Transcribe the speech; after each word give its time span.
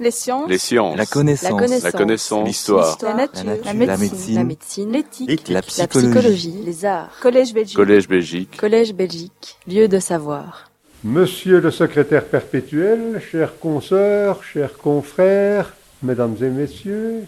Les 0.00 0.10
sciences. 0.10 0.48
Les 0.48 0.56
sciences. 0.56 0.96
La 0.96 1.04
connaissance. 1.04 1.82
La 1.82 1.92
connaissance. 1.92 2.46
L'histoire. 2.48 2.96
La 3.02 3.12
nature. 3.12 3.44
La 3.44 3.54
La 3.74 3.74
nature. 3.74 3.98
médecine. 3.98 4.34
La 4.34 4.44
médecine. 4.44 4.92
L'éthique. 4.92 5.48
La 5.48 5.54
La 5.56 5.62
psychologie. 5.62 6.08
psychologie. 6.08 6.62
Les 6.64 6.84
arts. 6.86 7.10
Collège 7.20 7.52
Belgique. 7.52 7.76
Collège 7.76 8.08
Belgique. 8.08 8.56
Collège 8.56 8.94
Belgique. 8.94 9.58
Lieu 9.68 9.88
de 9.88 9.98
savoir. 9.98 10.70
Monsieur 11.04 11.60
le 11.60 11.70
secrétaire 11.70 12.24
perpétuel, 12.24 13.20
chers 13.30 13.58
consoeurs, 13.58 14.42
chers 14.42 14.78
confrères, 14.78 15.74
mesdames 16.02 16.36
et 16.42 16.48
messieurs, 16.48 17.24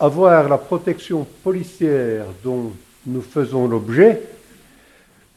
avoir 0.00 0.48
la 0.48 0.56
protection 0.58 1.26
policière 1.44 2.24
dont 2.42 2.72
nous 3.06 3.22
faisons 3.22 3.68
l'objet, 3.68 4.22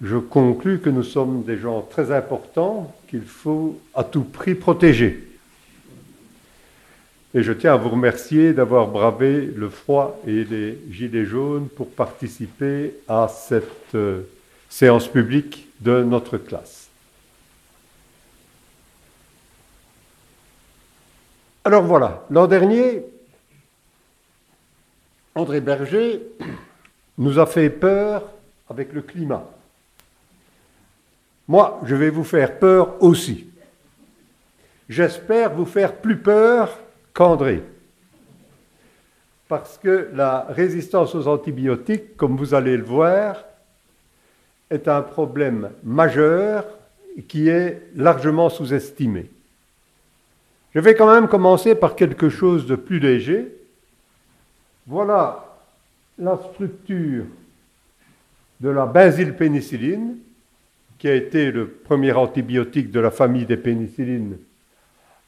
je 0.02 0.16
conclus 0.18 0.80
que 0.80 0.90
nous 0.90 1.04
sommes 1.04 1.44
des 1.44 1.58
gens 1.58 1.82
très 1.82 2.14
importants 2.16 2.94
qu'il 3.10 3.24
faut 3.26 3.78
à 3.94 4.06
tout 4.06 4.24
prix 4.24 4.56
protéger. 4.56 5.28
Et 7.34 7.44
je 7.44 7.54
tiens 7.54 7.74
à 7.74 7.78
vous 7.78 7.90
remercier 7.90 8.52
d'avoir 8.52 8.88
bravé 8.88 9.46
le 9.46 9.70
froid 9.70 10.20
et 10.28 10.44
les 10.44 10.78
gilets 10.92 11.26
jaunes 11.26 11.70
pour 11.70 11.90
participer 11.90 12.94
à 13.08 13.30
cette 13.30 13.96
euh, 13.96 14.24
séance 14.70 15.08
publique 15.08 15.70
de 15.80 16.04
notre 16.04 16.38
classe. 16.38 16.90
Alors 21.64 21.84
voilà, 21.84 22.26
l'an 22.30 22.48
dernier, 22.48 23.06
André 25.36 25.62
Berger 25.62 26.22
nous 27.18 27.40
a 27.40 27.46
fait 27.46 27.70
peur 27.70 28.24
avec 28.70 28.92
le 28.92 29.02
climat. 29.02 29.46
Moi, 31.48 31.80
je 31.86 31.96
vais 31.96 32.10
vous 32.10 32.24
faire 32.24 32.60
peur 32.60 33.02
aussi. 33.02 33.48
J'espère 34.90 35.54
vous 35.54 35.66
faire 35.66 35.96
plus 35.96 36.18
peur 36.18 36.78
qu'André. 37.14 37.64
Parce 39.48 39.78
que 39.78 40.10
la 40.14 40.46
résistance 40.50 41.14
aux 41.14 41.28
antibiotiques, 41.28 42.16
comme 42.16 42.38
vous 42.38 42.54
allez 42.54 42.78
le 42.78 42.84
voir, 42.84 43.44
est 44.70 44.88
un 44.88 45.02
problème 45.02 45.72
majeur 45.84 46.66
qui 47.28 47.50
est 47.50 47.82
largement 47.96 48.50
sous-estimé. 48.50 49.30
Je 50.74 50.80
vais 50.80 50.96
quand 50.96 51.14
même 51.14 51.28
commencer 51.28 51.76
par 51.76 51.96
quelque 51.96 52.30
chose 52.30 52.66
de 52.66 52.76
plus 52.76 53.00
léger. 53.00 53.54
Voilà 54.88 55.46
la 56.18 56.38
structure 56.38 57.26
de 58.62 58.70
la 58.70 58.86
benzylpénicilline, 58.86 60.16
qui 60.98 61.10
a 61.10 61.16
été 61.16 61.52
le 61.52 61.68
premier 61.68 62.12
antibiotique 62.14 62.92
de 62.92 63.00
la 63.00 63.12
famille 63.12 63.46
des 63.46 63.58
pénicillines 63.58 64.38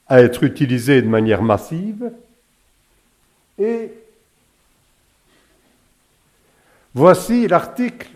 à 0.06 0.20
être 0.20 0.42
utilisé 0.44 1.02
de 1.02 1.08
manière 1.08 1.42
massive. 1.42 2.12
Et 3.58 3.92
voici 6.94 7.48
l'article 7.48 8.10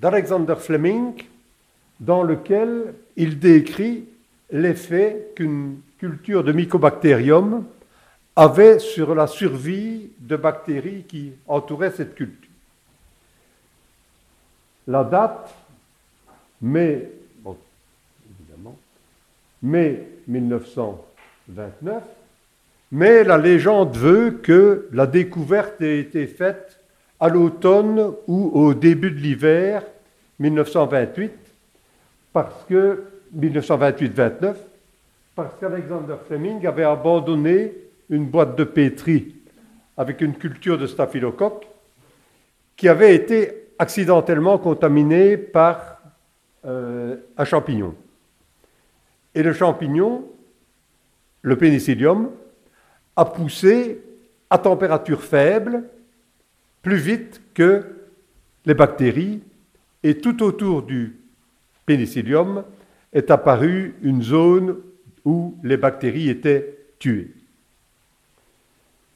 d'Alexander 0.00 0.56
Fleming 0.56 1.14
dans 2.00 2.22
lequel 2.22 2.94
il 3.16 3.38
décrit 3.38 4.04
l'effet 4.50 5.32
qu'une 5.34 5.80
culture 5.98 6.44
de 6.44 6.52
mycobactérium 6.52 7.64
avait 8.34 8.78
sur 8.78 9.14
la 9.14 9.26
survie 9.26 10.10
de 10.18 10.36
bactéries 10.36 11.04
qui 11.04 11.32
entouraient 11.48 11.90
cette 11.90 12.14
culture. 12.14 12.50
La 14.86 15.02
date, 15.04 15.54
mai, 16.60 17.10
bon, 17.42 17.56
évidemment, 18.30 18.76
mai 19.62 20.15
1929, 20.28 22.02
mais 22.92 23.24
la 23.24 23.38
légende 23.38 23.96
veut 23.96 24.30
que 24.42 24.88
la 24.92 25.06
découverte 25.06 25.80
ait 25.80 25.98
été 26.00 26.26
faite 26.26 26.80
à 27.20 27.28
l'automne 27.28 28.12
ou 28.26 28.50
au 28.54 28.74
début 28.74 29.10
de 29.10 29.18
l'hiver 29.18 29.82
1928, 30.38 31.32
parce 32.32 32.64
que 32.68 33.04
1928-29, 33.36 34.54
parce 35.34 35.54
qu'Alexander 35.58 36.16
Fleming 36.26 36.66
avait 36.66 36.84
abandonné 36.84 37.72
une 38.10 38.26
boîte 38.26 38.56
de 38.56 38.64
pétri 38.64 39.34
avec 39.96 40.20
une 40.20 40.34
culture 40.34 40.78
de 40.78 40.86
staphylocoque 40.86 41.66
qui 42.76 42.88
avait 42.88 43.14
été 43.14 43.68
accidentellement 43.78 44.58
contaminée 44.58 45.36
par 45.36 46.00
euh, 46.64 47.16
un 47.36 47.44
champignon. 47.44 47.94
Et 49.36 49.42
le 49.42 49.52
champignon, 49.52 50.24
le 51.42 51.56
pénicillium, 51.56 52.30
a 53.14 53.26
poussé 53.26 54.02
à 54.48 54.56
température 54.56 55.22
faible 55.22 55.84
plus 56.80 56.96
vite 56.96 57.42
que 57.52 57.84
les 58.64 58.72
bactéries 58.72 59.42
et 60.02 60.18
tout 60.18 60.42
autour 60.42 60.82
du 60.82 61.18
pénicillium 61.84 62.64
est 63.12 63.30
apparue 63.30 63.96
une 64.00 64.22
zone 64.22 64.78
où 65.26 65.58
les 65.62 65.76
bactéries 65.76 66.30
étaient 66.30 66.78
tuées. 66.98 67.34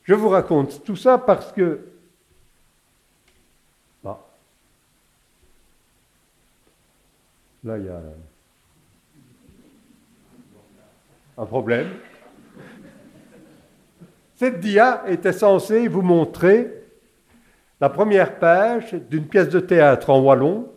Je 0.05 0.13
vous 0.13 0.29
raconte 0.29 0.85
tout 0.85 0.97
ça 0.97 1.17
parce 1.17 1.51
que 1.53 1.81
là 7.65 7.79
il 7.79 7.85
y 7.87 7.89
a 7.89 8.01
un 11.41 11.47
problème. 11.47 11.89
Cette 14.35 14.61
dia 14.61 15.03
était 15.09 15.33
censée 15.33 15.89
vous 15.89 16.03
montrer 16.03 16.71
la 17.81 17.89
première 17.89 18.39
page 18.39 18.93
d'une 18.93 19.27
pièce 19.27 19.49
de 19.49 19.61
théâtre 19.61 20.11
en 20.11 20.21
wallon 20.21 20.71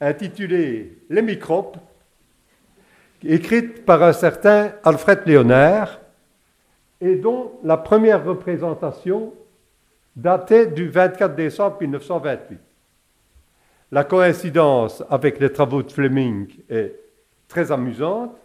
intitulée 0.00 0.98
Les 1.08 1.22
microbes, 1.22 1.76
écrite 3.24 3.86
par 3.86 4.02
un 4.02 4.12
certain 4.12 4.72
Alfred 4.84 5.20
Léonard, 5.24 6.00
et 7.00 7.16
dont 7.16 7.52
la 7.64 7.78
première 7.78 8.24
représentation 8.24 9.32
datait 10.14 10.66
du 10.66 10.88
24 10.88 11.34
décembre 11.34 11.78
1928. 11.80 12.58
La 13.90 14.04
coïncidence 14.04 15.02
avec 15.08 15.40
les 15.40 15.52
travaux 15.52 15.82
de 15.82 15.90
Fleming 15.90 16.48
est 16.68 16.94
très 17.48 17.72
amusante, 17.72 18.36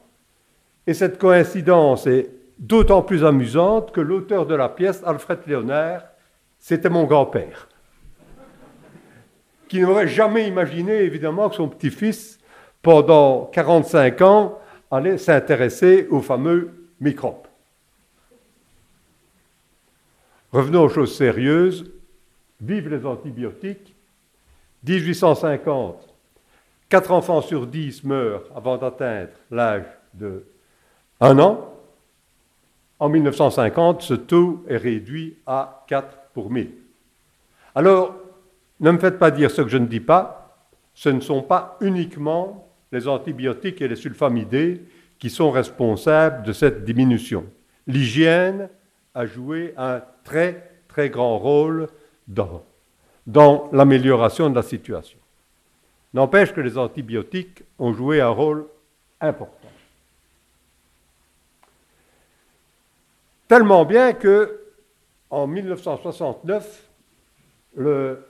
et 0.88 0.94
cette 0.94 1.20
coïncidence 1.20 2.08
est 2.08 2.30
d'autant 2.58 3.02
plus 3.02 3.26
amusante 3.26 3.92
que 3.92 4.00
l'auteur 4.02 4.46
de 4.46 4.56
la 4.56 4.70
pièce, 4.70 5.04
Alfred 5.06 5.40
Léonard, 5.46 6.04
c'était 6.58 6.90
mon 6.90 7.04
grand-père, 7.04 7.68
qui 9.68 9.82
n'aurait 9.82 10.08
jamais 10.08 10.48
imaginé, 10.48 11.02
évidemment, 11.02 11.50
que 11.50 11.56
son 11.56 11.68
petit-fils, 11.68 12.40
pendant 12.82 13.46
45 13.48 14.22
ans, 14.22 14.60
allait 14.90 15.18
s'intéresser 15.18 16.08
aux 16.10 16.22
fameux 16.22 16.72
microbes. 17.02 17.48
Revenons 20.54 20.84
aux 20.84 20.90
choses 20.90 21.16
sérieuses. 21.16 21.92
Vive 22.62 22.90
les 22.90 23.06
antibiotiques. 23.06 23.94
1850, 24.88 26.16
4 26.90 27.12
enfants 27.12 27.42
sur 27.42 27.68
10 27.68 28.04
meurent 28.06 28.46
avant 28.56 28.78
d'atteindre 28.78 29.32
l'âge 29.52 29.86
de 30.14 30.46
1 31.20 31.40
an? 31.40 31.74
En 33.00 33.10
1950, 33.10 34.02
ce 34.02 34.14
taux 34.14 34.64
est 34.68 34.78
réduit 34.78 35.38
à 35.46 35.86
4 35.88 36.18
pour 36.34 36.50
1000. 36.50 36.72
Alors, 37.76 38.16
ne 38.80 38.92
me 38.92 38.98
faites 38.98 39.20
pas 39.20 39.32
dire 39.32 39.52
ce 39.52 39.62
que 39.62 39.70
je 39.70 39.78
ne 39.78 39.86
dis 39.86 40.00
pas. 40.00 40.58
Ce 40.94 41.10
ne 41.10 41.20
sont 41.20 41.44
pas 41.44 41.78
uniquement 41.82 42.68
les 42.92 43.08
antibiotiques 43.08 43.82
et 43.82 43.88
les 43.88 43.96
sulfamidés 43.96 44.82
qui 45.20 45.30
sont 45.30 45.52
responsables 45.52 46.44
de 46.44 46.54
cette 46.54 46.84
diminution. 46.86 47.46
L'hygiène 47.86 48.70
a 49.14 49.26
joué 49.26 49.74
un 49.78 50.02
très 50.24 50.82
très 50.88 51.10
grand 51.10 51.38
rôle 51.38 51.88
dans, 52.28 52.64
dans 53.26 53.70
l'amélioration 53.72 54.50
de 54.50 54.56
la 54.56 54.64
situation. 54.64 55.20
N'empêche 56.14 56.54
que 56.54 56.62
les 56.62 56.78
antibiotiques 56.78 57.64
ont 57.78 57.94
joué 57.94 58.22
un 58.22 58.30
rôle 58.30 58.66
important. 59.22 59.67
Tellement 63.48 63.86
bien 63.86 64.14
que, 64.14 64.60
en 65.30 65.48
1969, 65.48 66.90
le 67.76 68.26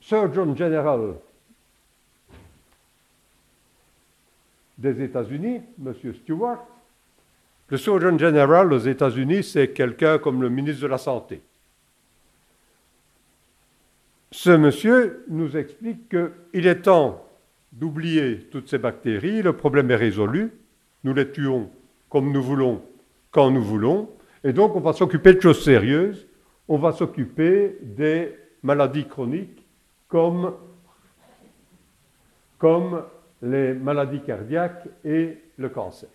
Surgeon 0.00 0.56
General 0.56 1.14
des 4.78 5.02
États-Unis, 5.02 5.60
M. 5.84 5.94
Stewart, 6.22 6.64
le 7.68 7.76
Surgeon 7.76 8.18
General 8.18 8.72
aux 8.72 8.78
États-Unis, 8.78 9.44
c'est 9.44 9.70
quelqu'un 9.70 10.18
comme 10.18 10.40
le 10.40 10.48
ministre 10.48 10.82
de 10.82 10.86
la 10.88 10.98
Santé. 10.98 11.42
Ce 14.32 14.50
monsieur 14.50 15.24
nous 15.28 15.56
explique 15.56 16.08
qu'il 16.08 16.66
est 16.66 16.82
temps 16.82 17.26
d'oublier 17.72 18.48
toutes 18.50 18.68
ces 18.68 18.78
bactéries, 18.78 19.42
le 19.42 19.52
problème 19.52 19.90
est 19.90 19.96
résolu, 19.96 20.52
nous 21.04 21.14
les 21.14 21.30
tuons 21.30 21.70
comme 22.08 22.32
nous 22.32 22.42
voulons 22.42 22.82
quand 23.30 23.50
nous 23.50 23.62
voulons. 23.62 24.08
Et 24.42 24.52
donc, 24.52 24.74
on 24.76 24.80
va 24.80 24.92
s'occuper 24.92 25.34
de 25.34 25.40
choses 25.40 25.62
sérieuses. 25.62 26.26
On 26.68 26.78
va 26.78 26.92
s'occuper 26.92 27.76
des 27.82 28.34
maladies 28.62 29.06
chroniques 29.06 29.66
comme, 30.08 30.54
comme 32.58 33.04
les 33.42 33.74
maladies 33.74 34.20
cardiaques 34.20 34.88
et 35.04 35.38
le 35.56 35.68
cancer. 35.68 36.08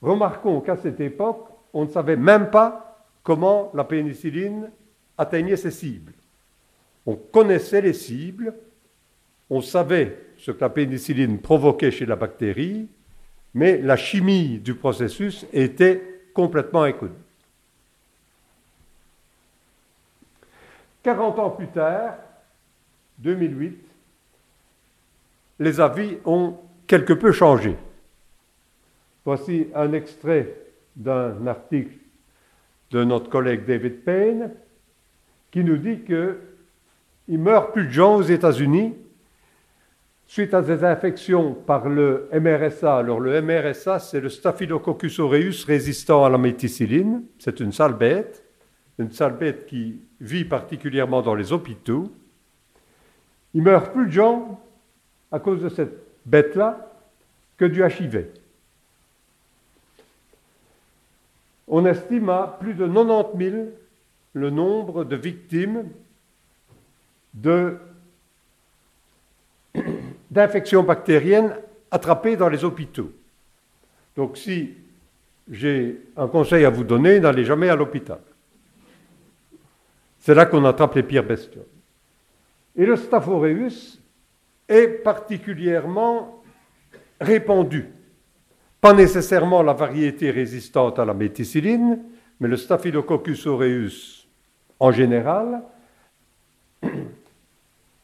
Remarquons 0.00 0.60
qu'à 0.60 0.76
cette 0.76 1.00
époque, 1.00 1.48
on 1.72 1.84
ne 1.84 1.90
savait 1.90 2.16
même 2.16 2.50
pas 2.50 3.06
comment 3.22 3.70
la 3.74 3.84
pénicilline 3.84 4.70
atteignait 5.16 5.56
ses 5.56 5.70
cibles. 5.70 6.12
On 7.04 7.16
connaissait 7.16 7.80
les 7.80 7.92
cibles, 7.92 8.54
on 9.50 9.60
savait 9.60 10.18
ce 10.36 10.50
que 10.50 10.60
la 10.60 10.70
pénicilline 10.70 11.38
provoquait 11.38 11.90
chez 11.90 12.06
la 12.06 12.16
bactérie, 12.16 12.88
mais 13.54 13.78
la 13.78 13.96
chimie 13.96 14.58
du 14.58 14.74
processus 14.74 15.46
était 15.52 16.17
complètement 16.38 16.84
inconnue. 16.84 17.10
40 21.02 21.36
ans 21.40 21.50
plus 21.50 21.66
tard, 21.66 22.14
2008, 23.18 23.76
les 25.58 25.80
avis 25.80 26.18
ont 26.24 26.56
quelque 26.86 27.12
peu 27.12 27.32
changé. 27.32 27.76
Voici 29.24 29.66
un 29.74 29.92
extrait 29.92 30.54
d'un 30.94 31.44
article 31.48 31.96
de 32.92 33.02
notre 33.02 33.28
collègue 33.28 33.64
David 33.64 34.04
Payne 34.04 34.52
qui 35.50 35.64
nous 35.64 35.76
dit 35.76 36.02
qu'il 36.04 37.38
meurt 37.40 37.72
plus 37.72 37.86
de 37.86 37.92
gens 37.92 38.14
aux 38.14 38.22
États-Unis 38.22 38.94
suite 40.28 40.52
à 40.52 40.60
des 40.60 40.84
infections 40.84 41.54
par 41.54 41.88
le 41.88 42.28
MRSA. 42.32 42.98
Alors 42.98 43.18
le 43.18 43.40
MRSA, 43.40 43.98
c'est 43.98 44.20
le 44.20 44.28
Staphylococcus 44.28 45.18
aureus 45.18 45.64
résistant 45.64 46.24
à 46.24 46.28
la 46.28 46.38
méticilline. 46.38 47.24
C'est 47.38 47.58
une 47.60 47.72
sale 47.72 47.94
bête, 47.94 48.44
une 48.98 49.10
sale 49.10 49.36
bête 49.38 49.66
qui 49.66 50.02
vit 50.20 50.44
particulièrement 50.44 51.22
dans 51.22 51.34
les 51.34 51.52
hôpitaux. 51.52 52.12
Il 53.54 53.62
meurt 53.62 53.92
plus 53.92 54.06
de 54.06 54.12
gens 54.12 54.60
à 55.32 55.40
cause 55.40 55.62
de 55.62 55.70
cette 55.70 55.96
bête-là 56.26 56.92
que 57.56 57.64
du 57.64 57.82
HIV. 57.82 58.26
On 61.66 61.86
estime 61.86 62.28
à 62.28 62.58
plus 62.60 62.74
de 62.74 62.86
90 62.86 63.50
000 63.50 63.66
le 64.34 64.50
nombre 64.50 65.04
de 65.04 65.16
victimes 65.16 65.84
d'infections 70.30 70.82
bactériennes 70.82 71.54
attrapées 71.90 72.36
dans 72.36 72.48
les 72.48 72.64
hôpitaux. 72.64 73.12
Donc 74.16 74.36
si 74.36 74.74
j'ai 75.50 76.00
un 76.16 76.28
conseil 76.28 76.64
à 76.64 76.70
vous 76.70 76.84
donner, 76.84 77.20
n'allez 77.20 77.44
jamais 77.44 77.68
à 77.68 77.76
l'hôpital. 77.76 78.20
C'est 80.20 80.34
là 80.34 80.46
qu'on 80.46 80.64
attrape 80.64 80.94
les 80.96 81.02
pires 81.02 81.24
bestioles. 81.24 81.64
Et 82.76 82.84
le 82.84 82.96
Staph 82.96 83.28
aureus 83.28 83.98
est 84.68 84.88
particulièrement 84.88 86.42
répandu. 87.20 87.86
Pas 88.80 88.92
nécessairement 88.92 89.62
la 89.62 89.72
variété 89.72 90.30
résistante 90.30 90.98
à 90.98 91.04
la 91.04 91.14
méticilline, 91.14 91.98
mais 92.38 92.48
le 92.48 92.56
Staphylococcus 92.56 93.46
aureus 93.46 94.26
en 94.78 94.92
général 94.92 95.62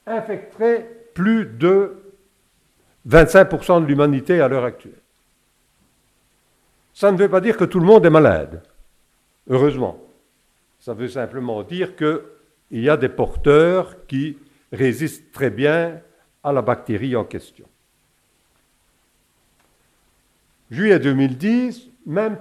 infecterait 0.06 0.88
plus 1.14 1.46
de 1.46 2.03
25% 3.08 3.82
de 3.82 3.86
l'humanité 3.86 4.40
à 4.40 4.48
l'heure 4.48 4.64
actuelle. 4.64 5.00
Ça 6.92 7.10
ne 7.10 7.18
veut 7.18 7.28
pas 7.28 7.40
dire 7.40 7.56
que 7.56 7.64
tout 7.64 7.80
le 7.80 7.86
monde 7.86 8.06
est 8.06 8.10
malade, 8.10 8.62
heureusement. 9.48 9.98
Ça 10.78 10.94
veut 10.94 11.08
simplement 11.08 11.62
dire 11.62 11.96
qu'il 11.96 12.20
y 12.70 12.88
a 12.88 12.96
des 12.96 13.08
porteurs 13.08 14.06
qui 14.06 14.38
résistent 14.72 15.32
très 15.32 15.50
bien 15.50 16.00
à 16.42 16.52
la 16.52 16.62
bactérie 16.62 17.16
en 17.16 17.24
question. 17.24 17.66
Juillet 20.70 20.98
2010, 20.98 21.88
même 22.06 22.38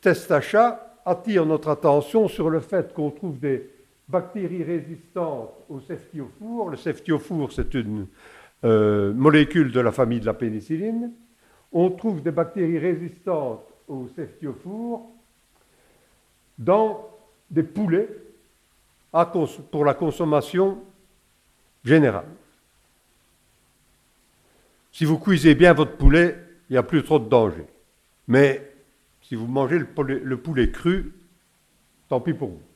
Testacha 0.00 0.96
attire 1.04 1.46
notre 1.46 1.68
attention 1.68 2.28
sur 2.28 2.50
le 2.50 2.60
fait 2.60 2.92
qu'on 2.94 3.10
trouve 3.10 3.38
des 3.38 3.68
bactéries 4.08 4.64
résistantes 4.64 5.52
au 5.68 5.80
ceftiofour. 5.80 6.70
Le 6.70 6.76
ceftiofour, 6.76 7.52
c'est 7.52 7.74
une 7.74 8.06
euh, 8.64 9.12
molécule 9.14 9.72
de 9.72 9.80
la 9.80 9.92
famille 9.92 10.20
de 10.20 10.26
la 10.26 10.34
pénicilline. 10.34 11.12
On 11.72 11.90
trouve 11.90 12.22
des 12.22 12.30
bactéries 12.30 12.78
résistantes 12.78 13.66
au 13.88 14.08
ceftiofour 14.14 15.10
dans 16.58 17.08
des 17.50 17.62
poulets 17.62 18.08
pour 19.70 19.84
la 19.84 19.94
consommation 19.94 20.78
générale. 21.84 22.28
Si 24.92 25.04
vous 25.04 25.18
cuisez 25.18 25.54
bien 25.54 25.72
votre 25.72 25.96
poulet, 25.96 26.36
il 26.68 26.74
n'y 26.74 26.78
a 26.78 26.82
plus 26.82 27.02
trop 27.02 27.18
de 27.18 27.28
danger. 27.28 27.66
Mais 28.28 28.72
si 29.22 29.34
vous 29.34 29.46
mangez 29.46 29.78
le 29.78 30.36
poulet 30.36 30.70
cru, 30.70 31.12
tant 32.08 32.20
pis 32.20 32.34
pour 32.34 32.50
vous. 32.50 32.69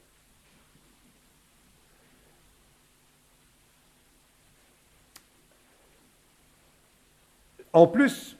En 7.75 7.89
plus, 7.89 8.39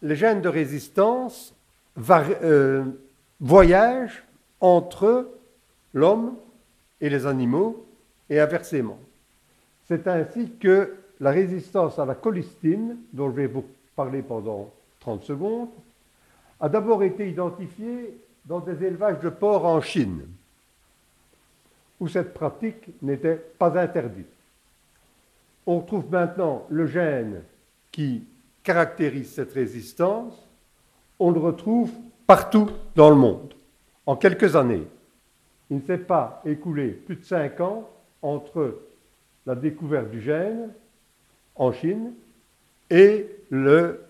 les 0.00 0.14
gènes 0.14 0.40
de 0.40 0.48
résistance 0.48 1.52
euh, 2.08 2.84
voyagent 3.40 4.22
entre 4.60 5.28
l'homme 5.92 6.36
et 7.00 7.10
les 7.10 7.26
animaux 7.26 7.84
et 8.30 8.38
inversement. 8.38 8.98
C'est 9.88 10.06
ainsi 10.06 10.52
que 10.52 10.94
la 11.20 11.32
résistance 11.32 11.98
à 11.98 12.06
la 12.06 12.14
colistine, 12.14 12.96
dont 13.12 13.28
je 13.28 13.34
vais 13.34 13.46
vous 13.48 13.64
parler 13.96 14.22
pendant 14.22 14.70
30 15.00 15.24
secondes, 15.24 15.68
a 16.60 16.68
d'abord 16.68 17.02
été 17.02 17.28
identifiée 17.28 18.16
dans 18.44 18.60
des 18.60 18.84
élevages 18.84 19.18
de 19.18 19.30
porcs 19.30 19.64
en 19.64 19.80
Chine, 19.80 20.28
où 21.98 22.06
cette 22.06 22.32
pratique 22.32 22.90
n'était 23.02 23.34
pas 23.34 23.76
interdite. 23.76 24.28
On 25.66 25.80
trouve 25.80 26.08
maintenant 26.08 26.66
le 26.70 26.86
gène 26.86 27.42
qui 27.90 28.24
caractérise 28.64 29.30
cette 29.30 29.52
résistance, 29.52 30.48
on 31.20 31.30
le 31.30 31.38
retrouve 31.38 31.92
partout 32.26 32.70
dans 32.96 33.10
le 33.10 33.16
monde, 33.16 33.54
en 34.06 34.16
quelques 34.16 34.56
années. 34.56 34.88
Il 35.70 35.76
ne 35.76 35.82
s'est 35.82 35.98
pas 35.98 36.42
écoulé 36.44 36.88
plus 36.88 37.16
de 37.16 37.24
cinq 37.24 37.60
ans 37.60 37.88
entre 38.22 38.80
la 39.46 39.54
découverte 39.54 40.10
du 40.10 40.20
gène 40.20 40.70
en 41.54 41.72
Chine 41.72 42.14
et 42.90 43.28
le 43.50 44.00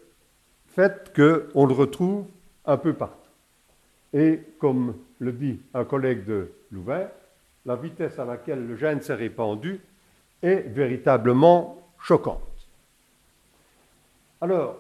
fait 0.69 1.13
qu'on 1.15 1.67
le 1.67 1.75
retrouve 1.75 2.25
un 2.65 2.77
peu 2.77 2.95
partout. 2.95 3.19
Et 4.13 4.41
comme 4.61 4.95
le 5.19 5.33
dit 5.33 5.61
un 5.75 5.85
collègue 5.85 6.25
de 6.25 6.53
Louvain, 6.71 7.09
la 7.67 7.77
vitesse 7.77 8.19
à 8.19 8.25
laquelle 8.25 8.67
le 8.67 8.77
gène 8.77 9.01
s'est 9.01 9.15
répandu 9.15 9.81
est 10.43 10.69
véritablement 10.69 11.79
choquante. 11.99 12.54
Alors, 14.45 14.77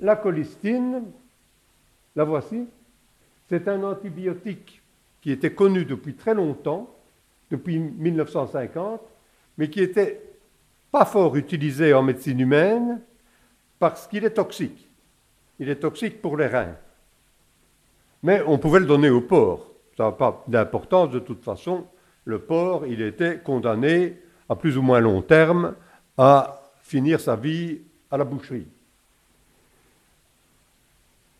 la 0.00 0.16
colistine, 0.16 1.02
la 2.16 2.24
voici, 2.24 2.66
c'est 3.50 3.68
un 3.68 3.82
antibiotique 3.82 4.80
qui 5.20 5.32
était 5.32 5.52
connu 5.52 5.84
depuis 5.84 6.14
très 6.14 6.32
longtemps, 6.32 6.88
depuis 7.50 7.78
1950, 7.78 9.02
mais 9.58 9.68
qui 9.68 9.82
était 9.82 10.22
pas 10.90 11.04
fort 11.04 11.36
utilisé 11.36 11.92
en 11.92 12.02
médecine 12.02 12.40
humaine 12.40 13.02
parce 13.78 14.06
qu'il 14.06 14.24
est 14.24 14.30
toxique. 14.30 14.88
Il 15.58 15.68
est 15.68 15.80
toxique 15.80 16.22
pour 16.22 16.38
les 16.38 16.46
reins. 16.46 16.74
Mais 18.22 18.42
on 18.46 18.56
pouvait 18.56 18.80
le 18.80 18.86
donner 18.86 19.10
au 19.10 19.20
porc. 19.20 19.72
Ça 19.98 20.04
n'a 20.04 20.12
pas 20.12 20.42
d'importance 20.48 21.10
de 21.10 21.18
toute 21.18 21.44
façon. 21.44 21.86
Le 22.24 22.38
porc, 22.38 22.86
il 22.86 23.02
était 23.02 23.40
condamné 23.40 24.16
à 24.48 24.56
plus 24.56 24.78
ou 24.78 24.82
moins 24.82 25.00
long 25.00 25.20
terme 25.20 25.74
à 26.16 26.62
finir 26.80 27.20
sa 27.20 27.36
vie 27.36 27.82
à 28.10 28.16
la 28.16 28.24
boucherie. 28.24 28.66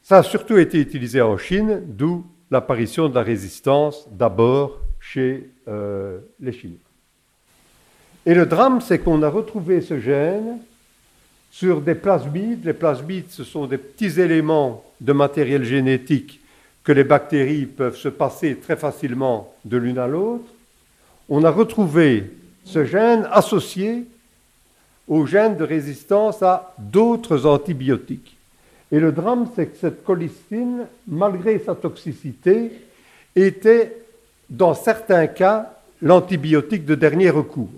Ça 0.03 0.19
a 0.19 0.23
surtout 0.23 0.59
été 0.59 0.81
utilisé 0.81 1.21
en 1.21 1.37
Chine, 1.37 1.83
d'où 1.87 2.27
l'apparition 2.50 3.09
de 3.09 3.15
la 3.15 3.23
résistance 3.23 4.09
d'abord 4.11 4.79
chez 4.99 5.50
euh, 5.69 6.19
les 6.41 6.53
Chinois. 6.53 6.79
Et 8.27 8.35
le 8.35 8.47
drame, 8.47 8.81
c'est 8.81 8.99
qu'on 8.99 9.23
a 9.23 9.29
retrouvé 9.29 9.81
ce 9.81 9.99
gène 9.99 10.59
sur 11.50 11.81
des 11.81 11.95
plasmides. 11.95 12.65
Les 12.65 12.73
plasmides, 12.73 13.31
ce 13.31 13.45
sont 13.45 13.67
des 13.67 13.79
petits 13.79 14.21
éléments 14.21 14.85
de 15.00 15.12
matériel 15.12 15.65
génétique 15.65 16.41
que 16.85 16.93
les 16.93 17.05
bactéries 17.05 17.67
peuvent 17.67 17.97
se 17.97 18.09
passer 18.09 18.57
très 18.57 18.77
facilement 18.77 19.55
de 19.65 19.77
l'une 19.77 19.99
à 19.99 20.07
l'autre. 20.07 20.50
On 21.29 21.45
a 21.45 21.50
retrouvé 21.50 22.31
ce 22.65 22.85
gène 22.85 23.29
associé 23.31 24.05
au 25.11 25.26
gène 25.26 25.57
de 25.57 25.64
résistance 25.64 26.40
à 26.43 26.73
d'autres 26.79 27.45
antibiotiques. 27.45 28.37
Et 28.93 29.00
le 29.00 29.11
drame, 29.11 29.50
c'est 29.55 29.67
que 29.67 29.76
cette 29.76 30.05
colistine, 30.05 30.87
malgré 31.07 31.59
sa 31.59 31.75
toxicité, 31.75 32.71
était, 33.35 33.97
dans 34.49 34.73
certains 34.73 35.26
cas, 35.26 35.75
l'antibiotique 36.00 36.87
de 36.87 36.95
dernier 36.95 37.29
recours. 37.31 37.69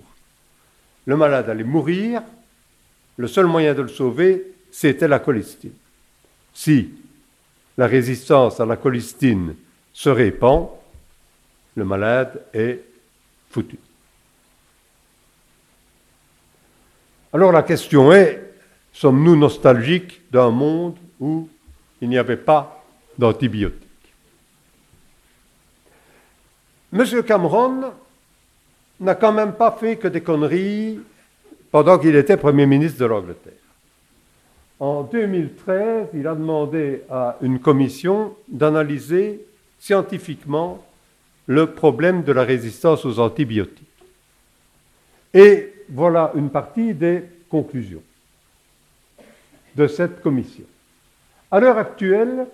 Le 1.05 1.17
malade 1.17 1.49
allait 1.49 1.63
mourir, 1.63 2.21
le 3.17 3.27
seul 3.27 3.47
moyen 3.47 3.73
de 3.73 3.81
le 3.81 3.87
sauver, 3.87 4.53
c'était 4.71 5.07
la 5.07 5.19
colistine. 5.19 5.73
Si 6.53 6.91
la 7.77 7.87
résistance 7.87 8.59
à 8.59 8.65
la 8.65 8.77
colistine 8.77 9.55
se 9.91 10.09
répand, 10.09 10.69
le 11.75 11.83
malade 11.83 12.43
est 12.53 12.79
foutu. 13.49 13.77
Alors 17.33 17.51
la 17.51 17.63
question 17.63 18.13
est, 18.13 18.53
sommes-nous 18.91 19.35
nostalgiques 19.35 20.21
d'un 20.31 20.51
monde 20.51 20.95
où 21.19 21.49
il 21.99 22.09
n'y 22.09 22.19
avait 22.19 22.37
pas 22.37 22.83
d'antibiotiques? 23.17 23.81
Monsieur 26.91 27.23
Cameron 27.23 27.91
n'a 28.99 29.15
quand 29.15 29.31
même 29.31 29.53
pas 29.53 29.71
fait 29.71 29.95
que 29.95 30.07
des 30.07 30.21
conneries 30.21 30.99
pendant 31.71 31.97
qu'il 31.97 32.15
était 32.15 32.37
Premier 32.37 32.67
ministre 32.67 32.99
de 32.99 33.05
l'Angleterre. 33.05 33.53
En 34.79 35.01
2013, 35.01 36.09
il 36.13 36.27
a 36.27 36.35
demandé 36.35 37.01
à 37.09 37.37
une 37.41 37.59
commission 37.59 38.35
d'analyser 38.47 39.43
scientifiquement 39.79 40.85
le 41.47 41.71
problème 41.71 42.23
de 42.23 42.31
la 42.31 42.43
résistance 42.43 43.05
aux 43.05 43.17
antibiotiques. 43.17 43.87
Et 45.33 45.72
voilà 45.93 46.31
une 46.35 46.49
partie 46.49 46.93
des 46.93 47.23
conclusions 47.49 48.01
de 49.75 49.87
cette 49.87 50.21
commission. 50.21 50.65
À 51.51 51.59
l'heure 51.59 51.77
actuelle, 51.77 52.47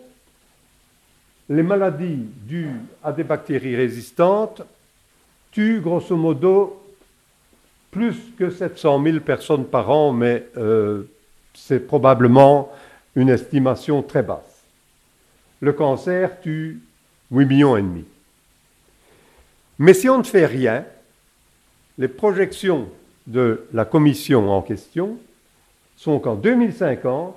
les 1.47 1.63
maladies 1.63 2.27
dues 2.45 2.75
à 3.01 3.13
des 3.13 3.23
bactéries 3.23 3.75
résistantes 3.75 4.61
tuent 5.51 5.79
grosso 5.79 6.15
modo 6.15 6.83
plus 7.91 8.15
que 8.37 8.49
700 8.49 9.03
000 9.03 9.19
personnes 9.21 9.65
par 9.65 9.89
an, 9.89 10.11
mais 10.11 10.45
euh, 10.57 11.03
c'est 11.53 11.79
probablement 11.79 12.71
une 13.15 13.29
estimation 13.29 14.03
très 14.03 14.21
basse. 14.21 14.63
Le 15.61 15.73
cancer 15.73 16.39
tue 16.41 16.81
8 17.31 17.45
millions 17.45 17.77
et 17.77 17.81
demi. 17.81 18.05
Mais 19.79 19.93
si 19.93 20.09
on 20.09 20.17
ne 20.17 20.23
fait 20.23 20.45
rien, 20.45 20.85
les 21.97 22.09
projections 22.09 22.89
de 23.27 23.65
la 23.73 23.85
commission 23.85 24.49
en 24.49 24.61
question 24.61 25.17
sont 25.95 26.19
qu'en 26.19 26.35
2050, 26.35 27.35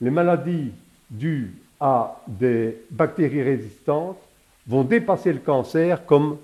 les 0.00 0.10
maladies 0.10 0.72
dues 1.10 1.54
à 1.80 2.22
des 2.26 2.76
bactéries 2.90 3.42
résistantes 3.42 4.18
vont 4.66 4.84
dépasser 4.84 5.32
le 5.32 5.40
cancer 5.40 6.04
comme 6.06 6.38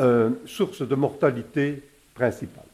euh, 0.00 0.30
source 0.46 0.82
de 0.82 0.94
mortalité 0.94 1.82
principale. 2.14 2.64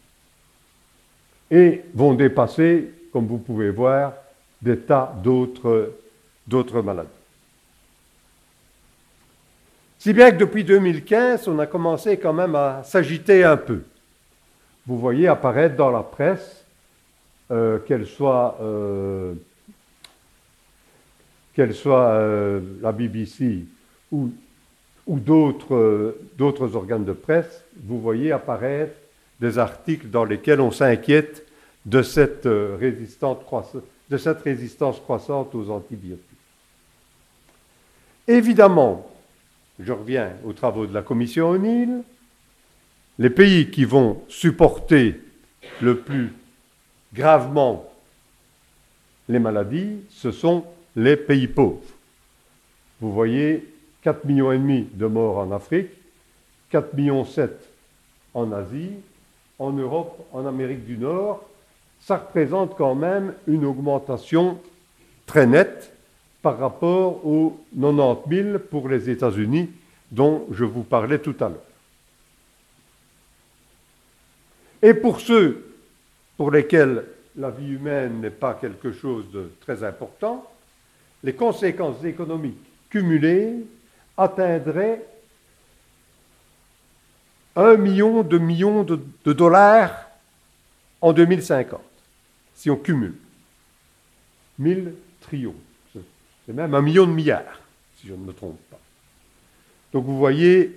Et 1.50 1.82
vont 1.94 2.14
dépasser, 2.14 2.90
comme 3.12 3.26
vous 3.26 3.38
pouvez 3.38 3.70
voir, 3.70 4.12
des 4.61 4.78
tas 4.78 5.14
d'autres, 5.23 5.94
d'autres 6.47 6.82
maladies. 6.82 7.08
Si 9.99 10.12
bien 10.12 10.30
que 10.30 10.37
depuis 10.37 10.62
2015, 10.62 11.49
on 11.49 11.58
a 11.58 11.66
commencé 11.66 12.18
quand 12.18 12.32
même 12.32 12.54
à 12.54 12.82
s'agiter 12.85 13.42
un 13.42 13.56
peu. 13.56 13.82
Vous 14.88 14.99
voyez 14.99 15.28
apparaître 15.28 15.76
dans 15.76 15.90
la 15.90 16.02
presse, 16.02 16.64
euh, 17.50 17.78
qu'elle 17.80 18.07
soit 18.07 18.57
euh, 18.62 19.35
soit 21.73 22.09
euh, 22.12 22.61
la 22.80 22.92
BBC 22.92 23.66
ou, 24.11 24.30
d'autres, 25.07 26.75
organes 26.75 27.04
de 27.04 27.12
presse, 27.12 27.64
vous 27.85 28.00
voyez 28.00 28.33
apparaître 28.33 28.95
des 29.40 29.59
articles 29.59 30.09
dans 30.09 30.25
lesquels 30.25 30.61
on 30.62 30.71
s'inquiète 30.71 31.47
de 31.85 32.00
cette, 32.00 32.47
de 32.47 34.16
cette 34.16 34.42
résistance 34.42 35.00
croissante 35.00 35.54
aux 35.54 35.68
antibiotiques. 35.68 36.25
Évidemment, 38.26 39.07
je 39.78 39.92
reviens 39.92 40.30
aux 40.45 40.54
travaux 40.54 40.87
de 40.87 40.95
la 40.95 41.02
commission 41.02 41.50
O'Neill, 41.50 42.02
les 43.18 43.30
pays 43.30 43.70
qui 43.70 43.84
vont 43.84 44.22
supporter 44.28 45.20
le 45.80 45.98
plus 45.98 46.32
gravement 47.12 47.84
les 49.28 49.38
maladies, 49.38 49.98
ce 50.10 50.30
sont 50.30 50.64
les 50.96 51.16
pays 51.16 51.48
pauvres. 51.48 51.82
Vous 53.00 53.12
voyez 53.12 53.66
4,5 54.04 54.26
millions 54.26 54.52
et 54.52 54.58
demi 54.58 54.88
de 54.94 55.06
morts 55.06 55.38
en 55.38 55.52
Afrique, 55.52 55.90
4 56.70 56.94
millions 56.94 57.25
7 57.25 57.50
en 58.34 58.52
Asie, 58.52 58.92
en 59.58 59.72
Europe, 59.72 60.26
en 60.32 60.46
Amérique 60.46 60.84
du 60.84 60.96
Nord. 60.96 61.44
Ça 62.00 62.16
représente 62.16 62.76
quand 62.76 62.94
même 62.94 63.34
une 63.46 63.64
augmentation 63.64 64.58
très 65.26 65.46
nette 65.46 65.92
par 66.40 66.58
rapport 66.58 67.26
aux 67.26 67.58
90 67.78 68.42
000 68.42 68.58
pour 68.70 68.88
les 68.88 69.10
États-Unis 69.10 69.68
dont 70.10 70.46
je 70.52 70.64
vous 70.64 70.84
parlais 70.84 71.18
tout 71.18 71.34
à 71.40 71.48
l'heure. 71.48 71.67
Et 74.82 74.94
pour 74.94 75.20
ceux 75.20 75.64
pour 76.37 76.50
lesquels 76.50 77.04
la 77.37 77.50
vie 77.50 77.73
humaine 77.73 78.20
n'est 78.20 78.30
pas 78.30 78.54
quelque 78.54 78.92
chose 78.92 79.30
de 79.32 79.50
très 79.61 79.82
important, 79.82 80.49
les 81.23 81.35
conséquences 81.35 82.04
économiques 82.04 82.58
cumulées 82.90 83.54
atteindraient 84.16 85.04
un 87.56 87.76
million 87.76 88.23
de 88.23 88.38
millions 88.38 88.85
de, 88.85 89.32
dollars 89.32 90.08
en 91.00 91.12
2050, 91.12 91.80
si 92.54 92.70
on 92.70 92.76
cumule. 92.76 93.14
1000 94.61 94.94
trillions. 95.20 95.54
C'est 96.47 96.52
même 96.52 96.75
un 96.75 96.82
million 96.82 97.06
de 97.06 97.12
milliards, 97.12 97.61
si 97.97 98.06
je 98.06 98.12
ne 98.12 98.18
me 98.18 98.32
trompe 98.32 98.58
pas. 98.70 98.78
Donc 99.92 100.04
vous 100.04 100.16
voyez, 100.16 100.76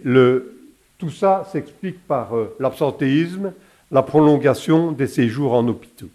tout 0.97 1.11
ça 1.11 1.47
s'explique 1.51 2.05
par 2.07 2.35
euh, 2.35 2.55
l'absentéisme, 2.59 3.53
la 3.91 4.01
prolongation 4.01 4.91
des 4.91 5.07
séjours 5.07 5.53
en 5.53 5.67
hôpitaux. 5.67 6.09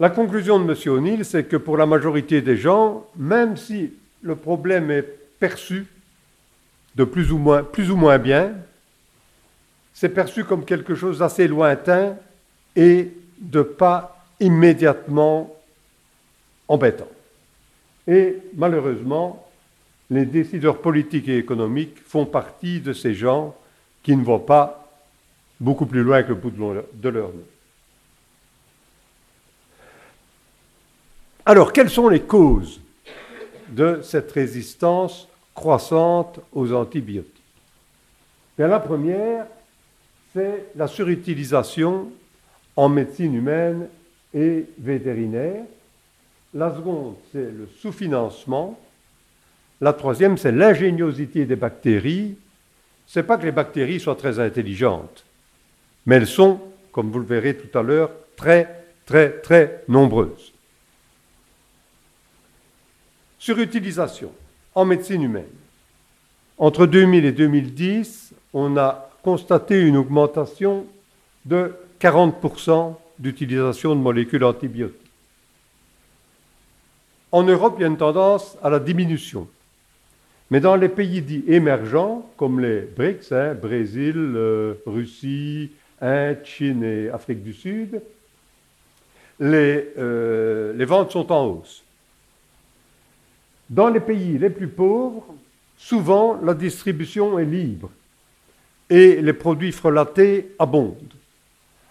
La 0.00 0.10
conclusion 0.10 0.60
de 0.60 0.72
M. 0.72 0.92
O'Neill, 0.92 1.24
c'est 1.24 1.44
que 1.44 1.56
pour 1.56 1.76
la 1.76 1.86
majorité 1.86 2.40
des 2.40 2.56
gens, 2.56 3.06
même 3.16 3.56
si 3.56 3.92
le 4.22 4.36
problème 4.36 4.90
est 4.90 5.02
perçu 5.40 5.86
de 6.94 7.04
plus 7.04 7.32
ou 7.32 7.38
moins, 7.38 8.18
bien, 8.18 8.52
c'est 9.92 10.08
perçu 10.08 10.44
comme 10.44 10.64
quelque 10.64 10.94
chose 10.94 11.18
d'assez 11.18 11.48
lointain 11.48 12.16
et 12.76 13.12
de 13.40 13.62
pas 13.62 14.24
immédiatement 14.38 15.56
embêtant. 16.68 17.08
Et 18.06 18.38
malheureusement, 18.54 19.47
les 20.10 20.24
décideurs 20.24 20.80
politiques 20.80 21.28
et 21.28 21.38
économiques 21.38 21.98
font 22.06 22.26
partie 22.26 22.80
de 22.80 22.92
ces 22.92 23.14
gens 23.14 23.54
qui 24.02 24.16
ne 24.16 24.24
vont 24.24 24.38
pas 24.38 24.90
beaucoup 25.60 25.86
plus 25.86 26.02
loin 26.02 26.22
que 26.22 26.28
le 26.28 26.34
bout 26.34 26.50
de 26.50 27.08
leur 27.08 27.28
nez. 27.28 27.44
Alors, 31.44 31.72
quelles 31.72 31.90
sont 31.90 32.08
les 32.08 32.20
causes 32.20 32.80
de 33.68 34.00
cette 34.02 34.30
résistance 34.32 35.28
croissante 35.54 36.40
aux 36.52 36.72
antibiotiques? 36.72 37.42
La 38.58 38.80
première, 38.80 39.46
c'est 40.34 40.66
la 40.74 40.86
surutilisation 40.86 42.10
en 42.76 42.88
médecine 42.88 43.34
humaine 43.34 43.88
et 44.34 44.66
vétérinaire. 44.78 45.64
La 46.54 46.74
seconde, 46.74 47.16
c'est 47.32 47.50
le 47.50 47.68
sous-financement. 47.78 48.78
La 49.80 49.92
troisième, 49.92 50.36
c'est 50.36 50.52
l'ingéniosité 50.52 51.44
des 51.46 51.56
bactéries. 51.56 52.36
Ce 53.06 53.20
n'est 53.20 53.26
pas 53.26 53.38
que 53.38 53.44
les 53.44 53.52
bactéries 53.52 54.00
soient 54.00 54.16
très 54.16 54.38
intelligentes, 54.38 55.24
mais 56.04 56.16
elles 56.16 56.26
sont, 56.26 56.60
comme 56.92 57.10
vous 57.10 57.20
le 57.20 57.24
verrez 57.24 57.56
tout 57.56 57.78
à 57.78 57.82
l'heure, 57.82 58.10
très, 58.36 58.84
très, 59.06 59.30
très 59.40 59.84
nombreuses. 59.88 60.52
Surutilisation 63.38 64.32
en 64.74 64.84
médecine 64.84 65.22
humaine. 65.22 65.44
Entre 66.58 66.86
2000 66.86 67.24
et 67.24 67.32
2010, 67.32 68.34
on 68.52 68.76
a 68.76 69.10
constaté 69.22 69.80
une 69.80 69.96
augmentation 69.96 70.86
de 71.44 71.74
40% 72.00 72.94
d'utilisation 73.18 73.94
de 73.94 74.00
molécules 74.00 74.44
antibiotiques. 74.44 75.00
En 77.30 77.44
Europe, 77.44 77.74
il 77.78 77.82
y 77.82 77.84
a 77.84 77.88
une 77.88 77.96
tendance 77.96 78.56
à 78.62 78.70
la 78.70 78.80
diminution. 78.80 79.48
Mais 80.50 80.60
dans 80.60 80.76
les 80.76 80.88
pays 80.88 81.20
dits 81.20 81.44
émergents, 81.46 82.30
comme 82.36 82.60
les 82.60 82.80
BRICS, 82.80 83.32
hein, 83.32 83.54
Brésil, 83.54 84.16
euh, 84.16 84.74
Russie, 84.86 85.70
Inde, 86.00 86.38
Chine 86.44 86.82
et 86.82 87.10
Afrique 87.10 87.42
du 87.42 87.52
Sud, 87.52 88.00
les, 89.40 89.92
euh, 89.98 90.72
les 90.72 90.84
ventes 90.84 91.12
sont 91.12 91.30
en 91.30 91.46
hausse. 91.46 91.82
Dans 93.68 93.88
les 93.88 94.00
pays 94.00 94.38
les 94.38 94.50
plus 94.50 94.68
pauvres, 94.68 95.26
souvent 95.76 96.40
la 96.42 96.54
distribution 96.54 97.38
est 97.38 97.44
libre 97.44 97.90
et 98.88 99.20
les 99.20 99.34
produits 99.34 99.72
frelatés 99.72 100.54
abondent. 100.58 101.12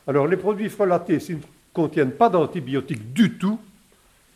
Alors 0.08 0.28
les 0.28 0.38
produits 0.38 0.70
frelatés, 0.70 1.20
s'ils 1.20 1.38
ne 1.38 1.42
contiennent 1.74 2.12
pas 2.12 2.30
d'antibiotiques 2.30 3.14
du 3.14 3.38
tout, 3.38 3.60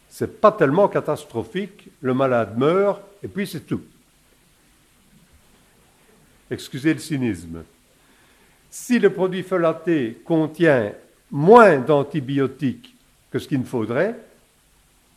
c'est 0.09 0.39
pas 0.39 0.51
tellement 0.51 0.87
catastrophique, 0.87 1.89
le 2.01 2.13
malade 2.13 2.57
meurt 2.57 3.01
et 3.23 3.27
puis 3.27 3.47
c'est 3.47 3.65
tout. 3.65 3.81
Excusez 6.51 6.93
le 6.93 6.99
cynisme. 6.99 7.63
Si 8.69 8.99
le 8.99 9.09
produit 9.09 9.41
frelaté 9.41 10.21
contient 10.25 10.91
moins 11.31 11.77
d'antibiotiques 11.77 12.93
que 13.31 13.39
ce 13.39 13.47
qu'il 13.47 13.61
ne 13.61 13.65
faudrait, 13.65 14.17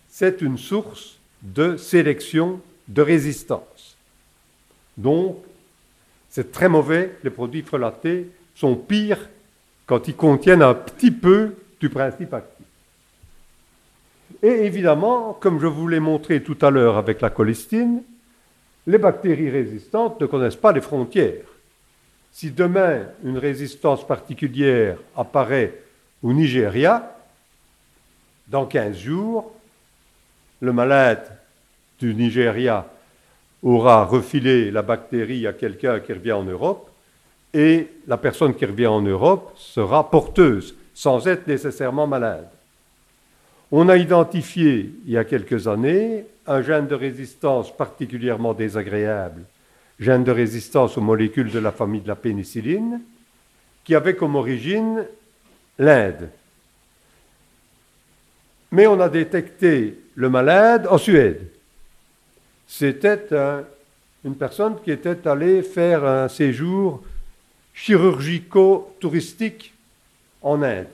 c'est 0.09 0.41
une 0.41 0.57
source 0.57 1.19
de 1.43 1.77
sélection 1.77 2.61
de 2.87 3.03
résistance. 3.03 3.97
Donc, 4.97 5.39
c'est 6.31 6.53
très 6.53 6.69
mauvais, 6.69 7.17
les 7.25 7.31
produits 7.31 7.63
frelatés 7.63 8.31
sont 8.55 8.77
pires 8.77 9.29
quand 9.87 10.07
ils 10.07 10.15
contiennent 10.15 10.63
un 10.63 10.75
petit 10.75 11.11
peu 11.11 11.55
du 11.81 11.89
principe 11.89 12.33
actif. 12.33 12.67
Et 14.41 14.67
évidemment, 14.67 15.33
comme 15.33 15.59
je 15.59 15.67
vous 15.67 15.89
l'ai 15.89 16.01
montré 16.01 16.43
tout 16.45 16.59
à 16.63 16.71
l'heure 16.71 16.97
avec 16.97 17.21
la 17.21 17.31
cholestine, 17.31 18.03
les 18.87 18.99
bactéries 18.99 19.51
résistantes 19.51 20.21
ne 20.21 20.27
connaissent 20.27 20.57
pas 20.57 20.73
les 20.73 20.81
frontières. 20.81 21.47
Si 22.31 22.51
demain 22.51 23.07
une 23.25 23.39
résistance 23.39 24.07
particulière 24.07 24.99
apparaît 25.17 25.81
au 26.23 26.33
Nigeria, 26.33 27.17
dans 28.49 28.67
15 28.67 28.97
jours, 28.97 29.53
le 30.61 30.73
malade 30.73 31.39
du 31.99 32.15
Nigeria 32.15 32.87
aura 33.63 34.05
refilé 34.05 34.71
la 34.71 34.83
bactérie 34.83 35.47
à 35.47 35.53
quelqu'un 35.53 36.01
qui 36.01 36.13
revient 36.13 36.33
en 36.33 36.45
Europe 36.45 36.91
et 37.55 37.89
la 38.07 38.19
personne 38.19 38.55
qui 38.55 38.67
revient 38.67 38.89
en 38.89 39.01
Europe 39.01 39.53
sera 39.57 40.11
porteuse 40.11 40.75
sans 40.93 41.27
être 41.27 41.47
nécessairement 41.47 42.07
malade. 42.07 42.49
On 43.77 43.89
a 43.89 43.97
identifié 43.97 44.95
il 45.05 45.11
y 45.11 45.19
a 45.19 45.25
quelques 45.25 45.67
années 45.67 46.27
un 46.47 46.63
gène 46.63 46.87
de 46.87 46.95
résistance 46.95 47.77
particulièrement 47.77 48.55
désagréable, 48.55 49.43
gène 49.99 50.23
de 50.23 50.31
résistance 50.31 50.97
aux 50.97 51.01
molécules 51.01 51.51
de 51.51 51.59
la 51.59 51.73
famille 51.73 52.01
de 52.01 52.07
la 52.07 52.15
pénicilline, 52.15 53.01
qui 53.83 53.97
avait 53.97 54.15
comme 54.15 54.37
origine 54.37 55.05
l'Inde. 55.77 56.31
Mais 58.71 58.87
on 58.87 59.01
a 59.01 59.09
détecté 59.09 59.99
le 60.15 60.31
malade 60.31 60.87
en 60.89 60.97
Suède. 60.97 61.51
C'était 62.69 63.27
une 64.25 64.37
personne 64.37 64.77
qui 64.85 64.93
était 64.93 65.27
allée 65.27 65.65
faire 65.65 66.05
un 66.05 66.29
séjour 66.29 67.03
chirurgico-touristique 67.75 69.75
en 70.43 70.63
Inde 70.63 70.87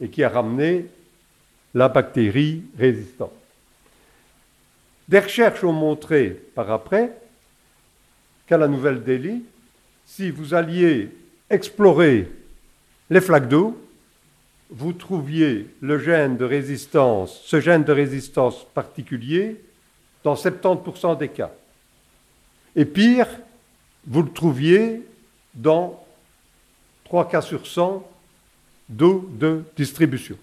et 0.00 0.08
qui 0.08 0.22
a 0.22 0.28
ramené 0.28 0.86
la 1.76 1.90
bactérie 1.90 2.62
résistante. 2.78 3.34
Des 5.06 5.20
recherches 5.20 5.62
ont 5.62 5.74
montré 5.74 6.30
par 6.54 6.70
après 6.70 7.12
qu'à 8.46 8.56
la 8.56 8.66
Nouvelle-Delhi, 8.66 9.44
si 10.06 10.30
vous 10.30 10.54
alliez 10.54 11.10
explorer 11.50 12.30
les 13.10 13.20
flaques 13.20 13.48
d'eau, 13.48 13.78
vous 14.70 14.94
trouviez 14.94 15.68
le 15.82 15.98
gène 15.98 16.38
de 16.38 16.46
résistance, 16.46 17.42
ce 17.44 17.60
gène 17.60 17.84
de 17.84 17.92
résistance 17.92 18.64
particulier, 18.72 19.62
dans 20.24 20.34
70% 20.34 21.18
des 21.18 21.28
cas. 21.28 21.52
Et 22.74 22.86
pire, 22.86 23.28
vous 24.06 24.22
le 24.22 24.32
trouviez 24.32 25.02
dans 25.54 26.02
3 27.04 27.28
cas 27.28 27.42
sur 27.42 27.66
100 27.66 28.02
d'eau 28.88 29.28
de 29.34 29.62
distribution. 29.76 30.38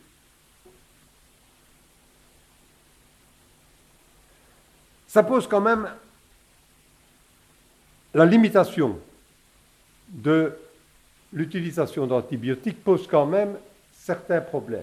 Ça 5.14 5.22
pose 5.22 5.46
quand 5.46 5.62
même 5.62 5.88
la 8.16 8.26
limitation 8.26 8.98
de 10.10 10.58
l'utilisation 11.32 12.08
d'antibiotiques 12.08 12.84
pose 12.84 13.06
quand 13.06 13.28
même 13.28 13.56
certains 13.92 14.42
problèmes. 14.42 14.82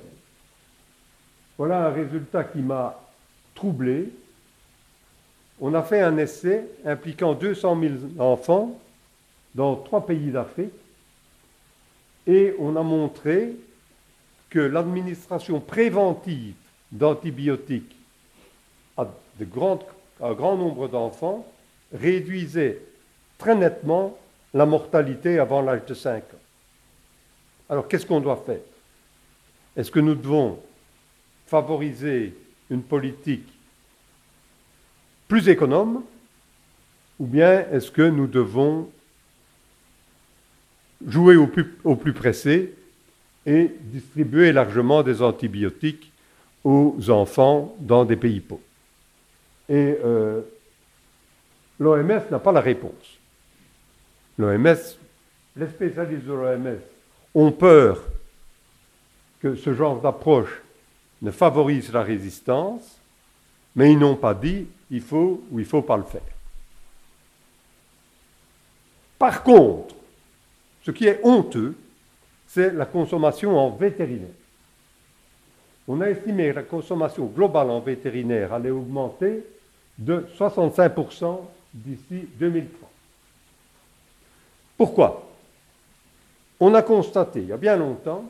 Voilà 1.58 1.88
un 1.88 1.90
résultat 1.90 2.44
qui 2.44 2.60
m'a 2.60 2.96
troublé. 3.56 4.12
On 5.60 5.74
a 5.74 5.82
fait 5.82 6.00
un 6.00 6.16
essai 6.16 6.64
impliquant 6.84 7.34
200 7.34 7.80
000 7.80 7.94
enfants 8.20 8.78
dans 9.56 9.74
trois 9.74 10.06
pays 10.06 10.30
d'Afrique 10.30 10.70
et 12.28 12.54
on 12.60 12.76
a 12.76 12.84
montré 12.84 13.56
que 14.48 14.60
l'administration 14.60 15.58
préventive 15.58 16.54
d'antibiotiques 16.92 17.96
à 18.96 19.08
un 20.22 20.32
grand 20.32 20.56
nombre 20.56 20.88
d'enfants 20.88 21.46
réduisait 21.92 22.80
très 23.38 23.54
nettement 23.54 24.18
la 24.54 24.66
mortalité 24.66 25.38
avant 25.38 25.62
l'âge 25.62 25.84
de 25.86 25.94
5 25.94 26.18
ans. 26.18 26.38
Alors 27.68 27.88
qu'est-ce 27.88 28.06
qu'on 28.06 28.20
doit 28.20 28.42
faire? 28.44 28.60
Est-ce 29.76 29.90
que 29.90 30.00
nous 30.00 30.14
devons 30.14 30.58
favoriser 31.46 32.34
une 32.68 32.82
politique 32.82 33.48
plus 35.28 35.48
économe 35.48 36.02
ou 37.18 37.26
bien 37.26 37.66
est-ce 37.70 37.90
que 37.90 38.02
nous 38.02 38.26
devons 38.26 38.90
jouer 41.06 41.36
au 41.36 41.46
plus, 41.46 41.76
au 41.84 41.96
plus, 41.96 42.12
pressé 42.12 42.74
et 43.46 43.70
distribuer 43.80 44.52
largement 44.52 45.02
des 45.02 45.22
antibiotiques 45.22 46.12
aux 46.64 46.96
enfants 47.08 47.74
dans 47.78 48.04
des 48.04 48.16
pays 48.16 48.40
pauvres? 48.40 48.62
Et 49.70 49.96
euh, 50.04 50.42
l'OMS 51.78 52.22
n'a 52.30 52.38
pas 52.38 52.52
la 52.52 52.60
réponse 52.60 53.20
l'OMS, 54.40 54.76
les 55.56 55.68
spécialistes 55.68 56.24
de 56.24 56.32
l'OMS 56.32 56.78
ont 57.34 57.52
peur 57.52 58.02
que 59.40 59.54
ce 59.54 59.74
genre 59.74 60.00
d'approche 60.00 60.62
ne 61.22 61.30
favorise 61.30 61.92
la 61.92 62.02
résistance, 62.02 62.98
mais 63.76 63.92
ils 63.92 63.98
n'ont 63.98 64.16
pas 64.16 64.34
dit 64.34 64.66
il 64.90 65.02
faut 65.02 65.42
ou 65.50 65.60
il 65.60 65.62
ne 65.62 65.68
faut 65.68 65.82
pas 65.82 65.96
le 65.96 66.04
faire. 66.04 66.22
Par 69.18 69.42
contre, 69.42 69.94
ce 70.82 70.90
qui 70.90 71.06
est 71.06 71.20
honteux, 71.22 71.76
c'est 72.48 72.72
la 72.72 72.86
consommation 72.86 73.58
en 73.58 73.70
vétérinaire. 73.70 74.28
On 75.86 76.00
a 76.00 76.08
estimé 76.08 76.50
que 76.50 76.56
la 76.56 76.62
consommation 76.62 77.26
globale 77.26 77.70
en 77.70 77.80
vétérinaire 77.80 78.52
allait 78.52 78.70
augmenter 78.70 79.44
de 80.00 80.26
65% 80.36 81.40
d'ici 81.74 82.26
2030. 82.38 82.90
Pourquoi? 84.76 85.30
On 86.58 86.74
a 86.74 86.82
constaté 86.82 87.40
il 87.40 87.48
y 87.48 87.52
a 87.52 87.58
bien 87.58 87.76
longtemps 87.76 88.24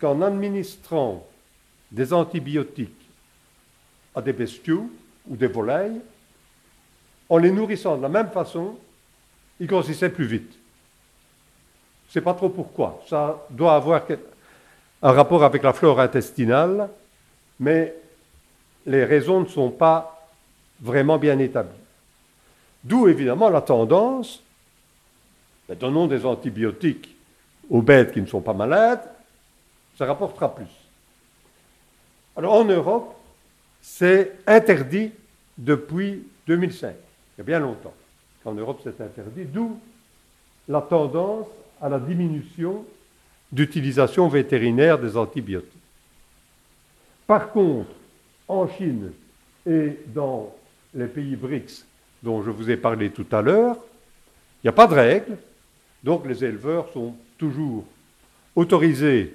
qu'en 0.00 0.22
administrant 0.22 1.26
des 1.90 2.12
antibiotiques 2.12 2.90
à 4.14 4.22
des 4.22 4.32
bestiaux 4.32 4.88
ou 5.28 5.36
des 5.36 5.48
volailles, 5.48 6.00
en 7.28 7.38
les 7.38 7.50
nourrissant 7.50 7.96
de 7.96 8.02
la 8.02 8.08
même 8.08 8.30
façon, 8.30 8.78
ils 9.58 9.66
grossissaient 9.66 10.10
plus 10.10 10.26
vite. 10.26 10.52
Je 12.04 12.10
ne 12.10 12.12
sais 12.12 12.20
pas 12.20 12.34
trop 12.34 12.48
pourquoi. 12.48 13.02
Ça 13.08 13.44
doit 13.50 13.74
avoir 13.74 14.02
un 15.02 15.12
rapport 15.12 15.42
avec 15.42 15.62
la 15.62 15.72
flore 15.72 16.00
intestinale, 16.00 16.88
mais 17.58 17.94
les 18.86 19.04
raisons 19.04 19.40
ne 19.40 19.46
sont 19.46 19.70
pas 19.70 20.13
vraiment 20.80 21.18
bien 21.18 21.38
établies. 21.38 21.72
D'où 22.82 23.08
évidemment 23.08 23.48
la 23.48 23.60
tendance 23.60 24.44
donnons 25.72 26.06
des 26.06 26.26
antibiotiques 26.26 27.16
aux 27.70 27.80
bêtes 27.80 28.12
qui 28.12 28.20
ne 28.20 28.26
sont 28.26 28.42
pas 28.42 28.52
malades, 28.52 29.02
ça 29.96 30.04
rapportera 30.04 30.54
plus. 30.54 30.68
Alors 32.36 32.54
en 32.54 32.64
Europe, 32.64 33.14
c'est 33.80 34.32
interdit 34.46 35.12
depuis 35.56 36.24
2005, 36.46 36.94
il 36.94 37.38
y 37.38 37.40
a 37.40 37.44
bien 37.44 37.60
longtemps 37.60 37.94
qu'en 38.42 38.52
Europe 38.52 38.80
c'est 38.84 39.00
interdit, 39.00 39.44
d'où 39.44 39.78
la 40.68 40.82
tendance 40.82 41.46
à 41.80 41.88
la 41.88 41.98
diminution 41.98 42.84
d'utilisation 43.52 44.28
vétérinaire 44.28 44.98
des 44.98 45.16
antibiotiques. 45.16 45.70
Par 47.26 47.50
contre, 47.50 47.90
en 48.48 48.68
Chine 48.68 49.12
et 49.66 49.98
dans 50.08 50.54
les 50.94 51.06
pays 51.06 51.36
BRICS 51.36 51.84
dont 52.22 52.42
je 52.42 52.50
vous 52.50 52.70
ai 52.70 52.76
parlé 52.76 53.10
tout 53.10 53.26
à 53.32 53.42
l'heure, 53.42 53.76
il 54.62 54.66
n'y 54.66 54.70
a 54.70 54.72
pas 54.72 54.86
de 54.86 54.94
règle, 54.94 55.36
donc 56.02 56.26
les 56.26 56.44
éleveurs 56.44 56.90
sont 56.92 57.14
toujours 57.36 57.84
autorisés 58.56 59.34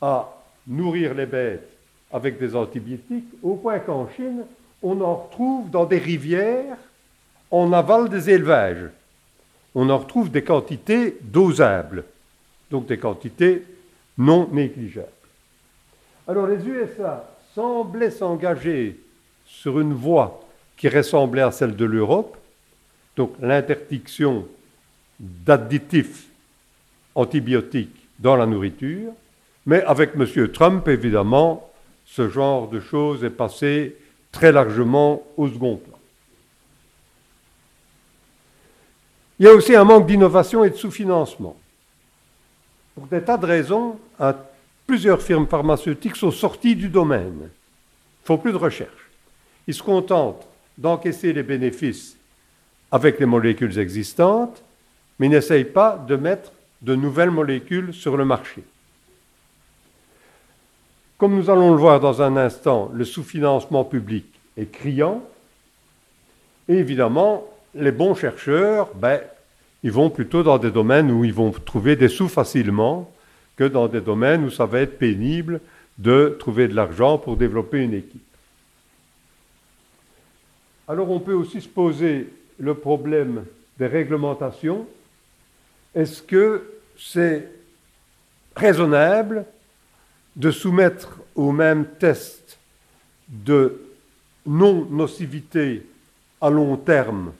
à 0.00 0.28
nourrir 0.66 1.14
les 1.14 1.26
bêtes 1.26 1.68
avec 2.12 2.38
des 2.38 2.56
antibiotiques, 2.56 3.28
au 3.42 3.56
point 3.56 3.78
qu'en 3.78 4.08
Chine, 4.16 4.44
on 4.82 5.00
en 5.00 5.14
retrouve 5.16 5.70
dans 5.70 5.84
des 5.84 5.98
rivières 5.98 6.76
en 7.50 7.72
aval 7.72 8.08
des 8.08 8.30
élevages. 8.30 8.88
On 9.74 9.88
en 9.90 9.98
retrouve 9.98 10.30
des 10.30 10.42
quantités 10.42 11.18
dosables, 11.20 12.04
donc 12.70 12.86
des 12.86 12.98
quantités 12.98 13.64
non 14.16 14.48
négligeables. 14.50 15.08
Alors 16.26 16.46
les 16.46 16.66
USA 16.66 17.28
semblaient 17.54 18.10
s'engager 18.10 18.98
sur 19.46 19.80
une 19.80 19.92
voie 19.92 20.40
qui 20.80 20.88
ressemblait 20.88 21.42
à 21.42 21.50
celle 21.50 21.76
de 21.76 21.84
l'Europe, 21.84 22.38
donc 23.14 23.34
l'interdiction 23.42 24.48
d'additifs 25.18 26.24
antibiotiques 27.14 28.08
dans 28.18 28.34
la 28.34 28.46
nourriture, 28.46 29.12
mais 29.66 29.82
avec 29.82 30.12
M. 30.14 30.48
Trump, 30.48 30.88
évidemment, 30.88 31.70
ce 32.06 32.30
genre 32.30 32.66
de 32.66 32.80
choses 32.80 33.22
est 33.24 33.28
passé 33.28 33.94
très 34.32 34.52
largement 34.52 35.22
au 35.36 35.48
second 35.48 35.76
plan. 35.76 35.98
Il 39.38 39.44
y 39.44 39.48
a 39.50 39.52
aussi 39.52 39.76
un 39.76 39.84
manque 39.84 40.06
d'innovation 40.06 40.64
et 40.64 40.70
de 40.70 40.76
sous-financement. 40.76 41.56
Pour 42.94 43.06
des 43.06 43.20
tas 43.20 43.36
de 43.36 43.44
raisons, 43.44 43.98
plusieurs 44.86 45.20
firmes 45.20 45.46
pharmaceutiques 45.46 46.16
sont 46.16 46.30
sorties 46.30 46.74
du 46.74 46.88
domaine. 46.88 47.36
Ne 47.38 47.48
faut 48.24 48.38
plus 48.38 48.52
de 48.52 48.56
recherche. 48.56 49.10
Ils 49.66 49.74
se 49.74 49.82
contentent 49.82 50.46
d'encaisser 50.80 51.32
les 51.32 51.42
bénéfices 51.42 52.16
avec 52.90 53.20
les 53.20 53.26
molécules 53.26 53.78
existantes, 53.78 54.62
mais 55.18 55.28
n'essayent 55.28 55.64
pas 55.64 56.02
de 56.08 56.16
mettre 56.16 56.52
de 56.82 56.94
nouvelles 56.94 57.30
molécules 57.30 57.92
sur 57.92 58.16
le 58.16 58.24
marché. 58.24 58.62
Comme 61.18 61.36
nous 61.36 61.50
allons 61.50 61.72
le 61.72 61.76
voir 61.76 62.00
dans 62.00 62.22
un 62.22 62.36
instant, 62.36 62.90
le 62.94 63.04
sous-financement 63.04 63.84
public 63.84 64.24
est 64.56 64.72
criant. 64.72 65.22
Et 66.66 66.76
évidemment, 66.78 67.44
les 67.74 67.92
bons 67.92 68.14
chercheurs, 68.14 68.88
ben, 68.94 69.20
ils 69.82 69.92
vont 69.92 70.08
plutôt 70.08 70.42
dans 70.42 70.56
des 70.56 70.70
domaines 70.70 71.10
où 71.10 71.24
ils 71.24 71.34
vont 71.34 71.50
trouver 71.50 71.94
des 71.96 72.08
sous 72.08 72.28
facilement 72.28 73.12
que 73.56 73.64
dans 73.64 73.88
des 73.88 74.00
domaines 74.00 74.44
où 74.44 74.50
ça 74.50 74.64
va 74.64 74.80
être 74.80 74.98
pénible 74.98 75.60
de 75.98 76.34
trouver 76.38 76.68
de 76.68 76.74
l'argent 76.74 77.18
pour 77.18 77.36
développer 77.36 77.82
une 77.82 77.92
équipe. 77.92 78.29
Alors 80.90 81.08
on 81.12 81.20
peut 81.20 81.34
aussi 81.34 81.60
se 81.60 81.68
poser 81.68 82.28
le 82.58 82.74
problème 82.74 83.44
des 83.78 83.86
réglementations. 83.86 84.88
Est-ce 85.94 86.20
que 86.20 86.80
c'est 86.98 87.48
raisonnable 88.56 89.44
de 90.34 90.50
soumettre 90.50 91.20
au 91.36 91.52
même 91.52 91.86
test 92.00 92.58
de 93.28 93.80
non-nocivité 94.44 95.86
à 96.40 96.50
long 96.50 96.76
terme 96.76 97.34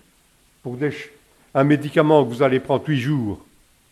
pour 0.63 0.79
un 1.53 1.65
médicament 1.65 2.23
que 2.25 2.29
vous 2.29 2.45
allez 2.45 2.61
prendre 2.61 2.87
huit 2.87 3.01
jours 3.01 3.45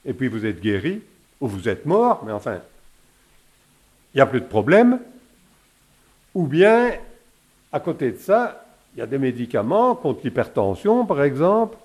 et 0.05 0.13
puis 0.13 0.29
vous 0.29 0.47
êtes 0.47 0.61
guéri, 0.61 1.03
ou 1.41 1.49
vous 1.49 1.69
êtes 1.69 1.85
mort, 1.85 2.23
mais 2.25 2.31
enfin, 2.31 2.61
il 4.15 4.19
n'y 4.19 4.21
a 4.21 4.27
plus 4.27 4.41
de 4.41 4.47
problème, 4.47 5.01
ou 6.33 6.47
bien, 6.47 6.93
à 7.73 7.81
côté 7.81 8.13
de 8.13 8.19
ça, 8.19 8.65
il 8.99 9.03
y 9.03 9.05
a 9.05 9.07
des 9.07 9.19
médicaments 9.19 9.95
contre 9.95 10.23
l'hypertension, 10.25 11.07
par 11.07 11.23
exemple, 11.23 11.79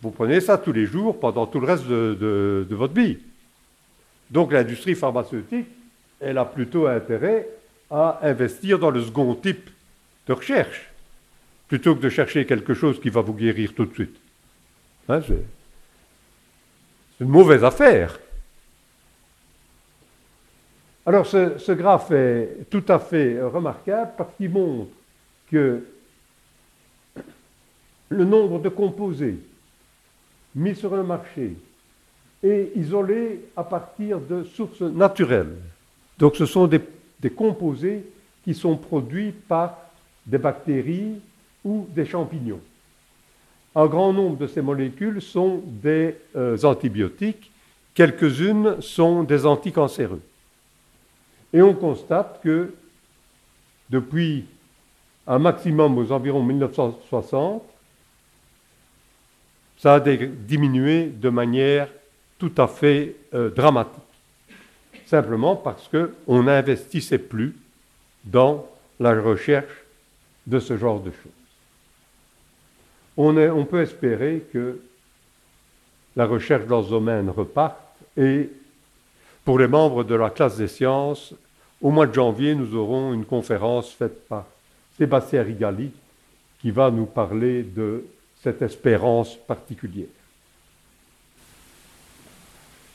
vous 0.00 0.12
prenez 0.12 0.40
ça 0.40 0.58
tous 0.58 0.70
les 0.70 0.86
jours 0.86 1.18
pendant 1.18 1.44
tout 1.44 1.58
le 1.58 1.66
reste 1.66 1.88
de 1.88 2.66
votre 2.70 2.94
vie. 2.94 3.18
Donc 4.30 4.52
l'industrie 4.52 4.94
pharmaceutique 4.94 5.66
elle 6.20 6.38
a 6.38 6.44
plutôt 6.44 6.86
intérêt 6.86 7.48
à 7.90 8.20
investir 8.22 8.78
dans 8.78 8.90
le 8.90 9.02
second 9.02 9.34
type 9.34 9.70
de 10.28 10.32
recherche, 10.32 10.88
plutôt 11.66 11.96
que 11.96 12.00
de 12.00 12.08
chercher 12.08 12.46
quelque 12.46 12.74
chose 12.74 13.00
qui 13.00 13.10
va 13.10 13.22
vous 13.22 13.34
guérir 13.34 13.74
tout 13.74 13.86
de 13.86 13.92
suite. 13.92 14.16
Hein, 15.08 15.22
c'est 15.26 15.42
une 17.20 17.28
mauvaise 17.28 17.64
affaire. 17.64 18.20
Alors 21.06 21.26
ce, 21.26 21.58
ce, 21.58 21.72
graphe 21.72 22.12
est 22.12 22.70
tout 22.70 22.84
à 22.86 23.00
fait 23.00 23.42
remarquable 23.42 24.12
parce 24.16 24.32
qu'il 24.36 24.50
montre 24.50 24.92
que 25.50 25.82
le 28.10 28.24
nombre 28.24 28.58
de 28.58 28.68
composés 28.68 29.38
mis 30.54 30.74
sur 30.74 30.94
le 30.94 31.02
marché 31.02 31.56
est 32.42 32.72
isolé 32.76 33.40
à 33.56 33.64
partir 33.64 34.18
de 34.20 34.42
sources 34.44 34.80
naturelles. 34.80 35.56
Donc 36.18 36.36
ce 36.36 36.44
sont 36.44 36.66
des, 36.66 36.80
composés 37.30 38.04
qui 38.44 38.54
sont 38.54 38.76
produits 38.76 39.32
par 39.32 39.78
des 40.26 40.38
bactéries 40.38 41.20
ou 41.64 41.86
des 41.90 42.04
champignons. 42.04 42.60
Un 43.76 43.86
grand 43.86 44.12
nombre 44.12 44.36
de 44.36 44.46
ces 44.48 44.60
molécules 44.60 45.22
sont 45.22 45.62
des 45.64 46.16
euh, 46.34 46.58
antibiotiques, 46.64 47.50
quelques-unes 47.94 48.80
sont 48.80 49.22
des 49.22 49.46
anticancéreux. 49.46 50.22
Et 51.52 51.62
on 51.62 51.74
constate 51.74 52.40
que 52.42 52.74
depuis 53.88 54.46
un 55.26 55.38
maximum 55.38 55.96
aux 55.98 56.10
environs 56.10 56.42
1960, 56.42 57.62
ça 59.80 59.94
a 59.94 60.00
diminué 60.00 61.06
de 61.06 61.30
manière 61.30 61.88
tout 62.38 62.52
à 62.58 62.68
fait 62.68 63.16
euh, 63.32 63.48
dramatique 63.48 64.02
simplement 65.06 65.56
parce 65.56 65.88
qu'on 65.88 66.42
n'investissait 66.42 67.18
plus 67.18 67.56
dans 68.24 68.66
la 69.00 69.18
recherche 69.18 69.72
de 70.46 70.60
ce 70.60 70.76
genre 70.76 71.00
de 71.00 71.10
choses. 71.10 71.32
On, 73.16 73.36
on, 73.36 73.64
peut 73.64 73.80
espérer 73.80 74.44
que 74.52 74.80
la 76.14 76.26
recherche 76.26 76.66
dans 76.66 76.82
ce 76.82 76.90
domaine 76.90 77.30
reparte 77.30 77.76
et 78.16 78.50
pour 79.44 79.58
les 79.58 79.66
membres 79.66 80.04
de 80.04 80.14
la 80.14 80.30
classe 80.30 80.58
des 80.58 80.68
sciences, 80.68 81.34
au 81.80 81.90
mois 81.90 82.06
de 82.06 82.14
janvier, 82.14 82.54
nous 82.54 82.76
aurons 82.76 83.14
une 83.14 83.24
conférence 83.24 83.90
faite 83.92 84.28
par 84.28 84.44
Sébastien 84.98 85.42
Rigali 85.42 85.90
qui 86.60 86.70
va 86.70 86.90
nous 86.90 87.06
parler 87.06 87.62
de 87.62 88.04
cette 88.42 88.62
espérance 88.62 89.36
particulière. 89.36 90.06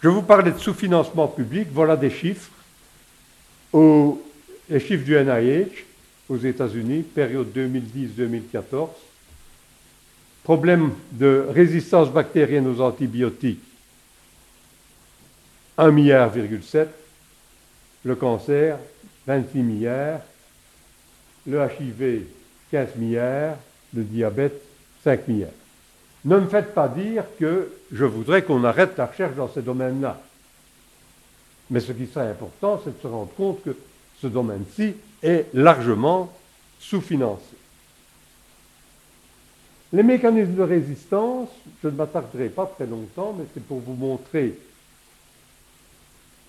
Je 0.02 0.10
vous 0.10 0.22
parlais 0.22 0.52
de 0.52 0.58
sous-financement 0.58 1.28
public, 1.28 1.68
voilà 1.72 1.96
des 1.96 2.10
chiffres. 2.10 2.52
les 3.74 4.80
chiffres 4.80 5.04
du 5.04 5.16
NIH 5.16 5.86
aux 6.30 6.38
États-Unis, 6.38 7.04
période 7.04 7.48
2010-2014. 7.56 8.90
Problème 10.44 10.92
de 11.12 11.48
résistance 11.50 12.10
bactérienne 12.12 12.68
aux 12.68 12.82
antibiotiques, 12.82 13.64
1 15.78 15.92
milliard, 15.92 16.32
le 18.04 18.16
cancer, 18.16 18.78
26 19.26 19.60
milliards, 19.60 20.22
le 21.48 21.60
HIV, 21.60 22.26
15 22.72 22.96
milliards, 22.96 23.58
le 23.94 24.04
diabète, 24.04 24.62
5 25.06 25.28
milliards. 25.28 25.52
Ne 26.26 26.40
me 26.40 26.48
faites 26.48 26.74
pas 26.74 26.88
dire 26.88 27.24
que 27.40 27.72
je 27.92 28.04
voudrais 28.04 28.42
qu'on 28.42 28.64
arrête 28.64 28.98
la 28.98 29.06
recherche 29.06 29.36
dans 29.36 29.48
ces 29.48 29.62
domaines-là. 29.62 30.20
Mais 31.70 31.80
ce 31.80 31.92
qui 31.92 32.08
serait 32.08 32.30
important, 32.32 32.82
c'est 32.84 32.98
de 32.98 33.02
se 33.02 33.08
rendre 33.08 33.32
compte 33.38 33.64
que 33.64 33.78
ce 34.20 34.28
domaine-ci 34.28 34.96
est 35.22 35.46
largement 35.54 36.34
sous-financé. 36.80 37.44
Les 39.94 40.02
mécanismes 40.02 40.56
de 40.56 40.64
résistance, 40.64 41.50
je 41.84 41.90
ne 41.90 41.96
m'attarderai 41.96 42.50
pas 42.50 42.66
très 42.66 42.88
longtemps, 42.88 43.36
mais 43.38 43.46
c'est 43.54 43.64
pour 43.64 43.80
vous 43.80 43.94
montrer 43.94 44.58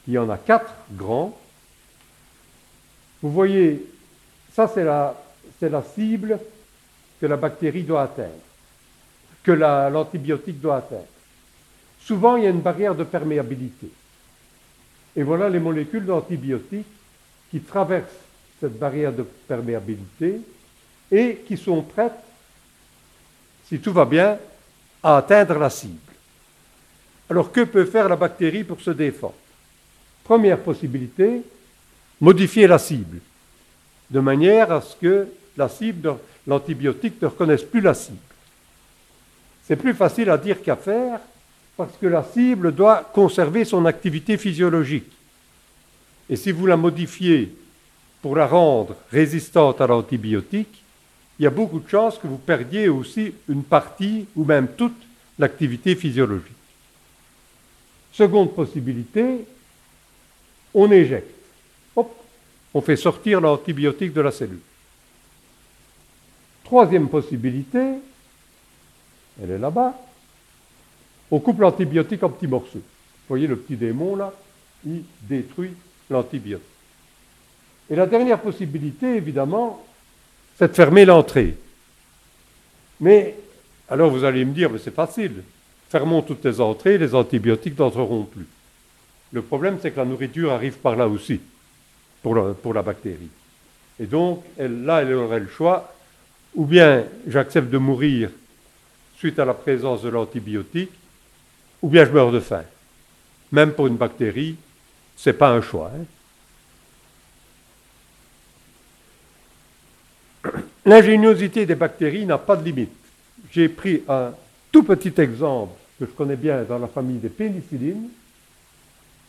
qu'il 0.04 0.14
y 0.14 0.18
en 0.18 0.30
a 0.30 0.38
quatre 0.38 0.72
grands. 0.92 1.38
Vous 3.22 3.30
voyez, 3.30 3.86
ça 4.54 4.70
c'est 4.72 4.84
la, 4.84 5.14
la 5.60 5.82
cible 5.82 6.38
que 7.20 7.26
la 7.26 7.36
bactérie 7.36 7.82
doit 7.82 8.02
atteindre 8.02 8.45
que 9.46 9.52
l'antibiotique 9.52 10.60
doit 10.60 10.78
atteindre. 10.78 11.06
Souvent, 12.00 12.34
il 12.34 12.42
y 12.42 12.46
a 12.48 12.50
une 12.50 12.60
barrière 12.60 12.96
de 12.96 13.04
perméabilité. 13.04 13.88
Et 15.14 15.22
voilà 15.22 15.48
les 15.48 15.60
molécules 15.60 16.04
d'antibiotiques 16.04 16.86
qui 17.52 17.60
traversent 17.60 18.10
cette 18.60 18.76
barrière 18.76 19.12
de 19.12 19.22
perméabilité 19.22 20.40
et 21.12 21.44
qui 21.46 21.56
sont 21.56 21.80
prêtes, 21.82 22.12
si 23.68 23.78
tout 23.78 23.92
va 23.92 24.04
bien, 24.04 24.36
à 25.00 25.18
atteindre 25.18 25.60
la 25.60 25.70
cible. 25.70 25.94
Alors 27.30 27.52
que 27.52 27.60
peut 27.60 27.84
faire 27.84 28.08
la 28.08 28.16
bactérie 28.16 28.64
pour 28.64 28.80
se 28.80 28.90
défendre? 28.90 29.34
Première 30.24 30.58
possibilité, 30.58 31.42
modifier 32.20 32.66
la 32.66 32.78
cible, 32.78 33.20
de 34.10 34.20
manière 34.20 34.72
à 34.72 34.80
ce 34.80 34.96
que 34.96 35.28
l'antibiotique 36.46 37.22
ne 37.22 37.28
reconnaisse 37.28 37.62
plus 37.62 37.80
la 37.80 37.94
cible. 37.94 38.18
C'est 39.66 39.76
plus 39.76 39.94
facile 39.94 40.30
à 40.30 40.38
dire 40.38 40.62
qu'à 40.62 40.76
faire 40.76 41.18
parce 41.76 41.96
que 42.00 42.06
la 42.06 42.22
cible 42.22 42.72
doit 42.72 43.10
conserver 43.12 43.64
son 43.64 43.84
activité 43.84 44.38
physiologique. 44.38 45.10
Et 46.30 46.36
si 46.36 46.52
vous 46.52 46.66
la 46.66 46.76
modifiez 46.76 47.54
pour 48.22 48.36
la 48.36 48.46
rendre 48.46 48.96
résistante 49.10 49.80
à 49.80 49.86
l'antibiotique, 49.86 50.82
il 51.38 51.42
y 51.42 51.46
a 51.46 51.50
beaucoup 51.50 51.80
de 51.80 51.88
chances 51.88 52.18
que 52.18 52.26
vous 52.26 52.38
perdiez 52.38 52.88
aussi 52.88 53.34
une 53.48 53.62
partie 53.62 54.26
ou 54.34 54.44
même 54.44 54.68
toute 54.68 54.96
l'activité 55.38 55.94
physiologique. 55.94 56.52
Seconde 58.12 58.54
possibilité, 58.54 59.44
on 60.72 60.90
éjecte. 60.90 61.34
Hop, 61.94 62.10
on 62.72 62.80
fait 62.80 62.96
sortir 62.96 63.40
l'antibiotique 63.40 64.14
de 64.14 64.20
la 64.22 64.30
cellule. 64.30 64.60
Troisième 66.64 67.08
possibilité, 67.08 67.96
elle 69.42 69.50
est 69.50 69.58
là-bas, 69.58 69.94
on 71.30 71.40
coupe 71.40 71.60
l'antibiotique 71.60 72.22
en 72.22 72.30
petits 72.30 72.46
morceaux. 72.46 72.78
Vous 72.78 73.28
voyez 73.28 73.46
le 73.46 73.56
petit 73.56 73.76
démon 73.76 74.16
là, 74.16 74.32
il 74.84 75.02
détruit 75.22 75.72
l'antibiotique. 76.08 76.66
Et 77.90 77.96
la 77.96 78.06
dernière 78.06 78.40
possibilité, 78.40 79.16
évidemment, 79.16 79.84
c'est 80.58 80.68
de 80.68 80.74
fermer 80.74 81.04
l'entrée. 81.04 81.56
Mais, 83.00 83.36
alors 83.88 84.10
vous 84.10 84.24
allez 84.24 84.44
me 84.44 84.52
dire, 84.52 84.70
mais 84.70 84.78
c'est 84.78 84.94
facile. 84.94 85.42
Fermons 85.88 86.22
toutes 86.22 86.44
les 86.44 86.60
entrées, 86.60 86.98
les 86.98 87.14
antibiotiques 87.14 87.78
n'entreront 87.78 88.24
plus. 88.24 88.46
Le 89.32 89.42
problème, 89.42 89.78
c'est 89.80 89.90
que 89.90 89.98
la 89.98 90.04
nourriture 90.04 90.52
arrive 90.52 90.78
par 90.78 90.96
là 90.96 91.06
aussi, 91.06 91.40
pour 92.22 92.34
la, 92.34 92.54
pour 92.54 92.74
la 92.74 92.82
bactérie. 92.82 93.28
Et 94.00 94.06
donc, 94.06 94.42
elle, 94.56 94.84
là, 94.84 95.02
elle 95.02 95.14
aurait 95.14 95.40
le 95.40 95.48
choix, 95.48 95.92
ou 96.54 96.64
bien 96.64 97.04
j'accepte 97.26 97.70
de 97.70 97.78
mourir 97.78 98.30
suite 99.18 99.38
à 99.38 99.44
la 99.44 99.54
présence 99.54 100.02
de 100.02 100.08
l'antibiotique, 100.08 100.92
ou 101.82 101.88
bien 101.88 102.04
je 102.04 102.10
meurs 102.10 102.32
de 102.32 102.40
faim. 102.40 102.64
Même 103.52 103.72
pour 103.72 103.86
une 103.86 103.96
bactérie, 103.96 104.56
ce 105.16 105.30
n'est 105.30 105.36
pas 105.36 105.50
un 105.50 105.62
choix. 105.62 105.90
Hein. 110.44 110.50
L'ingéniosité 110.84 111.64
des 111.66 111.74
bactéries 111.74 112.26
n'a 112.26 112.38
pas 112.38 112.56
de 112.56 112.64
limite. 112.64 112.92
J'ai 113.50 113.68
pris 113.68 114.02
un 114.08 114.32
tout 114.70 114.82
petit 114.82 115.12
exemple 115.20 115.74
que 115.98 116.06
je 116.06 116.10
connais 116.10 116.36
bien 116.36 116.62
dans 116.64 116.78
la 116.78 116.88
famille 116.88 117.18
des 117.18 117.28
pénicillines 117.28 118.08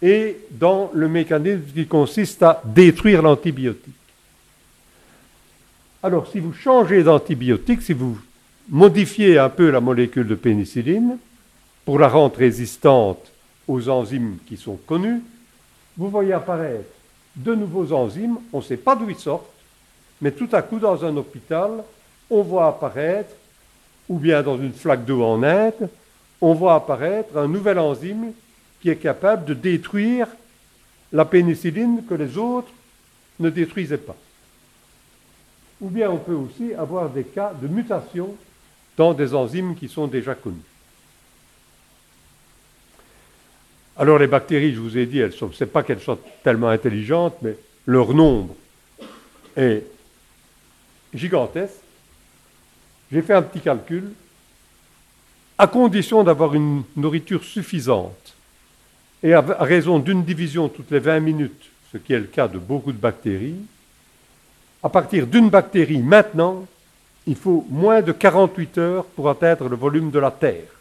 et 0.02 0.38
dans 0.52 0.92
le 0.94 1.08
mécanisme 1.08 1.64
qui 1.74 1.88
consiste 1.88 2.44
à 2.44 2.62
détruire 2.66 3.22
l'antibiotique. 3.22 3.94
Alors, 6.04 6.28
si 6.28 6.40
vous 6.40 6.54
changez 6.54 7.04
d'antibiotique, 7.04 7.82
si 7.82 7.94
vous 7.94 8.18
modifiez 8.70 9.38
un 9.38 9.50
peu 9.50 9.70
la 9.70 9.80
molécule 9.80 10.28
de 10.28 10.36
pénicilline 10.36 11.18
pour 11.86 12.00
la 12.00 12.10
rendre 12.10 12.36
résistante 12.36 13.32
aux 13.68 13.90
enzymes 13.90 14.38
qui 14.46 14.58
sont 14.58 14.78
connus, 14.88 15.22
vous 15.98 16.10
voyez 16.10 16.34
apparaître 16.34 16.90
de 17.36 17.56
nouveaux 17.56 17.92
enzymes, 17.94 18.38
on 18.52 18.58
ne 18.58 18.64
sait 18.64 18.78
pas 18.78 18.96
d'où 18.96 19.10
ils 19.10 19.18
sortent, 19.18 19.50
mais 20.22 20.32
tout 20.32 20.50
à 20.52 20.62
coup, 20.62 20.80
dans 20.80 21.06
un 21.06 21.16
hôpital, 21.16 21.84
on 22.30 22.42
voit 22.42 22.68
apparaître, 22.68 23.34
ou 24.10 24.18
bien 24.18 24.42
dans 24.42 24.58
une 24.58 24.74
flaque 24.74 25.06
d'eau 25.06 25.24
en 25.24 25.44
Inde, 25.44 25.90
on 26.42 26.54
voit 26.54 26.76
apparaître 26.76 27.38
un 27.38 27.48
nouvel 27.48 27.80
enzyme 27.80 28.32
qui 28.82 28.90
est 28.90 28.98
capable 28.98 29.46
de 29.46 29.54
détruire 29.54 30.28
la 31.12 31.26
pénicilline 31.26 32.04
que 32.08 32.14
les 32.14 32.38
autres 32.38 32.72
ne 33.40 33.50
détruisaient 33.50 33.98
pas. 33.98 34.16
Ou 35.82 35.90
bien 35.90 36.10
on 36.10 36.18
peut 36.18 36.34
aussi 36.34 36.74
avoir 36.74 37.10
des 37.10 37.24
cas 37.24 37.54
de 37.60 37.68
mutation 37.68 38.36
dans 38.98 39.14
des 39.14 39.34
enzymes 39.34 39.76
qui 39.76 39.88
sont 39.88 40.08
déjà 40.08 40.36
connues. 40.36 40.58
Alors 43.96 44.20
les 44.20 44.28
bactéries, 44.28 44.74
je 44.74 44.80
vous 44.80 44.98
ai 44.98 45.06
dit, 45.06 45.20
elles 45.20 45.34
sont, 45.34 45.50
pas 45.72 45.84
qu'elles 45.84 46.02
sont 46.02 46.20
tellement 46.44 46.70
intelligentes, 46.70 47.38
mais 47.42 47.56
leur 47.86 48.14
nombre 48.14 48.56
est 49.56 49.84
gigantesque. 51.14 51.82
J'ai 53.12 53.22
fait 53.22 53.34
un 53.34 53.42
petit 53.42 53.62
calcul. 53.62 54.12
À 55.58 55.68
condition 55.68 56.24
d'avoir 56.24 56.54
une 56.54 56.84
nourriture 56.96 57.44
suffisante 57.44 58.36
et 59.24 59.34
à 59.34 59.42
raison 59.42 59.98
d'une 59.98 60.24
division 60.24 60.70
toutes 60.70 60.92
les 60.92 61.00
20 61.00 61.20
minutes, 61.22 61.72
ce 61.92 61.98
qui 61.98 62.14
est 62.14 62.20
le 62.20 62.26
cas 62.26 62.48
de 62.48 62.60
beaucoup 62.60 62.92
de 62.92 62.98
bactéries, 62.98 63.56
à 64.84 64.90
partir 64.90 65.26
d'une 65.26 65.50
bactérie 65.50 66.04
maintenant, 66.04 66.68
il 67.28 67.36
faut 67.36 67.66
moins 67.70 68.02
de 68.02 68.14
48 68.14 68.78
heures 68.78 69.06
pour 69.06 69.30
atteindre 69.30 69.68
le 69.68 69.76
volume 69.76 70.10
de 70.12 70.20
la 70.20 70.32
Terre. 70.32 70.72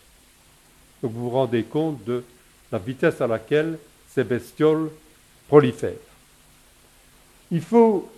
Donc 1.03 1.13
vous 1.13 1.25
vous 1.25 1.31
rendez 1.31 1.65
compte 1.65 2.03
de 2.05 2.23
la 2.71 2.79
vitesse 2.79 3.21
à 3.21 3.27
laquelle 3.27 3.79
ces 4.15 4.23
bestioles 4.23 4.91
prolifèrent. 5.49 5.93
Il 7.51 7.61
faut 7.61 8.09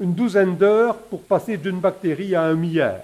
une 0.00 0.14
douzaine 0.14 0.56
d'heures 0.56 0.96
pour 0.96 1.22
passer 1.22 1.56
d'une 1.56 1.80
bactérie 1.80 2.34
à 2.34 2.44
un 2.44 2.54
milliard. 2.54 3.00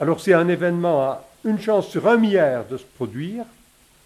Alors 0.00 0.20
c'est 0.20 0.34
un 0.34 0.48
événement 0.48 1.02
à 1.02 1.24
une 1.44 1.60
chance 1.60 1.88
sur 1.88 2.08
un 2.08 2.16
milliard 2.16 2.64
de 2.66 2.76
se 2.76 2.84
produire 2.84 3.44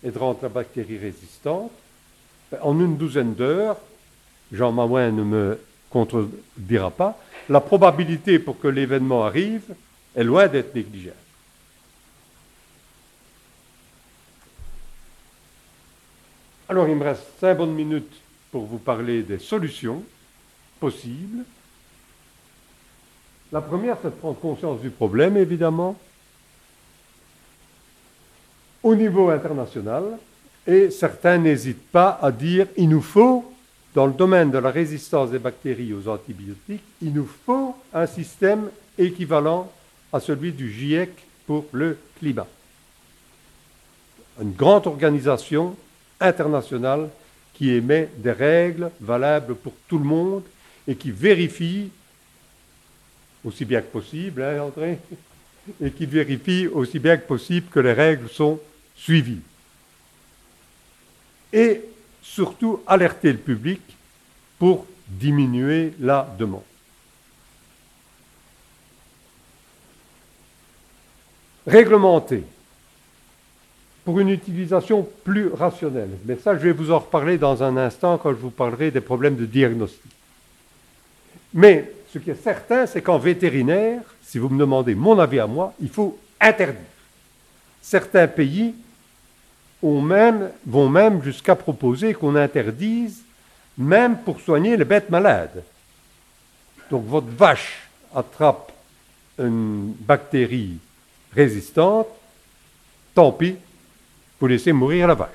et 0.04 0.10
de 0.10 0.18
rendre 0.18 0.38
la 0.42 0.48
bactérie 0.50 0.98
résistante. 0.98 1.72
En 2.60 2.78
une 2.78 2.96
douzaine 2.98 3.34
d'heures, 3.34 3.78
Jean 4.52 4.70
Maouin 4.70 5.10
ne 5.10 5.22
me 5.22 5.58
contredira 5.92 6.90
pas, 6.90 7.18
la 7.48 7.60
probabilité 7.60 8.38
pour 8.38 8.58
que 8.58 8.68
l'événement 8.68 9.24
arrive 9.24 9.74
est 10.16 10.24
loin 10.24 10.48
d'être 10.48 10.74
négligeable. 10.74 11.16
Alors 16.68 16.88
il 16.88 16.96
me 16.96 17.04
reste 17.04 17.24
cinq 17.38 17.58
bonnes 17.58 17.74
minutes 17.74 18.14
pour 18.50 18.64
vous 18.64 18.78
parler 18.78 19.22
des 19.22 19.38
solutions 19.38 20.02
possibles. 20.80 21.44
La 23.52 23.60
première, 23.60 23.98
c'est 24.00 24.08
de 24.08 24.14
prendre 24.14 24.38
conscience 24.38 24.80
du 24.80 24.88
problème, 24.88 25.36
évidemment, 25.36 25.98
au 28.82 28.94
niveau 28.94 29.28
international, 29.28 30.04
et 30.66 30.90
certains 30.90 31.36
n'hésitent 31.36 31.90
pas 31.90 32.18
à 32.22 32.32
dire 32.32 32.66
il 32.78 32.88
nous 32.88 33.02
faut 33.02 33.51
dans 33.94 34.06
le 34.06 34.12
domaine 34.12 34.50
de 34.50 34.58
la 34.58 34.70
résistance 34.70 35.30
des 35.30 35.38
bactéries 35.38 35.92
aux 35.92 36.08
antibiotiques, 36.08 36.82
il 37.02 37.12
nous 37.12 37.28
faut 37.46 37.76
un 37.92 38.06
système 38.06 38.70
équivalent 38.98 39.70
à 40.12 40.20
celui 40.20 40.52
du 40.52 40.72
GIEC 40.72 41.10
pour 41.46 41.66
le 41.72 41.98
climat. 42.18 42.46
Une 44.40 44.52
grande 44.52 44.86
organisation 44.86 45.76
internationale 46.20 47.10
qui 47.54 47.70
émet 47.70 48.08
des 48.16 48.32
règles 48.32 48.90
valables 49.00 49.54
pour 49.54 49.74
tout 49.88 49.98
le 49.98 50.04
monde 50.04 50.44
et 50.88 50.96
qui 50.96 51.10
vérifie, 51.10 51.90
aussi 53.44 53.64
bien 53.64 53.82
que 53.82 53.92
possible, 53.92 54.42
hein, 54.42 54.62
André, 54.62 54.98
et 55.80 55.90
qui 55.90 56.06
vérifie 56.06 56.66
aussi 56.66 56.98
bien 56.98 57.16
que 57.18 57.26
possible 57.26 57.68
que 57.70 57.80
les 57.80 57.92
règles 57.92 58.28
sont 58.30 58.58
suivies. 58.96 59.42
Et 61.52 61.82
surtout 62.22 62.80
alerter 62.86 63.32
le 63.32 63.38
public 63.38 63.80
pour 64.58 64.86
diminuer 65.08 65.92
la 66.00 66.28
demande. 66.38 66.62
Réglementer 71.66 72.44
pour 74.04 74.18
une 74.18 74.30
utilisation 74.30 75.08
plus 75.24 75.48
rationnelle. 75.48 76.10
Mais 76.24 76.36
ça, 76.36 76.54
je 76.54 76.60
vais 76.60 76.72
vous 76.72 76.90
en 76.90 76.98
reparler 76.98 77.38
dans 77.38 77.62
un 77.62 77.76
instant 77.76 78.18
quand 78.18 78.30
je 78.30 78.36
vous 78.36 78.50
parlerai 78.50 78.90
des 78.90 79.00
problèmes 79.00 79.36
de 79.36 79.46
diagnostic. 79.46 80.10
Mais 81.54 81.92
ce 82.12 82.18
qui 82.18 82.30
est 82.30 82.42
certain, 82.42 82.86
c'est 82.86 83.02
qu'en 83.02 83.18
vétérinaire, 83.18 84.02
si 84.22 84.38
vous 84.38 84.48
me 84.48 84.58
demandez 84.58 84.94
mon 84.94 85.18
avis 85.18 85.38
à 85.38 85.46
moi, 85.46 85.74
il 85.80 85.88
faut 85.88 86.18
interdire. 86.40 86.80
Certains 87.80 88.26
pays 88.26 88.74
même, 89.82 90.50
vont 90.66 90.88
même 90.88 91.22
jusqu'à 91.22 91.56
proposer 91.56 92.14
qu'on 92.14 92.36
interdise 92.36 93.22
même 93.76 94.18
pour 94.18 94.40
soigner 94.40 94.76
les 94.76 94.84
bêtes 94.84 95.10
malades. 95.10 95.62
Donc 96.90 97.06
votre 97.06 97.28
vache 97.28 97.88
attrape 98.14 98.72
une 99.38 99.94
bactérie 100.00 100.76
résistante, 101.34 102.08
tant 103.14 103.32
pis, 103.32 103.56
vous 104.38 104.46
laissez 104.46 104.72
mourir 104.72 105.08
la 105.08 105.14
vache. 105.14 105.28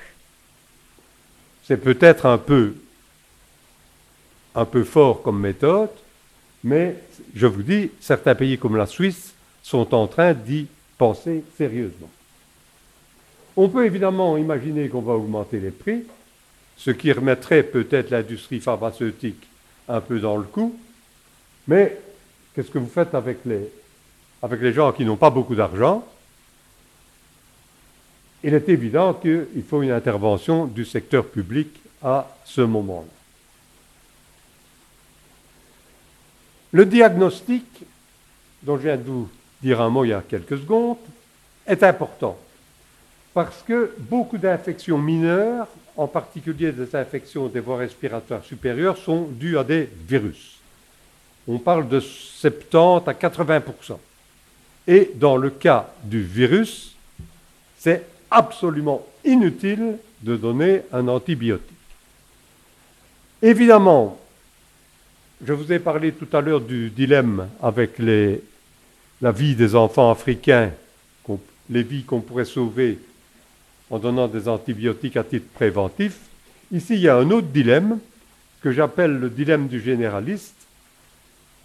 C'est 1.64 1.78
peut-être 1.78 2.26
un 2.26 2.38
peu, 2.38 2.74
un 4.54 4.64
peu 4.64 4.84
fort 4.84 5.22
comme 5.22 5.40
méthode, 5.40 5.90
mais 6.62 6.96
je 7.34 7.46
vous 7.46 7.62
dis, 7.62 7.90
certains 8.00 8.34
pays 8.34 8.58
comme 8.58 8.76
la 8.76 8.86
Suisse 8.86 9.34
sont 9.62 9.94
en 9.94 10.06
train 10.06 10.32
d'y 10.32 10.66
penser 10.96 11.44
sérieusement. 11.56 12.10
On 13.60 13.68
peut 13.68 13.84
évidemment 13.84 14.36
imaginer 14.36 14.88
qu'on 14.88 15.00
va 15.00 15.14
augmenter 15.14 15.58
les 15.58 15.72
prix, 15.72 16.04
ce 16.76 16.92
qui 16.92 17.10
remettrait 17.10 17.64
peut-être 17.64 18.10
l'industrie 18.10 18.60
pharmaceutique 18.60 19.48
un 19.88 20.00
peu 20.00 20.20
dans 20.20 20.36
le 20.36 20.44
coup, 20.44 20.78
mais 21.66 21.98
qu'est-ce 22.54 22.70
que 22.70 22.78
vous 22.78 22.86
faites 22.86 23.16
avec 23.16 23.38
les, 23.44 24.72
gens 24.72 24.92
qui 24.92 25.04
n'ont 25.04 25.16
pas 25.16 25.30
beaucoup 25.30 25.56
d'argent? 25.56 26.06
Il 28.44 28.54
est 28.54 28.68
évident 28.68 29.12
qu'il 29.14 29.64
faut 29.68 29.82
une 29.82 29.90
intervention 29.90 30.66
du 30.66 30.84
secteur 30.84 31.26
public 31.26 31.80
à 32.00 32.28
ce 32.44 32.60
moment-là. 32.60 33.08
Le 36.70 36.86
diagnostic, 36.86 37.66
dont 38.62 38.76
je 38.76 38.82
viens 38.82 38.96
de 38.96 39.02
vous 39.02 39.28
dire 39.60 39.80
un 39.80 39.88
mot 39.88 40.04
il 40.04 40.10
y 40.10 40.12
a 40.12 40.22
quelques 40.22 40.58
secondes, 40.58 40.98
est 41.66 41.82
important 41.82 42.38
parce 43.34 43.62
que 43.62 43.92
beaucoup 43.98 44.38
d'infections 44.38 44.98
mineures, 44.98 45.68
en 45.96 46.06
particulier 46.06 46.72
des 46.72 46.94
infections 46.94 47.46
des 47.46 47.60
voies 47.60 47.78
respiratoires 47.78 48.44
supérieures, 48.44 48.96
sont 48.96 49.28
dues 49.30 49.58
à 49.58 49.64
des 49.64 49.88
virus. 50.08 50.58
On 51.46 51.58
parle 51.58 51.88
de 51.88 52.00
70 52.00 53.08
à 53.08 53.12
80% 53.12 53.96
Et 54.86 55.10
dans 55.14 55.36
le 55.36 55.50
cas 55.50 55.92
du 56.04 56.22
virus, 56.22 56.94
c'est 57.78 58.04
absolument 58.30 59.06
inutile 59.24 59.98
de 60.22 60.36
donner 60.36 60.82
un 60.92 61.08
antibiotique. 61.08 61.64
Évidemment, 63.40 64.18
je 65.44 65.52
vous 65.52 65.72
ai 65.72 65.78
parlé 65.78 66.12
tout 66.12 66.36
à 66.36 66.40
l'heure 66.40 66.60
du 66.60 66.90
dilemme 66.90 67.48
avec 67.62 67.98
la 67.98 69.32
vie 69.32 69.54
des 69.54 69.74
enfants 69.74 70.10
africains, 70.10 70.72
les 71.70 71.82
vies 71.82 72.02
qu'on 72.02 72.20
pourrait 72.20 72.44
sauver 72.44 72.98
en 73.90 73.98
donnant 73.98 74.28
des 74.28 74.48
antibiotiques 74.48 75.16
à 75.16 75.24
titre 75.24 75.46
préventif. 75.54 76.18
Ici, 76.72 76.94
il 76.94 77.00
y 77.00 77.08
a 77.08 77.16
un 77.16 77.30
autre 77.30 77.48
dilemme 77.48 77.98
que 78.62 78.72
j'appelle 78.72 79.18
le 79.18 79.30
dilemme 79.30 79.68
du 79.68 79.80
généraliste. 79.80 80.54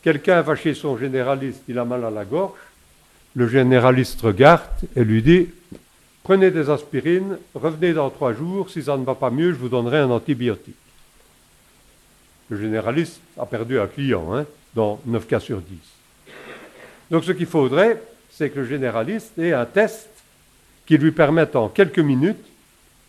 Quelqu'un 0.02 0.42
va 0.42 0.56
chez 0.56 0.74
son 0.74 0.98
généraliste, 0.98 1.64
il 1.68 1.80
a 1.80 1.86
mal 1.86 2.04
à 2.06 2.10
la 2.10 2.26
gorge. 2.26 2.60
Le 3.36 3.48
généraliste 3.48 4.22
regarde 4.22 4.70
et 4.96 5.04
lui 5.04 5.22
dit 5.22 5.50
Prenez 6.24 6.52
des 6.52 6.70
aspirines, 6.70 7.38
revenez 7.54 7.94
dans 7.94 8.10
trois 8.10 8.32
jours, 8.32 8.70
si 8.70 8.84
ça 8.84 8.96
ne 8.96 9.04
va 9.04 9.16
pas 9.16 9.30
mieux, 9.30 9.52
je 9.52 9.58
vous 9.58 9.68
donnerai 9.68 9.98
un 9.98 10.10
antibiotique. 10.10 10.76
Le 12.50 12.58
généraliste 12.58 13.20
a 13.38 13.46
perdu 13.46 13.78
un 13.78 13.88
client, 13.88 14.34
hein, 14.34 14.46
dans 14.74 15.02
9 15.06 15.28
cas 15.28 15.42
sur 15.42 15.60
10. 15.60 15.76
Donc 17.12 17.26
ce 17.26 17.34
qu'il 17.34 17.46
faudrait, 17.46 18.02
c'est 18.30 18.50
que 18.50 18.60
le 18.60 18.66
généraliste 18.66 19.38
ait 19.38 19.52
un 19.52 19.66
test 19.66 20.10
qui 20.86 20.98
lui 20.98 21.12
permette 21.12 21.56
en 21.56 21.70
quelques 21.70 22.00
minutes 22.00 22.46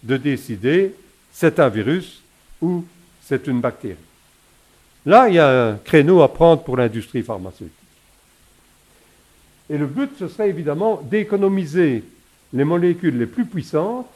de 0.02 0.16
décider 0.16 0.94
c'est 1.32 1.58
un 1.58 1.68
virus 1.68 2.22
ou 2.60 2.84
c'est 3.22 3.46
une 3.46 3.60
bactérie. 3.60 3.96
Là, 5.04 5.28
il 5.28 5.34
y 5.34 5.38
a 5.38 5.70
un 5.70 5.76
créneau 5.76 6.22
à 6.22 6.32
prendre 6.32 6.62
pour 6.62 6.76
l'industrie 6.76 7.22
pharmaceutique. 7.22 7.72
Et 9.68 9.76
le 9.76 9.87
but, 9.87 10.10
ce 10.18 10.28
serait 10.28 10.48
évidemment 10.48 11.00
d'économiser 11.02 12.04
les 12.52 12.64
molécules 12.64 13.18
les 13.18 13.26
plus 13.26 13.46
puissantes 13.46 14.06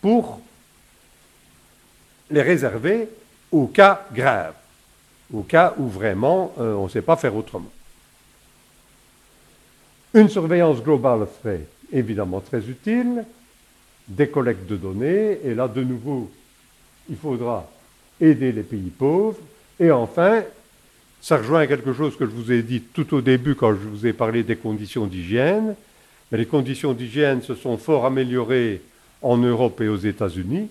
pour 0.00 0.40
les 2.30 2.42
réserver 2.42 3.08
au 3.50 3.66
cas 3.66 4.06
grave, 4.14 4.54
au 5.32 5.42
cas 5.42 5.74
où 5.76 5.88
vraiment 5.88 6.54
euh, 6.58 6.74
on 6.74 6.84
ne 6.84 6.88
sait 6.88 7.02
pas 7.02 7.16
faire 7.16 7.34
autrement. 7.34 7.70
Une 10.14 10.28
surveillance 10.28 10.82
globale 10.82 11.26
serait 11.42 11.66
évidemment 11.92 12.40
très 12.40 12.60
utile, 12.68 13.24
des 14.08 14.28
collectes 14.28 14.66
de 14.66 14.76
données, 14.76 15.38
et 15.44 15.54
là 15.54 15.68
de 15.68 15.82
nouveau, 15.82 16.30
il 17.08 17.16
faudra 17.16 17.70
aider 18.20 18.52
les 18.52 18.62
pays 18.62 18.90
pauvres, 18.90 19.38
et 19.78 19.90
enfin, 19.90 20.42
ça 21.20 21.38
rejoint 21.38 21.66
quelque 21.66 21.92
chose 21.92 22.16
que 22.16 22.24
je 22.24 22.30
vous 22.30 22.52
ai 22.52 22.62
dit 22.62 22.80
tout 22.80 23.14
au 23.14 23.20
début 23.20 23.54
quand 23.54 23.72
je 23.72 23.88
vous 23.88 24.06
ai 24.06 24.12
parlé 24.12 24.42
des 24.42 24.56
conditions 24.56 25.06
d'hygiène, 25.06 25.74
mais 26.30 26.38
les 26.38 26.46
conditions 26.46 26.92
d'hygiène 26.92 27.42
se 27.42 27.54
sont 27.54 27.76
fort 27.76 28.06
améliorées 28.06 28.80
en 29.22 29.36
Europe 29.36 29.80
et 29.80 29.88
aux 29.88 29.96
États-Unis, 29.96 30.68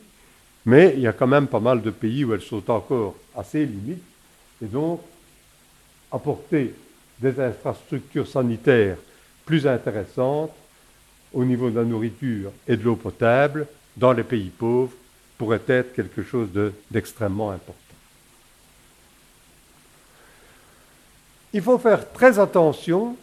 mais 0.65 0.93
il 0.95 1.01
y 1.01 1.07
a 1.07 1.13
quand 1.13 1.27
même 1.27 1.47
pas 1.47 1.59
mal 1.59 1.81
de 1.81 1.89
pays 1.89 2.23
où 2.23 2.33
elles 2.33 2.41
sont 2.41 2.69
encore 2.69 3.15
assez 3.35 3.65
limites. 3.65 4.03
Et 4.61 4.67
donc, 4.67 5.01
apporter 6.11 6.73
des 7.19 7.39
infrastructures 7.39 8.27
sanitaires 8.27 8.97
plus 9.45 9.67
intéressantes 9.67 10.51
au 11.33 11.43
niveau 11.45 11.69
de 11.69 11.79
la 11.79 11.85
nourriture 11.85 12.51
et 12.67 12.75
de 12.75 12.83
l'eau 12.83 12.95
potable 12.95 13.67
dans 13.95 14.13
les 14.13 14.23
pays 14.23 14.49
pauvres 14.49 14.93
pourrait 15.37 15.61
être 15.67 15.93
quelque 15.93 16.23
chose 16.23 16.49
d'extrêmement 16.91 17.51
important. 17.51 17.73
Il 21.53 21.61
faut 21.61 21.77
faire 21.77 22.11
très 22.11 22.37
attention 22.39 23.15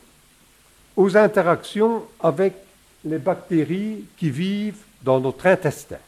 aux 0.97 1.16
interactions 1.16 2.05
avec 2.21 2.55
les 3.05 3.19
bactéries 3.19 4.05
qui 4.16 4.31
vivent 4.31 4.83
dans 5.03 5.21
notre 5.21 5.47
intestin 5.47 5.99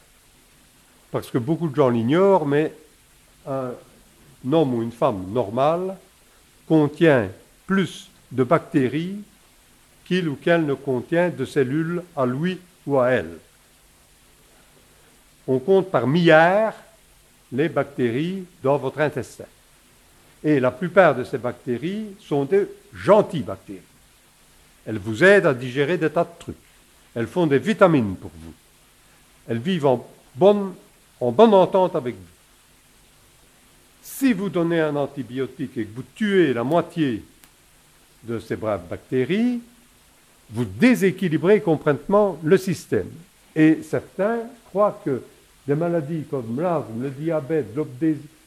parce 1.11 1.29
que 1.29 1.37
beaucoup 1.37 1.67
de 1.67 1.75
gens 1.75 1.89
l'ignorent, 1.89 2.45
mais 2.45 2.73
un 3.47 3.71
homme 4.51 4.73
ou 4.75 4.81
une 4.83 4.91
femme 4.91 5.25
normale 5.31 5.95
contient 6.67 7.29
plus 7.65 8.09
de 8.31 8.43
bactéries 8.43 9.17
qu'il 10.09 10.27
ou 10.27 10.35
qu'elle 10.35 10.65
ne 10.65 10.73
contient 10.73 11.29
de 11.29 11.45
cellules 11.45 12.01
à 12.17 12.25
lui 12.25 12.59
ou 12.87 12.97
à 12.97 13.11
elle. 13.11 13.37
On 15.47 15.59
compte 15.59 15.91
par 15.91 16.07
milliards 16.07 16.73
les 17.51 17.69
bactéries 17.69 18.43
dans 18.63 18.77
votre 18.77 18.99
intestin. 19.01 19.45
Et 20.43 20.59
la 20.59 20.71
plupart 20.71 21.13
de 21.13 21.23
ces 21.23 21.37
bactéries 21.37 22.07
sont 22.19 22.45
des 22.45 22.67
gentilles 22.91 23.43
bactéries. 23.43 23.81
Elles 24.87 24.97
vous 24.97 25.23
aident 25.23 25.45
à 25.45 25.53
digérer 25.53 25.99
des 25.99 26.09
tas 26.09 26.23
de 26.23 26.39
trucs. 26.39 26.55
Elles 27.13 27.27
font 27.27 27.45
des 27.45 27.59
vitamines 27.59 28.15
pour 28.15 28.31
vous. 28.33 28.53
Elles 29.47 29.59
vivent 29.59 29.85
en 29.85 30.09
bonne 30.35 30.73
en 31.21 31.31
bonne 31.31 31.53
entente 31.53 31.95
avec 31.95 32.15
vous. 32.15 32.21
Si 34.01 34.33
vous 34.33 34.49
donnez 34.49 34.79
un 34.79 34.95
antibiotique 34.95 35.77
et 35.77 35.85
que 35.85 35.95
vous 35.95 36.05
tuez 36.15 36.53
la 36.53 36.63
moitié 36.63 37.23
de 38.23 38.39
ces 38.39 38.55
braves 38.55 38.87
bactéries, 38.89 39.61
vous 40.51 40.65
déséquilibrez 40.65 41.61
complètement 41.61 42.37
le 42.43 42.57
système. 42.57 43.09
Et 43.55 43.79
certains 43.83 44.39
croient 44.69 44.99
que 45.03 45.21
des 45.67 45.75
maladies 45.75 46.23
comme 46.29 46.59
l'asthme, 46.59 47.03
le 47.03 47.09
diabète, 47.09 47.67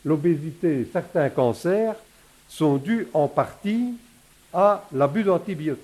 l'obésité, 0.05 0.89
certains 0.93 1.29
cancers 1.29 1.95
sont 2.49 2.77
dus 2.77 3.07
en 3.15 3.29
partie 3.29 3.95
à 4.53 4.85
l'abus 4.93 5.23
d'antibiotiques. 5.23 5.83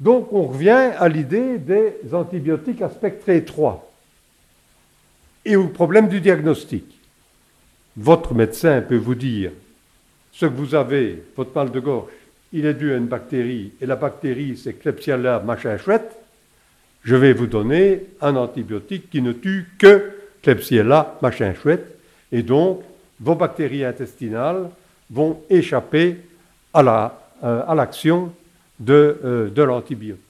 Donc 0.00 0.32
on 0.32 0.44
revient 0.44 0.92
à 0.96 1.08
l'idée 1.08 1.58
des 1.58 1.94
antibiotiques 2.12 2.82
à 2.82 2.90
spectre 2.90 3.28
étroit 3.30 3.90
et 5.44 5.56
au 5.56 5.68
problème 5.68 6.08
du 6.08 6.20
diagnostic. 6.20 6.84
Votre 7.96 8.34
médecin 8.34 8.80
peut 8.80 8.96
vous 8.96 9.16
dire 9.16 9.50
ce 10.38 10.46
que 10.46 10.54
vous 10.54 10.76
avez, 10.76 11.20
votre 11.36 11.52
mal 11.52 11.72
de 11.72 11.80
gorge, 11.80 12.10
il 12.52 12.64
est 12.64 12.74
dû 12.74 12.92
à 12.92 12.96
une 12.96 13.08
bactérie, 13.08 13.72
et 13.80 13.86
la 13.86 13.96
bactérie 13.96 14.56
c'est 14.56 14.74
Klebsiella 14.74 15.40
machin 15.40 15.76
chouette, 15.78 16.16
je 17.02 17.16
vais 17.16 17.32
vous 17.32 17.48
donner 17.48 18.06
un 18.20 18.36
antibiotique 18.36 19.10
qui 19.10 19.20
ne 19.20 19.32
tue 19.32 19.66
que 19.80 20.12
Klebsiella 20.42 21.18
machin 21.22 21.54
chouette, 21.54 21.98
et 22.30 22.44
donc 22.44 22.82
vos 23.18 23.34
bactéries 23.34 23.84
intestinales 23.84 24.70
vont 25.10 25.40
échapper 25.50 26.18
à 26.72 27.18
euh, 27.42 27.74
l'action 27.74 28.32
de, 28.78 29.18
euh, 29.24 29.50
de 29.50 29.62
l'antibiotique. 29.62 30.22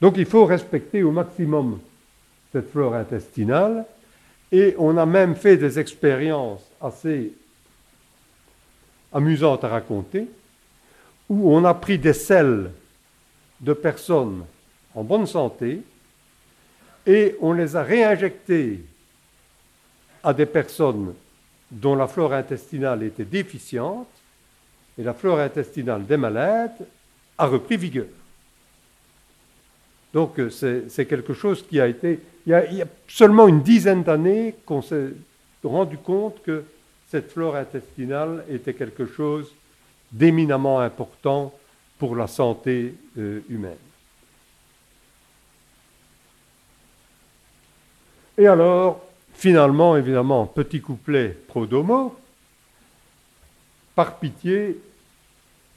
Donc 0.00 0.14
il 0.16 0.24
faut 0.24 0.46
respecter 0.46 1.02
au 1.02 1.10
maximum 1.10 1.80
cette 2.50 2.70
flore 2.70 2.94
intestinale 2.94 3.84
et 4.50 4.74
on 4.78 4.96
a 4.96 5.04
même 5.04 5.34
fait 5.34 5.58
des 5.58 5.78
expériences 5.78 6.64
assez 6.80 7.32
amusantes 9.16 9.64
à 9.64 9.68
raconter 9.68 10.28
où 11.30 11.50
on 11.50 11.64
a 11.64 11.72
pris 11.72 11.98
des 11.98 12.12
selles 12.12 12.70
de 13.60 13.72
personnes 13.72 14.44
en 14.94 15.02
bonne 15.02 15.26
santé 15.26 15.80
et 17.06 17.34
on 17.40 17.52
les 17.54 17.76
a 17.76 17.82
réinjectées 17.82 18.84
à 20.22 20.34
des 20.34 20.44
personnes 20.44 21.14
dont 21.70 21.96
la 21.96 22.06
flore 22.06 22.34
intestinale 22.34 23.04
était 23.04 23.24
déficiente 23.24 24.08
et 24.98 25.02
la 25.02 25.14
flore 25.14 25.40
intestinale 25.40 26.04
des 26.04 26.18
malades 26.18 26.86
a 27.38 27.46
repris 27.46 27.78
vigueur. 27.78 28.06
Donc 30.12 30.38
euh, 30.38 30.50
c'est 30.50 31.06
quelque 31.06 31.32
chose 31.32 31.66
qui 31.66 31.80
a 31.80 31.86
été... 31.86 32.20
Il 32.46 32.52
y 32.52 32.82
a 32.82 32.86
seulement 33.08 33.48
une 33.48 33.62
dizaine 33.62 34.02
d'années 34.02 34.54
qu'on 34.66 34.82
s'est 34.82 35.12
rendu 35.64 35.96
compte 35.98 36.42
que 36.42 36.64
cette 37.10 37.30
flore 37.30 37.56
intestinale 37.56 38.44
était 38.50 38.74
quelque 38.74 39.06
chose 39.06 39.52
d'éminemment 40.12 40.80
important 40.80 41.52
pour 41.98 42.16
la 42.16 42.26
santé 42.26 42.94
euh, 43.18 43.40
humaine. 43.48 43.76
Et 48.38 48.46
alors, 48.46 49.02
finalement, 49.32 49.96
évidemment, 49.96 50.46
petit 50.46 50.80
couplet 50.80 51.28
pro 51.48 51.66
domo, 51.66 52.18
par 53.94 54.18
pitié, 54.18 54.78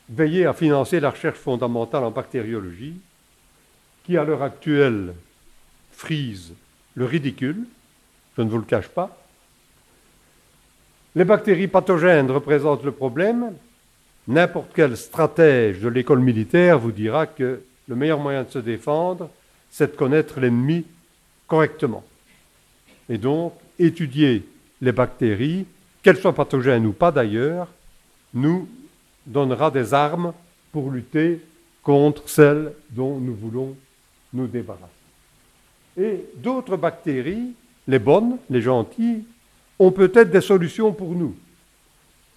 veillez 0.09 0.45
à 0.45 0.53
financer 0.53 0.99
la 0.99 1.11
recherche 1.11 1.37
fondamentale 1.37 2.03
en 2.03 2.11
bactériologie, 2.11 2.99
qui 4.03 4.17
à 4.17 4.23
l'heure 4.23 4.43
actuelle 4.43 5.13
frise 5.91 6.53
le 6.95 7.05
ridicule, 7.05 7.65
je 8.35 8.41
ne 8.41 8.49
vous 8.49 8.57
le 8.57 8.65
cache 8.65 8.89
pas. 8.89 9.18
Les 11.15 11.25
bactéries 11.25 11.67
pathogènes 11.67 12.29
représentent 12.29 12.83
le 12.83 12.91
problème. 12.91 13.53
N'importe 14.27 14.71
quel 14.75 14.95
stratège 14.95 15.79
de 15.79 15.89
l'école 15.89 16.19
militaire 16.19 16.77
vous 16.77 16.91
dira 16.91 17.25
que 17.25 17.61
le 17.87 17.95
meilleur 17.95 18.19
moyen 18.19 18.43
de 18.43 18.49
se 18.51 18.59
défendre, 18.59 19.29
c'est 19.71 19.91
de 19.91 19.97
connaître 19.97 20.39
l'ennemi 20.39 20.85
correctement. 21.47 22.03
Et 23.09 23.17
donc, 23.17 23.53
étudier 23.79 24.45
les 24.81 24.91
bactéries, 24.91 25.65
qu'elles 26.03 26.17
soient 26.17 26.35
pathogènes 26.35 26.85
ou 26.85 26.93
pas 26.93 27.11
d'ailleurs, 27.11 27.67
nous 28.33 28.69
donnera 29.25 29.71
des 29.71 29.93
armes 29.93 30.33
pour 30.71 30.91
lutter 30.91 31.41
contre 31.81 32.29
celles 32.29 32.71
dont 32.91 33.17
nous 33.19 33.33
voulons 33.33 33.75
nous 34.33 34.47
débarrasser. 34.47 34.85
Et 35.97 36.23
d'autres 36.35 36.77
bactéries, 36.77 37.53
les 37.87 37.99
bonnes, 37.99 38.37
les 38.49 38.61
gentilles, 38.61 39.23
ont 39.79 39.91
peut-être 39.91 40.29
des 40.29 40.41
solutions 40.41 40.91
pour 40.91 41.15
nous. 41.15 41.35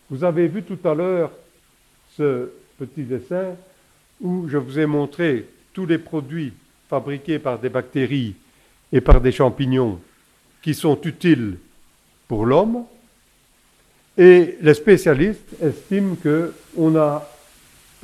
Vous 0.09 0.23
avez 0.23 0.47
vu 0.47 0.63
tout 0.63 0.79
à 0.89 0.95
l'heure 0.95 1.33
ce 2.17 2.51
petit 2.79 3.03
dessin 3.03 3.57
où 4.21 4.49
je 4.49 4.57
vous 4.57 4.79
ai 4.79 4.87
montré 4.87 5.49
tous 5.73 5.87
les 5.87 5.99
produits 5.99 6.53
fabriqués 6.89 7.39
par 7.39 7.59
des 7.59 7.69
bactéries 7.69 8.37
et 8.93 9.01
par 9.01 9.21
des 9.21 9.33
champignons 9.33 9.99
qui 10.63 10.75
sont 10.75 11.01
utiles 11.03 11.59
pour 12.29 12.47
l'homme. 12.47 12.85
Et 14.17 14.59
les 14.61 14.75
spécialistes 14.75 15.57
estiment 15.61 16.17
qu'on 16.17 16.97
a 16.97 17.27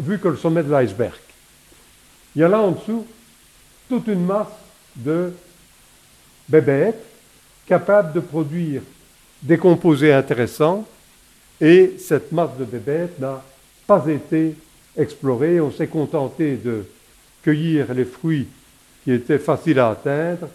vu 0.01 0.19
que 0.19 0.29
le 0.29 0.37
sommet 0.37 0.63
de 0.63 0.71
l'iceberg. 0.71 1.21
Il 2.35 2.41
y 2.41 2.45
a 2.45 2.49
là 2.49 2.61
en 2.61 2.73
dessous 2.73 3.07
toute 3.89 4.07
une 4.07 4.25
masse 4.25 4.49
de 4.97 5.33
bébêtes 6.49 7.05
capables 7.67 8.13
de 8.15 8.21
produire 8.21 8.83
des 9.43 9.59
composés 9.59 10.13
intéressants 10.13 10.87
et 11.61 11.95
cette 11.99 12.33
masse 12.33 12.57
de 12.59 12.65
bébêtes 12.65 13.19
n'a 13.19 13.43
pas 13.87 14.07
été 14.07 14.55
explorée. 14.97 15.61
On 15.61 15.71
s'est 15.71 15.87
contenté 15.87 16.57
de 16.57 16.85
cueillir 17.43 17.93
les 17.95 18.05
fruits 18.05 18.47
qui 19.05 19.13
étaient 19.13 19.39
faciles 19.39 19.79
à 19.79 19.91
atteindre. 19.91 20.49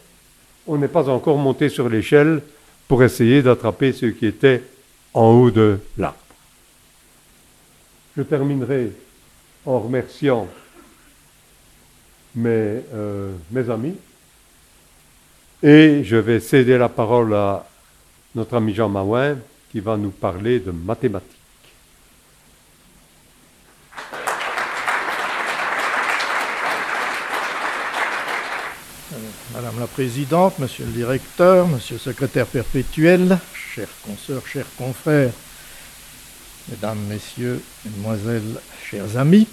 On 0.67 0.77
n'est 0.77 0.87
pas 0.87 1.09
encore 1.09 1.37
monté 1.37 1.69
sur 1.69 1.89
l'échelle 1.89 2.41
pour 2.87 3.03
essayer 3.03 3.41
d'attraper 3.41 3.91
ceux 3.91 4.11
qui 4.11 4.25
étaient 4.25 4.61
en 5.13 5.29
haut 5.29 5.51
de 5.51 5.79
l'arbre. 5.97 6.17
Je 8.15 8.21
terminerai 8.23 8.91
en 9.65 9.79
remerciant 9.79 10.47
mes, 12.35 12.81
euh, 12.93 13.31
mes 13.51 13.69
amis 13.69 13.95
et 15.61 16.03
je 16.03 16.17
vais 16.17 16.39
céder 16.39 16.77
la 16.77 16.89
parole 16.89 17.33
à 17.33 17.65
notre 18.35 18.55
ami 18.55 18.73
Jean 18.73 18.89
Maouin 18.89 19.37
qui 19.71 19.79
va 19.79 19.97
nous 19.97 20.11
parler 20.11 20.59
de 20.59 20.71
mathématiques. 20.71 21.29
Madame 29.53 29.79
la 29.79 29.87
Présidente, 29.87 30.57
Monsieur 30.57 30.85
le 30.85 30.91
Directeur, 30.91 31.67
Monsieur 31.67 31.95
le 31.95 31.99
Secrétaire 31.99 32.47
perpétuel, 32.47 33.37
chers 33.53 33.89
consoeurs, 34.03 34.45
chers 34.47 34.65
confrères, 34.77 35.33
Mesdames, 36.69 36.99
Messieurs, 37.07 37.61
Mesdemoiselles, 37.85 38.59
chers 38.89 39.17
amis, 39.17 39.47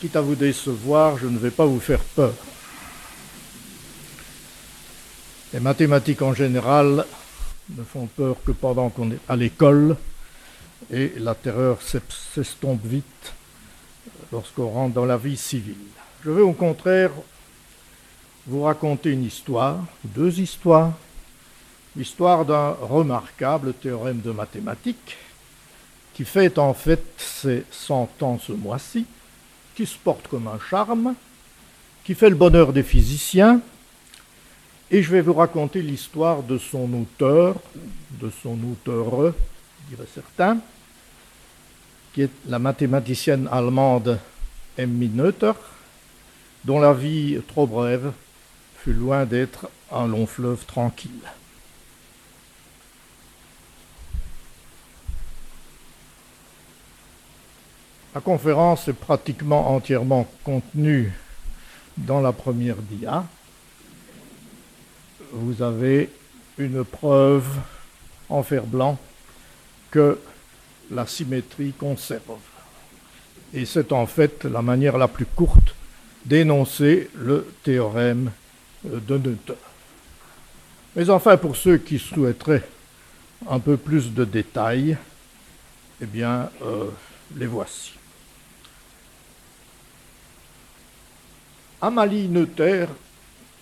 quitte 0.00 0.16
à 0.16 0.20
vous 0.20 0.36
décevoir, 0.36 1.18
je 1.18 1.26
ne 1.26 1.38
vais 1.38 1.50
pas 1.50 1.66
vous 1.66 1.80
faire 1.80 2.00
peur. 2.00 2.34
Les 5.52 5.60
mathématiques 5.60 6.22
en 6.22 6.32
général 6.32 7.04
ne 7.76 7.82
font 7.82 8.06
peur 8.06 8.36
que 8.42 8.52
pendant 8.52 8.88
qu'on 8.88 9.10
est 9.10 9.20
à 9.28 9.36
l'école 9.36 9.96
et 10.90 11.12
la 11.18 11.34
terreur 11.34 11.78
s'estompe 11.82 12.80
vite 12.86 13.34
lorsqu'on 14.32 14.68
rentre 14.68 14.94
dans 14.94 15.04
la 15.04 15.18
vie 15.18 15.36
civile. 15.36 15.76
Je 16.24 16.30
vais 16.30 16.40
au 16.40 16.52
contraire 16.52 17.10
vous 18.46 18.62
raconter 18.62 19.10
une 19.10 19.24
histoire, 19.24 19.78
deux 20.04 20.40
histoires, 20.40 20.92
l'histoire 21.96 22.46
d'un 22.46 22.70
remarquable 22.70 23.74
théorème 23.74 24.22
de 24.22 24.30
mathématiques 24.30 25.18
qui 26.14 26.24
fait 26.24 26.58
en 26.58 26.72
fait 26.72 27.04
ses 27.18 27.64
100 27.70 28.22
ans 28.22 28.40
ce 28.42 28.52
mois-ci, 28.52 29.04
qui 29.76 29.84
se 29.84 29.98
porte 29.98 30.28
comme 30.28 30.46
un 30.46 30.58
charme, 30.70 31.14
qui 32.04 32.14
fait 32.14 32.30
le 32.30 32.36
bonheur 32.36 32.72
des 32.72 32.82
physiciens 32.82 33.60
et 34.92 35.02
je 35.02 35.10
vais 35.10 35.22
vous 35.22 35.32
raconter 35.32 35.80
l'histoire 35.80 36.42
de 36.42 36.58
son 36.58 36.92
auteur, 36.92 37.56
de 38.20 38.30
son 38.42 38.58
auteur, 38.70 39.32
diraient 39.88 40.04
certains, 40.14 40.58
qui 42.12 42.22
est 42.22 42.30
la 42.46 42.58
mathématicienne 42.58 43.48
allemande 43.50 44.18
Emmy 44.78 45.08
Noether, 45.08 45.54
dont 46.66 46.78
la 46.78 46.92
vie 46.92 47.40
trop 47.48 47.66
brève 47.66 48.12
fut 48.76 48.92
loin 48.92 49.24
d'être 49.24 49.70
un 49.90 50.06
long 50.06 50.26
fleuve 50.26 50.66
tranquille. 50.66 51.10
La 58.14 58.20
conférence 58.20 58.88
est 58.88 58.92
pratiquement 58.92 59.74
entièrement 59.74 60.28
contenue 60.44 61.14
dans 61.96 62.20
la 62.20 62.32
première 62.32 62.76
dia 62.76 63.24
vous 65.32 65.62
avez 65.62 66.10
une 66.58 66.84
preuve 66.84 67.46
en 68.28 68.42
fer 68.42 68.64
blanc 68.64 68.98
que 69.90 70.18
la 70.90 71.06
symétrie 71.06 71.72
conserve. 71.72 72.38
Et 73.54 73.64
c'est 73.64 73.92
en 73.92 74.06
fait 74.06 74.44
la 74.44 74.62
manière 74.62 74.98
la 74.98 75.08
plus 75.08 75.26
courte 75.26 75.74
d'énoncer 76.24 77.10
le 77.16 77.46
théorème 77.62 78.30
de 78.84 79.18
Noether. 79.18 79.54
Mais 80.94 81.08
enfin, 81.10 81.36
pour 81.36 81.56
ceux 81.56 81.78
qui 81.78 81.98
souhaiteraient 81.98 82.66
un 83.48 83.58
peu 83.58 83.76
plus 83.76 84.12
de 84.12 84.24
détails, 84.24 84.96
eh 86.00 86.06
bien, 86.06 86.50
euh, 86.62 86.88
les 87.36 87.46
voici. 87.46 87.92
Amalie 91.80 92.28
Noether 92.28 92.86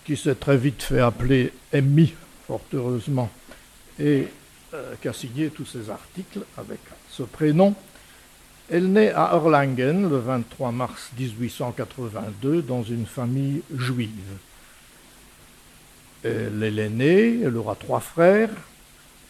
qui 0.05 0.17
s'est 0.17 0.35
très 0.35 0.57
vite 0.57 0.83
fait 0.83 1.01
appeler 1.01 1.53
Emmy, 1.75 2.15
fort 2.47 2.63
heureusement, 2.73 3.31
et 3.99 4.29
euh, 4.75 4.95
qui 5.01 5.09
a 5.09 5.13
signé 5.13 5.51
tous 5.51 5.67
ses 5.67 5.91
articles 5.91 6.41
avec 6.57 6.79
ce 7.11 7.23
prénom. 7.23 7.75
Elle 8.71 8.93
naît 8.93 9.13
à 9.13 9.33
Erlangen 9.35 10.09
le 10.09 10.19
23 10.19 10.71
mars 10.71 11.11
1882 11.19 12.63
dans 12.63 12.83
une 12.83 13.07
famille 13.07 13.63
juive. 13.77 14.11
Elle 16.23 16.63
est 16.63 16.71
l'aînée, 16.71 17.41
elle 17.43 17.57
aura 17.57 17.75
trois 17.75 18.01
frères, 18.01 18.51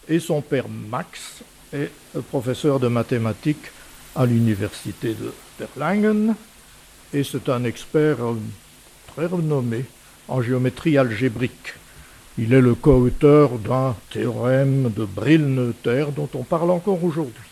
et 0.08 0.18
son 0.18 0.42
père 0.42 0.68
Max 0.68 1.42
est 1.72 1.90
professeur 2.28 2.80
de 2.80 2.88
mathématiques 2.88 3.70
à 4.16 4.26
l'université 4.26 5.14
de 5.14 5.32
Erlangen, 5.60 6.34
et 7.14 7.24
c'est 7.24 7.48
un 7.48 7.64
expert 7.64 8.22
euh, 8.22 8.36
très 9.14 9.26
renommé 9.26 9.84
en 10.30 10.40
géométrie 10.40 10.96
algébrique. 10.96 11.74
Il 12.38 12.54
est 12.54 12.60
le 12.60 12.74
co-auteur 12.74 13.58
d'un 13.58 13.96
théorème 14.10 14.90
de 14.96 15.04
Brill-Noether 15.04 16.06
dont 16.14 16.28
on 16.34 16.44
parle 16.44 16.70
encore 16.70 17.02
aujourd'hui. 17.04 17.42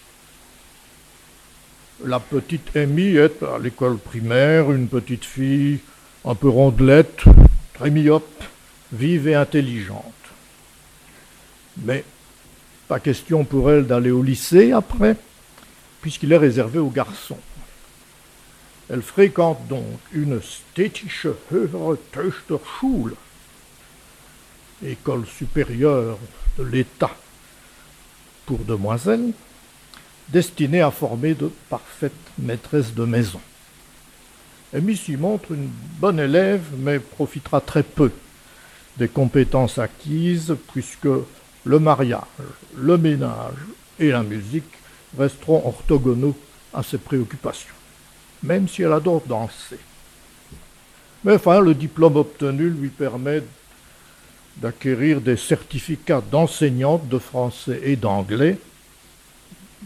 La 2.04 2.20
petite 2.20 2.76
Amy 2.76 3.16
est 3.16 3.42
à 3.42 3.58
l'école 3.58 3.98
primaire 3.98 4.70
une 4.70 4.86
petite 4.86 5.24
fille 5.24 5.80
un 6.24 6.34
peu 6.36 6.48
rondelette, 6.48 7.24
très 7.74 7.90
myope, 7.90 8.44
vive 8.92 9.28
et 9.28 9.34
intelligente. 9.34 10.04
Mais 11.84 12.04
pas 12.86 13.00
question 13.00 13.44
pour 13.44 13.70
elle 13.70 13.86
d'aller 13.86 14.10
au 14.10 14.22
lycée 14.22 14.72
après, 14.72 15.16
puisqu'il 16.00 16.32
est 16.32 16.38
réservé 16.38 16.78
aux 16.78 16.90
garçons. 16.90 17.38
Elle 18.90 19.02
fréquente 19.02 19.66
donc 19.68 19.98
une 20.12 20.40
städtische 20.40 21.28
höhere 21.52 21.98
Töchterschule, 22.10 23.14
école 24.82 25.26
supérieure 25.26 26.18
de 26.56 26.64
l'État 26.64 27.14
pour 28.46 28.60
demoiselles, 28.60 29.32
destinée 30.30 30.80
à 30.80 30.90
former 30.90 31.34
de 31.34 31.50
parfaites 31.68 32.12
maîtresses 32.38 32.94
de 32.94 33.04
maison. 33.04 33.40
Amy 34.74 34.96
s'y 34.96 35.16
montre 35.16 35.52
une 35.52 35.68
bonne 36.00 36.20
élève, 36.20 36.64
mais 36.78 36.98
profitera 36.98 37.60
très 37.60 37.82
peu 37.82 38.10
des 38.96 39.08
compétences 39.08 39.78
acquises, 39.78 40.56
puisque 40.72 41.08
le 41.64 41.78
mariage, 41.78 42.22
le 42.74 42.96
ménage 42.96 43.54
et 43.98 44.10
la 44.10 44.22
musique 44.22 44.64
resteront 45.18 45.66
orthogonaux 45.66 46.36
à 46.72 46.82
ses 46.82 46.98
préoccupations 46.98 47.77
même 48.42 48.68
si 48.68 48.82
elle 48.82 48.92
adore 48.92 49.22
danser. 49.26 49.78
Mais 51.24 51.34
enfin, 51.34 51.60
le 51.60 51.74
diplôme 51.74 52.16
obtenu 52.16 52.70
lui 52.70 52.88
permet 52.88 53.42
d'acquérir 54.56 55.20
des 55.20 55.36
certificats 55.36 56.20
d'enseignante 56.20 57.08
de 57.08 57.18
français 57.18 57.80
et 57.84 57.96
d'anglais 57.96 58.58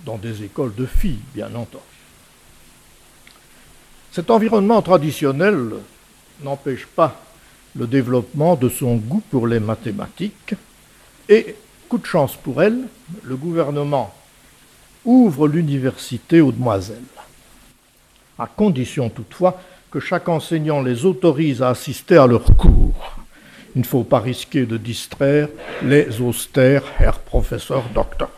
dans 0.05 0.16
des 0.16 0.42
écoles 0.42 0.74
de 0.74 0.86
filles, 0.86 1.20
bien 1.34 1.55
entendu. 1.55 1.84
Cet 4.11 4.30
environnement 4.30 4.82
traditionnel 4.82 5.74
n'empêche 6.42 6.86
pas 6.86 7.20
le 7.74 7.86
développement 7.86 8.57
de 8.57 8.68
son 8.68 8.96
goût 8.96 9.22
pour 9.30 9.46
les 9.46 9.61
mathématiques 9.61 10.55
et, 11.28 11.57
coup 11.88 11.98
de 11.98 12.07
chance 12.07 12.36
pour 12.36 12.62
elle, 12.62 12.88
le 13.22 13.36
gouvernement 13.36 14.14
ouvre 15.05 15.48
l'université 15.48 16.40
aux 16.40 16.53
demoiselles, 16.53 16.98
à 18.43 18.49
condition 18.49 19.09
toutefois 19.09 19.61
que 19.90 20.01
chaque 20.01 20.28
enseignant 20.28 20.82
les 20.82 21.05
autorise 21.05 21.62
à 21.62 21.68
assister 21.68 22.16
à 22.16 22.26
leurs 22.26 22.57
cours. 22.57 23.16
Il 23.76 23.82
ne 23.82 23.86
faut 23.86 24.03
pas 24.03 24.18
risquer 24.18 24.66
de 24.66 24.76
distraire 24.76 25.49
les 25.84 26.20
austères 26.20 26.82
Herr 26.99 27.18
Professeur 27.20 27.84
Docteur. 27.95 28.30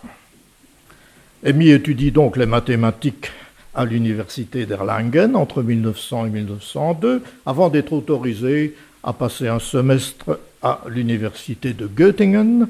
Amy 1.44 1.70
étudie 1.70 2.10
donc 2.10 2.36
les 2.36 2.46
mathématiques 2.46 3.30
à 3.74 3.84
l'université 3.84 4.66
d'Erlangen 4.66 5.34
entre 5.34 5.62
1900 5.62 6.26
et 6.26 6.30
1902, 6.30 7.22
avant 7.46 7.70
d'être 7.70 7.92
autorisé 7.92 8.76
à 9.02 9.12
passer 9.12 9.48
un 9.48 9.58
semestre 9.58 10.38
à 10.62 10.82
l'université 10.88 11.72
de 11.72 11.88
Göttingen, 11.88 12.68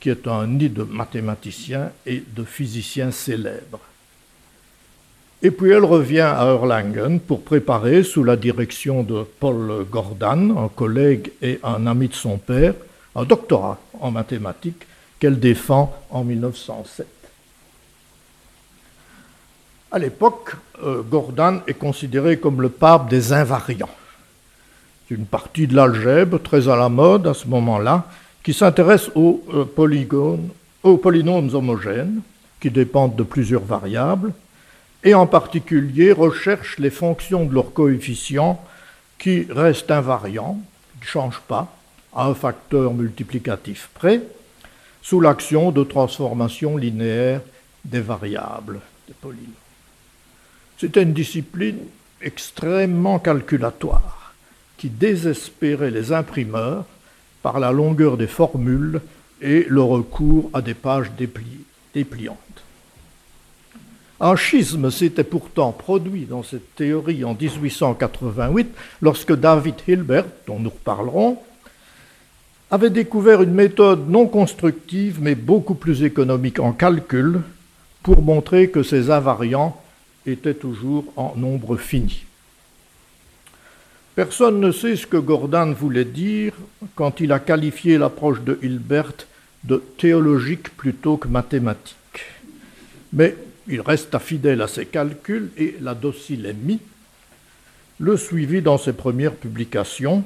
qui 0.00 0.10
est 0.10 0.28
un 0.28 0.46
nid 0.46 0.68
de 0.68 0.82
mathématiciens 0.82 1.90
et 2.06 2.22
de 2.36 2.44
physiciens 2.44 3.10
célèbres. 3.10 3.80
Et 5.44 5.50
puis 5.50 5.72
elle 5.72 5.84
revient 5.84 6.20
à 6.20 6.46
Erlangen 6.46 7.20
pour 7.20 7.42
préparer, 7.42 8.02
sous 8.02 8.24
la 8.24 8.34
direction 8.34 9.02
de 9.02 9.24
Paul 9.40 9.84
Gordon, 9.90 10.56
un 10.58 10.68
collègue 10.68 11.32
et 11.42 11.60
un 11.62 11.86
ami 11.86 12.08
de 12.08 12.14
son 12.14 12.38
père, 12.38 12.72
un 13.14 13.24
doctorat 13.24 13.78
en 14.00 14.10
mathématiques 14.10 14.86
qu'elle 15.20 15.38
défend 15.38 15.94
en 16.08 16.24
1907. 16.24 17.06
À 19.92 19.98
l'époque, 19.98 20.56
euh, 20.82 21.02
Gordon 21.02 21.60
est 21.66 21.74
considéré 21.74 22.38
comme 22.38 22.62
le 22.62 22.70
pape 22.70 23.10
des 23.10 23.34
invariants. 23.34 23.94
C'est 25.06 25.14
une 25.14 25.26
partie 25.26 25.66
de 25.66 25.76
l'algèbre 25.76 26.38
très 26.38 26.70
à 26.70 26.76
la 26.76 26.88
mode 26.88 27.26
à 27.26 27.34
ce 27.34 27.46
moment-là, 27.48 28.06
qui 28.42 28.54
s'intéresse 28.54 29.10
aux, 29.14 29.44
euh, 29.52 29.66
polygones, 29.66 30.48
aux 30.82 30.96
polynômes 30.96 31.54
homogènes, 31.54 32.22
qui 32.60 32.70
dépendent 32.70 33.14
de 33.14 33.22
plusieurs 33.24 33.62
variables, 33.62 34.32
et 35.04 35.14
en 35.14 35.26
particulier 35.26 36.12
recherche 36.12 36.78
les 36.78 36.90
fonctions 36.90 37.44
de 37.44 37.54
leurs 37.54 37.72
coefficients 37.74 38.62
qui 39.18 39.46
restent 39.50 39.90
invariants, 39.90 40.58
ne 41.00 41.06
changent 41.06 41.42
pas, 41.46 41.76
à 42.14 42.26
un 42.26 42.34
facteur 42.34 42.94
multiplicatif 42.94 43.90
près, 43.94 44.22
sous 45.02 45.20
l'action 45.20 45.70
de 45.70 45.84
transformation 45.84 46.76
linéaire 46.78 47.42
des 47.84 48.00
variables, 48.00 48.80
des 49.06 49.14
polynômes. 49.14 49.52
C'était 50.78 51.02
une 51.02 51.12
discipline 51.12 51.78
extrêmement 52.22 53.18
calculatoire 53.18 54.34
qui 54.78 54.88
désespérait 54.88 55.90
les 55.90 56.12
imprimeurs 56.12 56.86
par 57.42 57.60
la 57.60 57.70
longueur 57.70 58.16
des 58.16 58.26
formules 58.26 59.02
et 59.42 59.66
le 59.68 59.82
recours 59.82 60.50
à 60.54 60.62
des 60.62 60.74
pages 60.74 61.12
dépliantes. 61.92 62.53
Un 64.20 64.36
schisme 64.36 64.90
s'était 64.90 65.24
pourtant 65.24 65.72
produit 65.72 66.24
dans 66.24 66.42
cette 66.42 66.74
théorie 66.76 67.24
en 67.24 67.34
1888 67.34 68.68
lorsque 69.02 69.34
David 69.34 69.74
Hilbert, 69.88 70.26
dont 70.46 70.60
nous 70.60 70.70
reparlerons, 70.70 71.38
avait 72.70 72.90
découvert 72.90 73.42
une 73.42 73.54
méthode 73.54 74.08
non 74.08 74.26
constructive 74.26 75.18
mais 75.20 75.34
beaucoup 75.34 75.74
plus 75.74 76.02
économique 76.04 76.60
en 76.60 76.72
calcul 76.72 77.40
pour 78.02 78.22
montrer 78.22 78.68
que 78.68 78.82
ces 78.82 79.10
invariants 79.10 79.80
étaient 80.26 80.54
toujours 80.54 81.04
en 81.16 81.34
nombre 81.36 81.76
fini. 81.76 82.24
Personne 84.14 84.60
ne 84.60 84.70
sait 84.70 84.94
ce 84.94 85.08
que 85.08 85.16
Gordon 85.16 85.72
voulait 85.72 86.04
dire 86.04 86.52
quand 86.94 87.20
il 87.20 87.32
a 87.32 87.40
qualifié 87.40 87.98
l'approche 87.98 88.42
de 88.42 88.58
Hilbert 88.62 89.26
de 89.64 89.82
théologique 89.98 90.76
plutôt 90.76 91.16
que 91.16 91.26
mathématique. 91.26 91.96
Mais 93.12 93.34
il 93.66 93.80
resta 93.80 94.18
fidèle 94.18 94.62
à 94.62 94.68
ses 94.68 94.86
calculs 94.86 95.50
et 95.56 95.76
la 95.80 95.94
docile 95.94 96.46
Amy 96.46 96.80
le 98.00 98.16
suivit 98.16 98.62
dans 98.62 98.78
ses 98.78 98.92
premières 98.92 99.34
publications, 99.34 100.24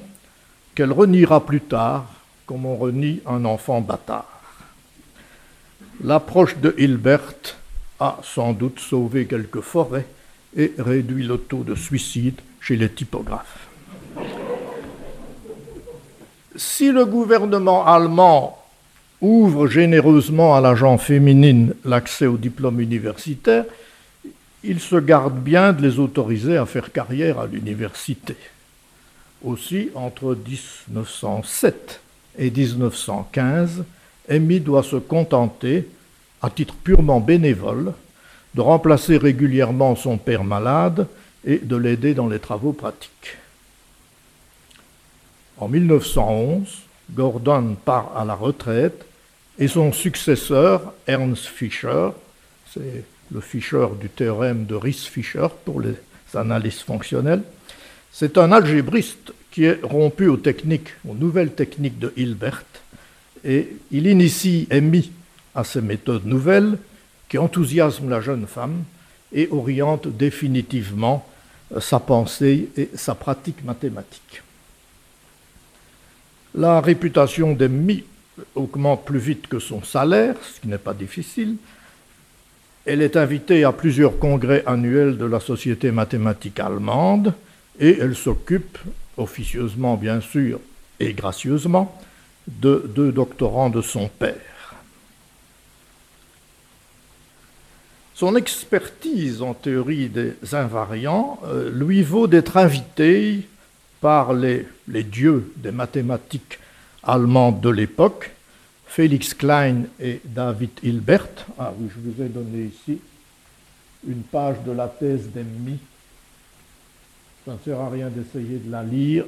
qu'elle 0.74 0.93
reniera 0.93 1.45
plus 1.45 1.61
tard, 1.61 2.07
comme 2.47 2.64
on 2.64 2.76
renie 2.76 3.20
un 3.26 3.45
enfant 3.45 3.80
bâtard. 3.80 4.41
L'approche 6.03 6.57
de 6.59 6.74
Hilbert 6.78 7.34
a 8.01 8.18
sans 8.22 8.53
doute 8.53 8.78
sauvé 8.78 9.26
quelques 9.26 9.61
forêts 9.61 10.07
et 10.57 10.72
réduit 10.78 11.26
le 11.26 11.36
taux 11.36 11.64
de 11.64 11.74
suicide 11.74 12.41
chez 12.61 12.76
les 12.76 12.89
typographes. 12.89 13.68
Si 16.57 16.91
le 16.91 17.05
gouvernement 17.05 17.86
allemand 17.86 18.58
ouvre 19.21 19.66
généreusement 19.66 20.55
à 20.55 20.61
l'agent 20.61 20.99
féminine 20.99 21.75
l'accès 21.85 22.27
au 22.27 22.37
diplôme 22.37 22.81
universitaire, 22.81 23.64
il 24.64 24.81
se 24.81 24.97
garde 24.97 25.39
bien 25.39 25.73
de 25.73 25.83
les 25.83 25.99
autoriser 25.99 26.57
à 26.57 26.66
faire 26.66 26.93
carrière 26.93 27.39
à 27.39 27.47
l'université. 27.47 28.37
Aussi, 29.45 29.91
entre 29.95 30.37
1907 30.37 32.01
et 32.39 32.51
1915, 32.51 33.85
Amy 34.29 34.61
doit 34.61 34.83
se 34.83 34.97
contenter, 34.97 35.87
à 36.43 36.51
titre 36.51 36.75
purement 36.75 37.21
bénévole, 37.21 37.93
de 38.55 38.61
remplacer 38.61 39.16
régulièrement 39.16 39.95
son 39.95 40.19
père 40.19 40.45
malade 40.45 41.07
et 41.45 41.59
de 41.59 41.77
l'aider 41.77 42.14
dans 42.14 42.29
les 42.29 42.39
travaux 42.39 42.73
pratiques. 42.73 43.37
En 45.59 45.69
1911, 45.69 46.66
Gordon 47.12 47.77
part 47.85 48.12
à 48.16 48.25
la 48.25 48.35
retraite 48.35 49.08
et 49.59 49.69
son 49.69 49.93
successeur, 49.93 50.93
Ernst 51.07 51.47
Fischer, 51.47 52.11
c'est 52.73 53.05
le 53.33 53.41
Fischer 53.41 53.87
du 54.01 54.09
théorème 54.09 54.67
de 54.67 54.75
Ries-Fischer 54.75 55.49
pour 55.65 55.81
les 55.81 55.95
analyses 56.35 56.81
fonctionnelles, 56.81 57.43
c'est 58.13 58.39
un 58.39 58.53
algébriste 58.53 59.33
qui 59.51 59.65
est 59.65 59.81
rompu 59.83 60.29
aux 60.29 60.37
techniques, 60.37 60.91
aux 61.07 61.15
nouvelles 61.15 61.53
techniques 61.53 61.99
de 61.99 62.13
Hilbert, 62.17 62.65
et 63.45 63.77
il 63.91 64.07
initie 64.07 64.67
Amy 64.71 65.11
à 65.55 65.65
ces 65.65 65.81
méthodes 65.81 66.27
nouvelles 66.27 66.79
qui 67.29 67.39
enthousiasment 67.39 68.09
la 68.09 68.21
jeune 68.21 68.47
femme 68.47 68.85
et 69.33 69.49
orientent 69.51 70.09
définitivement 70.09 71.27
sa 71.81 71.99
pensée 72.01 72.71
et 72.77 72.91
sa 72.95 73.15
pratique 73.15 73.65
mathématique. 73.65 74.43
La 76.55 76.81
réputation 76.81 77.53
d'Amy 77.53 78.05
augmente 78.55 79.05
plus 79.05 79.18
vite 79.18 79.47
que 79.47 79.59
son 79.59 79.82
salaire, 79.82 80.36
ce 80.43 80.61
qui 80.61 80.68
n'est 80.68 80.78
pas 80.78 80.95
difficile. 80.95 81.57
Elle 82.86 83.03
est 83.03 83.16
invitée 83.16 83.64
à 83.64 83.72
plusieurs 83.72 84.18
congrès 84.18 84.62
annuels 84.66 85.18
de 85.18 85.24
la 85.24 85.41
Société 85.41 85.91
mathématique 85.91 86.61
allemande 86.61 87.34
et 87.78 87.99
elle 87.99 88.16
s'occupe, 88.16 88.78
officieusement 89.16 89.97
bien 89.97 90.20
sûr 90.20 90.61
et 91.01 91.12
gracieusement, 91.12 92.01
de 92.47 92.91
deux 92.95 93.12
doctorants 93.12 93.70
de 93.70 93.82
son 93.82 94.09
père. 94.09 94.74
Son 98.14 98.34
expertise 98.34 99.43
en 99.43 99.55
théorie 99.55 100.09
des 100.09 100.34
invariants 100.53 101.39
euh, 101.45 101.70
lui 101.70 102.03
vaut 102.03 102.26
d'être 102.26 102.57
invité 102.57 103.47
par 104.01 104.32
les 104.32 104.66
dieux 104.89 105.53
des 105.57 105.72
mathématiques 105.72 106.59
allemandes 107.09 107.61
de 107.61 107.71
l'époque, 107.71 108.31
Félix 108.87 109.35
Klein 109.35 109.85
et 109.99 110.21
David 110.25 110.71
Hilbert. 110.83 111.29
Ah 111.59 111.73
oui, 111.77 111.89
je 111.95 112.11
vous 112.11 112.23
ai 112.23 112.29
donné 112.29 112.65
ici 112.67 113.01
une 114.07 114.23
page 114.23 114.57
de 114.65 114.73
la 114.73 114.87
thèse 114.87 115.29
d'Emmy. 115.35 115.79
Ça 117.45 117.53
ne 117.53 117.59
sert 117.65 117.81
à 117.81 117.89
rien 117.89 118.09
d'essayer 118.09 118.59
de 118.59 118.71
la 118.71 118.83
lire, 118.83 119.25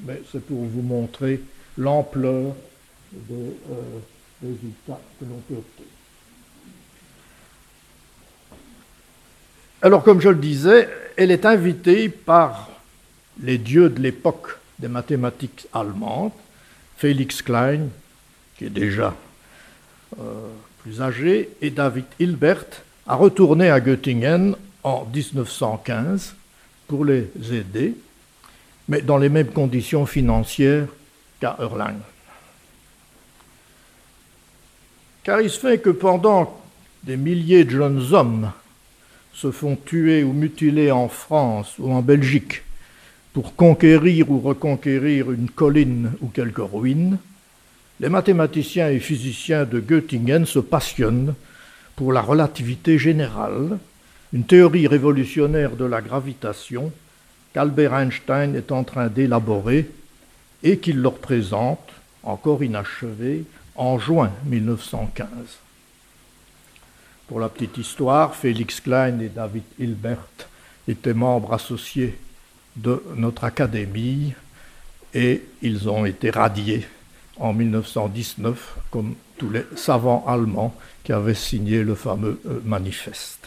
mais 0.00 0.22
c'est 0.32 0.44
pour 0.44 0.64
vous 0.64 0.82
montrer 0.82 1.40
l'ampleur 1.76 2.54
des 3.12 3.34
euh, 3.34 4.00
résultats 4.42 5.00
que 5.20 5.24
l'on 5.24 5.38
peut 5.48 5.54
obtenir. 5.54 5.88
Alors, 9.80 10.02
comme 10.02 10.20
je 10.20 10.30
le 10.30 10.36
disais, 10.36 10.88
elle 11.16 11.30
est 11.30 11.46
invitée 11.46 12.08
par 12.08 12.70
les 13.40 13.58
dieux 13.58 13.88
de 13.88 14.00
l'époque 14.00 14.58
des 14.78 14.88
mathématiques 14.88 15.68
allemandes, 15.72 16.32
Félix 16.98 17.42
Klein, 17.42 17.88
qui 18.56 18.66
est 18.66 18.70
déjà 18.70 19.14
euh, 20.18 20.48
plus 20.82 21.00
âgé, 21.00 21.48
et 21.62 21.70
David 21.70 22.04
Hilbert, 22.18 22.66
a 23.06 23.14
retourné 23.14 23.70
à 23.70 23.80
Göttingen 23.80 24.56
en 24.82 25.06
1915 25.06 26.34
pour 26.88 27.04
les 27.04 27.30
aider. 27.52 27.94
mais 28.88 29.02
dans 29.02 29.18
les 29.18 29.28
mêmes 29.28 29.50
conditions 29.50 30.06
financières 30.06 30.88
qu'à 31.40 31.56
Erlangen. 31.60 32.00
Car 35.22 35.40
il 35.40 35.50
se 35.50 35.60
fait 35.60 35.78
que 35.78 35.90
pendant 35.90 36.60
des 37.04 37.16
milliers 37.16 37.64
de 37.64 37.70
jeunes 37.70 38.12
hommes 38.12 38.50
se 39.34 39.50
font 39.50 39.76
tuer 39.76 40.24
ou 40.24 40.32
mutiler 40.32 40.90
en 40.90 41.08
France 41.08 41.74
ou 41.78 41.92
en 41.92 42.02
Belgique 42.02 42.62
pour 43.32 43.54
conquérir 43.54 44.30
ou 44.30 44.40
reconquérir 44.40 45.30
une 45.30 45.50
colline 45.50 46.12
ou 46.20 46.28
quelques 46.28 46.58
ruines, 46.58 47.18
les 48.00 48.08
mathématiciens 48.08 48.90
et 48.90 49.00
physiciens 49.00 49.64
de 49.64 49.80
Göttingen 49.80 50.46
se 50.46 50.60
passionnent 50.60 51.34
pour 51.96 52.12
la 52.12 52.20
relativité 52.20 52.98
générale, 52.98 53.78
une 54.32 54.44
théorie 54.44 54.86
révolutionnaire 54.86 55.74
de 55.74 55.84
la 55.84 56.00
gravitation 56.00 56.92
qu'Albert 57.52 57.94
Einstein 57.94 58.54
est 58.54 58.70
en 58.70 58.84
train 58.84 59.08
d'élaborer 59.08 59.90
et 60.62 60.78
qu'il 60.78 61.00
leur 61.00 61.18
présente, 61.18 61.90
encore 62.22 62.62
inachevé, 62.62 63.44
en 63.74 63.98
juin 63.98 64.30
1915. 64.44 65.28
Pour 67.26 67.40
la 67.40 67.48
petite 67.48 67.78
histoire, 67.78 68.34
Félix 68.34 68.80
Klein 68.80 69.18
et 69.20 69.28
David 69.28 69.64
Hilbert 69.78 70.28
étaient 70.86 71.14
membres 71.14 71.52
associés 71.52 72.16
de 72.78 73.02
notre 73.16 73.44
académie 73.44 74.32
et 75.14 75.42
ils 75.62 75.88
ont 75.88 76.04
été 76.04 76.30
radiés 76.30 76.86
en 77.38 77.52
1919 77.52 78.76
comme 78.90 79.14
tous 79.36 79.50
les 79.50 79.64
savants 79.76 80.24
allemands 80.26 80.74
qui 81.04 81.12
avaient 81.12 81.34
signé 81.34 81.82
le 81.82 81.94
fameux 81.94 82.40
euh, 82.46 82.60
manifeste. 82.64 83.46